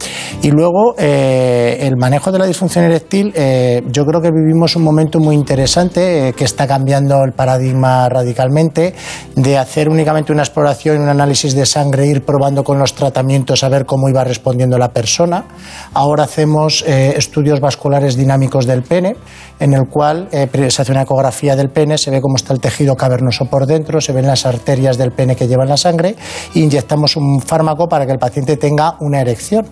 Y 0.43 0.49
luego, 0.49 0.95
eh, 0.97 1.77
el 1.81 1.97
manejo 1.97 2.31
de 2.31 2.39
la 2.39 2.47
disfunción 2.47 2.85
eréctil, 2.85 3.31
eh, 3.35 3.83
yo 3.91 4.05
creo 4.07 4.21
que 4.21 4.31
vivimos 4.31 4.75
un 4.75 4.83
momento 4.83 5.19
muy 5.19 5.35
interesante 5.35 6.29
eh, 6.29 6.33
que 6.33 6.45
está 6.45 6.65
cambiando 6.65 7.23
el 7.23 7.33
paradigma 7.33 8.09
radicalmente 8.09 8.95
de 9.35 9.57
hacer 9.59 9.87
únicamente 9.87 10.31
una 10.31 10.41
exploración 10.41 11.01
un 11.01 11.09
análisis 11.09 11.53
de 11.53 11.65
sangre, 11.67 12.07
ir 12.07 12.25
probando 12.25 12.63
con 12.63 12.79
los 12.79 12.95
tratamientos 12.95 13.63
a 13.63 13.69
ver 13.69 13.85
cómo 13.85 14.09
iba 14.09 14.23
respondiendo 14.23 14.79
la 14.79 14.89
persona. 14.89 15.45
Ahora 15.93 16.23
hacemos 16.23 16.83
estudios 16.87 17.59
vasculares 17.59 18.15
dinámicos 18.15 18.65
del 18.65 18.81
pene, 18.83 19.15
en 19.59 19.73
el 19.73 19.87
cual 19.87 20.27
se 20.31 20.81
hace 20.81 20.91
una 20.91 21.03
ecografía 21.03 21.55
del 21.55 21.69
pene, 21.69 21.97
se 21.97 22.11
ve 22.11 22.19
cómo 22.19 22.35
está 22.35 22.53
el 22.53 22.59
tejido 22.59 22.95
cavernoso 22.95 23.45
por 23.45 23.65
dentro, 23.65 24.01
se 24.01 24.11
ven 24.11 24.27
las 24.27 24.45
arterias 24.45 24.97
del 24.97 25.11
pene 25.11 25.35
que 25.35 25.47
llevan 25.47 25.69
la 25.69 25.77
sangre 25.77 26.15
e 26.55 26.59
inyectamos 26.59 27.15
un 27.15 27.41
fármaco 27.41 27.87
para 27.87 28.05
que 28.05 28.11
el 28.11 28.19
paciente 28.19 28.57
tenga 28.57 28.95
una 28.99 29.21
erección. 29.21 29.67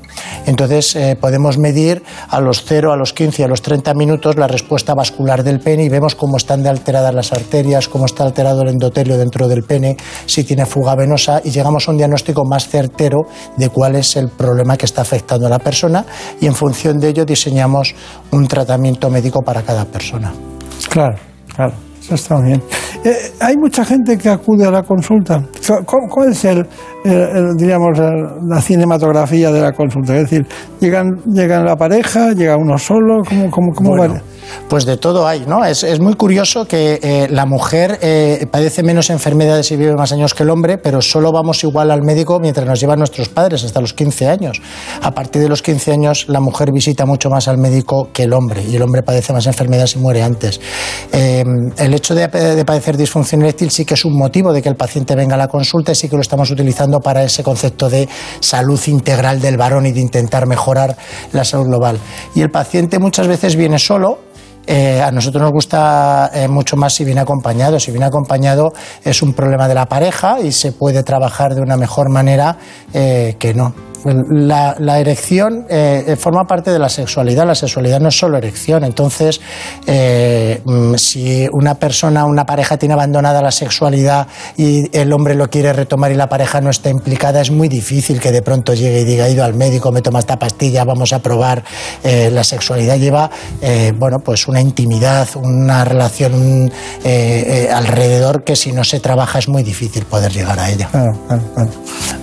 Entonces 0.46 0.96
eh, 0.96 1.18
podemos 1.20 1.58
medir 1.58 2.04
a 2.30 2.42
los 2.42 2.64
0, 2.66 2.92
a 2.92 2.98
los 2.98 3.14
15, 3.14 3.44
a 3.44 3.48
los 3.48 3.62
30 3.62 3.94
minutos 3.94 4.36
la 4.38 4.48
respuesta 4.48 4.94
vascular 4.94 5.44
del 5.44 5.60
pene 5.60 5.84
y 5.84 5.90
vemos 5.90 6.16
cómo 6.16 6.38
están 6.38 6.64
de 6.64 6.70
alteradas 6.70 7.14
las 7.14 7.32
arterias, 7.32 7.88
cómo 7.88 8.06
está 8.06 8.24
alterado 8.24 8.62
el 8.62 8.70
endotelio 8.70 9.18
dentro 9.18 9.48
del 9.48 9.64
pene, 9.64 9.98
si 10.26 10.44
tiene 10.44 10.66
fuga 10.66 10.96
venosa 10.96 11.42
y 11.44 11.52
llegamos 11.52 11.88
a 11.88 11.92
un 11.92 11.98
diagnóstico 11.98 12.46
más 12.46 12.68
certero 12.68 13.22
de 13.58 13.70
cuál 13.70 13.96
es 13.96 14.16
el 14.16 14.30
problema 14.30 14.78
que 14.78 14.86
está 14.86 15.02
afectando 15.02 15.48
a 15.48 15.50
la 15.50 15.60
persona 15.60 16.06
y 16.40 16.48
en 16.48 16.56
función 16.56 17.00
de 17.00 17.10
ello 17.10 17.26
diseñamos 17.26 17.94
un 18.32 18.48
tratamiento 18.48 19.10
médico 19.10 19.42
para 19.42 19.62
cada 19.62 19.86
persona. 19.86 20.34
Claro, 20.90 21.18
claro 21.56 21.90
está 22.16 22.40
bien. 22.42 22.62
Eh, 23.04 23.34
hay 23.40 23.56
mucha 23.58 23.86
gente 23.86 24.18
que 24.18 24.30
acude 24.30 24.66
a 24.66 24.72
la 24.72 24.84
consulta. 24.84 25.44
¿Cuál 25.86 26.32
es 26.32 26.46
el, 26.46 26.66
digamos, 27.04 27.98
la 28.48 28.62
cinematografía 28.62 29.52
de 29.52 29.62
la 29.62 29.72
consulta? 29.72 30.16
Es 30.16 30.30
decir, 30.30 30.46
llegan, 30.80 31.22
llegan 31.26 31.66
la 31.66 31.76
pareja, 31.76 32.34
llega 32.34 32.58
uno 32.58 32.78
solo, 32.78 33.24
¿cómo, 33.28 33.50
cómo, 33.50 33.72
cómo 33.74 33.96
pues 34.68 34.86
de 34.86 34.98
todo 34.98 35.28
hay, 35.28 35.46
¿no? 35.48 35.66
Es, 35.66 35.84
es 35.84 36.00
muy 36.00 36.14
curioso 36.14 36.66
que 36.66 37.00
eh, 37.02 37.28
la 37.30 37.46
mujer 37.46 38.00
eh, 38.02 38.46
padece 38.52 38.84
menos 38.84 39.10
enfermedades 39.10 39.72
y 39.72 39.78
vive 39.78 39.96
más 39.96 40.12
años 40.12 40.34
que 40.34 40.44
el 40.44 40.50
hombre, 40.50 40.78
pero 40.78 41.02
solo 41.02 41.32
vamos 41.32 41.64
igual 41.64 41.92
al 41.92 42.04
médico 42.04 42.40
mientras 42.40 42.68
nos 42.68 42.80
llevan 42.80 43.00
nuestros 43.00 43.30
padres, 43.30 43.64
hasta 43.64 43.82
los 43.82 43.94
15 43.94 44.28
años. 44.28 44.62
A 45.02 45.12
partir 45.12 45.42
de 45.42 45.50
los 45.50 45.62
15 45.62 45.92
años, 45.92 46.26
la 46.28 46.40
mujer 46.40 46.72
visita 46.72 47.06
mucho 47.06 47.30
más 47.30 47.48
al 47.48 47.58
médico 47.58 48.10
que 48.14 48.24
el 48.24 48.34
hombre, 48.34 48.64
y 48.64 48.76
el 48.76 48.82
hombre 48.82 49.02
padece 49.02 49.34
más 49.34 49.48
enfermedades 49.48 49.96
y 49.96 50.00
muere 50.00 50.22
antes. 50.22 50.60
Eh, 51.12 51.44
el 51.78 51.94
hecho 51.94 52.14
de, 52.14 52.28
de, 52.28 52.66
padecer 52.66 52.98
disfunción 52.98 53.42
eréctil 53.42 53.72
sí 53.72 53.86
que 53.86 53.96
es 53.96 54.06
un 54.06 54.16
motivo 54.16 54.54
de 54.54 54.62
que 54.62 54.70
el 54.70 54.76
paciente 54.76 55.16
venga 55.16 55.36
a 55.36 55.38
la 55.38 55.48
consulta 55.48 55.92
y 55.92 55.96
sí 55.96 56.10
que 56.10 56.16
lo 56.16 56.22
estamos 56.22 56.52
utilizando 56.52 56.89
para 57.00 57.24
ese 57.24 57.44
concepto 57.44 57.90
de 57.90 58.10
salud 58.40 58.80
integral 58.88 59.40
del 59.40 59.58
varón 59.58 59.86
y 59.86 59.92
de 59.92 60.00
intentar 60.00 60.48
mejorar 60.48 60.98
la 61.32 61.46
salud 61.46 61.68
global. 61.68 62.00
Y 62.34 62.42
el 62.42 62.50
paciente 62.50 62.98
muchas 62.98 63.28
veces 63.28 63.56
viene 63.56 63.78
solo, 63.78 64.30
eh, 64.72 65.02
a 65.02 65.12
nosotros 65.12 65.42
nos 65.42 65.52
gusta 65.52 66.30
eh, 66.32 66.48
mucho 66.48 66.76
más 66.76 66.94
si 66.94 67.04
viene 67.04 67.22
acompañado. 67.22 67.80
Si 67.80 67.90
viene 67.90 68.06
acompañado 68.06 68.72
es 69.04 69.24
un 69.24 69.34
problema 69.34 69.68
de 69.68 69.74
la 69.74 69.88
pareja 69.88 70.40
y 70.42 70.52
se 70.52 70.72
puede 70.74 71.02
trabajar 71.02 71.56
de 71.56 71.62
una 71.62 71.76
mejor 71.76 72.10
manera 72.10 72.58
eh, 72.94 73.36
que 73.40 73.56
no. 73.56 73.74
La, 74.06 75.00
erección 75.00 75.66
eh, 75.70 76.16
forma 76.18 76.46
parte 76.46 76.72
de 76.72 76.80
la 76.80 76.90
sexualidad. 76.90 77.46
La 77.46 77.56
sexualidad 77.56 78.00
no 78.00 78.10
es 78.10 78.18
solo 78.18 78.38
erección. 78.38 78.84
Entonces, 78.84 79.42
eh, 79.86 80.62
mm, 80.64 80.96
si 80.96 81.48
una 81.52 81.76
persona, 81.76 82.26
una 82.26 82.46
pareja 82.46 82.78
tiene 82.78 82.94
abandonada 82.94 83.42
la 83.42 83.52
sexualidad 83.52 84.28
y 84.58 84.96
el 84.98 85.12
hombre 85.14 85.36
lo 85.36 85.50
quiere 85.50 85.74
retomar 85.74 86.12
y 86.12 86.16
la 86.16 86.28
pareja 86.28 86.62
no 86.62 86.70
está 86.70 86.90
implicada, 86.90 87.42
es 87.42 87.52
muy 87.52 87.68
difícil 87.68 88.20
que 88.20 88.32
de 88.32 88.42
pronto 88.42 88.74
llegue 88.74 89.02
y 89.02 89.04
diga, 89.04 89.28
he 89.28 89.32
ido 89.32 89.44
al 89.44 89.54
médico, 89.54 89.92
me 89.92 90.02
toma 90.02 90.20
esta 90.20 90.38
pastilla, 90.38 90.84
vamos 90.84 91.14
a 91.14 91.20
probar. 91.20 91.64
Eh, 92.04 92.30
la 92.32 92.44
sexualidad 92.44 92.98
lleva, 92.98 93.30
bueno, 93.98 94.20
pues 94.20 94.48
una 94.48 94.62
intimidad, 94.62 95.28
una 95.36 95.84
relación 95.84 96.72
alrededor 97.74 98.44
que 98.44 98.56
si 98.56 98.72
no 98.72 98.84
se 98.84 99.00
trabaja 99.00 99.40
es 99.40 99.48
muy 99.48 99.64
difícil 99.64 100.06
poder 100.06 100.32
llegar 100.32 100.60
a 100.60 100.70
ella. 100.70 100.90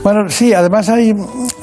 Bueno, 0.03 0.29
sí, 0.29 0.55
además 0.55 0.89
hay 0.89 1.15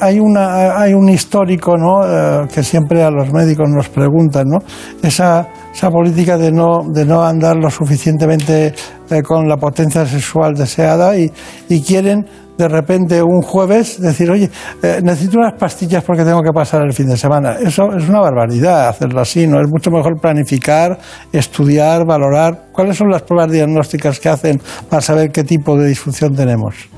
hay, 0.04 0.20
una, 0.20 0.78
hay 0.78 0.92
un 0.92 1.08
histórico 1.08 1.76
¿no? 1.76 2.04
Eh, 2.04 2.46
que 2.52 2.62
siempre 2.62 3.02
a 3.02 3.10
los 3.10 3.32
médicos 3.32 3.68
nos 3.70 3.88
preguntan, 3.88 4.48
¿no? 4.48 4.58
esa, 5.02 5.48
esa 5.72 5.90
política 5.90 6.36
de 6.36 6.52
no, 6.52 6.82
de 6.92 7.04
no 7.06 7.24
andar 7.24 7.56
lo 7.56 7.70
suficientemente 7.70 8.74
eh, 9.10 9.22
con 9.22 9.48
la 9.48 9.56
potencia 9.56 10.04
sexual 10.04 10.54
deseada 10.54 11.16
y, 11.16 11.30
quieren 11.84 12.24
de 12.56 12.68
repente 12.68 13.20
un 13.20 13.42
jueves 13.42 14.00
decir, 14.00 14.30
oye, 14.30 14.48
eh, 14.82 15.00
necesito 15.02 15.38
unas 15.38 15.54
pastillas 15.54 16.04
porque 16.04 16.22
tengo 16.22 16.40
que 16.40 16.52
pasar 16.52 16.82
el 16.82 16.92
fin 16.92 17.08
de 17.08 17.16
semana. 17.16 17.56
Eso 17.60 17.92
es 17.96 18.08
una 18.08 18.20
barbaridad 18.20 18.88
hacerlo 18.88 19.20
así, 19.20 19.46
¿no? 19.46 19.60
Es 19.60 19.68
mucho 19.68 19.90
mejor 19.90 20.20
planificar, 20.20 20.96
estudiar, 21.32 22.06
valorar. 22.06 22.66
¿Cuáles 22.72 22.96
son 22.96 23.10
las 23.10 23.22
pruebas 23.22 23.50
diagnósticas 23.50 24.20
que 24.20 24.28
hacen 24.28 24.60
para 24.88 25.02
saber 25.02 25.32
qué 25.32 25.42
tipo 25.42 25.76
de 25.76 25.88
disfunción 25.88 26.34
tenemos? 26.34 26.88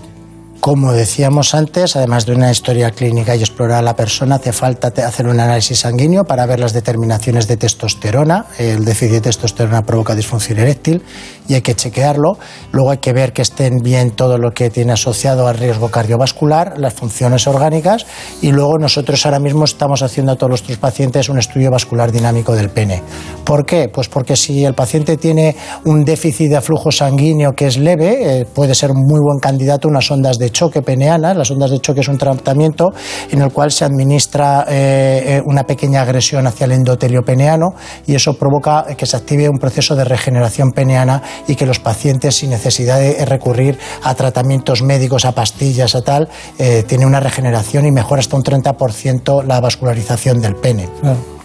Como 0.60 0.92
decíamos 0.92 1.54
antes, 1.54 1.96
además 1.96 2.26
de 2.26 2.34
una 2.34 2.50
historia 2.50 2.90
clínica 2.90 3.36
y 3.36 3.40
explorar 3.40 3.78
a 3.78 3.82
la 3.82 3.94
persona, 3.94 4.36
hace 4.36 4.52
falta 4.52 4.88
hacer 5.06 5.26
un 5.26 5.38
análisis 5.38 5.80
sanguíneo 5.80 6.24
para 6.24 6.44
ver 6.46 6.58
las 6.58 6.72
determinaciones 6.72 7.46
de 7.46 7.56
testosterona. 7.56 8.46
El 8.58 8.84
déficit 8.84 9.12
de 9.12 9.20
testosterona 9.20 9.86
provoca 9.86 10.14
disfunción 10.14 10.58
eréctil 10.58 11.02
y 11.48 11.55
hay 11.55 11.62
que 11.62 11.74
chequearlo. 11.74 12.39
Luego 12.73 12.90
hay 12.90 12.98
que 12.98 13.12
ver 13.12 13.32
que 13.32 13.43
estén 13.43 13.78
bien 13.78 14.10
todo 14.10 14.39
lo 14.39 14.52
que 14.52 14.70
tiene 14.70 14.93
asociado 14.93 15.48
al 15.48 15.56
riesgo 15.56 15.90
cardiovascular, 15.90 16.78
las 16.78 16.94
funciones 16.94 17.47
orgánicas 17.47 18.06
y 18.43 18.52
luego 18.52 18.78
nosotros 18.78 19.24
ahora 19.27 19.39
mismo 19.39 19.64
estamos 19.64 20.02
haciendo 20.02 20.32
a 20.32 20.36
todos 20.36 20.51
nuestros 20.51 20.78
pacientes 20.78 21.28
un 21.28 21.39
estudio 21.39 21.70
vascular 21.70 22.12
dinámico 22.12 22.55
del 22.55 22.70
pene. 22.70 23.02
¿Por 23.44 23.64
qué? 23.64 23.89
Pues 23.89 24.09
porque 24.09 24.36
si 24.36 24.64
el 24.64 24.74
paciente 24.74 25.16
tiene 25.16 25.56
un 25.85 26.05
déficit 26.05 26.51
de 26.51 26.60
flujo 26.60 26.90
sanguíneo 26.90 27.52
que 27.52 27.66
es 27.66 27.77
leve, 27.77 28.40
eh, 28.40 28.44
puede 28.44 28.74
ser 28.74 28.90
un 28.90 29.02
muy 29.06 29.20
buen 29.20 29.39
candidato 29.39 29.89
unas 29.89 30.10
ondas 30.10 30.39
de 30.39 30.51
choque 30.51 30.82
peneana. 30.82 31.35
Las 31.35 31.51
ondas 31.51 31.70
de 31.70 31.78
choque 31.81 32.01
es 32.01 32.09
un 32.09 32.18
tratamiento 32.18 32.93
en 33.31 33.43
el 33.43 33.52
cual 33.52 33.70
se 33.70 33.85
administra 33.85 34.64
eh, 34.68 35.24
eh, 35.27 35.43
una 35.44 35.64
pequeña 35.64 36.02
agresión 36.02 36.47
hacia 36.47 36.64
el 36.64 36.73
endotelio 36.73 37.23
peneano 37.23 37.74
y 38.06 38.14
eso 38.14 38.35
provoca 38.35 38.85
que 38.97 39.06
se 39.06 39.16
active 39.16 39.48
un 39.48 39.59
proceso 39.59 39.94
de 39.94 40.05
regeneración 40.05 40.73
peneana 40.73 41.23
y 41.46 41.54
que 41.56 41.66
los 41.66 41.78
pacientes 41.78 42.36
sin 42.36 42.50
necesidad 42.50 42.98
de 42.98 43.24
recurrir 43.24 43.78
a 44.02 44.14
tratamientos 44.14 44.82
médicos, 44.82 45.24
a 45.24 45.32
pastillas, 45.32 45.94
a 45.94 46.02
tal, 46.02 46.28
eh, 46.58 46.84
tiene 46.86 47.06
una 47.06 47.20
regeneración 47.20 47.86
y 47.86 47.90
mejora 47.90 48.20
hasta 48.20 48.36
un 48.36 48.42
30% 48.42 49.44
la 49.44 49.60
vascularización 49.60 50.40
del 50.40 50.56
pene. 50.56 50.88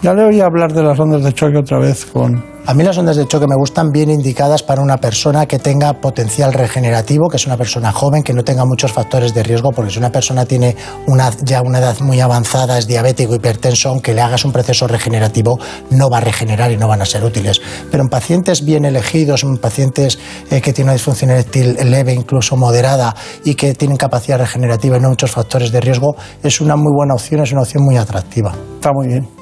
Ya 0.02 0.12
le 0.14 0.24
oí 0.24 0.40
hablar 0.40 0.72
de 0.72 0.82
las 0.82 0.98
ondas 0.98 1.22
de 1.22 1.32
choque 1.32 1.58
otra 1.58 1.78
vez 1.78 2.06
con... 2.06 2.44
A 2.66 2.74
mí 2.74 2.82
las 2.82 2.98
ondas 2.98 3.14
de 3.14 3.24
choque 3.26 3.46
me 3.46 3.54
gustan 3.54 3.90
bien 3.90 4.10
indicadas 4.10 4.64
para 4.64 4.82
una 4.82 4.96
persona 4.96 5.46
que 5.46 5.60
tenga 5.60 6.00
potencial 6.00 6.52
regenerativo, 6.52 7.28
que 7.28 7.36
es 7.36 7.46
una 7.46 7.56
persona 7.56 7.92
joven, 7.92 8.24
que 8.24 8.32
no 8.32 8.42
tenga 8.42 8.64
muchos 8.64 8.90
factores 8.90 9.32
de 9.32 9.44
riesgo, 9.44 9.70
porque 9.70 9.92
si 9.92 9.98
una 9.98 10.10
persona 10.10 10.44
tiene 10.44 10.74
una, 11.06 11.30
ya 11.44 11.62
una 11.62 11.78
edad 11.78 12.00
muy 12.00 12.18
avanzada, 12.18 12.78
es 12.78 12.88
diabético, 12.88 13.36
hipertenso, 13.36 13.90
aunque 13.90 14.12
le 14.12 14.22
hagas 14.22 14.44
un 14.44 14.50
proceso 14.50 14.88
regenerativo, 14.88 15.60
no 15.90 16.10
va 16.10 16.18
a 16.18 16.20
regenerar 16.20 16.72
y 16.72 16.76
no 16.76 16.88
van 16.88 17.02
a 17.02 17.04
ser 17.04 17.22
útiles. 17.22 17.62
Pero 17.88 18.02
en 18.02 18.08
pacientes 18.08 18.64
bien 18.64 18.84
elegidos, 18.84 19.44
en 19.44 19.56
pacientes 19.58 20.18
eh, 20.50 20.60
que 20.60 20.72
tienen 20.72 20.88
una 20.88 20.94
disfunción 20.94 21.30
eréctil 21.30 21.76
leve, 21.84 22.12
incluso 22.12 22.56
moderada, 22.56 23.14
y 23.44 23.54
que 23.54 23.74
tienen 23.74 23.96
capacidad 23.96 24.38
regenerativa 24.38 24.96
y 24.96 25.00
no 25.00 25.10
muchos 25.10 25.30
factores 25.30 25.70
de 25.70 25.80
riesgo, 25.80 26.16
es 26.42 26.60
una 26.60 26.74
muy 26.74 26.92
buena 26.92 27.14
opción, 27.14 27.40
es 27.42 27.52
una 27.52 27.62
opción 27.62 27.84
muy 27.84 27.96
atractiva. 27.96 28.52
Está 28.80 28.90
muy 28.92 29.06
bien 29.06 29.41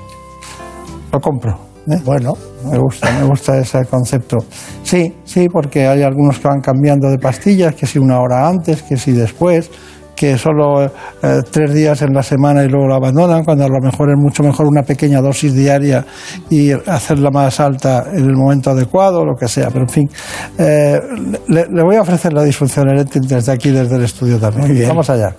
lo 1.13 1.21
compro. 1.21 1.71
¿eh? 1.89 1.99
Bueno, 2.05 2.35
me 2.71 2.79
gusta, 2.79 3.11
me 3.19 3.27
gusta 3.27 3.59
ese 3.59 3.85
concepto. 3.87 4.39
Sí, 4.83 5.15
sí, 5.25 5.49
porque 5.49 5.87
hay 5.87 6.03
algunos 6.03 6.39
que 6.39 6.49
van 6.49 6.61
cambiando 6.61 7.09
de 7.09 7.19
pastillas, 7.19 7.75
que 7.75 7.87
si 7.87 7.99
una 7.99 8.21
hora 8.21 8.49
antes, 8.49 8.83
que 8.83 8.97
si 8.97 9.13
después, 9.13 9.71
que 10.15 10.37
solo 10.37 10.85
eh, 10.85 10.91
tres 11.51 11.73
días 11.73 12.03
en 12.03 12.13
la 12.13 12.23
semana 12.23 12.63
y 12.63 12.69
luego 12.69 12.89
lo 12.89 12.95
abandonan, 12.95 13.43
cuando 13.43 13.65
a 13.65 13.69
lo 13.69 13.81
mejor 13.81 14.11
es 14.11 14.19
mucho 14.19 14.43
mejor 14.43 14.67
una 14.67 14.83
pequeña 14.83 15.21
dosis 15.21 15.55
diaria 15.55 16.05
y 16.51 16.73
hacerla 16.73 17.31
más 17.31 17.59
alta 17.59 18.05
en 18.13 18.25
el 18.25 18.37
momento 18.37 18.71
adecuado, 18.71 19.25
lo 19.25 19.35
que 19.35 19.49
sea. 19.49 19.69
Pero 19.69 19.85
en 19.85 19.89
fin, 19.89 20.11
eh, 20.59 21.01
le, 21.49 21.67
le, 21.71 21.83
voy 21.83 21.97
a 21.97 22.03
ofrecer 22.03 22.33
la 22.35 22.43
disfunción 22.43 22.89
eréctil 22.91 23.23
desde 23.23 23.53
aquí, 23.53 23.71
desde 23.71 23.97
el 23.97 24.03
estudio 24.03 24.39
también. 24.39 24.87
Vamos 24.87 25.09
allá. 25.09 25.35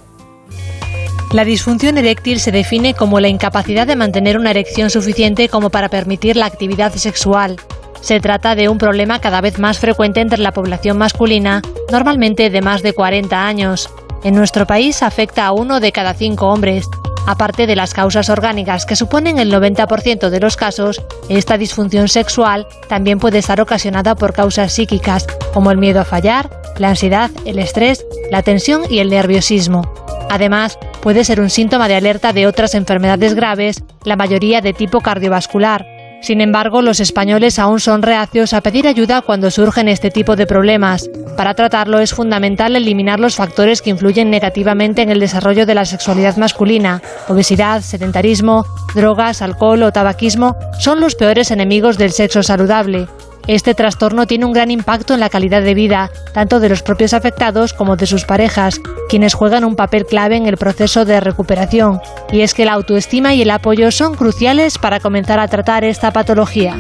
La 1.33 1.45
disfunción 1.45 1.97
eréctil 1.97 2.41
se 2.41 2.51
define 2.51 2.93
como 2.93 3.21
la 3.21 3.29
incapacidad 3.29 3.87
de 3.87 3.95
mantener 3.95 4.37
una 4.37 4.49
erección 4.49 4.89
suficiente 4.89 5.47
como 5.47 5.69
para 5.69 5.87
permitir 5.87 6.35
la 6.35 6.45
actividad 6.45 6.93
sexual. 6.93 7.55
Se 8.01 8.19
trata 8.19 8.53
de 8.53 8.67
un 8.67 8.77
problema 8.77 9.21
cada 9.21 9.39
vez 9.39 9.57
más 9.57 9.79
frecuente 9.79 10.19
entre 10.19 10.39
la 10.39 10.51
población 10.51 10.97
masculina, 10.97 11.61
normalmente 11.89 12.49
de 12.49 12.61
más 12.61 12.83
de 12.83 12.91
40 12.91 13.47
años. 13.47 13.89
En 14.25 14.35
nuestro 14.35 14.67
país 14.67 15.01
afecta 15.03 15.45
a 15.45 15.53
uno 15.53 15.79
de 15.79 15.93
cada 15.93 16.13
cinco 16.13 16.49
hombres. 16.49 16.89
Aparte 17.25 17.65
de 17.65 17.77
las 17.77 17.93
causas 17.93 18.29
orgánicas 18.29 18.85
que 18.85 18.97
suponen 18.97 19.39
el 19.39 19.53
90% 19.53 20.29
de 20.29 20.39
los 20.41 20.57
casos, 20.57 21.01
esta 21.29 21.57
disfunción 21.57 22.09
sexual 22.09 22.67
también 22.89 23.19
puede 23.19 23.37
estar 23.37 23.61
ocasionada 23.61 24.15
por 24.15 24.33
causas 24.33 24.73
psíquicas, 24.73 25.27
como 25.53 25.71
el 25.71 25.77
miedo 25.77 26.01
a 26.01 26.05
fallar, 26.05 26.49
la 26.77 26.89
ansiedad, 26.89 27.31
el 27.45 27.59
estrés, 27.59 28.05
la 28.31 28.41
tensión 28.41 28.81
y 28.89 28.99
el 28.99 29.09
nerviosismo. 29.09 30.00
Además, 30.31 30.79
Puede 31.01 31.23
ser 31.23 31.41
un 31.41 31.49
síntoma 31.49 31.87
de 31.87 31.95
alerta 31.95 32.31
de 32.31 32.45
otras 32.45 32.75
enfermedades 32.75 33.33
graves, 33.33 33.83
la 34.05 34.15
mayoría 34.15 34.61
de 34.61 34.71
tipo 34.71 35.01
cardiovascular. 35.01 35.87
Sin 36.21 36.41
embargo, 36.41 36.83
los 36.83 36.99
españoles 36.99 37.57
aún 37.57 37.79
son 37.79 38.03
reacios 38.03 38.53
a 38.53 38.61
pedir 38.61 38.87
ayuda 38.87 39.23
cuando 39.23 39.49
surgen 39.49 39.87
este 39.87 40.11
tipo 40.11 40.35
de 40.35 40.45
problemas. 40.45 41.09
Para 41.35 41.55
tratarlo 41.55 41.97
es 41.97 42.13
fundamental 42.13 42.75
eliminar 42.75 43.19
los 43.19 43.35
factores 43.35 43.81
que 43.81 43.89
influyen 43.89 44.29
negativamente 44.29 45.01
en 45.01 45.09
el 45.09 45.19
desarrollo 45.19 45.65
de 45.65 45.73
la 45.73 45.85
sexualidad 45.85 46.37
masculina. 46.37 47.01
Obesidad, 47.27 47.81
sedentarismo, 47.81 48.67
drogas, 48.93 49.41
alcohol 49.41 49.81
o 49.81 49.91
tabaquismo 49.91 50.55
son 50.77 50.99
los 50.99 51.15
peores 51.15 51.49
enemigos 51.49 51.97
del 51.97 52.11
sexo 52.11 52.43
saludable. 52.43 53.07
Este 53.47 53.73
trastorno 53.73 54.27
tiene 54.27 54.45
un 54.45 54.53
gran 54.53 54.71
impacto 54.71 55.13
en 55.13 55.19
la 55.19 55.29
calidad 55.29 55.61
de 55.61 55.73
vida, 55.73 56.11
tanto 56.33 56.59
de 56.59 56.69
los 56.69 56.83
propios 56.83 57.13
afectados 57.13 57.73
como 57.73 57.95
de 57.95 58.05
sus 58.05 58.25
parejas, 58.25 58.79
quienes 59.09 59.33
juegan 59.33 59.65
un 59.65 59.75
papel 59.75 60.05
clave 60.05 60.35
en 60.35 60.45
el 60.45 60.57
proceso 60.57 61.05
de 61.05 61.19
recuperación. 61.19 62.01
Y 62.31 62.41
es 62.41 62.53
que 62.53 62.65
la 62.65 62.73
autoestima 62.73 63.33
y 63.33 63.41
el 63.41 63.49
apoyo 63.49 63.91
son 63.91 64.15
cruciales 64.15 64.77
para 64.77 64.99
comenzar 64.99 65.39
a 65.39 65.47
tratar 65.47 65.83
esta 65.83 66.11
patología. 66.11 66.77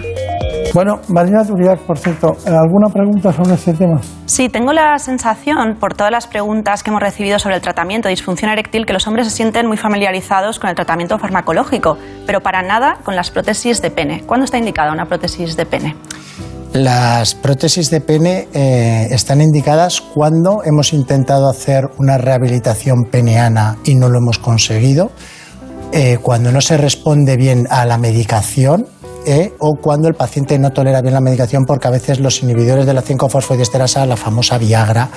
Bueno, 0.73 1.01
Marina 1.09 1.43
Turiac, 1.43 1.79
por 1.81 1.97
cierto, 1.97 2.37
¿alguna 2.45 2.87
pregunta 2.87 3.33
sobre 3.33 3.55
este 3.55 3.73
tema? 3.73 3.99
Sí, 4.25 4.47
tengo 4.47 4.71
la 4.71 4.97
sensación, 4.99 5.75
por 5.77 5.95
todas 5.95 6.11
las 6.11 6.27
preguntas 6.27 6.81
que 6.81 6.91
hemos 6.91 7.01
recibido 7.01 7.39
sobre 7.39 7.55
el 7.55 7.61
tratamiento 7.61 8.07
de 8.07 8.11
disfunción 8.11 8.49
eréctil, 8.51 8.85
que 8.85 8.93
los 8.93 9.05
hombres 9.05 9.27
se 9.27 9.35
sienten 9.35 9.67
muy 9.67 9.75
familiarizados 9.75 10.59
con 10.59 10.69
el 10.69 10.75
tratamiento 10.75 11.19
farmacológico, 11.19 11.97
pero 12.25 12.39
para 12.39 12.61
nada 12.61 12.99
con 13.03 13.17
las 13.17 13.31
prótesis 13.31 13.81
de 13.81 13.91
pene. 13.91 14.23
¿Cuándo 14.25 14.45
está 14.45 14.57
indicada 14.57 14.93
una 14.93 15.05
prótesis 15.05 15.57
de 15.57 15.65
pene? 15.65 15.95
Las 16.71 17.35
prótesis 17.35 17.89
de 17.91 17.99
pene 17.99 18.47
eh, 18.53 19.07
están 19.11 19.41
indicadas 19.41 19.99
cuando 19.99 20.63
hemos 20.63 20.93
intentado 20.93 21.49
hacer 21.49 21.89
una 21.97 22.17
rehabilitación 22.17 23.03
peneana 23.11 23.75
y 23.83 23.95
no 23.95 24.07
lo 24.07 24.19
hemos 24.19 24.39
conseguido, 24.39 25.11
eh, 25.91 26.17
cuando 26.21 26.49
no 26.53 26.61
se 26.61 26.77
responde 26.77 27.35
bien 27.35 27.67
a 27.69 27.85
la 27.85 27.97
medicación 27.97 28.85
eh, 29.25 29.53
o 29.59 29.75
cuando 29.75 30.07
el 30.07 30.13
paciente 30.13 30.57
no 30.57 30.71
tolera 30.71 31.01
bien 31.01 31.13
la 31.13 31.21
medicación 31.21 31.65
porque 31.65 31.87
a 31.87 31.91
veces 31.91 32.19
los 32.19 32.41
inhibidores 32.43 32.85
de 32.85 32.93
la 32.93 33.03
5-fosfodiesterasa, 33.03 34.05
la 34.05 34.17
famosa 34.17 34.57
Viagra, 34.57 35.09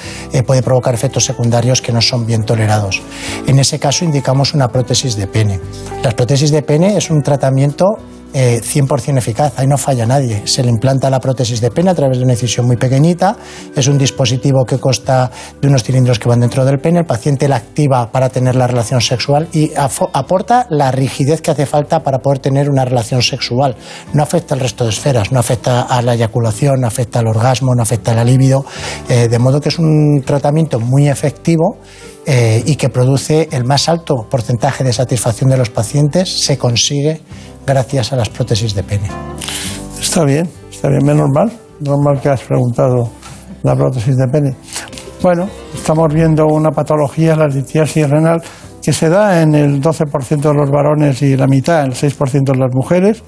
puede 0.47 0.63
provocar 0.63 0.95
efectos 0.95 1.25
secundarios 1.25 1.81
que 1.81 1.93
no 1.93 2.01
son 2.01 2.27
bien 2.27 2.45
tolerados. 2.45 3.03
En 3.47 3.59
ese 3.59 3.79
caso 3.79 4.05
indicamos 4.05 4.55
una 4.55 4.69
prótesis 4.69 5.17
de 5.17 5.27
pene. 5.27 5.61
Las 6.03 6.15
prótesis 6.15 6.51
de 6.51 6.63
pene 6.63 6.97
es 6.97 7.11
un 7.11 7.23
tratamiento 7.23 7.99
100% 8.35 9.19
eficaz, 9.19 9.52
ahí 9.56 9.66
no 9.66 9.78
falla 9.78 10.06
nadie. 10.06 10.43
Se 10.47 10.62
le 10.62 10.70
implanta 10.70 11.09
la 11.09 11.20
prótesis 11.20 11.61
de 11.61 11.70
pene 11.70 11.90
a 11.90 11.94
través 11.94 12.19
de 12.19 12.24
una 12.24 12.32
incisión 12.32 12.66
muy 12.66 12.77
pequeñita, 12.77 13.36
es 13.77 13.86
un 13.86 13.97
dispositivo 13.97 14.65
que 14.65 14.78
consta 14.78 15.31
de 15.61 15.69
unos 15.69 15.85
cilindros 15.85 16.19
que 16.19 16.28
van 16.28 16.40
dentro 16.40 16.65
del 16.65 16.78
pene, 16.78 17.01
el 17.01 17.06
paciente 17.06 17.48
la 17.48 17.56
activa 17.56 18.11
para 18.11 18.28
tener 18.28 18.56
la 18.56 18.66
relación 18.66 19.01
sexual 19.01 19.48
y 19.52 19.73
aporta 20.12 20.66
la 20.70 20.90
rigidez 20.90 21.40
que 21.40 21.51
hace 21.51 21.66
falta 21.66 22.02
para 22.02 22.19
poder 22.19 22.39
tener 22.39 22.69
una 22.69 22.85
relación 22.85 23.23
sexual. 23.23 23.77
No 24.12 24.23
afecta 24.23 24.55
al 24.55 24.61
resto 24.61 24.85
de 24.85 24.90
esferas, 24.90 25.32
no 25.32 25.39
afecta 25.39 25.82
a 25.82 26.02
la 26.02 26.15
eyaculación, 26.15 26.81
no 26.81 26.86
afecta 26.86 27.20
al 27.20 27.28
orgasmo, 27.28 27.74
no 27.74 27.82
afecta 27.82 28.12
a 28.12 28.15
la 28.15 28.24
libido, 28.24 28.65
eh, 29.09 29.28
de 29.28 29.39
modo 29.39 29.61
que 29.61 29.69
es 29.69 29.78
un 29.78 30.23
tratamiento 30.24 30.81
muy 30.81 31.09
efectivo. 31.09 31.78
Eh, 32.27 32.62
y 32.65 32.77
que 32.77 32.89
produce 32.89 33.51
el 33.52 33.66
más 33.66 33.86
alto 33.90 34.27
porcentaje 34.31 34.82
de 34.82 34.94
satisfacción 34.94 35.51
de 35.51 35.59
los 35.59 35.69
pacientes, 35.69 36.43
se 36.43 36.56
consigue 36.56 37.20
gracias 37.66 38.12
a 38.12 38.16
las 38.16 38.28
prótesis 38.28 38.74
de 38.74 38.82
pene. 38.82 39.09
Está 40.01 40.24
bien, 40.24 40.49
está 40.70 40.89
bien, 40.89 41.05
menos 41.05 41.28
mal, 41.32 41.53
normal 41.81 42.20
que 42.20 42.28
has 42.28 42.43
preguntado 42.43 43.11
la 43.62 43.74
prótesis 43.74 44.16
de 44.16 44.27
pene. 44.28 44.57
Bueno, 45.23 45.49
estamos 45.74 46.12
viendo 46.12 46.47
una 46.47 46.70
patología, 46.70 47.35
la 47.35 47.49
litiasis 47.49 48.09
renal, 48.09 48.43
que 48.82 48.93
se 48.93 49.09
da 49.09 49.41
en 49.41 49.55
el 49.55 49.81
12% 49.81 50.41
de 50.41 50.55
los 50.55 50.70
varones 50.70 51.23
y 51.23 51.36
la 51.36 51.47
mitad, 51.47 51.85
el 51.85 51.95
6% 51.95 52.53
de 52.53 52.59
las 52.59 52.74
mujeres. 52.74 53.23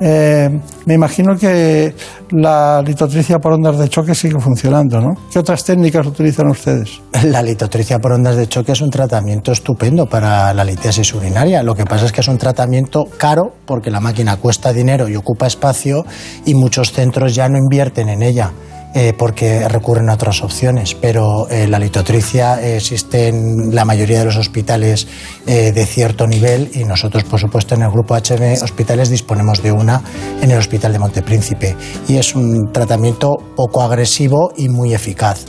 Eh, 0.00 0.48
me 0.86 0.94
imagino 0.94 1.36
que 1.36 1.92
la 2.30 2.82
litotricia 2.82 3.38
por 3.38 3.52
ondas 3.52 3.78
de 3.78 3.88
choque 3.88 4.14
sigue 4.14 4.38
funcionando, 4.38 5.00
¿no? 5.00 5.14
¿Qué 5.32 5.38
otras 5.38 5.64
técnicas 5.64 6.06
utilizan 6.06 6.48
ustedes? 6.48 7.00
La 7.24 7.42
litotricia 7.42 7.98
por 7.98 8.12
ondas 8.12 8.36
de 8.36 8.46
choque 8.46 8.72
es 8.72 8.80
un 8.80 8.90
tratamiento 8.90 9.50
estupendo 9.50 10.06
para 10.06 10.54
la 10.54 10.64
litiasis 10.64 11.14
urinaria. 11.14 11.62
Lo 11.62 11.74
que 11.74 11.84
pasa 11.84 12.06
es 12.06 12.12
que 12.12 12.20
es 12.20 12.28
un 12.28 12.38
tratamiento 12.38 13.06
caro 13.16 13.52
porque 13.66 13.90
la 13.90 14.00
máquina 14.00 14.36
cuesta 14.36 14.72
dinero 14.72 15.08
y 15.08 15.16
ocupa 15.16 15.46
espacio 15.46 16.04
y 16.44 16.54
muchos 16.54 16.92
centros 16.92 17.34
ya 17.34 17.48
no 17.48 17.58
invierten 17.58 18.08
en 18.08 18.22
ella. 18.22 18.52
Eh, 18.94 19.12
porque 19.12 19.68
recurren 19.68 20.08
a 20.08 20.14
otras 20.14 20.42
opciones, 20.42 20.94
pero 20.94 21.46
eh, 21.50 21.68
la 21.68 21.78
litotricia 21.78 22.60
existe 22.74 23.28
en 23.28 23.74
la 23.74 23.84
mayoría 23.84 24.20
de 24.20 24.24
los 24.24 24.36
hospitales 24.36 25.06
eh, 25.46 25.72
de 25.72 25.84
cierto 25.84 26.26
nivel 26.26 26.70
y 26.72 26.84
nosotros, 26.84 27.24
por 27.24 27.38
supuesto, 27.38 27.74
en 27.74 27.82
el 27.82 27.90
grupo 27.90 28.16
HM 28.16 28.62
Hospitales 28.62 29.10
disponemos 29.10 29.62
de 29.62 29.72
una 29.72 30.02
en 30.40 30.50
el 30.50 30.58
Hospital 30.58 30.94
de 30.94 31.00
Montepríncipe 31.00 31.76
y 32.08 32.16
es 32.16 32.34
un 32.34 32.72
tratamiento 32.72 33.36
poco 33.54 33.82
agresivo 33.82 34.52
y 34.56 34.70
muy 34.70 34.94
eficaz. 34.94 35.44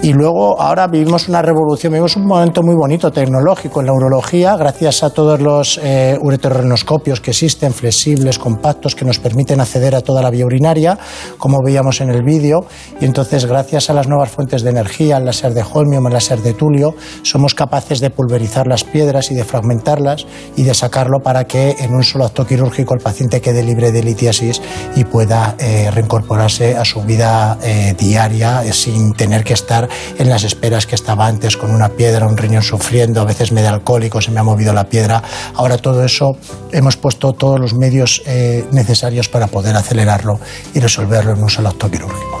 Y 0.00 0.12
luego 0.12 0.60
ahora 0.60 0.86
vivimos 0.86 1.28
una 1.28 1.42
revolución, 1.42 1.92
vivimos 1.92 2.14
un 2.14 2.24
momento 2.24 2.62
muy 2.62 2.76
bonito 2.76 3.10
tecnológico 3.10 3.80
en 3.80 3.86
la 3.86 3.92
urología, 3.92 4.56
gracias 4.56 5.02
a 5.02 5.10
todos 5.10 5.40
los 5.40 5.80
eh, 5.82 6.16
ureteroscopios 6.20 7.20
que 7.20 7.32
existen, 7.32 7.74
flexibles, 7.74 8.38
compactos, 8.38 8.94
que 8.94 9.04
nos 9.04 9.18
permiten 9.18 9.60
acceder 9.60 9.96
a 9.96 10.00
toda 10.00 10.22
la 10.22 10.30
vía 10.30 10.46
urinaria, 10.46 10.96
como 11.36 11.58
veíamos 11.64 12.00
en 12.00 12.10
el 12.10 12.22
vídeo. 12.22 12.64
Y 13.00 13.06
entonces, 13.06 13.46
gracias 13.46 13.90
a 13.90 13.92
las 13.92 14.06
nuevas 14.06 14.30
fuentes 14.30 14.62
de 14.62 14.70
energía, 14.70 15.16
el 15.16 15.24
láser 15.24 15.52
de 15.52 15.64
holmium, 15.64 16.06
el 16.06 16.12
láser 16.12 16.42
de 16.42 16.54
tulio, 16.54 16.94
somos 17.22 17.56
capaces 17.56 17.98
de 17.98 18.10
pulverizar 18.10 18.68
las 18.68 18.84
piedras 18.84 19.32
y 19.32 19.34
de 19.34 19.42
fragmentarlas 19.42 20.26
y 20.56 20.62
de 20.62 20.74
sacarlo 20.74 21.18
para 21.24 21.44
que 21.48 21.74
en 21.80 21.92
un 21.92 22.04
solo 22.04 22.24
acto 22.24 22.46
quirúrgico 22.46 22.94
el 22.94 23.00
paciente 23.00 23.40
quede 23.40 23.64
libre 23.64 23.90
de 23.90 24.04
litiasis 24.04 24.62
y 24.94 25.02
pueda 25.02 25.56
eh, 25.58 25.90
reincorporarse 25.90 26.76
a 26.76 26.84
su 26.84 27.02
vida 27.02 27.58
eh, 27.64 27.96
diaria 27.98 28.64
eh, 28.64 28.72
sin 28.72 29.12
tener 29.12 29.42
que 29.42 29.54
estar 29.54 29.87
en 30.18 30.28
las 30.28 30.44
esperas 30.44 30.86
que 30.86 30.94
estaba 30.94 31.26
antes 31.26 31.56
con 31.56 31.70
una 31.70 31.88
piedra, 31.88 32.26
un 32.26 32.36
riñón 32.36 32.62
sufriendo, 32.62 33.20
a 33.20 33.24
veces 33.24 33.52
medio 33.52 33.70
alcohólico, 33.70 34.20
se 34.20 34.30
me 34.30 34.40
ha 34.40 34.42
movido 34.42 34.72
la 34.72 34.84
piedra. 34.84 35.22
Ahora 35.54 35.76
todo 35.78 36.04
eso 36.04 36.36
hemos 36.72 36.96
puesto 36.96 37.32
todos 37.32 37.60
los 37.60 37.74
medios 37.74 38.22
eh, 38.26 38.64
necesarios 38.72 39.28
para 39.28 39.46
poder 39.46 39.76
acelerarlo 39.76 40.38
y 40.74 40.80
resolverlo 40.80 41.32
en 41.32 41.42
un 41.42 41.50
solo 41.50 41.68
acto 41.68 41.90
quirúrgico. 41.90 42.38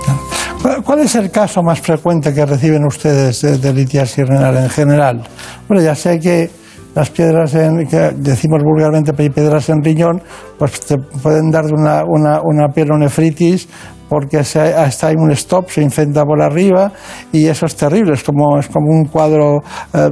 ¿Cuál 0.84 1.00
es 1.00 1.14
el 1.14 1.30
caso 1.30 1.62
más 1.62 1.80
frecuente 1.80 2.34
que 2.34 2.44
reciben 2.44 2.84
ustedes 2.84 3.42
de, 3.42 3.58
de 3.58 3.72
litiasis 3.72 4.26
renal 4.26 4.56
en 4.56 4.70
general? 4.70 5.22
Bueno, 5.68 5.82
ya 5.82 5.94
sé 5.94 6.18
que 6.18 6.50
las 6.94 7.10
piedras, 7.10 7.54
en, 7.54 7.86
que 7.86 8.10
decimos 8.16 8.60
vulgarmente 8.64 9.12
piedras 9.12 9.68
en 9.68 9.84
riñón, 9.84 10.20
pues 10.58 10.80
te 10.80 10.96
pueden 10.96 11.50
dar 11.50 11.66
una, 11.66 12.02
una, 12.04 12.40
una 12.42 12.68
pielonefritis 12.74 13.68
porque 14.08 14.44
se, 14.44 14.60
hasta 14.60 15.08
hay 15.08 15.16
un 15.16 15.30
stop, 15.32 15.68
se 15.68 15.82
infecta 15.82 16.24
por 16.24 16.40
arriba 16.42 16.92
y 17.32 17.46
eso 17.46 17.66
es 17.66 17.76
terrible, 17.76 18.14
es 18.14 18.24
como, 18.24 18.58
es 18.58 18.68
como 18.68 18.90
un 18.90 19.04
cuadro 19.04 19.58
eh, 19.92 20.10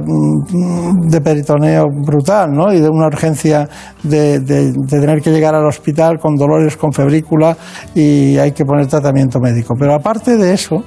de 1.07 1.21
peritoneo 1.21 1.85
brutal 2.05 2.51
¿no? 2.51 2.71
y 2.71 2.79
de 2.79 2.89
una 2.89 3.07
urgencia 3.07 3.67
de, 4.03 4.39
de, 4.39 4.71
de, 4.71 4.99
tener 4.99 5.21
que 5.21 5.31
llegar 5.31 5.55
al 5.55 5.65
hospital 5.65 6.19
con 6.19 6.35
dolores, 6.35 6.77
con 6.77 6.91
febrícula 6.91 7.57
y 7.95 8.37
hay 8.37 8.51
que 8.51 8.65
poner 8.65 8.87
tratamiento 8.87 9.39
médico. 9.39 9.73
Pero 9.77 9.93
aparte 9.93 10.37
de 10.37 10.53
eso, 10.53 10.83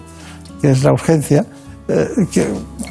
que 0.61 0.71
es 0.71 0.85
la 0.85 0.93
urgencia, 0.93 1.45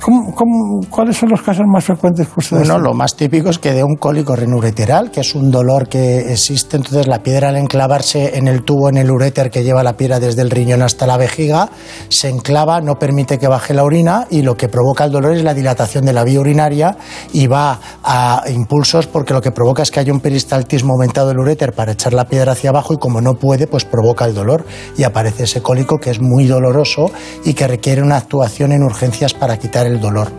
¿cómo, 0.01 0.33
cómo, 0.33 0.79
cuáles 0.89 1.17
son 1.17 1.29
los 1.29 1.41
casos 1.41 1.65
más 1.67 1.83
frecuentes 1.83 2.27
que 2.27 2.33
ustedes 2.37 2.67
Bueno, 2.67 2.79
lo 2.81 2.93
más 2.93 3.15
típico 3.15 3.49
es 3.49 3.59
que 3.59 3.73
de 3.73 3.83
un 3.83 3.95
cólico 3.95 4.35
renureteral, 4.35 5.11
que 5.11 5.21
es 5.21 5.35
un 5.35 5.51
dolor 5.51 5.87
que 5.87 6.31
existe, 6.31 6.77
entonces 6.77 7.07
la 7.07 7.23
piedra 7.23 7.49
al 7.49 7.57
enclavarse 7.57 8.37
en 8.37 8.47
el 8.47 8.63
tubo, 8.63 8.89
en 8.89 8.97
el 8.97 9.11
uréter 9.11 9.49
que 9.49 9.63
lleva 9.63 9.83
la 9.83 9.97
piedra 9.97 10.19
desde 10.19 10.41
el 10.41 10.49
riñón 10.49 10.81
hasta 10.81 11.07
la 11.07 11.17
vejiga, 11.17 11.69
se 12.09 12.29
enclava, 12.29 12.81
no 12.81 12.95
permite 12.99 13.37
que 13.37 13.47
baje 13.47 13.73
la 13.73 13.83
orina 13.83 14.27
y 14.29 14.41
lo 14.41 14.55
que 14.55 14.67
provoca 14.67 15.05
el 15.05 15.11
dolor 15.11 15.35
es 15.35 15.43
la 15.43 15.53
dilatación 15.53 16.05
de 16.05 16.13
la 16.13 16.23
vía 16.23 16.39
urinaria 16.39 16.97
y 17.33 17.47
va 17.47 17.79
a 18.03 18.43
impulsos 18.49 19.07
porque 19.07 19.33
lo 19.33 19.41
que 19.41 19.51
provoca 19.51 19.83
es 19.83 19.91
que 19.91 19.99
haya 19.99 20.13
un 20.13 20.19
peristaltismo 20.19 20.93
aumentado 20.93 21.29
del 21.29 21.39
uréter 21.39 21.73
para 21.73 21.93
echar 21.93 22.13
la 22.13 22.25
piedra 22.25 22.53
hacia 22.53 22.69
abajo 22.69 22.93
y 22.93 22.97
como 22.97 23.21
no 23.21 23.35
puede, 23.35 23.67
pues 23.67 23.85
provoca 23.85 24.25
el 24.25 24.33
dolor 24.33 24.65
y 24.97 25.03
aparece 25.03 25.43
ese 25.43 25.61
cólico 25.61 25.97
que 25.97 26.09
es 26.09 26.21
muy 26.21 26.45
doloroso 26.45 27.11
y 27.45 27.53
que 27.53 27.67
requiere 27.67 28.01
una 28.01 28.17
actuación 28.17 28.71
en 28.71 28.83
urgencias 28.89 29.33
para 29.33 29.57
quitar 29.57 29.85
el 29.87 29.99
dolor. 29.99 30.31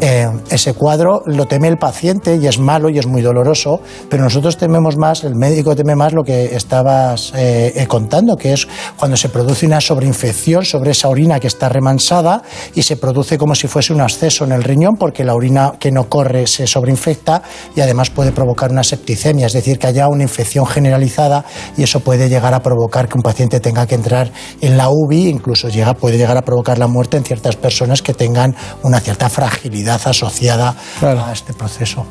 Eh, 0.00 0.28
ese 0.50 0.74
cuadro 0.74 1.22
lo 1.24 1.46
teme 1.46 1.68
el 1.68 1.78
paciente 1.78 2.36
y 2.36 2.46
es 2.46 2.58
malo 2.58 2.90
y 2.90 2.98
es 2.98 3.06
muy 3.06 3.22
doloroso, 3.22 3.80
pero 4.10 4.22
nosotros 4.22 4.58
tememos 4.58 4.96
más, 4.96 5.24
el 5.24 5.34
médico 5.34 5.74
teme 5.74 5.94
más 5.94 6.12
lo 6.12 6.22
que 6.22 6.54
estabas 6.54 7.32
eh, 7.34 7.72
eh, 7.74 7.86
contando, 7.86 8.36
que 8.36 8.52
es 8.52 8.68
cuando 8.98 9.16
se 9.16 9.28
produce 9.28 9.66
una 9.66 9.80
sobreinfección 9.80 10.64
sobre 10.64 10.90
esa 10.90 11.08
orina 11.08 11.40
que 11.40 11.46
está 11.46 11.68
remansada 11.68 12.42
y 12.74 12.82
se 12.82 12.96
produce 12.96 13.38
como 13.38 13.54
si 13.54 13.66
fuese 13.66 13.92
un 13.92 14.00
absceso 14.00 14.44
en 14.44 14.52
el 14.52 14.62
riñón 14.62 14.96
porque 14.98 15.24
la 15.24 15.34
orina 15.34 15.74
que 15.78 15.90
no 15.90 16.08
corre 16.08 16.46
se 16.48 16.66
sobreinfecta 16.66 17.42
y 17.74 17.80
además 17.80 18.10
puede 18.10 18.32
provocar 18.32 18.72
una 18.72 18.84
septicemia, 18.84 19.46
es 19.46 19.52
decir, 19.52 19.78
que 19.78 19.86
haya 19.86 20.08
una 20.08 20.24
infección 20.24 20.66
generalizada 20.66 21.44
y 21.78 21.82
eso 21.82 22.00
puede 22.00 22.28
llegar 22.28 22.52
a 22.52 22.60
provocar 22.60 23.08
que 23.08 23.16
un 23.16 23.22
paciente 23.22 23.60
tenga 23.60 23.86
que 23.86 23.94
entrar 23.94 24.30
en 24.60 24.76
la 24.76 24.90
UBI, 24.90 25.28
incluso 25.28 25.68
puede 25.98 26.18
llegar 26.18 26.36
a 26.36 26.42
provocar 26.42 26.78
la 26.78 26.88
muerte 26.88 27.16
en 27.16 27.24
ciertas 27.24 27.56
personas 27.56 27.83
personas 27.84 28.00
que 28.00 28.14
tengan 28.14 28.54
una 28.82 28.98
cierta 28.98 29.28
fragilidad 29.28 30.00
asociada 30.06 30.74
a 31.02 31.32
este 31.32 31.52
proceso. 31.52 32.06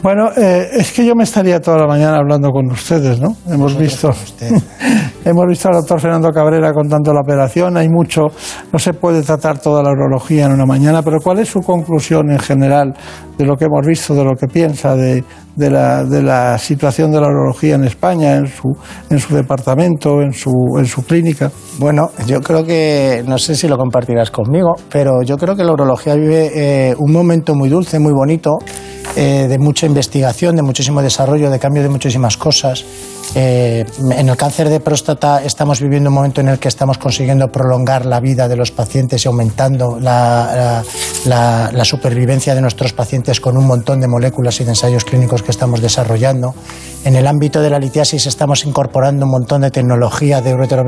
Bueno, 0.00 0.30
eh, 0.36 0.68
es 0.72 0.92
que 0.92 1.04
yo 1.04 1.14
me 1.14 1.24
estaría 1.24 1.60
toda 1.60 1.78
la 1.78 1.86
mañana 1.86 2.18
hablando 2.18 2.50
con 2.50 2.70
ustedes, 2.70 3.20
¿no? 3.20 3.36
Hemos 3.48 3.76
visto, 3.76 4.10
hemos 5.24 5.46
visto 5.46 5.68
al 5.68 5.74
doctor 5.74 6.00
Fernando 6.00 6.30
Cabrera 6.30 6.72
contando 6.72 7.12
la 7.12 7.20
operación. 7.20 7.76
Hay 7.76 7.88
mucho, 7.88 8.22
no 8.72 8.78
se 8.78 8.94
puede 8.94 9.22
tratar 9.22 9.58
toda 9.58 9.82
la 9.82 9.90
urología 9.90 10.46
en 10.46 10.52
una 10.52 10.64
mañana, 10.64 11.02
pero 11.02 11.18
¿cuál 11.20 11.40
es 11.40 11.48
su 11.48 11.60
conclusión 11.60 12.30
en 12.30 12.38
general 12.38 12.94
de 13.36 13.44
lo 13.44 13.56
que 13.56 13.66
hemos 13.66 13.84
visto, 13.86 14.14
de 14.14 14.24
lo 14.24 14.36
que 14.36 14.46
piensa 14.46 14.94
de, 14.94 15.22
de, 15.58 15.70
la, 15.70 16.04
de 16.04 16.22
la 16.22 16.56
situación 16.56 17.10
de 17.10 17.20
la 17.20 17.26
urología 17.26 17.74
en 17.74 17.84
España, 17.84 18.36
en 18.36 18.46
su, 18.46 18.76
en 19.10 19.18
su 19.18 19.34
departamento, 19.34 20.22
en 20.22 20.32
su, 20.32 20.52
en 20.78 20.86
su 20.86 21.04
clínica? 21.04 21.50
Bueno, 21.78 22.10
yo 22.26 22.40
creo 22.40 22.64
que, 22.64 23.24
no 23.26 23.38
sé 23.38 23.56
si 23.56 23.66
lo 23.66 23.76
compartirás 23.76 24.30
conmigo, 24.30 24.76
pero 24.90 25.22
yo 25.22 25.36
creo 25.36 25.56
que 25.56 25.64
la 25.64 25.72
urología 25.72 26.14
vive 26.14 26.50
eh, 26.54 26.94
un 26.96 27.12
momento 27.12 27.54
muy 27.54 27.68
dulce, 27.68 27.98
muy 27.98 28.12
bonito, 28.12 28.58
eh, 29.16 29.46
de 29.48 29.58
mucha 29.58 29.86
investigación, 29.86 30.54
de 30.54 30.62
muchísimo 30.62 31.02
desarrollo, 31.02 31.50
de 31.50 31.58
cambio 31.58 31.82
de 31.82 31.88
muchísimas 31.88 32.36
cosas. 32.36 32.84
Eh, 33.34 33.84
en 34.10 34.28
el 34.28 34.36
cáncer 34.36 34.70
de 34.70 34.80
próstata 34.80 35.42
estamos 35.44 35.80
viviendo 35.80 36.08
un 36.08 36.14
momento 36.14 36.40
en 36.40 36.48
el 36.48 36.58
que 36.58 36.68
estamos 36.68 36.96
consiguiendo 36.96 37.48
prolongar 37.48 38.06
la 38.06 38.20
vida 38.20 38.48
de 38.48 38.56
los 38.56 38.70
pacientes 38.70 39.24
y 39.24 39.28
aumentando 39.28 39.98
la, 40.00 40.82
la, 41.26 41.70
la 41.70 41.84
supervivencia 41.84 42.54
de 42.54 42.62
nuestros 42.62 42.94
pacientes 42.94 43.40
con 43.40 43.58
un 43.58 43.66
montón 43.66 44.00
de 44.00 44.08
moléculas 44.08 44.60
y 44.60 44.64
de 44.64 44.70
ensayos 44.70 45.04
clínicos 45.04 45.42
que 45.42 45.47
estamos 45.50 45.80
desarrollando. 45.80 46.54
En 47.04 47.14
el 47.14 47.26
ámbito 47.26 47.62
de 47.62 47.70
la 47.70 47.78
litiasis 47.78 48.26
estamos 48.26 48.66
incorporando 48.66 49.24
un 49.24 49.30
montón 49.30 49.62
de 49.62 49.70
tecnología 49.70 50.42
de, 50.42 50.52
uretero, 50.52 50.82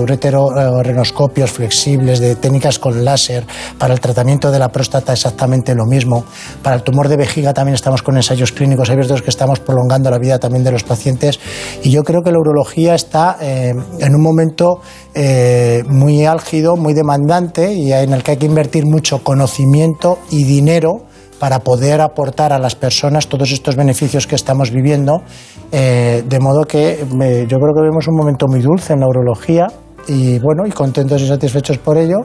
ureterorenoscopios 0.00 1.50
flexibles, 1.50 2.20
de 2.20 2.36
técnicas 2.36 2.78
con 2.78 3.04
láser. 3.04 3.44
Para 3.76 3.92
el 3.92 4.00
tratamiento 4.00 4.50
de 4.50 4.58
la 4.58 4.68
próstata 4.70 5.12
exactamente 5.12 5.74
lo 5.74 5.84
mismo. 5.84 6.24
Para 6.62 6.76
el 6.76 6.82
tumor 6.82 7.08
de 7.08 7.16
vejiga 7.16 7.52
también 7.52 7.74
estamos 7.74 8.02
con 8.02 8.16
ensayos 8.16 8.52
clínicos 8.52 8.88
abiertos 8.88 9.20
que 9.20 9.30
estamos 9.30 9.58
prolongando 9.58 10.10
la 10.10 10.18
vida 10.18 10.38
también 10.38 10.64
de 10.64 10.70
los 10.70 10.84
pacientes. 10.84 11.40
Y 11.82 11.90
yo 11.90 12.02
creo 12.04 12.22
que 12.22 12.30
la 12.30 12.38
urología 12.38 12.94
está 12.94 13.36
eh, 13.40 13.74
en 13.98 14.14
un 14.14 14.22
momento 14.22 14.80
eh, 15.12 15.82
muy 15.88 16.24
álgido, 16.24 16.76
muy 16.76 16.94
demandante 16.94 17.74
y 17.74 17.92
en 17.92 18.12
el 18.12 18.22
que 18.22 18.30
hay 18.30 18.36
que 18.36 18.46
invertir 18.46 18.86
mucho 18.86 19.22
conocimiento 19.24 20.18
y 20.30 20.44
dinero 20.44 21.11
para 21.42 21.58
poder 21.58 22.00
aportar 22.00 22.52
a 22.52 22.58
las 22.60 22.76
personas 22.76 23.26
todos 23.26 23.50
estos 23.50 23.74
beneficios 23.74 24.28
que 24.28 24.36
estamos 24.36 24.70
viviendo, 24.70 25.24
eh, 25.72 26.22
de 26.24 26.38
modo 26.38 26.62
que 26.62 26.98
yo 27.00 27.58
creo 27.58 27.74
que 27.74 27.82
vemos 27.82 28.06
un 28.06 28.14
momento 28.14 28.46
muy 28.46 28.60
dulce 28.60 28.92
en 28.92 29.00
la 29.00 29.08
urología 29.08 29.66
y 30.06 30.38
bueno, 30.38 30.62
y 30.68 30.70
contentos 30.70 31.20
y 31.20 31.26
satisfechos 31.26 31.78
por 31.78 31.98
ello, 31.98 32.18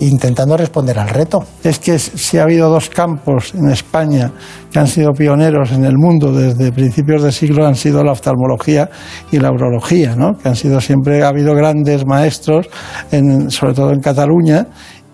intentando 0.00 0.54
responder 0.56 0.98
al 0.98 1.08
reto. 1.08 1.42
Es 1.64 1.78
que 1.78 1.98
si 1.98 2.36
ha 2.36 2.42
habido 2.42 2.68
dos 2.68 2.90
campos 2.90 3.54
en 3.54 3.70
España 3.70 4.32
que 4.70 4.78
han 4.78 4.86
sido 4.86 5.12
pioneros 5.12 5.72
en 5.72 5.84
el 5.84 5.96
mundo 5.96 6.30
desde 6.30 6.70
principios 6.70 7.22
de 7.22 7.32
siglo, 7.32 7.66
han 7.66 7.74
sido 7.74 8.04
la 8.04 8.12
oftalmología 8.12 8.90
y 9.32 9.38
la 9.38 9.50
urología, 9.50 10.14
¿no? 10.14 10.36
que 10.36 10.46
han 10.46 10.56
sido 10.56 10.80
siempre, 10.82 11.22
ha 11.22 11.28
habido 11.28 11.54
grandes 11.54 12.04
maestros, 12.06 12.68
en, 13.10 13.50
sobre 13.50 13.72
todo 13.72 13.92
en 13.92 14.00
Cataluña, 14.00 14.66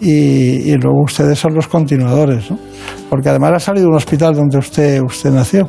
y, 0.05 0.71
y, 0.71 0.77
luego 0.77 1.03
ustedes 1.03 1.39
son 1.39 1.55
los 1.55 1.67
continuadores, 1.67 2.51
¿no? 2.51 2.59
Porque 3.09 3.31
además 3.31 3.53
ha 3.55 3.61
salido 3.61 3.89
un 3.89 3.95
hospital 3.95 4.35
donde 4.35 4.59
usted, 4.59 5.01
usted 5.03 5.31
nació. 5.31 5.69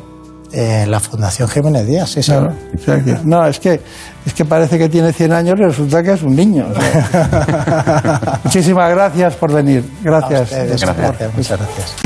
Eh, 0.52 0.86
la 0.86 1.00
Fundación 1.00 1.48
Jiménez 1.48 1.86
Díaz, 1.86 2.10
sí, 2.10 2.20
claro. 2.22 2.54
o 2.74 2.78
sea 2.78 3.02
que, 3.02 3.16
no, 3.24 3.44
es 3.46 3.58
que, 3.58 3.80
es 4.24 4.32
que 4.32 4.44
parece 4.44 4.78
que 4.78 4.88
tiene 4.88 5.12
100 5.12 5.32
años 5.32 5.54
y 5.58 5.64
resulta 5.64 6.02
que 6.02 6.12
es 6.12 6.22
un 6.22 6.36
niño. 6.36 6.66
O 6.70 6.80
sea. 6.80 8.40
Muchísimas 8.44 8.90
gracias 8.90 9.34
por 9.34 9.52
venir. 9.52 9.84
Gracias. 10.02 10.42
Ustedes, 10.42 10.80
gracias. 10.80 11.34
Muchas 11.34 11.58
gracias. 11.58 12.05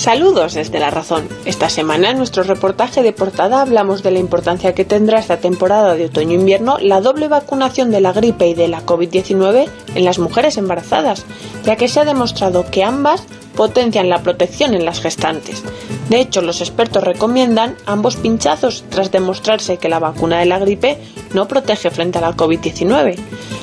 Saludos 0.00 0.54
desde 0.54 0.80
La 0.80 0.88
Razón. 0.88 1.28
Esta 1.44 1.68
semana 1.68 2.08
en 2.08 2.16
nuestro 2.16 2.42
reportaje 2.42 3.02
de 3.02 3.12
portada 3.12 3.60
hablamos 3.60 4.02
de 4.02 4.10
la 4.10 4.18
importancia 4.18 4.74
que 4.74 4.86
tendrá 4.86 5.18
esta 5.18 5.40
temporada 5.40 5.94
de 5.94 6.06
otoño-invierno 6.06 6.78
la 6.78 7.02
doble 7.02 7.28
vacunación 7.28 7.90
de 7.90 8.00
la 8.00 8.14
gripe 8.14 8.48
y 8.48 8.54
de 8.54 8.68
la 8.68 8.80
COVID-19 8.86 9.68
en 9.94 10.04
las 10.06 10.18
mujeres 10.18 10.56
embarazadas, 10.56 11.26
ya 11.64 11.76
que 11.76 11.86
se 11.86 12.00
ha 12.00 12.06
demostrado 12.06 12.64
que 12.70 12.82
ambas 12.82 13.24
potencian 13.54 14.08
la 14.08 14.22
protección 14.22 14.72
en 14.72 14.86
las 14.86 15.02
gestantes. 15.02 15.62
De 16.08 16.18
hecho, 16.18 16.40
los 16.40 16.62
expertos 16.62 17.04
recomiendan 17.04 17.76
ambos 17.84 18.16
pinchazos 18.16 18.84
tras 18.88 19.12
demostrarse 19.12 19.76
que 19.76 19.90
la 19.90 19.98
vacuna 19.98 20.38
de 20.38 20.46
la 20.46 20.58
gripe 20.58 20.96
no 21.34 21.46
protege 21.46 21.90
frente 21.90 22.16
a 22.16 22.22
la 22.22 22.34
COVID-19. 22.34 23.18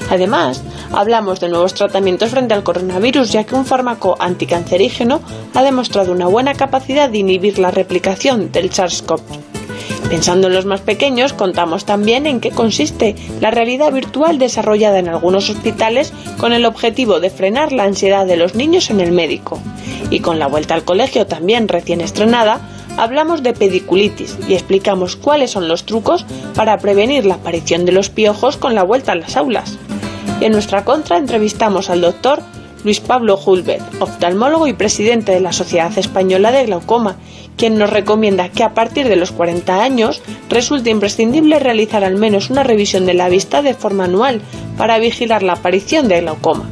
Además, 0.09 0.63
hablamos 0.93 1.39
de 1.39 1.49
nuevos 1.49 1.73
tratamientos 1.73 2.29
frente 2.29 2.53
al 2.53 2.63
coronavirus, 2.63 3.31
ya 3.31 3.43
que 3.43 3.55
un 3.55 3.65
fármaco 3.65 4.15
anticancerígeno 4.19 5.21
ha 5.53 5.63
demostrado 5.63 6.11
una 6.13 6.26
buena 6.27 6.53
capacidad 6.53 7.09
de 7.09 7.19
inhibir 7.19 7.59
la 7.59 7.71
replicación 7.71 8.51
del 8.51 8.71
SARS-CoV. 8.71 9.21
Pensando 10.09 10.47
en 10.47 10.53
los 10.53 10.65
más 10.65 10.79
pequeños, 10.79 11.33
contamos 11.33 11.83
también 11.83 12.27
en 12.27 12.39
qué 12.39 12.51
consiste 12.51 13.15
la 13.41 13.51
realidad 13.51 13.91
virtual 13.91 14.39
desarrollada 14.39 14.99
en 14.99 15.09
algunos 15.09 15.49
hospitales 15.49 16.13
con 16.37 16.53
el 16.53 16.65
objetivo 16.65 17.19
de 17.19 17.29
frenar 17.29 17.73
la 17.73 17.83
ansiedad 17.83 18.25
de 18.25 18.37
los 18.37 18.55
niños 18.55 18.89
en 18.89 19.01
el 19.01 19.11
médico. 19.11 19.59
Y 20.09 20.21
con 20.21 20.39
la 20.39 20.47
vuelta 20.47 20.75
al 20.75 20.85
colegio 20.85 21.27
también 21.27 21.67
recién 21.67 21.99
estrenada, 21.99 22.61
hablamos 22.95 23.43
de 23.43 23.53
pediculitis 23.53 24.37
y 24.47 24.53
explicamos 24.53 25.17
cuáles 25.17 25.51
son 25.51 25.67
los 25.67 25.85
trucos 25.85 26.25
para 26.55 26.77
prevenir 26.77 27.25
la 27.25 27.35
aparición 27.35 27.85
de 27.85 27.91
los 27.91 28.09
piojos 28.09 28.55
con 28.55 28.75
la 28.75 28.83
vuelta 28.83 29.11
a 29.11 29.15
las 29.15 29.35
aulas. 29.35 29.77
Y 30.39 30.45
en 30.45 30.53
nuestra 30.53 30.85
contra 30.85 31.17
entrevistamos 31.17 31.89
al 31.89 32.01
doctor 32.01 32.41
Luis 32.83 32.99
Pablo 32.99 33.39
Hulbert, 33.43 34.01
oftalmólogo 34.01 34.67
y 34.67 34.73
presidente 34.73 35.31
de 35.31 35.39
la 35.39 35.51
Sociedad 35.51 35.97
Española 35.97 36.51
de 36.51 36.65
Glaucoma, 36.65 37.17
quien 37.57 37.77
nos 37.77 37.89
recomienda 37.89 38.49
que 38.49 38.63
a 38.63 38.73
partir 38.73 39.09
de 39.09 39.15
los 39.15 39.31
40 39.31 39.83
años 39.83 40.21
resulta 40.49 40.89
imprescindible 40.89 41.59
realizar 41.59 42.03
al 42.03 42.15
menos 42.15 42.49
una 42.49 42.63
revisión 42.63 43.05
de 43.05 43.15
la 43.15 43.29
vista 43.29 43.61
de 43.61 43.73
forma 43.73 44.05
anual 44.05 44.41
para 44.77 44.99
vigilar 44.99 45.43
la 45.43 45.53
aparición 45.53 46.07
de 46.07 46.21
glaucoma. 46.21 46.69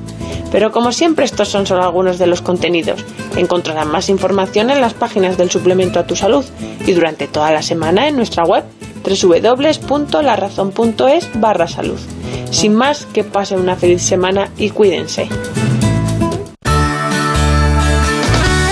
Pero 0.52 0.72
como 0.72 0.92
siempre 0.92 1.26
estos 1.26 1.50
son 1.50 1.66
solo 1.66 1.82
algunos 1.84 2.20
de 2.20 2.28
los 2.28 2.42
contenidos. 2.42 3.04
Encontrarán 3.36 3.90
más 3.90 4.10
información 4.10 4.70
en 4.70 4.80
las 4.80 4.94
páginas 4.94 5.38
del 5.38 5.52
suplemento 5.52 6.00
a 6.00 6.08
tu 6.08 6.16
salud 6.16 6.46
y 6.86 6.94
durante 6.94 7.28
toda 7.28 7.52
la 7.52 7.62
semana 7.62 8.08
en 8.08 8.16
nuestra 8.16 8.46
web 8.46 8.64
www.larazón.es 9.04 11.30
barra 11.36 11.68
salud. 11.68 12.00
Sin 12.52 12.76
más, 12.76 13.06
que 13.08 13.24
pasen 13.24 13.60
una 13.60 13.76
feliz 13.76 14.02
semana 14.02 14.50
y 14.58 14.70
cuídense. 14.70 15.28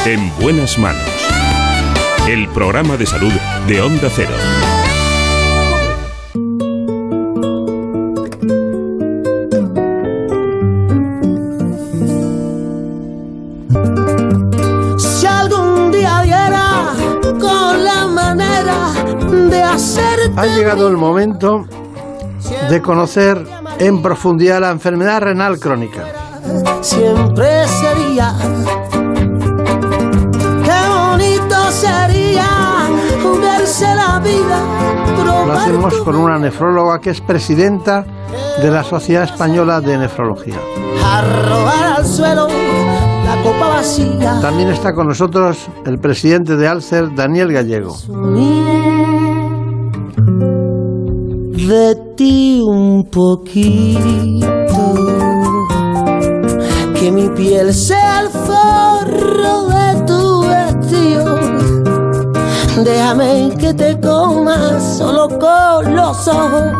En 0.05 0.35
buenas 0.37 0.77
manos. 0.77 1.01
El 2.27 2.49
programa 2.49 2.97
de 2.97 3.05
salud 3.05 3.31
de 3.67 3.81
Onda 3.81 4.09
Cero. 4.13 4.33
Si 14.99 15.25
algún 15.25 15.91
día 15.93 16.21
diera 16.23 16.93
con 17.39 17.83
la 17.85 18.05
manera 18.07 18.91
de 19.49 19.63
hacer 19.63 20.31
Ha 20.35 20.45
llegado 20.47 20.89
el 20.89 20.97
momento 20.97 21.65
de 22.69 22.81
conocer 22.81 23.41
en 23.79 24.01
profundidad 24.01 24.59
la 24.59 24.71
enfermedad 24.71 25.21
renal 25.21 25.59
crónica. 25.59 26.03
siempre 26.81 27.65
sería 27.69 28.35
Lo 35.45 35.53
hacemos 35.53 35.93
con 35.99 36.15
una 36.15 36.37
nefróloga 36.37 36.99
que 36.99 37.09
es 37.11 37.21
presidenta 37.21 38.05
de 38.61 38.71
la 38.71 38.83
Sociedad 38.83 39.23
Española 39.23 39.81
de 39.81 39.97
Nefrología. 39.97 40.59
También 44.41 44.69
está 44.69 44.93
con 44.93 45.07
nosotros 45.07 45.67
el 45.85 45.99
presidente 45.99 46.55
de 46.55 46.67
Alcer, 46.67 47.13
Daniel 47.15 47.51
Gallego. 47.51 47.95
De 51.67 51.95
ti 52.15 52.61
un 52.61 53.09
poquito, 53.09 54.45
que 56.99 57.11
mi 57.11 57.29
piel 57.29 57.73
sea 57.73 58.21
el 58.21 58.29
forro 58.29 59.67
de 59.67 60.01
tu 60.05 60.45
vestido. 60.45 61.39
Déjame 62.83 63.51
que 63.57 63.72
comas 64.01 64.97
solo 64.97 65.27
con 65.27 65.95
los 65.95 66.27
ojos, 66.27 66.73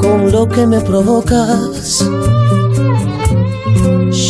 con 0.00 0.30
lo 0.30 0.48
que 0.48 0.66
me 0.66 0.80
provocas 0.80 2.04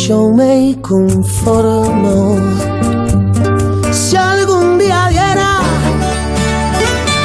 yo 0.07 0.31
me 0.31 0.75
conformo. 0.81 2.37
Si 3.91 4.15
algún 4.15 4.77
día 4.77 5.07
diera 5.09 5.59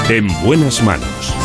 En 0.09 0.28
buenas 0.45 0.82
manos. 0.82 1.40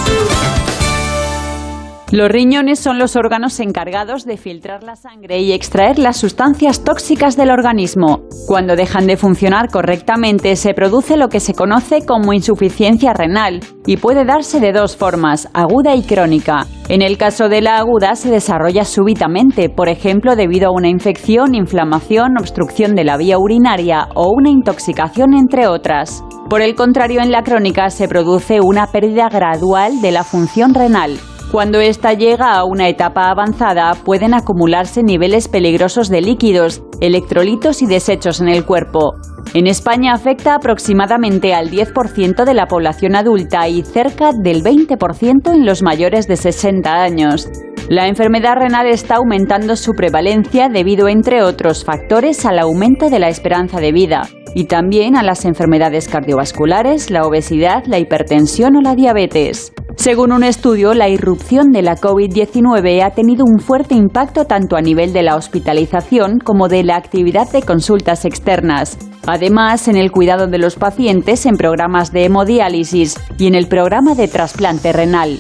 Los 2.12 2.30
riñones 2.30 2.80
son 2.80 3.00
los 3.00 3.16
órganos 3.16 3.60
encargados 3.60 4.26
de 4.26 4.38
filtrar 4.38 4.84
la 4.84 4.96
sangre 4.96 5.40
y 5.40 5.54
extraer 5.54 5.98
las 5.98 6.18
sustancias 6.18 6.84
tóxicas 6.84 7.36
del 7.36 7.50
organismo. 7.50 8.22
Cuando 8.48 8.76
dejan 8.76 9.08
de 9.08 9.18
funcionar 9.18 9.70
correctamente 9.72 10.56
se 10.56 10.76
produce 10.76 11.18
lo 11.18 11.30
que 11.30 11.40
se 11.40 11.56
conoce 11.56 12.06
como 12.06 12.34
insuficiencia 12.34 13.14
renal 13.14 13.62
y 13.88 13.98
puede 13.98 14.24
darse 14.24 14.60
de 14.60 14.72
dos 14.72 14.96
formas, 14.96 15.50
aguda 15.54 15.96
y 15.96 16.04
crónica. 16.04 16.68
En 16.90 17.02
el 17.02 17.18
caso 17.18 17.50
de 17.50 17.62
la 17.62 17.78
aguda 17.78 18.16
se 18.16 18.30
desarrolla 18.30 18.86
súbitamente, 18.86 19.70
por 19.70 19.90
ejemplo 19.90 20.36
debido 20.36 20.68
a 20.70 20.74
una 20.74 20.90
infección, 20.90 21.56
inflamación, 21.56 22.38
obstrucción 22.40 22.94
de 22.94 23.04
la 23.04 23.18
vía 23.18 23.40
urinaria 23.40 24.10
o 24.14 24.30
una 24.30 24.52
intoxicación 24.52 25.34
entre 25.34 25.68
otras. 25.68 26.24
Por 26.52 26.62
el 26.62 26.76
contrario, 26.76 27.22
en 27.22 27.32
la 27.32 27.42
crónica 27.42 27.90
se 27.90 28.08
produce 28.08 28.60
una 28.62 28.86
pérdida 28.86 29.28
gradual 29.28 30.02
de 30.02 30.12
la 30.12 30.24
función 30.24 30.76
renal. 30.76 31.18
Cuando 31.56 31.80
ésta 31.80 32.12
llega 32.12 32.52
a 32.54 32.66
una 32.66 32.90
etapa 32.90 33.30
avanzada, 33.30 33.94
pueden 34.04 34.34
acumularse 34.34 35.04
niveles 35.04 35.48
peligrosos 35.48 36.10
de 36.10 36.20
líquidos, 36.20 36.84
electrolitos 37.00 37.82
y 37.82 37.86
desechos 37.86 38.42
en 38.42 38.50
el 38.50 38.66
cuerpo. 38.66 39.14
En 39.54 39.66
España 39.66 40.12
afecta 40.12 40.56
aproximadamente 40.56 41.54
al 41.54 41.72
10% 41.72 42.44
de 42.44 42.54
la 42.54 42.66
población 42.66 43.16
adulta 43.16 43.70
y 43.70 43.84
cerca 43.84 44.34
del 44.34 44.66
20% 44.66 45.54
en 45.54 45.66
los 45.66 45.82
mayores 45.82 46.28
de 46.28 46.36
60 46.36 46.94
años. 46.94 47.50
La 47.88 48.10
enfermedad 48.10 48.56
renal 48.58 48.88
está 48.88 49.16
aumentando 49.16 49.78
su 49.78 49.94
prevalencia 49.94 50.68
debido, 50.68 51.08
entre 51.08 51.42
otros 51.42 51.86
factores, 51.86 52.46
al 52.46 52.60
aumento 52.60 53.10
de 53.10 53.20
la 53.20 53.30
esperanza 53.30 53.80
de 53.80 53.94
vida 53.94 54.28
y 54.56 54.66
también 54.66 55.16
a 55.16 55.24
las 55.24 55.46
enfermedades 55.46 56.10
cardiovasculares, 56.10 57.10
la 57.12 57.26
obesidad, 57.26 57.86
la 57.86 57.98
hipertensión 57.98 58.76
o 58.76 58.82
la 58.82 58.94
diabetes. 58.94 59.72
Según 59.98 60.34
un 60.34 60.44
estudio, 60.44 60.94
la 60.94 61.10
irrupción 61.10 61.72
de 61.72 61.82
la 61.82 61.96
COVID-19 61.96 63.02
ha 63.04 63.12
tenido 63.12 63.46
un 63.46 63.60
fuerte 63.60 63.96
impacto 63.96 64.46
tanto 64.46 64.76
a 64.76 64.82
nivel 64.82 65.14
de 65.14 65.24
la 65.24 65.36
hospitalización 65.36 66.40
como 66.40 66.68
de 66.68 66.84
la 66.84 66.98
actividad 66.98 67.50
de 67.52 67.64
consultas 67.64 68.26
externas. 68.26 68.98
Además, 69.26 69.88
en 69.88 69.96
el 69.96 70.12
cuidado 70.12 70.48
de 70.48 70.60
los 70.60 70.76
pacientes 70.76 71.46
en 71.46 71.56
programas 71.56 72.12
de 72.12 72.26
hemodiálisis 72.26 73.16
y 73.40 73.48
en 73.48 73.56
el 73.56 73.68
programa 73.68 74.14
de 74.16 74.28
trasplante 74.28 74.92
renal. 74.94 75.40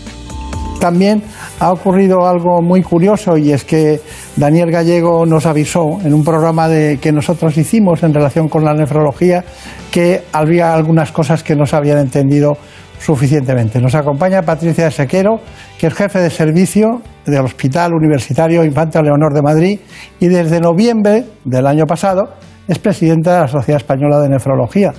También 0.79 1.23
ha 1.59 1.71
ocurrido 1.71 2.27
algo 2.27 2.61
muy 2.61 2.81
curioso 2.81 3.37
y 3.37 3.51
es 3.51 3.63
que 3.63 4.01
Daniel 4.35 4.71
Gallego 4.71 5.25
nos 5.25 5.45
avisó 5.45 5.99
en 6.03 6.13
un 6.13 6.23
programa 6.23 6.67
de, 6.67 6.97
que 6.99 7.11
nosotros 7.11 7.57
hicimos 7.57 8.03
en 8.03 8.13
relación 8.13 8.49
con 8.49 8.63
la 8.63 8.73
nefrología 8.73 9.43
que 9.91 10.23
había 10.33 10.73
algunas 10.73 11.11
cosas 11.11 11.43
que 11.43 11.55
no 11.55 11.65
se 11.65 11.75
habían 11.75 11.99
entendido 11.99 12.57
suficientemente. 12.99 13.79
Nos 13.79 13.95
acompaña 13.95 14.41
Patricia 14.41 14.89
Sequero, 14.91 15.39
que 15.79 15.87
es 15.87 15.93
jefe 15.93 16.19
de 16.19 16.29
servicio 16.29 17.01
del 17.25 17.41
Hospital 17.41 17.93
Universitario 17.93 18.63
Infanta 18.63 19.01
Leonor 19.01 19.33
de 19.33 19.41
Madrid 19.41 19.79
y 20.19 20.27
desde 20.27 20.59
noviembre 20.59 21.25
del 21.43 21.67
año 21.67 21.85
pasado 21.85 22.33
es 22.67 22.79
presidenta 22.79 23.35
de 23.35 23.41
la 23.41 23.47
Sociedad 23.47 23.81
Española 23.81 24.19
de 24.19 24.29
Nefrología. 24.29 24.93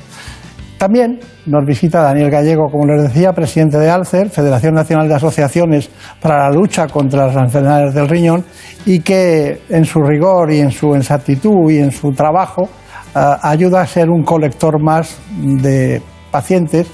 También 0.79 1.21
nos 1.47 1.65
visita 1.65 2.03
Daniel 2.03 2.31
Gallego, 2.31 2.67
como 2.71 2.87
les 2.87 3.05
decía, 3.05 3.33
presidente 3.33 3.79
de 3.79 3.89
ALCER, 3.89 4.29
Federación 4.29 4.75
Nacional 4.75 5.09
de 5.09 5.15
Asociaciones 5.15 5.89
para 6.21 6.41
la 6.41 6.51
Lucha 6.51 6.87
contra 6.87 7.27
las 7.27 7.37
Enfermedades 7.37 7.95
del 7.95 8.09
Riñón, 8.09 8.45
y 8.85 9.01
que 9.01 9.63
en 9.71 9.87
su 9.87 10.03
rigor 10.03 10.53
y 10.53 10.61
en 10.61 10.71
su 10.71 10.95
exactitud 10.95 11.71
y 11.71 11.79
en 11.79 11.93
su 11.93 12.13
trabajo 12.13 12.69
eh, 13.15 13.21
ayuda 13.43 13.81
a 13.81 13.87
ser 13.87 14.11
un 14.11 14.23
colector 14.23 14.79
más 14.83 15.17
de 15.41 16.03
pacientes 16.31 16.87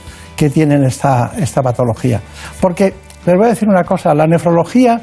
que 0.43 0.51
tienen 0.51 0.83
esta, 0.83 1.31
esta 1.39 1.63
patología. 1.63 2.21
Porque 2.61 2.93
les 3.25 3.37
voy 3.37 3.47
a 3.47 3.51
decir 3.51 3.69
una 3.69 3.85
cosa, 3.85 4.13
la 4.13 4.27
nefrología 4.27 5.01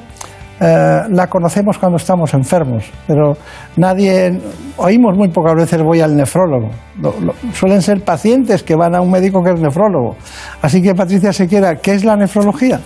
eh, 0.60 0.99
la 1.11 1.28
conocemos 1.28 1.78
cuando 1.78 1.95
estamos 1.95 2.34
enfermos, 2.34 2.84
pero 3.07 3.38
nadie, 3.78 4.38
oímos 4.76 5.16
muy 5.16 5.30
pocas 5.30 5.56
veces 5.56 5.82
voy 5.82 6.02
al 6.02 6.18
nefrólogo. 6.18 6.72
Lo- 7.02 7.16
lo- 7.22 7.34
suelen 7.53 7.82
ser 7.82 8.03
pacientes 8.03 8.64
que 8.64 8.76
van 8.76 8.95
a 8.95 8.99
un 8.99 9.10
médico 9.10 9.41
que 9.41 9.52
es 9.52 9.61
nefrólogo. 9.61 10.18
Así 10.61 10.82
que 10.82 10.94
Patricia 10.94 11.32
Sequera, 11.32 11.78
¿qué 11.78 11.94
es 11.94 12.03
la 12.03 12.18
nefrología? 12.18 12.82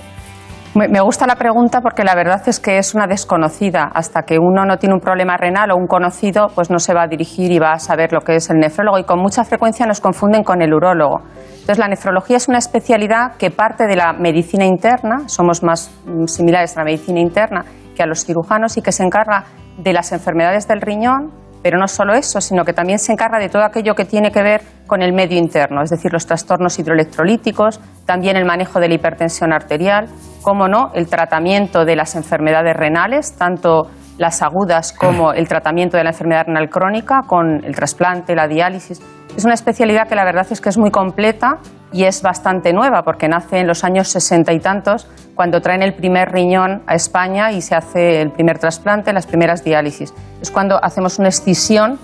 Me 0.76 1.02
gusta 1.02 1.28
la 1.28 1.36
pregunta 1.36 1.82
porque 1.82 2.04
la 2.04 2.16
verdad 2.16 2.42
es 2.48 2.60
que 2.60 2.80
es 2.80 2.96
una 2.96 3.06
desconocida. 3.06 3.92
Hasta 3.94 4.24
que 4.24 4.40
uno 4.40 4.66
no 4.66 4.78
tiene 4.78 4.96
un 4.96 5.02
problema 5.02 5.38
renal 5.38 5.70
o 5.70 5.76
un 5.76 5.86
conocido, 5.86 6.48
pues 6.56 6.72
no 6.72 6.80
se 6.80 6.96
va 6.96 7.04
a 7.04 7.08
dirigir 7.08 7.52
y 7.52 7.60
va 7.60 7.74
a 7.74 7.80
saber 7.80 8.12
lo 8.12 8.22
que 8.22 8.38
es 8.38 8.50
el 8.50 8.58
nefrólogo. 8.58 8.98
Y 8.98 9.04
con 9.04 9.20
mucha 9.20 9.44
frecuencia 9.44 9.86
nos 9.86 10.02
confunden 10.02 10.44
con 10.44 10.64
el 10.64 10.74
urólogo. 10.74 11.22
Entonces, 11.52 11.78
la 11.78 11.88
nefrología 11.88 12.38
es 12.38 12.48
una 12.48 12.58
especialidad 12.58 13.36
que 13.38 13.52
parte 13.52 13.86
de 13.86 13.96
la 13.96 14.14
medicina 14.14 14.66
interna, 14.66 15.28
somos 15.28 15.62
más 15.62 15.92
mm, 16.06 16.26
similares 16.26 16.76
a 16.76 16.80
la 16.80 16.86
medicina 16.86 17.20
interna 17.20 17.66
que 17.96 18.02
a 18.02 18.08
los 18.08 18.26
cirujanos 18.26 18.76
y 18.76 18.82
que 18.82 18.92
se 18.92 19.04
encarga 19.04 19.44
de 19.78 19.94
las 19.94 20.12
enfermedades 20.12 20.68
del 20.68 20.82
riñón, 20.82 21.32
pero 21.64 21.80
no 21.80 21.88
solo 21.88 22.14
eso, 22.14 22.42
sino 22.42 22.66
que 22.66 22.74
también 22.74 23.00
se 23.00 23.14
encarga 23.14 23.40
de 23.40 23.50
todo 23.50 23.64
aquello 23.64 23.96
que 23.96 24.06
tiene 24.06 24.32
que 24.32 24.44
ver 24.44 24.62
con 24.86 25.02
el 25.02 25.14
medio 25.14 25.40
interno, 25.40 25.82
es 25.82 25.90
decir, 25.90 26.12
los 26.12 26.28
trastornos 26.28 26.78
hidroelectrolíticos, 26.78 27.80
también 28.06 28.36
el 28.36 28.46
manejo 28.46 28.82
de 28.82 28.90
la 28.90 28.96
hipertensión 28.96 29.54
arterial, 29.54 30.08
como 30.42 30.68
no, 30.68 30.92
el 30.94 31.08
tratamiento 31.08 31.86
de 31.86 31.96
las 31.96 32.16
enfermedades 32.16 32.76
renales, 32.76 33.36
tanto 33.38 33.88
las 34.18 34.42
agudas 34.42 34.94
como 34.94 35.34
el 35.34 35.48
tratamiento 35.48 35.98
de 35.98 36.04
la 36.04 36.12
enfermedad 36.12 36.46
renal 36.48 36.70
crónica 36.70 37.24
con 37.28 37.64
el 37.64 37.76
trasplante, 37.76 38.36
la 38.36 38.48
diálisis. 38.48 39.02
Es 39.36 39.46
una 39.46 39.56
especialidad 39.56 40.08
que 40.08 40.16
la 40.16 40.24
verdad 40.24 40.46
es 40.50 40.62
que 40.62 40.70
es 40.70 40.78
muy 40.78 40.92
completa 40.92 41.58
y 41.92 42.04
es 42.04 42.22
bastante 42.22 42.74
nueva 42.74 43.04
porque 43.04 43.28
nace 43.28 43.60
en 43.60 43.68
los 43.68 43.84
años 43.84 44.08
sesenta 44.08 44.54
y 44.54 44.60
tantos 44.60 45.08
cuando 45.36 45.62
traen 45.62 45.82
el 45.82 45.94
primer 45.94 46.32
riñón 46.32 46.84
a 46.86 46.96
España 46.96 47.52
y 47.52 47.62
se 47.62 47.76
hace 47.76 48.22
el 48.22 48.32
primer 48.32 48.60
trasplante, 48.60 49.12
las 49.14 49.26
primeras 49.26 49.64
diálisis. 49.64 50.14
Es 50.42 50.52
cuando 50.52 50.84
hacemos 50.84 51.18
una 51.18 51.30
escisión 51.30 51.98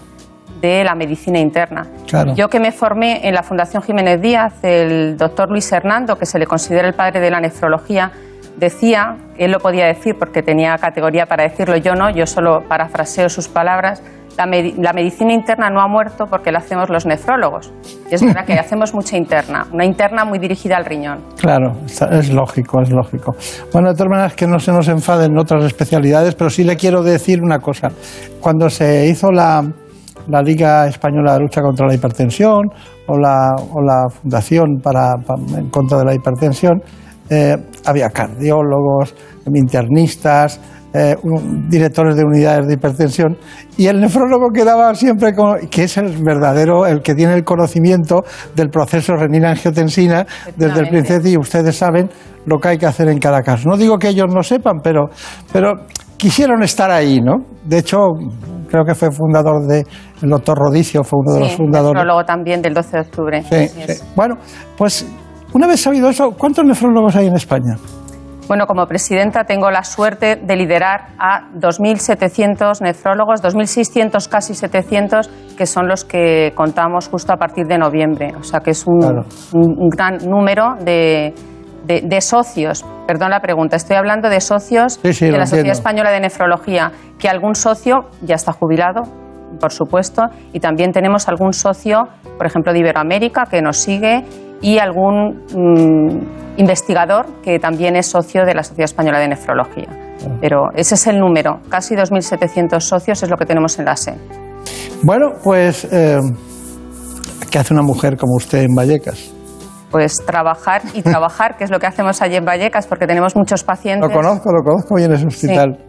de 0.62 0.84
la 0.84 0.96
medicina 0.96 1.40
interna. 1.40 1.88
Claro. 2.08 2.34
Yo 2.36 2.50
que 2.50 2.60
me 2.60 2.72
formé 2.72 3.28
en 3.28 3.34
la 3.34 3.44
Fundación 3.44 3.82
Jiménez 3.82 4.22
Díaz, 4.22 4.56
el 4.64 5.16
doctor 5.16 5.50
Luis 5.50 5.72
Hernando, 5.72 6.18
que 6.18 6.26
se 6.26 6.38
le 6.38 6.46
considera 6.46 6.88
el 6.88 6.96
padre 6.96 7.20
de 7.20 7.32
la 7.32 7.40
nefrología, 7.40 8.12
decía, 8.60 9.16
él 9.38 9.52
lo 9.52 9.60
podía 9.60 9.86
decir 9.86 10.16
porque 10.20 10.42
tenía 10.42 10.76
categoría 10.78 11.26
para 11.26 11.44
decirlo, 11.44 11.78
yo 11.78 11.94
no, 11.94 12.10
yo 12.10 12.26
solo 12.26 12.62
parafraseo 12.68 13.30
sus 13.30 13.48
palabras, 13.48 14.04
la, 14.38 14.46
la 14.46 14.94
medicina 14.94 15.34
interna 15.34 15.70
no 15.70 15.82
ha 15.82 15.88
muerto 15.88 16.26
porque 16.30 16.52
la 16.52 16.60
hacemos 16.60 16.90
los 16.90 17.06
nefrólogos. 17.06 17.74
Y 18.10 18.16
es 18.16 18.24
verdad 18.24 18.46
que 18.46 18.54
hacemos 18.60 18.94
mucha 18.94 19.18
interna, 19.18 19.66
una 19.74 19.86
interna 19.86 20.24
muy 20.24 20.40
dirigida 20.40 20.78
al 20.78 20.86
riñón. 20.86 21.20
Claro, 21.40 21.74
es 21.86 22.30
lógico, 22.32 22.82
es 22.82 22.90
lógico. 22.92 23.36
Bueno, 23.74 23.90
de 23.90 23.96
todas 23.96 24.10
maneras, 24.12 24.36
que 24.36 24.48
no 24.48 24.60
se 24.60 24.72
nos 24.72 24.88
enfaden 24.88 25.38
otras 25.38 25.66
especialidades, 25.66 26.36
pero 26.36 26.50
sí 26.50 26.64
le 26.64 26.76
quiero 26.78 27.02
decir 27.04 27.42
una 27.42 27.60
cosa. 27.60 27.90
Cuando 28.40 28.70
se 28.70 29.08
hizo 29.08 29.30
la, 29.32 29.62
la 30.28 30.42
Liga 30.42 30.88
Española 30.88 31.34
de 31.34 31.40
Lucha 31.42 31.62
contra 31.62 31.86
la 31.88 31.94
Hipertensión 31.96 32.70
o 33.08 33.18
la, 33.18 33.56
o 33.74 33.82
la 33.82 34.08
Fundación 34.10 34.80
para, 34.82 35.16
pa- 35.26 35.36
en 35.58 35.70
contra 35.70 35.98
de 35.98 36.06
la 36.06 36.14
hipertensión, 36.14 36.82
eh, 37.30 37.56
había 37.86 38.10
cardiólogos, 38.10 39.14
internistas, 39.74 40.60
eh, 40.94 41.16
un- 41.24 41.70
directores 41.70 42.16
de 42.16 42.24
unidades 42.24 42.68
de 42.68 42.74
hipertensión 42.74 43.38
y 43.78 43.86
el 43.88 44.00
nefrólogo 44.02 44.50
quedaba 44.52 44.94
siempre 44.96 45.36
con, 45.36 45.60
que 45.70 45.84
es 45.84 45.98
el 45.98 46.18
verdadero, 46.24 46.88
el 46.88 47.02
que 47.04 47.14
tiene 47.14 47.36
el 47.36 47.44
conocimiento 47.44 48.22
del 48.56 48.70
proceso 48.70 49.14
renina-angiotensina 49.14 50.26
desde 50.56 50.80
el 50.80 50.90
principio 50.90 51.32
y 51.32 51.38
ustedes 51.38 51.76
saben 51.78 52.10
lo 52.46 52.58
que 52.58 52.70
hay 52.70 52.78
que 52.80 52.88
hacer 52.88 53.08
en 53.10 53.20
cada 53.20 53.42
caso. 53.44 53.70
No 53.70 53.78
digo 53.78 53.98
que 54.00 54.08
ellos 54.10 54.34
no 54.34 54.42
sepan, 54.42 54.78
pero, 54.84 55.10
pero 55.54 55.74
quisieron 56.18 56.64
estar 56.64 56.90
ahí, 56.90 57.20
¿no? 57.22 57.36
De 57.64 57.78
hecho, 57.78 57.98
creo 58.72 58.84
que 58.84 58.96
fue 58.96 59.12
fundador 59.12 59.68
de, 59.68 59.86
el 60.24 60.30
doctor 60.30 60.58
Rodicio 60.58 61.04
fue 61.04 61.20
uno 61.24 61.36
de 61.36 61.40
los 61.42 61.56
fundadores. 61.56 61.94
nefrólogo 62.02 62.26
también 62.26 62.64
del 62.64 62.74
12 62.74 62.90
de 62.98 63.02
octubre. 63.02 63.44
Sí, 63.44 63.68
sí. 63.68 64.04
Bueno, 64.16 64.38
pues 64.76 65.06
una 65.54 65.68
vez 65.68 65.82
sabido 65.82 66.10
eso, 66.10 66.32
¿cuántos 66.32 66.66
nefrólogos 66.66 67.16
hay 67.16 67.28
en 67.28 67.36
España? 67.36 67.76
Bueno, 68.48 68.66
como 68.66 68.88
presidenta 68.88 69.44
tengo 69.44 69.70
la 69.70 69.84
suerte 69.84 70.36
de 70.38 70.56
liderar 70.56 71.10
a 71.20 71.50
2.700 71.54 72.82
nefrólogos, 72.82 73.44
2.600 73.44 74.28
casi 74.28 74.56
700, 74.56 75.30
que 75.56 75.66
son 75.68 75.88
los 75.88 76.04
que 76.04 76.52
contamos 76.56 77.10
justo 77.10 77.32
a 77.32 77.38
partir 77.38 77.68
de 77.68 77.78
noviembre. 77.78 78.34
O 78.40 78.44
sea 78.44 78.60
que 78.60 78.72
es 78.72 78.88
un, 78.88 79.00
Claro. 79.00 79.22
un- 79.54 79.76
un 79.78 79.90
gran 79.90 80.18
número 80.28 80.76
de, 80.84 81.36
de- 81.86 82.02
de 82.04 82.22
socios. 82.22 82.84
Perdón 83.08 83.30
la 83.30 83.40
pregunta, 83.40 83.76
estoy 83.76 83.98
hablando 83.98 84.30
de 84.30 84.40
socios 84.42 84.94
Sí, 85.02 85.14
sí, 85.14 85.26
de 85.26 85.32
la 85.34 85.46
Sociedad 85.46 85.60
entiendo. 85.68 85.72
Española 85.78 86.12
de 86.12 86.20
Nefrología, 86.22 86.92
que 87.20 87.30
algún 87.30 87.54
socio 87.54 88.10
ya 88.24 88.34
está 88.36 88.52
jubilado, 88.52 89.02
por 89.60 89.72
supuesto, 89.72 90.24
y 90.54 90.60
también 90.60 90.92
tenemos 90.92 91.28
algún 91.28 91.54
socio, 91.54 92.08
por 92.38 92.48
ejemplo, 92.48 92.74
de 92.74 92.80
Iberoamérica, 92.80 93.46
que 93.46 93.62
nos 93.62 93.78
sigue, 93.78 94.24
y 94.62 94.78
algún 94.78 95.44
mm, 95.56 96.60
investigador 96.60 97.28
que 97.42 97.60
también 97.60 97.96
es 97.96 98.08
socio 98.08 98.46
de 98.46 98.54
la 98.54 98.64
Sociedad 98.64 98.86
Española 98.86 99.20
de 99.20 99.30
Nefrología. 99.30 99.88
Pero 100.42 100.70
ese 100.76 100.96
es 100.96 101.08
el 101.08 101.20
número, 101.20 101.60
casi 101.70 101.96
2.700 101.96 102.80
socios 102.82 103.24
es 103.24 103.30
lo 103.30 103.38
que 103.38 103.46
tenemos 103.46 103.80
en 103.80 103.86
la 103.86 103.96
SE. 103.96 104.14
Bueno, 105.02 105.32
pues, 105.42 105.88
eh, 105.92 106.20
¿qué 107.50 107.60
hace 107.60 107.74
una 107.74 107.84
mujer 107.84 108.18
como 108.18 108.36
usted 108.36 108.64
en 108.64 108.76
Vallecas? 108.76 109.32
Pues 109.90 110.18
trabajar 110.26 110.82
y 110.94 111.02
trabajar, 111.02 111.56
que 111.58 111.64
es 111.64 111.72
lo 111.72 111.80
que 111.80 111.88
hacemos 111.88 112.22
allí 112.22 112.36
en 112.36 112.46
Vallecas, 112.46 112.86
porque 112.86 113.08
tenemos 113.08 113.36
muchos 113.36 113.64
pacientes. 113.64 114.10
Lo 114.10 114.14
conozco, 114.14 114.52
lo 114.52 114.62
conozco 114.62 114.96
bien 114.96 115.14
ese 115.14 115.26
hospital. 115.26 115.80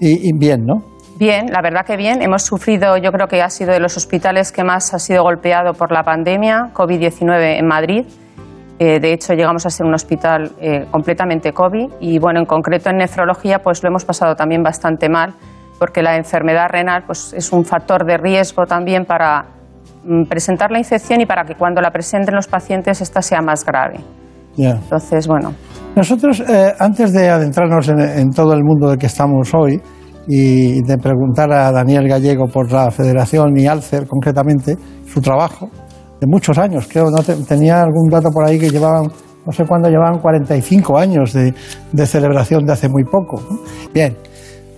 Y, 0.00 0.28
y 0.28 0.38
bien, 0.38 0.64
¿no? 0.64 0.93
Bien, 1.16 1.46
la 1.52 1.62
verdad 1.62 1.86
que 1.86 1.96
bien. 1.96 2.22
Hemos 2.22 2.42
sufrido, 2.42 2.96
yo 2.96 3.12
creo 3.12 3.28
que 3.28 3.40
ha 3.40 3.48
sido 3.48 3.72
de 3.72 3.78
los 3.78 3.96
hospitales 3.96 4.50
que 4.50 4.64
más 4.64 4.92
ha 4.94 4.98
sido 4.98 5.22
golpeado 5.22 5.72
por 5.72 5.92
la 5.92 6.02
pandemia, 6.02 6.70
COVID-19 6.74 7.58
en 7.58 7.66
Madrid. 7.66 8.06
Eh, 8.80 8.98
de 8.98 9.12
hecho, 9.12 9.34
llegamos 9.34 9.64
a 9.66 9.70
ser 9.70 9.86
un 9.86 9.94
hospital 9.94 10.50
eh, 10.60 10.86
completamente 10.90 11.52
COVID 11.52 11.92
y, 12.00 12.18
bueno, 12.18 12.40
en 12.40 12.46
concreto 12.46 12.90
en 12.90 12.96
nefrología, 12.96 13.60
pues 13.60 13.82
lo 13.84 13.90
hemos 13.90 14.04
pasado 14.04 14.34
también 14.34 14.64
bastante 14.64 15.08
mal, 15.08 15.34
porque 15.78 16.02
la 16.02 16.16
enfermedad 16.16 16.66
renal 16.68 17.04
pues, 17.06 17.32
es 17.32 17.52
un 17.52 17.64
factor 17.64 18.04
de 18.04 18.16
riesgo 18.16 18.66
también 18.66 19.04
para 19.04 19.44
mm, 20.04 20.24
presentar 20.24 20.72
la 20.72 20.78
infección 20.78 21.20
y 21.20 21.26
para 21.26 21.44
que 21.44 21.54
cuando 21.54 21.80
la 21.80 21.92
presenten 21.92 22.34
los 22.34 22.48
pacientes 22.48 23.00
esta 23.00 23.22
sea 23.22 23.40
más 23.40 23.64
grave. 23.64 24.00
Entonces, 24.56 25.26
bueno, 25.26 25.52
Nosotros, 25.96 26.40
eh, 26.40 26.74
antes 26.78 27.12
de 27.12 27.28
adentrarnos 27.28 27.88
en, 27.88 28.00
en 28.00 28.30
todo 28.30 28.52
el 28.54 28.62
mundo 28.62 28.90
del 28.90 28.98
que 28.98 29.06
estamos 29.06 29.52
hoy 29.52 29.80
y 30.26 30.82
de 30.82 30.96
preguntar 30.98 31.52
a 31.52 31.70
Daniel 31.72 32.08
Gallego 32.08 32.46
por 32.46 32.70
la 32.72 32.90
Federación 32.90 33.56
y 33.58 33.66
Alcer 33.66 34.06
concretamente, 34.06 34.76
su 35.06 35.20
trabajo 35.20 35.68
de 36.20 36.26
muchos 36.26 36.56
años, 36.58 36.86
creo, 36.90 37.10
no 37.10 37.22
Te- 37.22 37.34
tenía 37.44 37.82
algún 37.82 38.08
dato 38.08 38.30
por 38.30 38.46
ahí 38.46 38.58
que 38.58 38.70
llevaban, 38.70 39.08
no 39.44 39.52
sé 39.52 39.64
cuándo 39.66 39.88
llevaban 39.88 40.20
45 40.20 40.96
años 40.98 41.32
de, 41.32 41.52
de 41.92 42.06
celebración 42.06 42.64
de 42.64 42.72
hace 42.72 42.88
muy 42.88 43.04
poco. 43.04 43.42
Bien, 43.92 44.16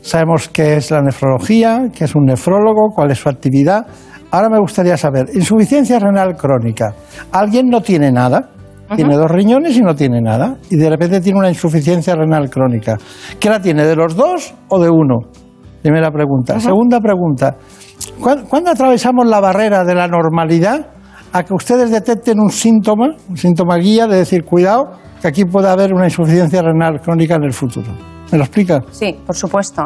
sabemos 0.01 0.48
qué 0.48 0.77
es 0.77 0.90
la 0.90 1.02
nefrología, 1.02 1.89
qué 1.94 2.05
es 2.05 2.14
un 2.14 2.24
nefrólogo, 2.24 2.89
cuál 2.94 3.10
es 3.12 3.18
su 3.18 3.28
actividad. 3.28 3.86
Ahora 4.32 4.48
me 4.48 4.59
gustaría 4.59 4.97
saber, 4.97 5.27
insuficiencia 5.35 6.01
renal 6.01 6.36
crónica. 6.36 6.94
¿Alguien 7.31 7.68
no 7.68 7.81
tiene 7.81 8.10
nada? 8.10 8.51
Tiene 8.94 9.16
dos 9.16 9.30
riñones 9.30 9.76
y 9.76 9.80
no 9.80 9.94
tiene 9.94 10.20
nada. 10.20 10.56
Y 10.70 10.76
de 10.76 10.88
repente 10.90 11.20
tiene 11.20 11.38
una 11.38 11.48
insuficiencia 11.48 12.14
renal 12.14 12.48
crónica. 12.50 12.96
¿Qué 13.40 13.50
la 13.50 13.60
tiene? 13.60 13.84
¿De 13.84 13.96
los 13.96 14.14
dos 14.14 14.54
o 14.68 14.78
de 14.78 14.88
uno? 14.90 15.16
Primera 15.82 16.10
pregunta. 16.10 16.58
Segunda 16.60 17.00
pregunta. 17.00 17.56
¿Cuán- 18.20 18.46
¿Cuándo 18.46 18.70
atravesamos 18.70 19.26
la 19.26 19.40
barrera 19.40 19.84
de 19.84 19.94
la 19.94 20.06
normalidad 20.08 20.86
a 21.32 21.42
que 21.42 21.54
ustedes 21.54 21.90
detecten 21.90 22.38
un 22.40 22.50
síntoma, 22.50 23.08
un 23.28 23.36
síntoma 23.36 23.76
guía 23.76 24.06
de 24.06 24.18
decir, 24.18 24.44
cuidado, 24.44 24.90
que 25.20 25.28
aquí 25.28 25.44
puede 25.44 25.68
haber 25.68 25.92
una 25.92 26.04
insuficiencia 26.04 26.62
renal 26.62 27.00
crónica 27.00 27.34
en 27.34 27.44
el 27.44 27.52
futuro? 27.52 27.88
¿Me 28.30 28.38
lo 28.38 28.44
explica? 28.44 28.82
Sí, 28.90 29.16
por 29.24 29.34
supuesto. 29.36 29.84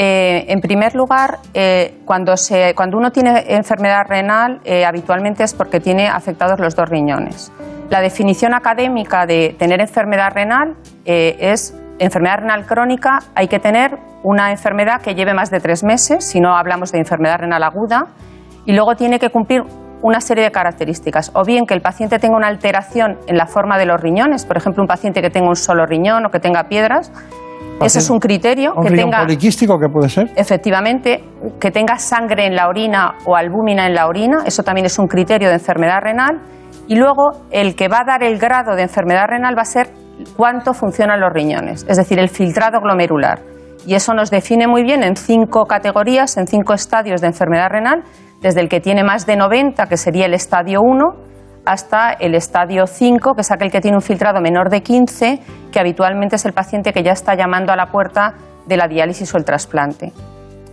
Eh, 0.00 0.44
en 0.48 0.60
primer 0.60 0.94
lugar, 0.94 1.38
eh, 1.54 1.98
cuando, 2.04 2.36
se, 2.36 2.72
cuando 2.76 2.96
uno 2.98 3.10
tiene 3.10 3.44
enfermedad 3.48 4.02
renal, 4.08 4.60
eh, 4.64 4.84
habitualmente 4.84 5.42
es 5.42 5.54
porque 5.54 5.80
tiene 5.80 6.06
afectados 6.06 6.60
los 6.60 6.76
dos 6.76 6.88
riñones. 6.88 7.50
La 7.90 8.00
definición 8.00 8.54
académica 8.54 9.24
de 9.24 9.56
tener 9.58 9.80
enfermedad 9.80 10.32
renal 10.34 10.76
eh, 11.06 11.36
es 11.40 11.74
enfermedad 11.98 12.40
renal 12.40 12.66
crónica, 12.66 13.20
hay 13.34 13.48
que 13.48 13.58
tener 13.58 13.98
una 14.22 14.50
enfermedad 14.50 15.00
que 15.00 15.14
lleve 15.14 15.32
más 15.32 15.50
de 15.50 15.58
tres 15.60 15.82
meses, 15.82 16.24
si 16.24 16.38
no 16.38 16.54
hablamos 16.54 16.92
de 16.92 16.98
enfermedad 16.98 17.38
renal 17.38 17.62
aguda, 17.62 18.08
y 18.66 18.72
luego 18.72 18.94
tiene 18.94 19.18
que 19.18 19.30
cumplir 19.30 19.62
una 20.02 20.20
serie 20.20 20.44
de 20.44 20.50
características, 20.50 21.32
o 21.34 21.44
bien 21.44 21.66
que 21.66 21.74
el 21.74 21.80
paciente 21.80 22.18
tenga 22.18 22.36
una 22.36 22.46
alteración 22.46 23.18
en 23.26 23.36
la 23.36 23.46
forma 23.46 23.78
de 23.78 23.86
los 23.86 24.00
riñones, 24.00 24.44
por 24.44 24.56
ejemplo, 24.56 24.82
un 24.82 24.86
paciente 24.86 25.22
que 25.22 25.30
tenga 25.30 25.48
un 25.48 25.56
solo 25.56 25.86
riñón 25.86 26.26
o 26.26 26.30
que 26.30 26.40
tenga 26.40 26.64
piedras, 26.64 27.10
ese 27.80 28.00
es 28.00 28.10
un 28.10 28.18
criterio, 28.18 28.74
¿Un 28.74 28.82
que 28.82 28.90
riñón 28.90 29.10
tenga 29.10 29.22
poliquístico 29.22 29.78
que 29.78 29.88
puede 29.88 30.08
ser? 30.08 30.30
efectivamente 30.36 31.24
que 31.60 31.70
tenga 31.70 31.96
sangre 31.98 32.46
en 32.46 32.54
la 32.54 32.68
orina 32.68 33.14
o 33.24 33.34
albúmina 33.34 33.86
en 33.86 33.94
la 33.94 34.06
orina, 34.06 34.42
eso 34.44 34.62
también 34.62 34.84
es 34.84 34.98
un 34.98 35.06
criterio 35.06 35.48
de 35.48 35.54
enfermedad 35.54 36.00
renal, 36.02 36.40
y 36.88 36.96
luego 36.96 37.44
el 37.50 37.76
que 37.76 37.88
va 37.88 38.00
a 38.00 38.04
dar 38.04 38.22
el 38.22 38.38
grado 38.38 38.74
de 38.74 38.82
enfermedad 38.82 39.26
renal 39.28 39.56
va 39.56 39.62
a 39.62 39.66
ser 39.66 39.90
cuánto 40.36 40.74
funcionan 40.74 41.20
los 41.20 41.32
riñones, 41.32 41.86
es 41.88 41.96
decir, 41.96 42.18
el 42.18 42.30
filtrado 42.30 42.80
glomerular. 42.80 43.40
Y 43.86 43.94
eso 43.94 44.14
nos 44.14 44.30
define 44.30 44.66
muy 44.66 44.82
bien 44.82 45.02
en 45.02 45.16
cinco 45.16 45.66
categorías, 45.66 46.36
en 46.36 46.46
cinco 46.46 46.74
estadios 46.74 47.20
de 47.20 47.28
enfermedad 47.28 47.68
renal, 47.70 48.02
desde 48.40 48.60
el 48.60 48.68
que 48.68 48.80
tiene 48.80 49.04
más 49.04 49.26
de 49.26 49.36
90, 49.36 49.86
que 49.86 49.96
sería 49.96 50.26
el 50.26 50.34
estadio 50.34 50.80
1, 50.82 51.04
hasta 51.64 52.12
el 52.12 52.34
estadio 52.34 52.86
5, 52.86 53.34
que 53.34 53.42
es 53.42 53.50
aquel 53.50 53.70
que 53.70 53.80
tiene 53.80 53.96
un 53.96 54.02
filtrado 54.02 54.40
menor 54.40 54.70
de 54.70 54.82
15, 54.82 55.40
que 55.70 55.80
habitualmente 55.80 56.36
es 56.36 56.44
el 56.46 56.52
paciente 56.52 56.92
que 56.92 57.02
ya 57.02 57.12
está 57.12 57.34
llamando 57.34 57.72
a 57.72 57.76
la 57.76 57.86
puerta 57.86 58.34
de 58.66 58.76
la 58.76 58.88
diálisis 58.88 59.32
o 59.34 59.38
el 59.38 59.44
trasplante. 59.44 60.12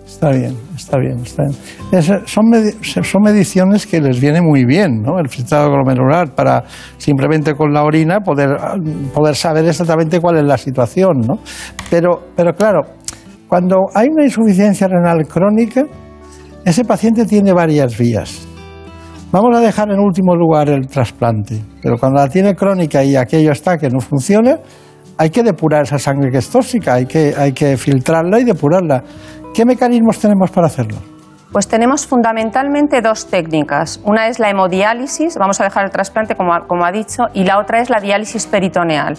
Está 0.05 0.29
bien, 0.29 0.55
está 0.75 0.97
bien, 0.97 1.19
está 1.19 1.43
bien. 1.43 2.03
Son, 2.25 2.45
medi- 2.45 3.03
son 3.03 3.21
mediciones 3.23 3.85
que 3.87 3.99
les 3.99 4.19
viene 4.21 4.39
muy 4.41 4.63
bien, 4.63 5.01
¿no? 5.01 5.19
El 5.19 5.27
filtrado 5.29 5.69
glomerular 5.71 6.33
para 6.33 6.63
simplemente 6.97 7.53
con 7.53 7.73
la 7.73 7.83
orina 7.83 8.19
poder, 8.19 8.55
poder 9.13 9.35
saber 9.35 9.65
exactamente 9.65 10.19
cuál 10.21 10.37
es 10.37 10.43
la 10.43 10.57
situación, 10.57 11.21
¿no? 11.27 11.39
Pero, 11.89 12.27
pero 12.35 12.53
claro, 12.53 12.81
cuando 13.47 13.77
hay 13.93 14.07
una 14.09 14.23
insuficiencia 14.25 14.87
renal 14.87 15.25
crónica, 15.27 15.83
ese 16.63 16.85
paciente 16.85 17.25
tiene 17.25 17.51
varias 17.51 17.97
vías. 17.97 18.47
Vamos 19.31 19.57
a 19.57 19.59
dejar 19.59 19.89
en 19.91 19.99
último 19.99 20.35
lugar 20.35 20.69
el 20.69 20.87
trasplante, 20.87 21.61
pero 21.81 21.97
cuando 21.97 22.19
la 22.21 22.29
tiene 22.29 22.55
crónica 22.55 23.03
y 23.03 23.15
aquello 23.15 23.51
está 23.51 23.77
que 23.77 23.89
no 23.89 23.99
funciona, 23.99 24.59
hay 25.17 25.29
que 25.29 25.43
depurar 25.43 25.83
esa 25.83 25.97
sangre 25.99 26.29
que 26.31 26.37
es 26.37 26.49
tóxica, 26.49 26.93
hay 26.93 27.05
que, 27.05 27.33
hay 27.37 27.51
que 27.53 27.75
filtrarla 27.75 28.39
y 28.39 28.43
depurarla. 28.45 29.03
¿Qué 29.55 29.63
mecanismos 29.63 30.19
tenemos 30.19 30.51
para 30.51 30.67
hacerlo? 30.67 30.97
Pues 31.53 31.69
tenemos 31.69 32.05
fundamentalmente 32.05 32.99
dos 32.99 33.27
técnicas. 33.27 34.01
Una 34.03 34.27
es 34.27 34.37
la 34.37 34.49
hemodiálisis, 34.49 35.37
vamos 35.37 35.61
a 35.61 35.63
dejar 35.63 35.85
el 35.85 35.91
trasplante 35.91 36.35
como 36.35 36.53
ha, 36.53 36.67
como 36.67 36.83
ha 36.83 36.91
dicho, 36.91 37.23
y 37.33 37.45
la 37.45 37.57
otra 37.57 37.79
es 37.79 37.89
la 37.89 38.01
diálisis 38.01 38.47
peritoneal. 38.47 39.17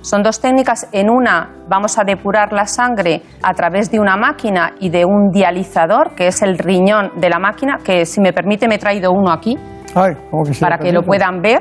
Son 0.00 0.24
dos 0.24 0.40
técnicas. 0.40 0.88
En 0.90 1.08
una 1.08 1.54
vamos 1.68 2.00
a 2.00 2.02
depurar 2.04 2.52
la 2.52 2.66
sangre 2.66 3.22
a 3.44 3.54
través 3.54 3.88
de 3.92 4.00
una 4.00 4.16
máquina 4.16 4.72
y 4.80 4.90
de 4.90 5.04
un 5.04 5.30
dializador, 5.30 6.16
que 6.16 6.26
es 6.26 6.42
el 6.42 6.58
riñón 6.58 7.12
de 7.20 7.30
la 7.30 7.38
máquina, 7.38 7.76
que 7.84 8.06
si 8.06 8.20
me 8.20 8.32
permite 8.32 8.66
me 8.66 8.74
he 8.74 8.78
traído 8.78 9.12
uno 9.12 9.30
aquí 9.30 9.56
Ay, 9.94 10.14
¿cómo 10.30 10.42
que 10.42 10.52
para 10.60 10.78
que 10.78 10.92
lo 10.92 11.02
puedan 11.02 11.40
ver. 11.40 11.60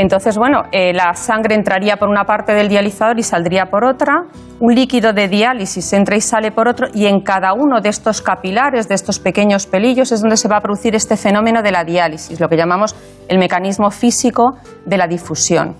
Entonces, 0.00 0.38
bueno, 0.38 0.62
eh, 0.72 0.94
la 0.94 1.12
sangre 1.12 1.54
entraría 1.54 1.98
por 1.98 2.08
una 2.08 2.24
parte 2.24 2.54
del 2.54 2.70
dializador 2.70 3.18
y 3.18 3.22
saldría 3.22 3.66
por 3.66 3.84
otra. 3.84 4.22
Un 4.58 4.74
líquido 4.74 5.12
de 5.12 5.28
diálisis 5.28 5.92
entra 5.92 6.16
y 6.16 6.22
sale 6.22 6.52
por 6.52 6.68
otro. 6.68 6.86
Y 6.94 7.04
en 7.04 7.20
cada 7.20 7.52
uno 7.52 7.82
de 7.82 7.90
estos 7.90 8.22
capilares, 8.22 8.88
de 8.88 8.94
estos 8.94 9.18
pequeños 9.18 9.66
pelillos, 9.66 10.10
es 10.10 10.22
donde 10.22 10.38
se 10.38 10.48
va 10.48 10.56
a 10.56 10.60
producir 10.62 10.94
este 10.94 11.18
fenómeno 11.18 11.60
de 11.62 11.70
la 11.70 11.84
diálisis, 11.84 12.40
lo 12.40 12.48
que 12.48 12.56
llamamos 12.56 12.96
el 13.28 13.38
mecanismo 13.38 13.90
físico 13.90 14.52
de 14.86 14.96
la 14.96 15.06
difusión. 15.06 15.76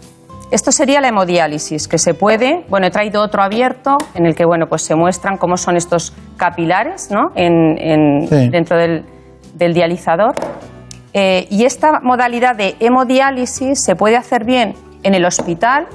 Esto 0.50 0.70
sería 0.70 1.00
la 1.00 1.08
hemodiálisis, 1.08 1.88
que 1.88 1.96
se 1.96 2.12
puede, 2.12 2.66
bueno, 2.68 2.88
he 2.88 2.90
traído 2.90 3.22
otro 3.22 3.40
abierto 3.42 3.96
en 4.14 4.26
el 4.26 4.34
que, 4.34 4.44
bueno, 4.44 4.66
pues 4.66 4.82
se 4.82 4.94
muestran 4.96 5.38
cómo 5.38 5.56
son 5.56 5.76
estos 5.76 6.12
capilares, 6.36 7.08
¿no? 7.10 7.28
En, 7.36 7.78
en- 7.78 8.28
Sí. 8.28 8.50
dentro 8.50 8.76
del, 8.76 9.04
del 9.54 9.72
dializador. 9.72 10.34
Eh, 11.12 11.46
y 11.50 11.64
esta 11.64 12.00
modalidad 12.02 12.56
de 12.56 12.76
hemodiálisis 12.80 13.82
se 13.82 13.96
puede 13.96 14.16
hacer 14.16 14.44
bien 14.44 14.74
en 15.02 15.14
el 15.14 15.24
hospital 15.24 15.86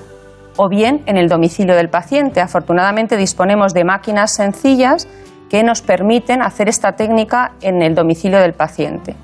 o 0.57 0.69
bien 0.69 1.01
en 1.05 1.17
el 1.17 1.27
domicilio 1.27 1.75
del 1.75 1.89
paciente. 1.89 2.41
Afortunadamente 2.41 3.17
disponemos 3.17 3.73
de 3.73 3.83
máquinas 3.83 4.33
sencillas 4.33 5.07
que 5.49 5.63
nos 5.63 5.81
permiten 5.81 6.41
hacer 6.41 6.67
esta 6.67 6.93
técnica 6.93 7.53
en 7.61 7.81
el 7.81 7.95
domicilio 7.95 8.39
del 8.39 8.53
paciente. 8.53 9.15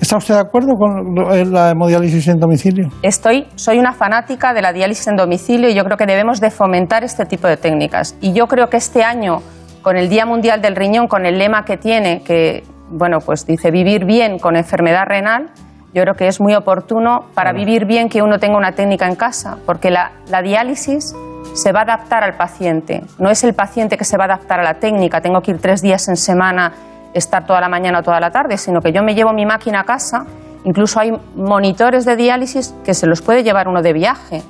¿Está 0.00 0.18
usted 0.18 0.34
de 0.34 0.40
acuerdo 0.40 0.74
con 0.74 1.32
eh, 1.32 1.44
la 1.44 1.70
hemodiálisis 1.70 2.28
en 2.28 2.38
domicilio? 2.38 2.88
Estoy, 3.02 3.46
soy 3.54 3.78
una 3.78 3.92
fanática 3.92 4.52
de 4.52 4.62
la 4.62 4.72
diálisis 4.72 5.06
en 5.08 5.16
domicilio 5.16 5.68
y 5.70 5.74
yo 5.74 5.84
creo 5.84 5.96
que 5.96 6.06
debemos 6.06 6.40
de 6.40 6.50
fomentar 6.50 7.02
este 7.02 7.24
tipo 7.24 7.48
de 7.48 7.56
técnicas. 7.56 8.16
Y 8.20 8.32
yo 8.32 8.46
creo 8.46 8.68
que 8.68 8.76
este 8.76 9.02
año, 9.02 9.38
con 9.82 9.96
el 9.96 10.08
Día 10.08 10.26
Mundial 10.26 10.60
del 10.60 10.76
Riñón, 10.76 11.08
con 11.08 11.24
el 11.24 11.38
lema 11.38 11.64
que 11.64 11.76
tiene, 11.76 12.22
que 12.22 12.62
bueno, 12.90 13.18
pues 13.20 13.46
dice 13.46 13.70
vivir 13.70 14.04
bien 14.04 14.38
con 14.38 14.56
enfermedad 14.56 15.04
renal, 15.06 15.50
yo 15.94 16.02
creo 16.02 16.14
que 16.14 16.26
es 16.26 16.40
muy 16.40 16.54
oportuno 16.54 17.26
para 17.34 17.52
vivir 17.52 17.86
bien 17.86 18.08
que 18.08 18.22
uno 18.22 18.38
tenga 18.38 18.56
una 18.56 18.72
técnica 18.72 19.06
en 19.06 19.14
casa, 19.14 19.56
porque 19.64 19.90
la, 19.90 20.12
la 20.28 20.42
diálisis 20.42 21.14
se 21.54 21.72
va 21.72 21.80
a 21.80 21.82
adaptar 21.84 22.22
al 22.22 22.36
paciente. 22.36 23.02
No 23.18 23.30
es 23.30 23.44
el 23.44 23.54
paciente 23.54 23.96
que 23.96 24.04
se 24.04 24.16
va 24.18 24.24
a 24.24 24.26
adaptar 24.26 24.60
a 24.60 24.62
la 24.62 24.74
técnica, 24.74 25.20
tengo 25.20 25.40
que 25.40 25.52
ir 25.52 25.58
tres 25.58 25.80
días 25.80 26.08
en 26.08 26.16
semana, 26.16 26.72
estar 27.14 27.46
toda 27.46 27.60
la 27.60 27.68
mañana 27.68 28.00
o 28.00 28.02
toda 28.02 28.20
la 28.20 28.30
tarde, 28.30 28.58
sino 28.58 28.80
que 28.80 28.92
yo 28.92 29.02
me 29.02 29.14
llevo 29.14 29.32
mi 29.32 29.46
máquina 29.46 29.80
a 29.80 29.84
casa. 29.84 30.26
Incluso 30.64 31.00
hay 31.00 31.12
monitores 31.34 32.04
de 32.04 32.16
diálisis 32.16 32.74
que 32.84 32.92
se 32.92 33.06
los 33.06 33.22
puede 33.22 33.42
llevar 33.42 33.68
uno 33.68 33.82
de 33.82 33.92
viaje 33.92 34.42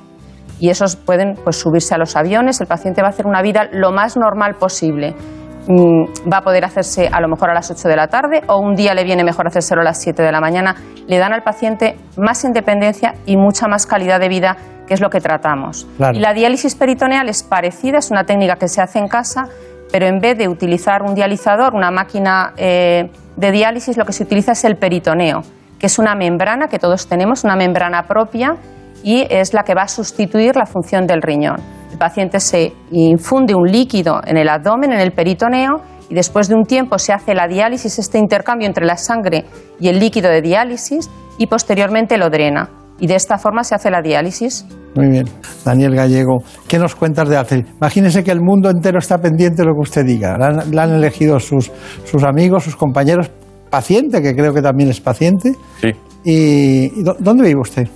y 0.59 0.69
esos 0.69 0.95
pueden 0.95 1.35
pues, 1.43 1.57
subirse 1.57 1.93
a 1.95 1.97
los 1.97 2.15
aviones. 2.15 2.59
El 2.59 2.67
paciente 2.67 3.01
va 3.01 3.07
a 3.07 3.11
hacer 3.11 3.27
una 3.27 3.41
vida 3.41 3.69
lo 3.71 3.91
más 3.91 4.17
normal 4.17 4.55
posible. 4.55 5.15
Mm, 5.67 6.31
va 6.31 6.37
a 6.37 6.41
poder 6.41 6.63
hacerse 6.63 7.09
a 7.11 7.19
lo 7.19 7.27
mejor 7.27 7.49
a 7.49 7.53
las 7.53 7.69
8 7.69 7.89
de 7.89 7.95
la 7.97 8.07
tarde 8.07 8.41
o 8.47 8.57
un 8.57 8.75
día 8.75 8.93
le 8.93 9.03
viene 9.03 9.25
mejor 9.25 9.47
hacérselo 9.47 9.81
a 9.81 9.83
las 9.83 10.01
7 10.01 10.23
de 10.23 10.31
la 10.31 10.39
mañana. 10.39 10.75
Le 11.07 11.17
dan 11.17 11.33
al 11.33 11.43
paciente 11.43 11.97
más 12.15 12.43
independencia 12.45 13.15
y 13.25 13.35
mucha 13.35 13.67
más 13.67 13.85
calidad 13.85 14.19
de 14.19 14.29
vida, 14.29 14.55
que 14.87 14.93
es 14.93 15.01
lo 15.01 15.09
que 15.09 15.19
tratamos. 15.19 15.85
Claro. 15.97 16.17
Y 16.17 16.21
la 16.21 16.33
diálisis 16.33 16.75
peritoneal 16.75 17.27
es 17.27 17.43
parecida, 17.43 17.97
es 17.97 18.11
una 18.11 18.23
técnica 18.23 18.55
que 18.55 18.69
se 18.69 18.81
hace 18.81 18.99
en 18.99 19.09
casa, 19.09 19.49
pero 19.91 20.05
en 20.05 20.19
vez 20.19 20.37
de 20.37 20.47
utilizar 20.47 21.03
un 21.03 21.15
dializador, 21.15 21.73
una 21.73 21.91
máquina 21.91 22.53
eh, 22.55 23.09
de 23.35 23.51
diálisis, 23.51 23.97
lo 23.97 24.05
que 24.05 24.13
se 24.13 24.23
utiliza 24.23 24.53
es 24.53 24.63
el 24.63 24.77
peritoneo, 24.77 25.41
que 25.79 25.87
es 25.87 25.99
una 25.99 26.15
membrana 26.15 26.67
que 26.67 26.79
todos 26.79 27.07
tenemos, 27.07 27.43
una 27.43 27.57
membrana 27.57 28.03
propia 28.03 28.55
y 29.03 29.25
es 29.29 29.53
la 29.53 29.63
que 29.63 29.75
va 29.75 29.83
a 29.83 29.87
sustituir 29.87 30.55
la 30.55 30.65
función 30.65 31.05
del 31.07 31.21
riñón. 31.21 31.57
El 31.97 31.99
paciente 31.99 32.39
se 32.39 32.73
infunde 32.91 33.55
un 33.55 33.65
líquido 33.71 34.21
en 34.23 34.37
el 34.37 34.47
abdomen, 34.49 34.91
en 34.93 34.99
el 34.99 35.13
peritoneo, 35.13 35.81
y 36.11 36.13
después 36.13 36.47
de 36.47 36.53
un 36.53 36.63
tiempo 36.63 36.99
se 36.99 37.11
hace 37.11 37.33
la 37.33 37.47
diálisis, 37.47 37.97
este 37.97 38.19
intercambio 38.19 38.67
entre 38.67 38.85
la 38.85 38.97
sangre 38.97 39.45
y 39.79 39.87
el 39.87 39.97
líquido 39.99 40.29
de 40.29 40.43
diálisis, 40.43 41.09
y 41.39 41.47
posteriormente 41.47 42.19
lo 42.19 42.29
drena. 42.29 42.69
Y 42.99 43.07
de 43.07 43.15
esta 43.15 43.39
forma 43.39 43.63
se 43.63 43.73
hace 43.73 43.89
la 43.89 44.03
diálisis. 44.03 44.67
Muy 44.93 45.07
bien. 45.09 45.25
Daniel 45.65 45.95
Gallego, 45.95 46.37
¿qué 46.67 46.77
nos 46.77 46.93
cuentas 46.93 47.27
de 47.29 47.35
Alcer? 47.35 47.65
Imagínese 47.81 48.23
que 48.23 48.29
el 48.29 48.41
mundo 48.41 48.69
entero 48.69 48.99
está 48.99 49.17
pendiente 49.17 49.63
de 49.63 49.67
lo 49.67 49.73
que 49.73 49.81
usted 49.81 50.05
diga. 50.05 50.37
La 50.37 50.47
han, 50.49 50.75
la 50.75 50.83
han 50.83 50.93
elegido 50.93 51.39
sus, 51.39 51.71
sus 52.05 52.23
amigos, 52.23 52.63
sus 52.63 52.75
compañeros, 52.75 53.31
paciente, 53.71 54.21
que 54.21 54.35
creo 54.35 54.53
que 54.53 54.61
también 54.61 54.91
es 54.91 55.01
paciente. 55.01 55.53
Sí. 55.81 55.89
¿Y, 56.23 56.99
y 56.99 57.03
dó- 57.03 57.15
dónde 57.17 57.43
vive 57.47 57.59
usted? 57.59 57.87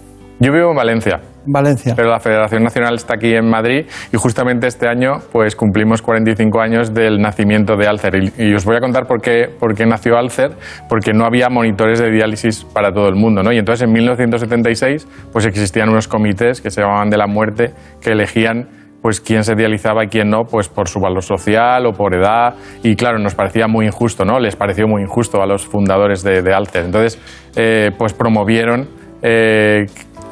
Yo 0.42 0.52
vivo 0.52 0.72
en 0.72 0.76
Valencia. 0.76 1.20
Valencia. 1.46 1.94
Pero 1.96 2.10
la 2.10 2.20
Federación 2.20 2.64
Nacional 2.64 2.96
está 2.96 3.14
aquí 3.14 3.32
en 3.32 3.48
Madrid 3.48 3.86
y 4.12 4.18
justamente 4.18 4.66
este 4.66 4.88
año 4.88 5.20
pues 5.32 5.56
cumplimos 5.56 6.02
45 6.02 6.60
años 6.60 6.96
del 6.96 7.22
nacimiento 7.22 7.76
de 7.78 7.88
Alcer. 7.88 8.16
Y, 8.16 8.48
y 8.50 8.54
os 8.56 8.66
voy 8.66 8.76
a 8.76 8.80
contar 8.80 9.06
por 9.06 9.22
qué, 9.22 9.50
por 9.60 9.76
qué 9.76 9.86
nació 9.86 10.18
Alcer, 10.18 10.54
porque 10.90 11.14
no 11.14 11.26
había 11.26 11.50
monitores 11.50 12.00
de 12.00 12.10
diálisis 12.10 12.64
para 12.64 12.92
todo 12.92 13.08
el 13.08 13.16
mundo. 13.16 13.44
¿no? 13.44 13.54
Y 13.54 13.60
entonces 13.60 13.88
en 13.88 13.94
1976 13.94 15.08
pues 15.32 15.46
existían 15.46 15.90
unos 15.90 16.08
comités 16.08 16.60
que 16.60 16.72
se 16.72 16.82
llamaban 16.82 17.12
de 17.12 17.18
la 17.18 17.28
muerte 17.28 17.74
que 18.02 18.14
elegían 18.14 18.68
pues 19.04 19.22
quién 19.22 19.44
se 19.44 19.54
dializaba 19.54 20.06
y 20.06 20.08
quién 20.08 20.32
no, 20.32 20.46
pues 20.46 20.70
por 20.70 20.88
su 20.88 21.00
valor 21.00 21.22
social 21.22 21.86
o 21.86 21.92
por 21.92 22.16
edad. 22.16 22.56
Y 22.82 22.96
claro, 22.96 23.20
nos 23.20 23.36
parecía 23.36 23.68
muy 23.68 23.86
injusto, 23.86 24.26
¿no? 24.26 24.40
Les 24.40 24.56
pareció 24.56 24.88
muy 24.88 25.04
injusto 25.04 25.40
a 25.44 25.46
los 25.46 25.68
fundadores 25.68 26.24
de, 26.24 26.42
de 26.42 26.52
Alcer. 26.52 26.86
Entonces, 26.86 27.20
eh, 27.56 27.92
pues 27.96 28.14
promovieron 28.14 29.02
eh, 29.24 29.86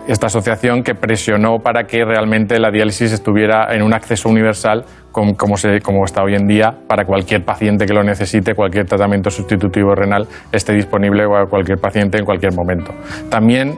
esta 0.10 0.28
asociación 0.28 0.82
que 0.84 0.96
presionó 0.96 1.60
para 1.60 1.84
que 1.84 2.04
realmente 2.04 2.60
la 2.60 2.72
diálisis 2.72 3.12
estuviera 3.12 3.68
en 3.76 3.84
un 3.84 3.94
acceso 3.94 4.28
universal 4.28 4.84
com- 5.12 5.36
como, 5.36 5.56
se, 5.56 5.82
como 5.82 6.04
está 6.04 6.24
hoy 6.24 6.34
en 6.34 6.48
día 6.48 6.74
para 6.88 7.06
cualquier 7.06 7.46
paciente 7.46 7.86
que 7.86 7.94
lo 7.94 8.04
necesite, 8.04 8.56
cualquier 8.56 8.86
tratamiento 8.86 9.30
sustitutivo 9.30 9.94
renal 9.94 10.28
esté 10.52 10.74
disponible 10.74 11.24
a 11.24 11.46
cualquier 11.46 11.78
paciente 11.78 12.18
en 12.18 12.26
cualquier 12.26 12.54
momento. 12.56 12.92
También 13.30 13.76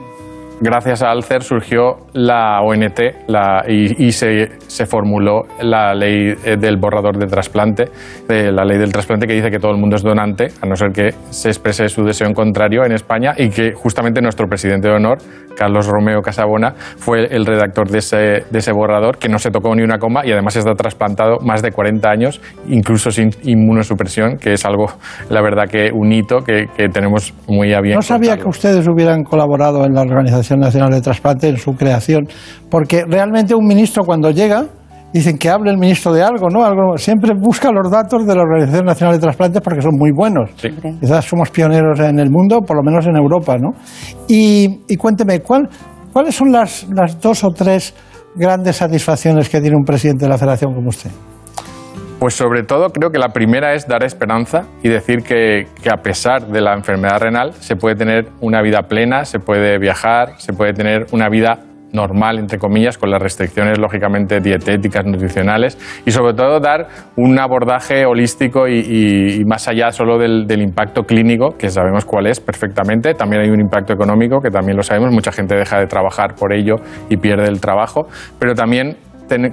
gracias 0.61 1.01
a 1.01 1.11
Alcer 1.11 1.43
surgió 1.43 1.97
la 2.13 2.61
ONT 2.61 2.99
la- 3.27 3.63
y, 3.67 4.05
y 4.05 4.11
se, 4.11 4.49
se 4.67 4.85
formuló 4.85 5.43
la 5.61 5.93
ley 5.93 6.33
eh, 6.45 6.57
del 6.57 6.77
borrador 6.77 7.17
de 7.17 7.25
trasplante, 7.27 7.85
la 8.29 8.63
ley 8.63 8.77
del 8.77 8.91
trasplante 8.91 9.27
que 9.27 9.33
dice 9.33 9.49
que 9.49 9.59
todo 9.59 9.71
el 9.71 9.77
mundo 9.77 9.95
es 9.95 10.03
donante, 10.03 10.47
a 10.61 10.65
no 10.67 10.75
ser 10.75 10.91
que 10.91 11.11
se 11.29 11.49
exprese 11.49 11.89
su 11.89 12.03
deseo 12.03 12.27
en 12.27 12.33
contrario 12.33 12.85
en 12.85 12.91
España 12.93 13.33
y 13.38 13.49
que 13.49 13.73
justamente 13.73 14.21
nuestro 14.21 14.47
presidente 14.47 14.88
de 14.88 14.95
honor, 14.95 15.17
Carlos 15.55 15.88
Romeo 15.88 16.21
Casabona, 16.21 16.73
fue 16.97 17.25
el 17.25 17.45
redactor 17.45 17.89
de 17.89 17.97
ese, 17.97 18.17
de 18.49 18.59
ese 18.59 18.71
borrador, 18.71 19.17
que 19.17 19.27
no 19.27 19.38
se 19.38 19.51
tocó 19.51 19.75
ni 19.75 19.81
una 19.83 19.97
coma 19.97 20.25
y 20.25 20.31
además 20.31 20.55
está 20.55 20.73
trasplantado 20.75 21.39
más 21.41 21.61
de 21.61 21.71
40 21.71 22.09
años, 22.09 22.41
incluso 22.67 23.11
sin 23.11 23.31
inmunosupresión, 23.43 24.38
que 24.38 24.53
es 24.53 24.65
algo, 24.65 24.85
la 25.29 25.41
verdad, 25.41 25.65
que 25.69 25.89
un 25.93 26.11
hito 26.11 26.39
que, 26.39 26.67
que 26.77 26.88
tenemos 26.89 27.33
muy 27.47 27.73
a 27.73 27.81
bien. 27.81 27.95
No 27.95 28.01
sabía 28.01 28.38
que 28.38 28.47
ustedes 28.47 28.88
hubieran 28.88 29.23
colaborado 29.23 29.85
en 29.85 29.93
la 29.93 30.01
Organización 30.01 30.51
Nacional 30.60 30.91
de 30.91 31.02
Trasplante 31.02 31.48
en 31.48 31.57
su 31.57 31.73
creación, 31.73 32.28
porque 32.69 33.03
realmente 33.07 33.56
un 33.56 33.65
ministro 33.65 34.03
cuando 34.03 34.32
llega 34.32 34.65
dicen 35.14 35.38
que 35.38 35.49
hable 35.49 35.72
el 35.72 35.78
ministro 35.78 36.14
de 36.14 36.23
algo, 36.23 36.48
¿no? 36.49 36.64
Algo 36.64 36.98
siempre 36.98 37.34
busca 37.38 37.72
los 37.72 37.91
datos 37.91 38.26
de 38.26 38.36
la 38.36 38.41
Organización 38.41 38.86
Nacional 38.86 39.15
de 39.15 39.22
Trasplantes 39.22 39.61
porque 39.61 39.82
son 39.82 39.95
muy 39.98 40.11
buenos. 40.11 40.52
Quizás 40.99 41.26
somos 41.26 41.49
pioneros 41.49 41.99
en 41.99 42.19
el 42.19 42.30
mundo, 42.30 42.61
por 42.61 42.78
lo 42.78 42.84
menos 42.84 43.06
en 43.07 43.15
Europa, 43.18 43.57
¿no? 43.57 43.72
Y, 44.28 44.82
y 44.88 44.95
cuénteme, 44.95 45.41
¿cuál, 45.41 45.68
¿cuáles 46.14 46.36
son 46.36 46.52
las, 46.52 46.88
las 46.94 47.19
dos 47.19 47.44
o 47.44 47.49
tres 47.49 47.94
grandes 48.36 48.78
satisfacciones 48.78 49.49
que 49.49 49.60
tiene 49.60 49.76
un 49.76 49.84
presidente 49.84 50.26
de 50.26 50.30
la 50.30 50.38
Federación 50.38 50.73
como 50.73 50.90
usted? 50.90 51.11
Pues 52.22 52.35
sobre 52.35 52.61
todo 52.61 52.91
creo 52.91 53.10
que 53.10 53.18
la 53.18 53.30
primera 53.30 53.73
es 53.73 53.88
dar 53.88 54.03
esperanza 54.03 54.68
y 54.84 54.89
decir 54.89 55.23
que, 55.23 55.65
a 55.91 56.03
pesar 56.03 56.45
de 56.45 56.61
la 56.61 56.76
enfermedad 56.76 57.19
renal 57.19 57.53
se 57.53 57.76
puede 57.76 57.95
tener 57.95 58.27
una 58.41 58.61
vida 58.61 58.84
plena, 58.84 59.26
se 59.26 59.39
puede 59.39 59.80
viajar, 59.80 60.34
se 60.38 60.53
puede 60.53 60.72
tener 60.73 61.07
una 61.14 61.30
vida 61.30 61.61
normal, 61.93 62.38
entre 62.38 62.60
comillas, 62.60 62.99
con 62.99 63.10
las 63.10 63.19
restricciones 63.19 63.80
lógicamente 63.80 64.39
dietéticas, 64.39 65.03
nutricionales 65.03 65.80
y 66.06 66.11
sobre 66.11 66.35
todo 66.35 66.60
dar 66.60 66.89
un 67.15 67.39
abordaje 67.39 68.06
holístico 68.06 68.68
y, 68.68 69.43
más 69.48 69.68
allá 69.68 69.91
solo 69.91 70.19
del 70.19 70.61
impacto 70.61 71.06
clínico, 71.06 71.57
que 71.57 71.72
sabemos 71.72 72.06
cuál 72.06 72.27
es 72.27 72.39
perfectamente, 72.39 73.15
también 73.15 73.41
hay 73.41 73.49
un 73.49 73.61
impacto 73.61 73.93
económico, 73.93 74.41
que 74.41 74.52
también 74.52 74.77
lo 74.77 74.84
sabemos, 74.84 75.11
mucha 75.11 75.31
gente 75.31 75.56
deja 75.56 75.80
de 75.80 75.88
trabajar 75.88 76.35
por 76.35 76.53
ello 76.53 76.76
y 77.10 77.18
pierde 77.18 77.48
el 77.48 77.60
trabajo, 77.60 78.07
pero 78.38 78.53
también 78.53 78.95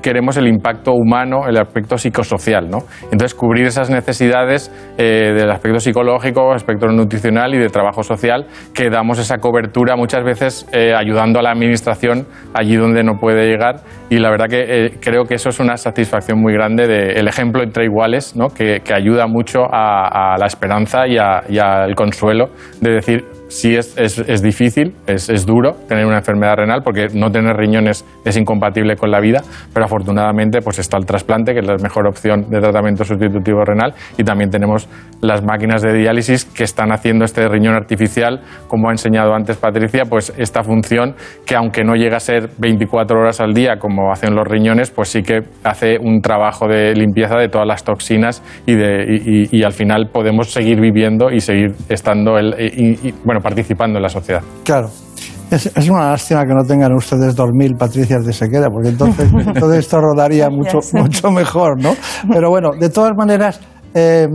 queremos 0.02 0.36
el 0.36 0.46
impacto 0.46 0.92
humano, 0.92 1.46
el 1.48 1.56
aspecto 1.56 1.96
psicosocial, 1.96 2.68
¿no? 2.70 2.78
Entonces, 3.04 3.34
cubrir 3.34 3.66
esas 3.66 3.90
necesidades 3.90 4.70
eh, 4.96 5.32
del 5.36 5.50
aspecto 5.50 5.80
psicológico, 5.80 6.52
aspecto 6.52 6.86
nutricional 6.88 7.54
y 7.54 7.58
de 7.58 7.68
trabajo 7.68 8.02
social, 8.02 8.46
que 8.74 8.90
damos 8.90 9.18
esa 9.18 9.38
cobertura 9.38 9.96
muchas 9.96 10.24
veces 10.24 10.66
eh, 10.72 10.94
ayudando 10.94 11.38
a 11.38 11.42
la 11.42 11.50
administración 11.50 12.26
allí 12.54 12.76
donde 12.76 13.02
no 13.02 13.18
puede 13.18 13.46
llegar. 13.46 13.76
Y 14.10 14.18
la 14.18 14.30
verdad 14.30 14.46
que 14.48 14.86
eh, 14.86 14.98
creo 15.00 15.24
que 15.24 15.34
eso 15.34 15.48
es 15.50 15.60
una 15.60 15.76
satisfacción 15.76 16.40
muy 16.40 16.52
grande 16.52 16.86
del 16.86 17.28
ejemplo 17.28 17.62
entre 17.62 17.84
iguales, 17.84 18.36
¿no? 18.36 18.48
que, 18.48 18.82
ayuda 18.98 19.26
mucho 19.28 19.62
a, 19.70 20.34
a 20.34 20.38
la 20.38 20.46
esperanza 20.46 21.06
y 21.06 21.18
al 21.18 21.94
consuelo 21.94 22.50
de 22.80 22.90
decir, 22.90 23.37
sí 23.48 23.74
es, 23.76 23.96
es, 23.96 24.18
es 24.18 24.42
difícil, 24.42 24.94
es, 25.06 25.28
es 25.28 25.46
duro 25.46 25.72
tener 25.88 26.06
una 26.06 26.18
enfermedad 26.18 26.56
renal 26.56 26.82
porque 26.82 27.08
no 27.14 27.30
tener 27.30 27.56
riñones 27.56 28.04
es 28.24 28.36
incompatible 28.36 28.96
con 28.96 29.10
la 29.10 29.20
vida, 29.20 29.42
pero 29.72 29.86
afortunadamente 29.86 30.60
pues 30.62 30.78
está 30.78 30.96
el 30.96 31.06
trasplante, 31.06 31.52
que 31.52 31.60
es 31.60 31.66
la 31.66 31.76
mejor 31.76 32.06
opción 32.06 32.48
de 32.50 32.60
tratamiento 32.60 33.04
sustitutivo 33.04 33.64
renal, 33.64 33.94
y 34.16 34.24
también 34.24 34.50
tenemos 34.50 34.88
las 35.20 35.42
máquinas 35.42 35.82
de 35.82 35.92
diálisis 35.94 36.44
que 36.44 36.64
están 36.64 36.92
haciendo 36.92 37.24
este 37.24 37.48
riñón 37.48 37.74
artificial, 37.74 38.40
como 38.68 38.88
ha 38.88 38.92
enseñado 38.92 39.34
antes 39.34 39.56
Patricia, 39.56 40.04
pues 40.04 40.32
esta 40.36 40.62
función 40.62 41.14
que 41.46 41.56
aunque 41.56 41.84
no 41.84 41.94
llega 41.94 42.18
a 42.18 42.20
ser 42.20 42.50
24 42.58 43.18
horas 43.18 43.40
al 43.40 43.54
día 43.54 43.78
como 43.78 44.12
hacen 44.12 44.34
los 44.34 44.46
riñones, 44.46 44.90
pues 44.90 45.08
sí 45.08 45.22
que 45.22 45.40
hace 45.64 45.98
un 45.98 46.20
trabajo 46.20 46.68
de 46.68 46.94
limpieza 46.94 47.36
de 47.36 47.48
todas 47.48 47.66
las 47.66 47.84
toxinas 47.84 48.42
y, 48.66 48.74
de, 48.74 49.48
y, 49.50 49.62
al 49.62 49.72
final 49.72 50.08
podemos 50.12 50.50
seguir 50.52 50.80
viviendo 50.80 51.30
y 51.30 51.40
seguir 51.40 51.72
estando 51.88 52.38
el- 52.38 52.54
y, 52.58 53.12
bueno, 53.38 53.42
participando 53.42 53.98
en 53.98 54.02
la 54.02 54.08
sociedad. 54.08 54.42
Claro. 54.64 54.90
Es, 55.50 55.66
es 55.74 55.88
una 55.88 56.10
lástima 56.10 56.44
que 56.44 56.52
no 56.54 56.62
tengan 56.64 56.92
ustedes 56.94 57.34
2.000 57.36 57.78
Patricias 57.78 58.24
de 58.24 58.32
Sequera, 58.32 58.68
porque 58.68 58.88
entonces 58.90 59.30
todo 59.58 59.72
esto 59.72 60.00
rodaría 60.00 60.50
mucho, 60.50 60.78
mucho 60.92 61.30
mejor, 61.30 61.80
¿no? 61.82 61.94
Pero 62.30 62.50
bueno, 62.50 62.70
de 62.78 62.90
todas 62.90 63.12
maneras, 63.16 63.60
eh, 63.94 64.26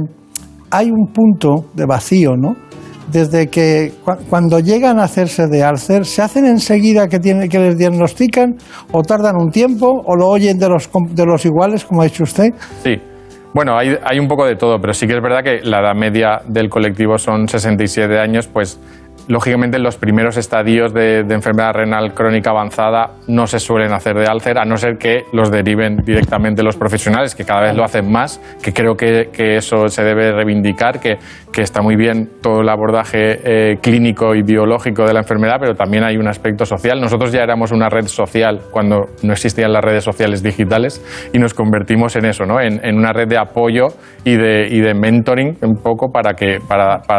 hay 0.71 0.89
un 0.89 1.11
punto 1.13 1.65
de 1.73 1.85
vacío, 1.85 2.31
¿no? 2.35 2.55
Desde 3.11 3.47
que 3.47 3.91
cua- 4.03 4.17
cuando 4.27 4.59
llegan 4.59 4.97
a 4.97 5.03
hacerse 5.03 5.47
de 5.47 5.61
Alcer, 5.63 6.05
¿se 6.05 6.21
hacen 6.23 6.45
enseguida 6.45 7.07
que, 7.07 7.19
tiene, 7.19 7.47
que 7.47 7.59
les 7.59 7.77
diagnostican 7.77 8.55
o 8.91 9.03
tardan 9.03 9.35
un 9.35 9.51
tiempo 9.51 10.01
o 10.05 10.15
lo 10.15 10.27
oyen 10.29 10.57
de 10.57 10.69
los, 10.69 10.87
com- 10.87 11.13
de 11.13 11.25
los 11.25 11.45
iguales, 11.45 11.85
como 11.85 12.01
ha 12.01 12.05
dicho 12.05 12.23
usted? 12.23 12.49
Sí. 12.83 12.95
Bueno, 13.53 13.77
hay, 13.77 13.97
hay 14.03 14.19
un 14.19 14.27
poco 14.27 14.45
de 14.45 14.55
todo, 14.55 14.81
pero 14.81 14.95
sí 14.95 15.05
que 15.05 15.15
es 15.15 15.21
verdad 15.21 15.43
que 15.43 15.61
la 15.61 15.79
edad 15.79 15.93
media 15.93 16.41
del 16.45 16.69
colectivo 16.69 17.19
son 17.19 17.47
67 17.47 18.19
años, 18.19 18.47
pues 18.47 18.79
lógicamente, 19.27 19.77
en 19.77 19.83
los 19.83 19.97
primeros 19.97 20.37
estadios 20.37 20.93
de, 20.93 21.19
enfermedad 21.29 21.73
renal 21.73 22.13
crónica 22.13 22.51
avanzada 22.51 23.11
no 23.27 23.47
se 23.47 23.59
suelen 23.59 23.93
hacer 23.93 24.15
de 24.15 24.25
álcer, 24.25 24.57
a 24.57 24.65
no 24.65 24.77
ser 24.77 24.97
que 24.97 25.23
los 25.31 25.49
deriven 25.51 25.97
directamente 25.97 26.63
los 26.63 26.77
profesionales, 26.77 27.35
que 27.35 27.43
cada 27.43 27.61
vez 27.61 27.75
lo 27.75 27.83
hacen 27.83 28.11
más, 28.11 28.39
que 28.61 28.73
creo 28.73 28.95
que, 28.95 29.29
eso 29.55 29.87
se 29.87 30.03
debe 30.03 30.31
reivindicar, 30.31 30.99
que, 30.99 31.17
está 31.57 31.81
muy 31.81 31.95
bien 31.95 32.29
todo 32.41 32.61
el 32.61 32.69
abordaje 32.69 33.39
eh, 33.43 33.77
clínico 33.81 34.35
y 34.35 34.41
biológico 34.41 35.05
de 35.05 35.13
la 35.13 35.19
enfermedad, 35.19 35.57
pero 35.59 35.75
también 35.75 36.03
hay 36.03 36.17
un 36.17 36.27
aspecto 36.27 36.65
social. 36.65 36.99
Nosotros 36.99 37.31
ya 37.31 37.41
éramos 37.41 37.71
una 37.71 37.89
red 37.89 38.07
social 38.07 38.59
cuando 38.71 39.01
no 39.21 39.33
existían 39.33 39.71
las 39.71 39.83
redes 39.83 40.03
sociales 40.03 40.43
digitales 40.43 41.01
y 41.31 41.37
nos 41.39 41.53
convertimos 41.53 42.15
en 42.15 42.25
eso, 42.25 42.45
¿no? 42.45 42.59
en, 42.59 42.81
una 42.97 43.13
red 43.13 43.27
de 43.27 43.37
apoyo 43.37 43.87
y 44.25 44.35
de, 44.35 44.93
mentoring 44.93 45.57
un 45.61 45.75
poco 45.75 46.11
para 46.11 46.33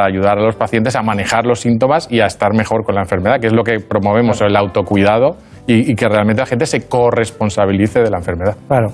ayudar 0.05 0.39
a 0.39 0.43
los 0.43 0.56
pacientes 0.56 0.94
a 0.97 1.02
manejar 1.02 1.47
los 1.47 1.60
síntomas 1.60 1.94
y 2.11 2.21
a 2.21 2.27
estar 2.27 2.53
mejor 2.55 2.85
con 2.85 2.95
la 2.95 3.03
enfermedad, 3.03 3.41
que 3.41 3.49
es 3.49 3.53
lo 3.53 3.62
que 3.62 3.81
promovemos, 3.81 4.41
el 4.41 4.57
autocuidado 4.57 5.37
y, 5.66 5.91
y 5.91 5.95
que 5.95 6.09
realmente 6.09 6.43
la 6.43 6.47
gente 6.47 6.66
se 6.66 6.89
corresponsabilice 6.89 8.01
de 8.01 8.11
la 8.11 8.19
enfermedad. 8.19 8.57
Claro. 8.69 8.89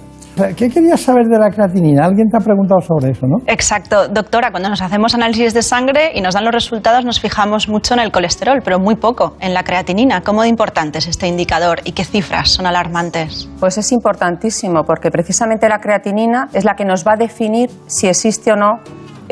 ¿Qué 0.56 0.70
querías 0.70 1.00
saber 1.00 1.26
de 1.26 1.38
la 1.38 1.50
creatinina? 1.50 2.04
Alguien 2.06 2.30
te 2.30 2.36
ha 2.36 2.40
preguntado 2.40 2.80
sobre 2.80 3.10
eso, 3.10 3.26
¿no? 3.26 3.38
Exacto. 3.46 4.08
Doctora, 4.08 4.50
cuando 4.50 4.70
nos 4.70 4.80
hacemos 4.80 5.14
análisis 5.14 5.52
de 5.52 5.60
sangre 5.60 6.12
y 6.14 6.20
nos 6.22 6.34
dan 6.34 6.44
los 6.44 6.54
resultados, 6.54 7.04
nos 7.04 7.20
fijamos 7.20 7.68
mucho 7.68 7.94
en 7.94 8.00
el 8.00 8.10
colesterol, 8.10 8.60
pero 8.64 8.78
muy 8.78 8.94
poco 8.94 9.36
en 9.40 9.52
la 9.52 9.64
creatinina. 9.64 10.22
¿Cómo 10.22 10.42
de 10.42 10.48
importante 10.48 10.98
es 10.98 11.08
este 11.08 11.26
indicador 11.26 11.80
y 11.84 11.92
qué 11.92 12.04
cifras 12.04 12.48
son 12.48 12.66
alarmantes? 12.66 13.50
Pues 13.58 13.76
es 13.76 13.92
importantísimo 13.92 14.84
porque 14.84 15.10
precisamente 15.10 15.68
la 15.68 15.80
creatinina 15.80 16.48
es 16.54 16.64
la 16.64 16.74
que 16.74 16.84
nos 16.84 17.06
va 17.06 17.14
a 17.14 17.16
definir 17.16 17.68
si 17.86 18.06
existe 18.06 18.52
o 18.52 18.56
no 18.56 18.80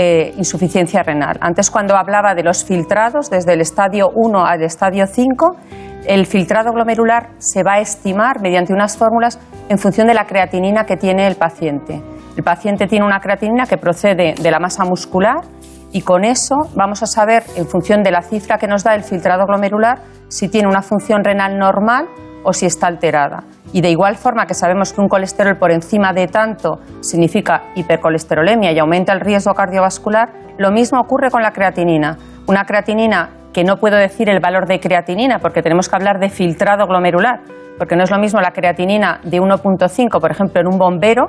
eh, 0.00 0.32
insuficiencia 0.36 1.02
renal. 1.02 1.38
Antes 1.40 1.72
cuando 1.72 1.96
hablaba 1.96 2.32
de 2.36 2.44
los 2.44 2.64
filtrados, 2.64 3.30
desde 3.30 3.54
el 3.54 3.60
estadio 3.60 4.10
1 4.14 4.46
al 4.46 4.62
estadio 4.62 5.08
5, 5.08 5.56
el 6.06 6.24
filtrado 6.24 6.70
glomerular 6.72 7.30
se 7.38 7.64
va 7.64 7.74
a 7.74 7.80
estimar 7.80 8.40
mediante 8.40 8.72
unas 8.72 8.96
fórmulas 8.96 9.40
en 9.68 9.76
función 9.76 10.06
de 10.06 10.14
la 10.14 10.24
creatinina 10.24 10.84
que 10.84 10.96
tiene 10.96 11.26
el 11.26 11.34
paciente. 11.34 12.00
El 12.36 12.44
paciente 12.44 12.86
tiene 12.86 13.04
una 13.04 13.18
creatinina 13.18 13.66
que 13.66 13.76
procede 13.76 14.36
de 14.40 14.50
la 14.52 14.60
masa 14.60 14.84
muscular 14.84 15.40
y 15.92 16.02
con 16.02 16.24
eso 16.24 16.56
vamos 16.74 17.02
a 17.02 17.06
saber, 17.06 17.44
en 17.56 17.66
función 17.66 18.02
de 18.02 18.10
la 18.10 18.22
cifra 18.22 18.58
que 18.58 18.66
nos 18.66 18.84
da 18.84 18.94
el 18.94 19.02
filtrado 19.02 19.46
glomerular, 19.46 19.98
si 20.28 20.48
tiene 20.48 20.68
una 20.68 20.82
función 20.82 21.24
renal 21.24 21.58
normal 21.58 22.06
o 22.44 22.52
si 22.52 22.66
está 22.66 22.86
alterada. 22.86 23.44
Y 23.72 23.80
de 23.80 23.90
igual 23.90 24.16
forma 24.16 24.46
que 24.46 24.54
sabemos 24.54 24.92
que 24.92 25.00
un 25.00 25.08
colesterol 25.08 25.56
por 25.58 25.70
encima 25.70 26.12
de 26.12 26.26
tanto 26.26 26.80
significa 27.00 27.64
hipercolesterolemia 27.74 28.72
y 28.72 28.78
aumenta 28.78 29.12
el 29.12 29.20
riesgo 29.20 29.52
cardiovascular, 29.54 30.30
lo 30.58 30.70
mismo 30.70 31.00
ocurre 31.00 31.30
con 31.30 31.42
la 31.42 31.52
creatinina. 31.52 32.16
Una 32.46 32.64
creatinina 32.64 33.30
que 33.52 33.64
no 33.64 33.76
puedo 33.76 33.96
decir 33.96 34.28
el 34.28 34.40
valor 34.40 34.66
de 34.66 34.80
creatinina 34.80 35.38
porque 35.38 35.62
tenemos 35.62 35.88
que 35.88 35.96
hablar 35.96 36.18
de 36.18 36.30
filtrado 36.30 36.86
glomerular, 36.86 37.40
porque 37.78 37.96
no 37.96 38.04
es 38.04 38.10
lo 38.10 38.18
mismo 38.18 38.40
la 38.40 38.52
creatinina 38.52 39.20
de 39.22 39.40
1.5, 39.40 40.20
por 40.20 40.30
ejemplo, 40.30 40.60
en 40.60 40.66
un 40.66 40.78
bombero, 40.78 41.26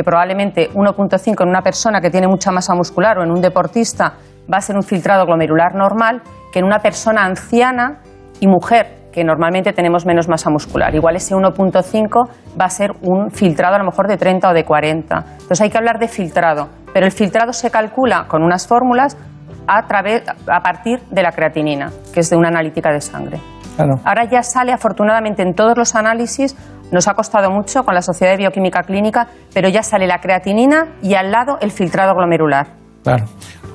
que 0.00 0.04
probablemente 0.04 0.70
1.5 0.70 1.42
en 1.42 1.48
una 1.50 1.60
persona 1.60 2.00
que 2.00 2.08
tiene 2.08 2.26
mucha 2.26 2.50
masa 2.50 2.74
muscular 2.74 3.18
o 3.18 3.22
en 3.22 3.30
un 3.30 3.42
deportista 3.42 4.14
va 4.50 4.56
a 4.56 4.60
ser 4.62 4.74
un 4.74 4.82
filtrado 4.82 5.26
glomerular 5.26 5.74
normal, 5.74 6.22
que 6.50 6.60
en 6.60 6.64
una 6.64 6.78
persona 6.78 7.22
anciana 7.26 7.98
y 8.40 8.46
mujer 8.46 9.10
que 9.12 9.22
normalmente 9.24 9.74
tenemos 9.74 10.06
menos 10.06 10.26
masa 10.26 10.48
muscular. 10.48 10.94
Igual 10.94 11.16
ese 11.16 11.34
1.5 11.34 12.28
va 12.58 12.64
a 12.64 12.70
ser 12.70 12.92
un 13.02 13.30
filtrado 13.30 13.74
a 13.74 13.78
lo 13.78 13.84
mejor 13.84 14.08
de 14.08 14.16
30 14.16 14.48
o 14.48 14.54
de 14.54 14.64
40. 14.64 15.16
Entonces 15.32 15.60
hay 15.60 15.68
que 15.68 15.76
hablar 15.76 15.98
de 15.98 16.08
filtrado, 16.08 16.68
pero 16.94 17.04
el 17.04 17.12
filtrado 17.12 17.52
se 17.52 17.70
calcula 17.70 18.24
con 18.26 18.42
unas 18.42 18.66
fórmulas 18.66 19.18
a, 19.66 19.86
través, 19.86 20.22
a 20.26 20.60
partir 20.62 21.00
de 21.10 21.22
la 21.22 21.32
creatinina, 21.32 21.90
que 22.14 22.20
es 22.20 22.30
de 22.30 22.36
una 22.36 22.48
analítica 22.48 22.90
de 22.90 23.02
sangre. 23.02 23.38
Claro. 23.76 24.00
Ahora 24.02 24.24
ya 24.30 24.42
sale 24.42 24.72
afortunadamente 24.72 25.42
en 25.42 25.54
todos 25.54 25.76
los 25.76 25.94
análisis, 25.94 26.56
nos 26.92 27.06
ha 27.08 27.14
costado 27.14 27.50
mucho 27.50 27.82
con 27.84 27.94
la 27.94 28.02
Sociedad 28.02 28.32
de 28.32 28.38
Bioquímica 28.38 28.82
Clínica, 28.82 29.28
pero 29.54 29.68
ya 29.68 29.82
sale 29.82 30.06
la 30.06 30.18
creatinina 30.18 30.96
y 31.02 31.14
al 31.14 31.30
lado 31.30 31.58
el 31.60 31.70
filtrado 31.70 32.14
glomerular. 32.14 32.66
Claro. 33.02 33.24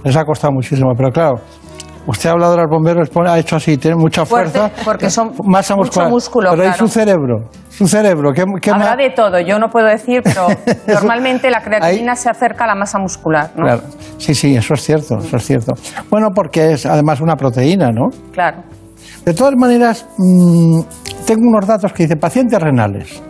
Les 0.03 0.15
ha 0.15 0.23
costado 0.23 0.53
muchísimo, 0.53 0.91
pero 0.95 1.09
claro. 1.11 1.35
Usted 2.07 2.29
ha 2.29 2.33
hablado 2.33 2.51
de 2.55 2.61
los 2.61 2.69
bomberos, 2.69 3.09
ha 3.27 3.39
hecho 3.39 3.55
así, 3.55 3.77
tiene 3.77 3.97
mucha 3.97 4.23
Fuerte, 4.27 4.59
fuerza. 4.59 4.83
porque 4.85 5.09
son 5.09 5.31
masa 5.43 5.75
mucho 5.75 5.87
muscular. 5.87 6.09
músculo, 6.11 6.49
Pero 6.51 6.61
¿y 6.61 6.65
claro. 6.67 6.77
su 6.77 6.87
cerebro? 6.87 7.35
Su 7.69 7.87
cerebro, 7.87 8.31
¿qué, 8.31 8.43
qué 8.61 8.69
Habrá 8.69 8.89
más? 8.89 8.97
de 8.97 9.09
todo, 9.09 9.39
yo 9.39 9.57
no 9.57 9.69
puedo 9.69 9.87
decir, 9.87 10.21
pero 10.23 10.45
normalmente 10.87 11.49
la 11.49 11.61
creatinina 11.63 12.15
se 12.15 12.29
acerca 12.29 12.65
a 12.65 12.67
la 12.67 12.75
masa 12.75 12.99
muscular, 12.99 13.49
¿no? 13.55 13.63
Claro. 13.63 13.81
Sí, 14.19 14.35
sí, 14.35 14.55
eso 14.55 14.75
es 14.75 14.83
cierto, 14.83 15.17
eso 15.17 15.35
es 15.35 15.43
cierto. 15.43 15.73
Bueno, 16.11 16.27
porque 16.35 16.73
es 16.73 16.85
además 16.85 17.21
una 17.21 17.35
proteína, 17.35 17.89
¿no? 17.91 18.09
Claro. 18.31 18.59
De 19.25 19.33
todas 19.33 19.55
maneras, 19.55 20.07
mm, 20.17 20.81
tengo 21.25 21.47
unos 21.47 21.65
datos 21.65 21.91
que 21.93 22.03
dice 22.03 22.15
pacientes 22.15 22.59
renales. 22.59 23.21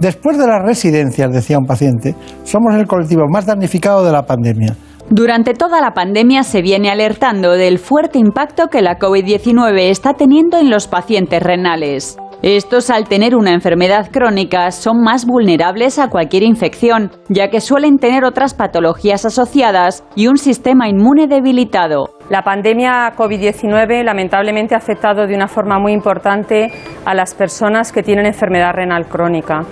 Después 0.00 0.36
de 0.36 0.48
las 0.48 0.60
residencias, 0.64 1.32
decía 1.32 1.58
un 1.58 1.66
paciente, 1.66 2.16
somos 2.42 2.74
el 2.74 2.86
colectivo 2.86 3.22
más 3.28 3.46
damnificado 3.46 4.04
de 4.04 4.10
la 4.10 4.26
pandemia. 4.26 4.74
Durante 5.10 5.54
toda 5.54 5.80
la 5.80 5.92
pandemia 5.92 6.42
se 6.42 6.62
viene 6.62 6.90
alertando 6.90 7.52
del 7.52 7.78
fuerte 7.78 8.18
impacto 8.18 8.66
que 8.66 8.82
la 8.82 8.98
COVID-19 8.98 9.90
está 9.90 10.14
teniendo 10.14 10.58
en 10.58 10.70
los 10.70 10.88
pacientes 10.88 11.40
renales. 11.40 12.16
Estos, 12.46 12.90
al 12.90 13.08
tener 13.08 13.34
una 13.34 13.54
enfermedad 13.54 14.10
crónica, 14.12 14.70
son 14.70 15.00
más 15.00 15.24
vulnerables 15.24 15.98
a 15.98 16.10
cualquier 16.10 16.42
infección, 16.42 17.10
ya 17.30 17.48
que 17.48 17.62
suelen 17.62 17.96
tener 17.96 18.22
otras 18.22 18.52
patologías 18.52 19.24
asociadas 19.24 20.04
y 20.14 20.26
un 20.26 20.36
sistema 20.36 20.86
inmune 20.86 21.26
debilitado. 21.26 22.10
La 22.28 22.42
pandemia 22.42 23.14
COVID-19 23.16 24.04
lamentablemente 24.04 24.74
ha 24.74 24.76
afectado 24.76 25.26
de 25.26 25.34
una 25.34 25.48
forma 25.48 25.78
muy 25.78 25.94
importante 25.94 26.70
a 27.06 27.14
las 27.14 27.32
personas 27.32 27.92
que 27.92 28.02
tienen 28.02 28.26
enfermedad 28.26 28.74
renal 28.74 29.06
crónica, 29.06 29.62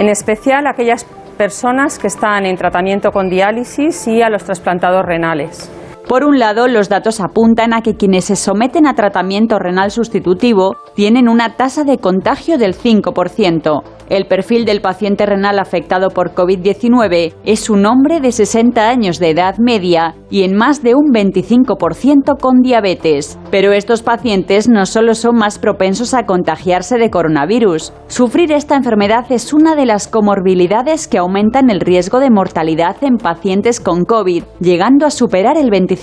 en 0.00 0.08
especial 0.08 0.66
aquellas 0.66 1.04
personas 1.36 2.00
que 2.00 2.08
están 2.08 2.46
en 2.46 2.56
tratamiento 2.56 3.12
con 3.12 3.30
diálisis 3.30 4.08
y 4.08 4.22
a 4.22 4.28
los 4.28 4.42
trasplantados 4.42 5.06
renales. 5.06 5.70
Por 6.08 6.24
un 6.24 6.38
lado, 6.38 6.68
los 6.68 6.88
datos 6.88 7.20
apuntan 7.20 7.74
a 7.74 7.82
que 7.82 7.96
quienes 7.96 8.24
se 8.24 8.36
someten 8.36 8.86
a 8.86 8.94
tratamiento 8.94 9.58
renal 9.58 9.90
sustitutivo 9.90 10.76
tienen 10.94 11.28
una 11.28 11.56
tasa 11.56 11.84
de 11.84 11.98
contagio 11.98 12.56
del 12.56 12.74
5%. 12.74 13.82
El 14.08 14.26
perfil 14.26 14.64
del 14.64 14.80
paciente 14.80 15.26
renal 15.26 15.58
afectado 15.58 16.08
por 16.08 16.34
COVID-19 16.34 17.34
es 17.44 17.68
un 17.68 17.84
hombre 17.84 18.20
de 18.20 18.32
60 18.32 18.88
años 18.88 19.18
de 19.18 19.28
edad 19.28 19.58
media 19.58 20.14
y 20.30 20.44
en 20.44 20.56
más 20.56 20.82
de 20.82 20.94
un 20.94 21.12
25% 21.12 22.40
con 22.40 22.62
diabetes. 22.62 23.38
Pero 23.50 23.72
estos 23.72 24.02
pacientes 24.02 24.66
no 24.66 24.86
solo 24.86 25.14
son 25.14 25.36
más 25.36 25.58
propensos 25.58 26.14
a 26.14 26.24
contagiarse 26.24 26.96
de 26.96 27.10
coronavirus. 27.10 27.92
Sufrir 28.06 28.52
esta 28.52 28.76
enfermedad 28.76 29.26
es 29.28 29.52
una 29.52 29.74
de 29.74 29.84
las 29.84 30.08
comorbilidades 30.08 31.06
que 31.06 31.18
aumentan 31.18 31.68
el 31.68 31.80
riesgo 31.80 32.18
de 32.18 32.30
mortalidad 32.30 32.96
en 33.02 33.18
pacientes 33.18 33.78
con 33.78 34.06
COVID, 34.06 34.44
llegando 34.58 35.04
a 35.04 35.10
superar 35.10 35.58
el 35.58 35.70
25%. 35.70 35.97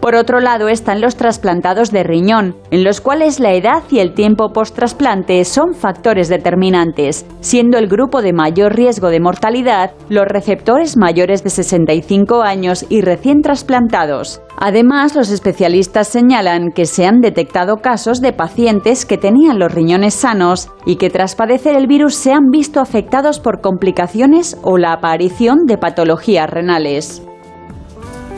Por 0.00 0.14
otro 0.14 0.40
lado 0.40 0.68
están 0.68 1.00
los 1.00 1.16
trasplantados 1.16 1.90
de 1.90 2.04
riñón, 2.04 2.54
en 2.70 2.84
los 2.84 3.00
cuales 3.00 3.40
la 3.40 3.52
edad 3.52 3.82
y 3.90 3.98
el 3.98 4.14
tiempo 4.14 4.52
post-trasplante 4.52 5.44
son 5.44 5.74
factores 5.74 6.28
determinantes, 6.28 7.26
siendo 7.40 7.78
el 7.78 7.88
grupo 7.88 8.22
de 8.22 8.32
mayor 8.32 8.76
riesgo 8.76 9.08
de 9.08 9.20
mortalidad 9.20 9.92
los 10.08 10.26
receptores 10.26 10.96
mayores 10.96 11.42
de 11.42 11.50
65 11.50 12.42
años 12.42 12.86
y 12.88 13.00
recién 13.00 13.42
trasplantados. 13.42 14.40
Además, 14.56 15.14
los 15.16 15.30
especialistas 15.30 16.08
señalan 16.08 16.70
que 16.74 16.86
se 16.86 17.06
han 17.06 17.20
detectado 17.20 17.78
casos 17.78 18.20
de 18.20 18.32
pacientes 18.32 19.04
que 19.04 19.18
tenían 19.18 19.58
los 19.58 19.72
riñones 19.72 20.14
sanos 20.14 20.70
y 20.86 20.96
que 20.96 21.10
tras 21.10 21.34
padecer 21.34 21.76
el 21.76 21.86
virus 21.86 22.14
se 22.14 22.32
han 22.32 22.50
visto 22.50 22.80
afectados 22.80 23.40
por 23.40 23.60
complicaciones 23.60 24.56
o 24.62 24.78
la 24.78 24.92
aparición 24.92 25.66
de 25.66 25.78
patologías 25.78 26.48
renales. 26.48 27.27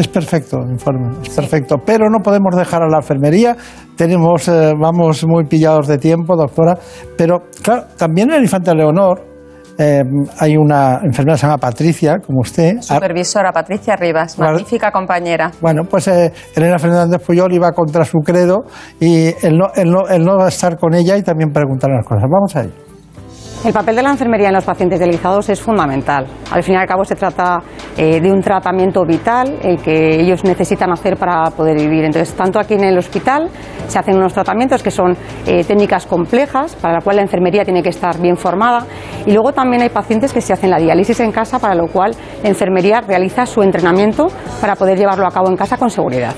Es 0.00 0.08
perfecto, 0.08 0.62
el 0.64 0.70
informe, 0.70 1.10
es 1.22 1.28
perfecto. 1.28 1.76
Pero 1.84 2.08
no 2.08 2.20
podemos 2.20 2.56
dejar 2.56 2.82
a 2.82 2.88
la 2.88 2.96
enfermería. 2.96 3.54
Tenemos, 3.96 4.48
eh, 4.48 4.72
vamos 4.80 5.26
muy 5.26 5.44
pillados 5.44 5.88
de 5.88 5.98
tiempo, 5.98 6.36
doctora. 6.36 6.78
Pero 7.18 7.42
claro, 7.62 7.84
también 7.98 8.30
en 8.30 8.36
el 8.36 8.42
Infante 8.44 8.74
Leonor 8.74 9.20
eh, 9.78 10.02
hay 10.38 10.56
una 10.56 11.00
enfermera 11.04 11.34
que 11.34 11.40
se 11.40 11.46
llama 11.46 11.58
Patricia, 11.58 12.16
como 12.18 12.40
usted. 12.40 12.80
Supervisora 12.80 13.52
Patricia 13.52 13.94
Rivas, 13.94 14.38
Vale. 14.38 14.52
magnífica 14.52 14.90
compañera. 14.90 15.50
Bueno, 15.60 15.82
pues 15.84 16.08
eh, 16.08 16.32
Elena 16.56 16.78
Fernández 16.78 17.20
Puyol 17.22 17.52
iba 17.52 17.70
contra 17.72 18.02
su 18.06 18.20
credo 18.20 18.64
y 18.98 19.26
el 19.44 19.58
no, 19.58 19.66
el, 19.74 19.90
no, 19.90 20.08
el 20.08 20.48
estar 20.48 20.78
con 20.78 20.94
ella 20.94 21.18
y 21.18 21.22
también 21.22 21.50
preguntar 21.50 21.90
unas 21.90 22.06
cosas. 22.06 22.22
Vamos 22.22 22.56
a 22.56 22.62
ello. 22.62 22.89
El 23.62 23.74
papel 23.74 23.94
de 23.94 24.02
la 24.02 24.08
enfermería 24.08 24.48
en 24.48 24.54
los 24.54 24.64
pacientes 24.64 24.98
dializados 24.98 25.50
es 25.50 25.60
fundamental. 25.60 26.26
Al 26.50 26.62
fin 26.62 26.76
y 26.76 26.78
al 26.78 26.86
cabo 26.86 27.04
se 27.04 27.14
trata 27.14 27.58
eh, 27.94 28.18
de 28.18 28.32
un 28.32 28.40
tratamiento 28.40 29.04
vital 29.04 29.58
el 29.62 29.76
que 29.82 30.18
ellos 30.18 30.42
necesitan 30.44 30.90
hacer 30.90 31.18
para 31.18 31.50
poder 31.50 31.76
vivir. 31.76 32.04
Entonces, 32.04 32.34
tanto 32.34 32.58
aquí 32.58 32.72
en 32.72 32.84
el 32.84 32.96
hospital 32.96 33.50
se 33.86 33.98
hacen 33.98 34.16
unos 34.16 34.32
tratamientos 34.32 34.82
que 34.82 34.90
son 34.90 35.14
eh, 35.46 35.62
técnicas 35.62 36.06
complejas 36.06 36.74
para 36.76 36.94
la 36.94 37.00
cual 37.02 37.16
la 37.16 37.22
enfermería 37.22 37.62
tiene 37.62 37.82
que 37.82 37.90
estar 37.90 38.18
bien 38.18 38.38
formada 38.38 38.86
y 39.26 39.32
luego 39.32 39.52
también 39.52 39.82
hay 39.82 39.90
pacientes 39.90 40.32
que 40.32 40.40
se 40.40 40.54
hacen 40.54 40.70
la 40.70 40.78
diálisis 40.78 41.20
en 41.20 41.30
casa 41.30 41.58
para 41.58 41.74
lo 41.74 41.86
cual 41.88 42.16
la 42.42 42.48
enfermería 42.48 43.02
realiza 43.02 43.44
su 43.44 43.62
entrenamiento 43.62 44.28
para 44.62 44.74
poder 44.74 44.96
llevarlo 44.96 45.26
a 45.26 45.30
cabo 45.30 45.50
en 45.50 45.56
casa 45.56 45.76
con 45.76 45.90
seguridad. 45.90 46.34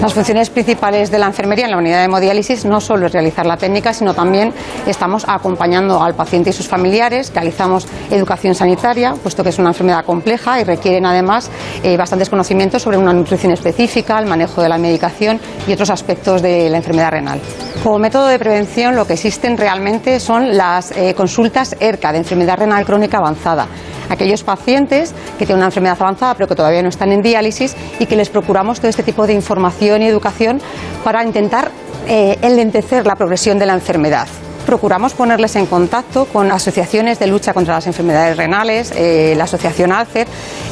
Las 0.00 0.12
funciones 0.12 0.50
principales 0.50 1.10
de 1.10 1.18
la 1.18 1.26
enfermería 1.26 1.64
en 1.64 1.70
la 1.70 1.78
unidad 1.78 1.98
de 1.98 2.04
hemodiálisis 2.04 2.64
no 2.64 2.80
solo 2.80 3.06
es 3.06 3.12
realizar 3.12 3.46
la 3.46 3.56
técnica, 3.56 3.94
sino 3.94 4.12
también 4.12 4.52
estamos 4.86 5.24
acompañando 5.26 6.02
al 6.02 6.14
paciente 6.14 6.50
y 6.50 6.52
sus 6.52 6.68
familiares, 6.68 7.32
realizamos 7.34 7.86
educación 8.10 8.54
sanitaria, 8.54 9.14
puesto 9.14 9.42
que 9.42 9.48
es 9.48 9.58
una 9.58 9.70
enfermedad 9.70 10.04
compleja 10.04 10.60
y 10.60 10.64
requieren 10.64 11.06
además 11.06 11.50
eh, 11.82 11.96
bastantes 11.96 12.28
conocimientos 12.28 12.82
sobre 12.82 12.98
una 12.98 13.12
nutrición 13.12 13.52
específica, 13.52 14.18
el 14.18 14.26
manejo 14.26 14.60
de 14.60 14.68
la 14.68 14.78
medicación 14.78 15.40
y 15.66 15.72
otros 15.72 15.90
aspectos 15.90 16.42
de 16.42 16.68
la 16.68 16.76
enfermedad 16.76 17.12
renal. 17.12 17.40
Como 17.82 17.98
método 17.98 18.26
de 18.26 18.38
prevención 18.38 18.96
lo 18.96 19.06
que 19.06 19.14
existen 19.14 19.56
realmente 19.56 20.20
son 20.20 20.56
las 20.56 20.90
eh, 20.90 21.14
consultas 21.14 21.76
ERCA 21.80 22.12
de 22.12 22.18
enfermedad 22.18 22.58
renal 22.58 22.84
crónica 22.84 23.18
avanzada 23.18 23.68
aquellos 24.08 24.42
pacientes 24.42 25.14
que 25.38 25.46
tienen 25.46 25.58
una 25.58 25.66
enfermedad 25.66 25.96
avanzada 26.00 26.34
pero 26.34 26.48
que 26.48 26.54
todavía 26.54 26.82
no 26.82 26.88
están 26.88 27.12
en 27.12 27.22
diálisis 27.22 27.76
y 27.98 28.06
que 28.06 28.16
les 28.16 28.30
procuramos 28.30 28.78
todo 28.78 28.88
este 28.88 29.02
tipo 29.02 29.26
de 29.26 29.32
información 29.32 29.83
y 30.02 30.06
educación 30.06 30.60
para 31.02 31.24
intentar 31.24 31.70
eh, 32.06 32.38
enlentecer 32.42 33.06
la 33.06 33.16
progresión 33.16 33.58
de 33.58 33.66
la 33.66 33.74
enfermedad 33.74 34.28
procuramos 34.64 35.14
ponerles 35.14 35.56
en 35.56 35.66
contacto 35.66 36.26
con 36.26 36.50
asociaciones 36.50 37.18
de 37.18 37.26
lucha 37.26 37.52
contra 37.52 37.74
las 37.74 37.86
enfermedades 37.86 38.36
renales, 38.36 38.92
eh, 38.96 39.34
la 39.36 39.44
asociación 39.44 39.92
Alcer, 39.92 40.26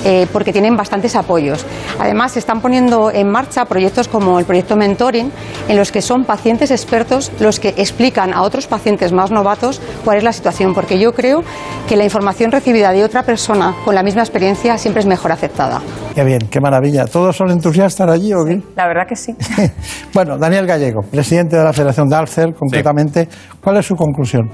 eh, 0.05 0.27
porque 0.33 0.53
tienen 0.53 0.77
bastantes 0.77 1.15
apoyos. 1.17 1.65
Además, 1.99 2.33
se 2.33 2.39
están 2.39 2.61
poniendo 2.61 3.11
en 3.11 3.31
marcha 3.31 3.65
proyectos 3.65 4.09
como 4.09 4.39
el 4.39 4.45
proyecto 4.45 4.77
Mentoring, 4.77 5.31
en 5.69 5.77
los 5.77 5.93
que 5.93 6.03
son 6.03 6.25
pacientes 6.25 6.71
expertos 6.71 7.31
los 7.41 7.61
que 7.61 7.71
explican 7.71 8.33
a 8.33 8.43
otros 8.43 8.67
pacientes 8.67 9.13
más 9.13 9.31
novatos 9.31 9.81
cuál 10.05 10.19
es 10.19 10.25
la 10.25 10.33
situación, 10.33 10.75
porque 10.75 10.99
yo 10.99 11.13
creo 11.13 11.43
que 11.89 11.97
la 11.97 12.05
información 12.05 12.51
recibida 12.51 12.93
de 12.93 13.05
otra 13.05 13.23
persona 13.23 13.75
con 13.85 13.95
la 13.95 14.03
misma 14.03 14.23
experiencia 14.23 14.79
siempre 14.79 15.01
es 15.01 15.07
mejor 15.07 15.33
aceptada. 15.33 15.81
Qué 16.15 16.25
bien, 16.25 16.41
qué 16.51 16.61
maravilla. 16.61 17.07
¿Todos 17.07 17.37
son 17.37 17.51
entusiastas 17.51 18.09
allí 18.09 18.33
o 18.35 18.45
qué? 18.45 18.61
La 18.77 18.87
verdad 18.87 19.05
que 19.09 19.17
sí. 19.17 19.35
bueno, 20.15 20.37
Daniel 20.39 20.67
Gallego, 20.67 21.01
presidente 21.03 21.57
de 21.57 21.65
la 21.65 21.73
Federación 21.73 22.09
de 22.09 22.17
Alcer, 22.17 22.55
concretamente, 22.55 23.29
¿cuál 23.63 23.79
es 23.79 23.82
su 23.83 23.95
conclusión? 23.97 24.49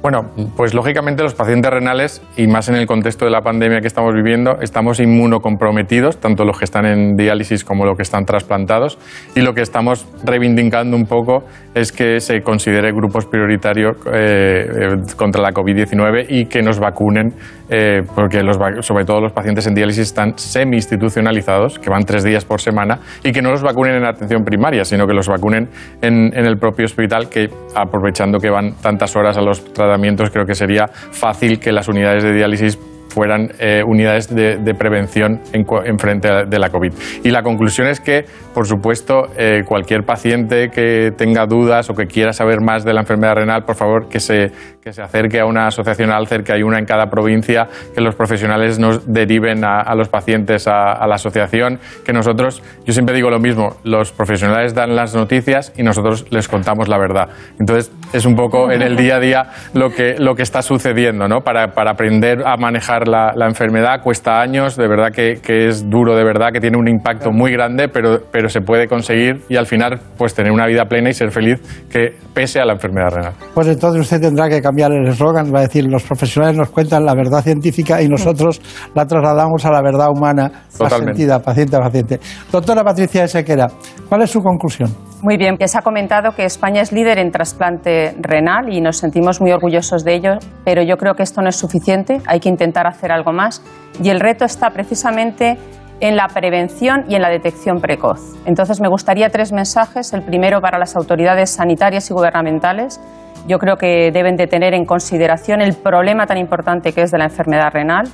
Bueno, 0.00 0.30
pues 0.56 0.74
lógicamente 0.74 1.24
los 1.24 1.34
pacientes 1.34 1.72
renales, 1.72 2.22
y 2.36 2.46
más 2.46 2.68
en 2.68 2.76
el 2.76 2.86
contexto 2.86 3.24
de 3.24 3.32
la 3.32 3.40
pandemia 3.40 3.80
que 3.80 3.88
estamos 3.88 4.14
viviendo, 4.14 4.58
estamos 4.60 5.00
inmunocomprometidos, 5.00 6.18
tanto 6.20 6.44
los 6.44 6.56
que 6.56 6.66
están 6.66 6.86
en 6.86 7.16
diálisis 7.16 7.64
como 7.64 7.84
los 7.84 7.96
que 7.96 8.04
están 8.04 8.24
trasplantados, 8.24 8.96
y 9.34 9.40
lo 9.40 9.54
que 9.54 9.62
estamos 9.62 10.06
reivindicando 10.24 10.96
un 10.96 11.06
poco 11.06 11.42
es 11.74 11.90
que 11.90 12.20
se 12.20 12.42
considere 12.42 12.92
grupos 12.92 13.26
prioritarios 13.26 13.96
eh, 14.06 14.66
eh, 14.70 15.14
contra 15.16 15.42
la 15.42 15.50
COVID-19 15.50 16.26
y 16.28 16.46
que 16.46 16.62
nos 16.62 16.78
vacunen, 16.78 17.34
eh, 17.68 18.02
porque 18.14 18.44
los, 18.44 18.56
sobre 18.86 19.04
todo 19.04 19.20
los 19.20 19.32
pacientes 19.32 19.66
en 19.66 19.74
diálisis 19.74 20.06
están 20.06 20.38
semi-institucionalizados, 20.38 21.80
que 21.80 21.90
van 21.90 22.04
tres 22.04 22.22
días 22.22 22.44
por 22.44 22.60
semana, 22.60 23.00
y 23.24 23.32
que 23.32 23.42
no 23.42 23.50
los 23.50 23.62
vacunen 23.62 23.96
en 23.96 24.04
atención 24.04 24.44
primaria, 24.44 24.84
sino 24.84 25.08
que 25.08 25.12
los 25.12 25.26
vacunen 25.26 25.68
en, 26.02 26.30
en 26.32 26.46
el 26.46 26.56
propio 26.56 26.84
hospital, 26.84 27.28
que 27.28 27.50
aprovechando 27.74 28.38
que 28.38 28.48
van 28.48 28.74
tantas 28.80 29.16
horas 29.16 29.36
a 29.36 29.42
los 29.42 29.64
tratamientos, 29.64 29.87
creo 30.30 30.46
que 30.46 30.54
sería 30.54 30.86
fácil 30.88 31.58
que 31.58 31.72
las 31.72 31.88
unidades 31.88 32.22
de 32.22 32.32
diálisis 32.32 32.78
fueran 33.08 33.48
eh, 33.58 33.82
unidades 33.86 34.34
de, 34.34 34.74
prevención 34.78 35.40
en, 35.52 35.98
frente 35.98 36.28
de 36.46 36.58
la 36.58 36.70
COVID. 36.70 36.92
Y 37.24 37.30
la 37.30 37.42
conclusión 37.42 37.88
es 37.88 38.00
que, 38.00 38.24
por 38.54 38.66
supuesto, 38.66 39.28
eh, 39.36 39.62
cualquier 39.66 40.04
paciente 40.04 40.70
que 40.70 41.12
tenga 41.16 41.46
dudas 41.46 41.90
o 41.90 41.94
que 41.94 42.06
quiera 42.06 42.32
saber 42.32 42.60
más 42.60 42.84
de 42.84 42.92
la 42.92 43.00
enfermedad 43.00 43.36
renal, 43.36 43.64
por 43.64 43.76
favor, 43.76 44.08
que 44.08 44.20
se, 44.20 44.52
que 44.82 44.92
se 44.92 45.02
acerque 45.02 45.40
a 45.40 45.46
una 45.46 45.66
asociación 45.66 46.10
Alcer, 46.10 46.44
que 46.44 46.52
hay 46.52 46.62
una 46.62 46.78
en 46.78 46.84
cada 46.84 47.06
provincia, 47.06 47.68
que 47.94 48.00
los 48.00 48.14
profesionales 48.14 48.78
nos 48.78 49.06
deriven 49.12 49.64
a, 49.64 49.94
los 49.94 50.08
pacientes 50.08 50.66
a, 50.68 51.06
la 51.06 51.14
asociación, 51.14 51.78
que 52.04 52.12
nosotros, 52.12 52.62
yo 52.84 52.92
siempre 52.92 53.14
digo 53.14 53.30
lo 53.30 53.40
mismo, 53.40 53.76
los 53.84 54.12
profesionales 54.12 54.74
dan 54.74 54.94
las 54.94 55.14
noticias 55.14 55.72
y 55.76 55.82
nosotros 55.82 56.26
les 56.30 56.48
contamos 56.48 56.88
la 56.88 56.98
verdad. 56.98 57.28
Entonces, 57.58 57.92
es 58.12 58.24
un 58.24 58.34
poco 58.34 58.70
en 58.70 58.82
el 58.82 58.96
día 58.96 59.16
a 59.16 59.20
día 59.20 59.42
lo 59.74 59.90
que, 59.90 60.16
lo 60.18 60.34
que 60.34 60.42
está 60.42 60.62
sucediendo, 60.62 61.28
¿no? 61.28 61.40
Para, 61.40 61.68
para 61.68 61.92
aprender 61.92 62.46
a 62.46 62.56
manejar 62.56 62.97
la, 63.06 63.32
la, 63.36 63.46
enfermedad 63.46 64.02
cuesta 64.02 64.40
años, 64.40 64.76
de 64.76 64.88
verdad 64.88 65.12
que, 65.12 65.34
que, 65.42 65.68
es 65.68 65.88
duro, 65.88 66.16
de 66.16 66.24
verdad 66.24 66.48
que 66.52 66.60
tiene 66.60 66.76
un 66.76 66.88
impacto 66.88 67.30
muy 67.30 67.52
grande, 67.52 67.88
pero, 67.88 68.22
pero 68.32 68.48
se 68.48 68.60
puede 68.60 68.88
conseguir 68.88 69.42
y 69.48 69.56
al 69.56 69.66
final, 69.66 70.00
pues 70.16 70.34
tener 70.34 70.50
una 70.50 70.66
vida 70.66 70.86
plena 70.86 71.10
y 71.10 71.14
ser 71.14 71.30
feliz 71.30 71.60
que 71.90 72.16
pese 72.34 72.60
a 72.60 72.64
la 72.64 72.72
enfermedad 72.72 73.10
renal. 73.10 73.32
Pues 73.54 73.68
entonces 73.68 74.00
usted 74.00 74.20
tendrá 74.20 74.48
que 74.48 74.60
cambiar 74.60 74.90
el 74.92 75.06
eslogan, 75.06 75.54
va 75.54 75.60
a 75.60 75.62
decir, 75.62 75.84
los 75.84 76.02
profesionales 76.02 76.56
nos 76.56 76.70
cuentan 76.70 77.04
la 77.04 77.14
verdad 77.14 77.42
científica 77.42 78.02
y 78.02 78.08
nosotros 78.08 78.60
la 78.94 79.06
trasladamos 79.06 79.64
a 79.64 79.70
la 79.70 79.82
verdad 79.82 80.08
humana, 80.10 80.64
sentida, 80.68 81.38
paciente 81.40 81.76
a 81.76 81.80
paciente. 81.80 82.18
Doctora 82.50 82.82
Patricia 82.82 83.24
Esequera, 83.24 83.68
¿cuál 84.08 84.22
es 84.22 84.30
su 84.30 84.40
conclusión? 84.40 85.07
Muy 85.20 85.36
bien, 85.36 85.56
ya 85.58 85.66
se 85.66 85.76
ha 85.76 85.82
comentado 85.82 86.32
que 86.32 86.44
España 86.44 86.80
es 86.80 86.92
líder 86.92 87.18
en 87.18 87.32
trasplante 87.32 88.14
renal 88.20 88.72
y 88.72 88.80
nos 88.80 88.98
sentimos 88.98 89.40
muy 89.40 89.50
orgullosos 89.50 90.04
de 90.04 90.14
ello, 90.14 90.38
pero 90.64 90.80
yo 90.82 90.96
creo 90.96 91.14
que 91.14 91.24
esto 91.24 91.42
no 91.42 91.48
es 91.48 91.56
suficiente, 91.56 92.20
hay 92.24 92.38
que 92.38 92.48
intentar 92.48 92.86
hacer 92.86 93.10
algo 93.10 93.32
más 93.32 93.60
y 94.00 94.10
el 94.10 94.20
reto 94.20 94.44
está 94.44 94.70
precisamente 94.70 95.58
en 96.00 96.14
la 96.14 96.28
prevención 96.28 97.04
y 97.08 97.16
en 97.16 97.22
la 97.22 97.30
detección 97.30 97.80
precoz. 97.80 98.36
Entonces 98.44 98.80
me 98.80 98.88
gustaría 98.88 99.28
tres 99.30 99.52
mensajes. 99.52 100.12
El 100.12 100.22
primero 100.22 100.60
para 100.60 100.78
las 100.78 100.94
autoridades 100.94 101.50
sanitarias 101.50 102.08
y 102.10 102.14
gubernamentales 102.14 103.00
yo 103.48 103.58
creo 103.58 103.76
que 103.76 104.10
deben 104.12 104.36
de 104.36 104.46
tener 104.46 104.72
en 104.72 104.84
consideración 104.84 105.60
el 105.60 105.74
problema 105.74 106.26
tan 106.26 106.38
importante 106.38 106.92
que 106.92 107.02
es 107.02 107.10
de 107.10 107.18
la 107.18 107.24
enfermedad 107.24 107.72
renal. 107.72 108.06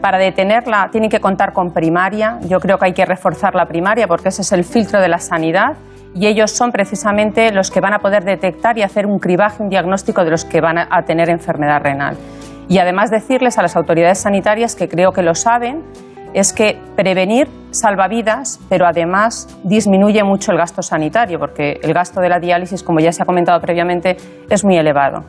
Para 0.00 0.18
detenerla 0.18 0.88
tienen 0.90 1.10
que 1.10 1.20
contar 1.20 1.52
con 1.52 1.72
primaria. 1.72 2.38
Yo 2.42 2.58
creo 2.60 2.78
que 2.78 2.86
hay 2.86 2.92
que 2.92 3.04
reforzar 3.04 3.54
la 3.54 3.66
primaria 3.66 4.06
porque 4.06 4.28
ese 4.28 4.42
es 4.42 4.52
el 4.52 4.64
filtro 4.64 5.00
de 5.00 5.08
la 5.08 5.18
sanidad 5.18 5.76
y 6.14 6.26
ellos 6.26 6.50
son 6.50 6.72
precisamente 6.72 7.52
los 7.52 7.70
que 7.70 7.80
van 7.80 7.94
a 7.94 7.98
poder 7.98 8.24
detectar 8.24 8.78
y 8.78 8.82
hacer 8.82 9.06
un 9.06 9.18
cribaje, 9.18 9.62
un 9.62 9.68
diagnóstico 9.68 10.24
de 10.24 10.30
los 10.30 10.44
que 10.44 10.60
van 10.60 10.78
a 10.78 11.02
tener 11.04 11.28
enfermedad 11.28 11.82
renal. 11.82 12.16
Y 12.68 12.78
además 12.78 13.10
decirles 13.10 13.58
a 13.58 13.62
las 13.62 13.76
autoridades 13.76 14.18
sanitarias 14.18 14.74
que 14.74 14.88
creo 14.88 15.12
que 15.12 15.22
lo 15.22 15.34
saben, 15.34 15.82
es 16.32 16.52
que 16.52 16.78
prevenir 16.96 17.48
salva 17.72 18.08
vidas, 18.08 18.60
pero 18.68 18.86
además 18.86 19.48
disminuye 19.64 20.22
mucho 20.22 20.52
el 20.52 20.58
gasto 20.58 20.82
sanitario, 20.82 21.38
porque 21.38 21.80
el 21.82 21.92
gasto 21.92 22.20
de 22.20 22.28
la 22.28 22.38
diálisis, 22.38 22.82
como 22.82 23.00
ya 23.00 23.12
se 23.12 23.22
ha 23.22 23.26
comentado 23.26 23.60
previamente, 23.60 24.16
es 24.48 24.64
muy 24.64 24.76
elevado. 24.76 25.24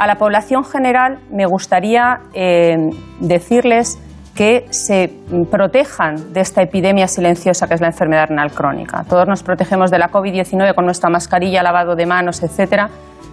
A 0.00 0.06
la 0.06 0.14
población 0.14 0.64
general 0.64 1.18
me 1.30 1.44
gustaría 1.44 2.20
eh, 2.32 2.74
decirles 3.20 3.98
que 4.34 4.64
se 4.70 5.12
protejan 5.50 6.32
de 6.32 6.40
esta 6.40 6.62
epidemia 6.62 7.06
silenciosa 7.06 7.68
que 7.68 7.74
es 7.74 7.82
la 7.82 7.88
enfermedad 7.88 8.28
renal 8.28 8.50
crónica. 8.50 9.04
Todos 9.06 9.28
nos 9.28 9.42
protegemos 9.42 9.90
de 9.90 9.98
la 9.98 10.10
COVID-19 10.10 10.74
con 10.74 10.86
nuestra 10.86 11.10
mascarilla, 11.10 11.62
lavado 11.62 11.96
de 11.96 12.06
manos, 12.06 12.42
etcétera, 12.42 12.88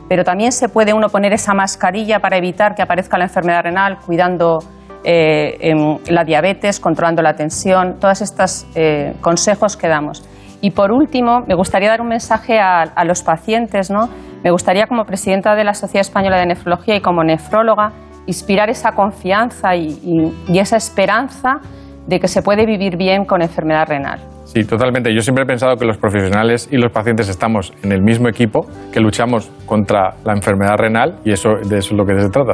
pero 0.10 0.26
también 0.26 0.52
se 0.52 0.68
puede 0.68 0.94
uno 0.94 1.07
poner 1.07 1.31
esa 1.31 1.53
mascarilla 1.53 2.19
para 2.19 2.35
evitar 2.35 2.76
que 2.76 2.81
aparezca 2.81 3.18
la 3.18 3.23
enfermedad 3.23 3.64
renal, 3.64 3.99
cuidando 4.06 4.60
eh, 5.06 5.73
la 6.10 6.26
diabetes, 6.26 6.81
controlando 6.81 7.22
la 7.22 7.34
tensión, 7.38 7.98
todos 7.98 8.22
estos 8.22 8.68
eh, 8.76 9.14
consejos 9.22 9.77
que 9.77 9.88
damos. 9.88 10.27
Y 10.62 10.72
por 10.72 10.92
último, 10.92 11.42
me 11.48 11.56
gustaría 11.56 11.90
dar 11.90 12.02
un 12.02 12.08
mensaje 12.08 12.60
a, 12.60 13.04
los 13.06 13.22
pacientes. 13.24 13.90
¿no? 13.92 14.10
Me 14.44 14.52
gustaría, 14.52 14.88
como 14.88 15.06
presidenta 15.06 15.56
de 15.56 15.64
la 15.64 15.74
Sociedad 15.74 16.02
Española 16.02 16.38
de 16.38 16.48
Nefrología 16.48 16.96
y 16.96 17.02
como 17.02 17.24
nefróloga, 17.24 17.92
inspirar 18.26 18.70
esa 18.70 18.92
confianza 18.92 19.76
y, 19.76 20.34
esa 20.54 20.78
esperanza 20.78 21.60
de 22.08 22.20
que 22.20 22.28
se 22.28 22.42
puede 22.42 22.66
vivir 22.66 22.98
bien 22.98 23.26
con 23.26 23.42
enfermedad 23.42 23.88
renal. 23.88 24.20
Sí, 24.46 24.64
totalmente. 24.64 25.14
Yo 25.14 25.22
siempre 25.22 25.44
he 25.44 25.48
pensado 25.48 25.76
que 25.76 25.86
los 25.86 25.98
profesionales 25.98 26.70
y 26.72 26.78
los 26.78 26.92
pacientes 26.92 27.28
estamos 27.28 27.74
en 27.84 27.92
el 27.92 28.02
mismo 28.02 28.30
equipo, 28.30 28.66
que 28.94 29.02
luchamos 29.02 29.52
contra 29.66 30.16
la 30.24 30.34
enfermedad 30.34 30.78
renal 30.78 31.20
y 31.26 31.34
eso, 31.34 31.50
de 31.64 31.80
eso 31.80 31.94
es 31.94 31.98
lo 31.98 32.06
que 32.06 32.20
se 32.20 32.30
trata. 32.30 32.54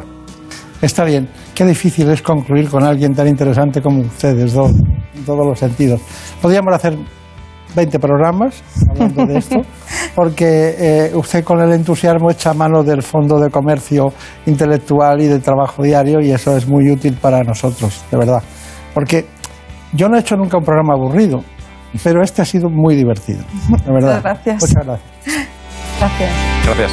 Está 0.82 1.06
bien. 1.06 1.30
Qué 1.56 1.66
difícil 1.66 2.10
es 2.10 2.22
concluir 2.22 2.68
con 2.68 2.84
alguien 2.84 3.14
tan 3.14 3.28
interesante 3.28 3.82
como 3.82 4.02
ustedes 4.02 4.54
dos, 4.54 4.72
en 5.16 5.26
todos 5.26 5.46
los 5.46 5.58
sentidos. 5.58 6.02
Podríamos 6.42 6.74
hacer 6.74 6.98
20 7.76 8.00
programas 8.00 8.64
hablando 8.90 9.26
de 9.26 9.38
esto, 9.38 9.62
porque 10.16 10.76
eh, 10.78 11.12
usted 11.16 11.44
con 11.44 11.62
el 11.62 11.72
entusiasmo 11.74 12.30
echa 12.32 12.54
mano 12.54 12.84
del 12.84 13.02
Fondo 13.02 13.40
de 13.40 13.50
Comercio 13.50 14.14
Intelectual 14.46 15.22
y 15.22 15.28
de 15.28 15.40
Trabajo 15.40 15.84
Diario 15.84 16.20
y 16.22 16.32
eso 16.32 16.56
es 16.56 16.68
muy 16.68 16.90
útil 16.92 17.18
para 17.22 17.44
nosotros, 17.44 18.04
de 18.12 18.18
verdad. 18.18 18.44
Porque 18.94 19.26
yo 19.94 20.08
no 20.10 20.18
he 20.18 20.20
hecho 20.20 20.36
nunca 20.36 20.58
un 20.58 20.64
programa 20.64 20.94
aburrido, 20.94 21.44
pero 22.04 22.24
este 22.24 22.42
ha 22.42 22.46
sido 22.46 22.70
muy 22.70 22.96
divertido, 22.96 23.44
de 23.86 23.92
verdad. 23.92 24.18
Muchas 24.18 24.24
gracias. 24.24 24.62
Muchas 24.62 24.86
gracias. 24.86 25.48
Gracias. 26.00 26.32
Gracias. 26.66 26.92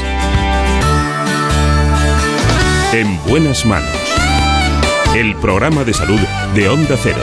En 2.92 3.18
buenas 3.28 3.64
manos. 3.64 3.88
El 5.14 5.34
programa 5.36 5.84
de 5.84 5.92
salud 5.92 6.20
de 6.54 6.68
Onda 6.68 6.96
Cero. 7.02 7.20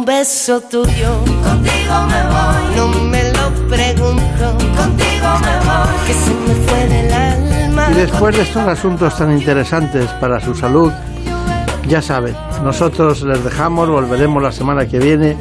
Un 0.00 0.06
beso 0.06 0.62
tuyo, 0.62 1.10
contigo 1.44 1.94
me 2.08 2.22
voy. 2.32 2.74
No 2.74 2.88
me 3.04 3.22
lo 3.34 3.68
pregunto, 3.68 4.56
contigo 4.74 5.28
me 5.42 5.56
voy. 5.66 6.06
Que 6.06 6.14
se 6.14 6.30
me 6.30 6.54
fue 6.66 6.88
del 6.88 7.12
alma. 7.12 7.88
Y 7.90 7.94
después 7.96 8.34
de 8.34 8.42
estos 8.44 8.66
asuntos 8.66 9.18
tan 9.18 9.30
interesantes 9.30 10.08
para 10.12 10.40
su 10.40 10.54
salud, 10.54 10.90
ya 11.86 12.00
saben, 12.00 12.34
nosotros 12.64 13.20
les 13.24 13.44
dejamos, 13.44 13.90
volveremos 13.90 14.42
la 14.42 14.52
semana 14.52 14.86
que 14.86 14.98
viene 14.98 15.36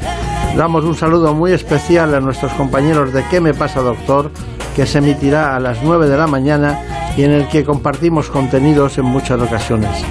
Damos 0.57 0.83
un 0.83 0.95
saludo 0.95 1.33
muy 1.33 1.53
especial 1.53 2.13
a 2.13 2.19
nuestros 2.19 2.51
compañeros 2.51 3.13
de 3.13 3.23
¿Qué 3.29 3.39
me 3.39 3.53
pasa, 3.53 3.79
doctor? 3.79 4.29
que 4.75 4.85
se 4.85 4.97
emitirá 4.97 5.55
a 5.55 5.61
las 5.61 5.81
9 5.83 6.09
de 6.09 6.17
la 6.17 6.27
mañana 6.27 6.81
y 7.15 7.23
en 7.23 7.31
el 7.31 7.47
que 7.47 7.63
compartimos 7.63 8.29
contenidos 8.29 8.97
en 8.97 9.05
muchas 9.05 9.39
ocasiones. 9.39 10.03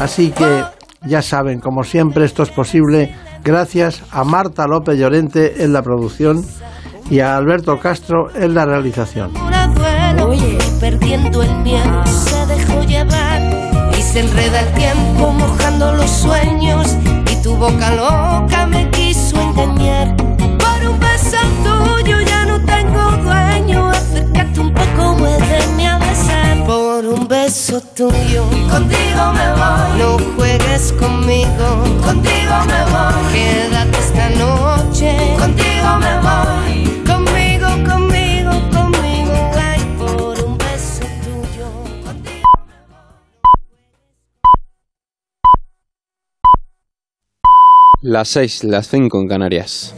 Así 0.00 0.30
que 0.30 0.64
ya 1.04 1.20
saben, 1.20 1.60
como 1.60 1.84
siempre, 1.84 2.24
esto 2.24 2.42
es 2.42 2.50
posible 2.50 3.14
gracias 3.44 4.02
a 4.10 4.24
Marta 4.24 4.66
López 4.66 4.98
Llorente 4.98 5.64
en 5.64 5.72
la 5.72 5.82
producción 5.82 6.44
y 7.10 7.20
a 7.20 7.36
Alberto 7.36 7.78
Castro 7.78 8.28
en 8.34 8.54
la 8.54 8.64
realización. 8.64 9.32
Oye, 10.24 10.58
perdiendo 10.80 11.42
el 11.42 11.54
miedo, 11.58 12.06
se 12.06 12.46
dejó 12.46 12.82
llevar 12.84 13.42
y 13.98 14.02
se 14.02 14.20
enreda 14.20 14.60
el 14.60 14.72
tiempo 14.74 15.32
mojando 15.32 15.92
los 15.94 16.10
sueños 16.10 16.96
y 17.30 17.42
tu 17.42 17.56
boca 17.56 17.90
loca 17.94 18.66
me 18.66 18.91
beso 27.52 27.82
tuyo, 27.94 28.44
contigo 28.70 29.24
me 29.34 29.46
voy. 29.60 29.98
No 29.98 30.18
juegues 30.36 30.92
conmigo, 30.92 31.68
contigo 32.02 32.54
me 32.70 32.80
voy. 32.92 33.32
Quédate 33.34 33.98
esta 33.98 34.30
noche, 34.30 35.36
contigo 35.38 35.88
me 36.00 36.14
voy. 36.26 37.02
Conmigo, 37.04 37.68
conmigo, 37.86 38.52
conmigo, 38.72 39.34
ay, 39.54 39.80
por 39.98 40.42
un 40.42 40.56
beso 40.56 41.04
tuyo. 41.24 41.66
Las 48.00 48.28
6, 48.28 48.64
las 48.64 48.88
5 48.88 49.20
en 49.20 49.28
Canarias. 49.28 49.94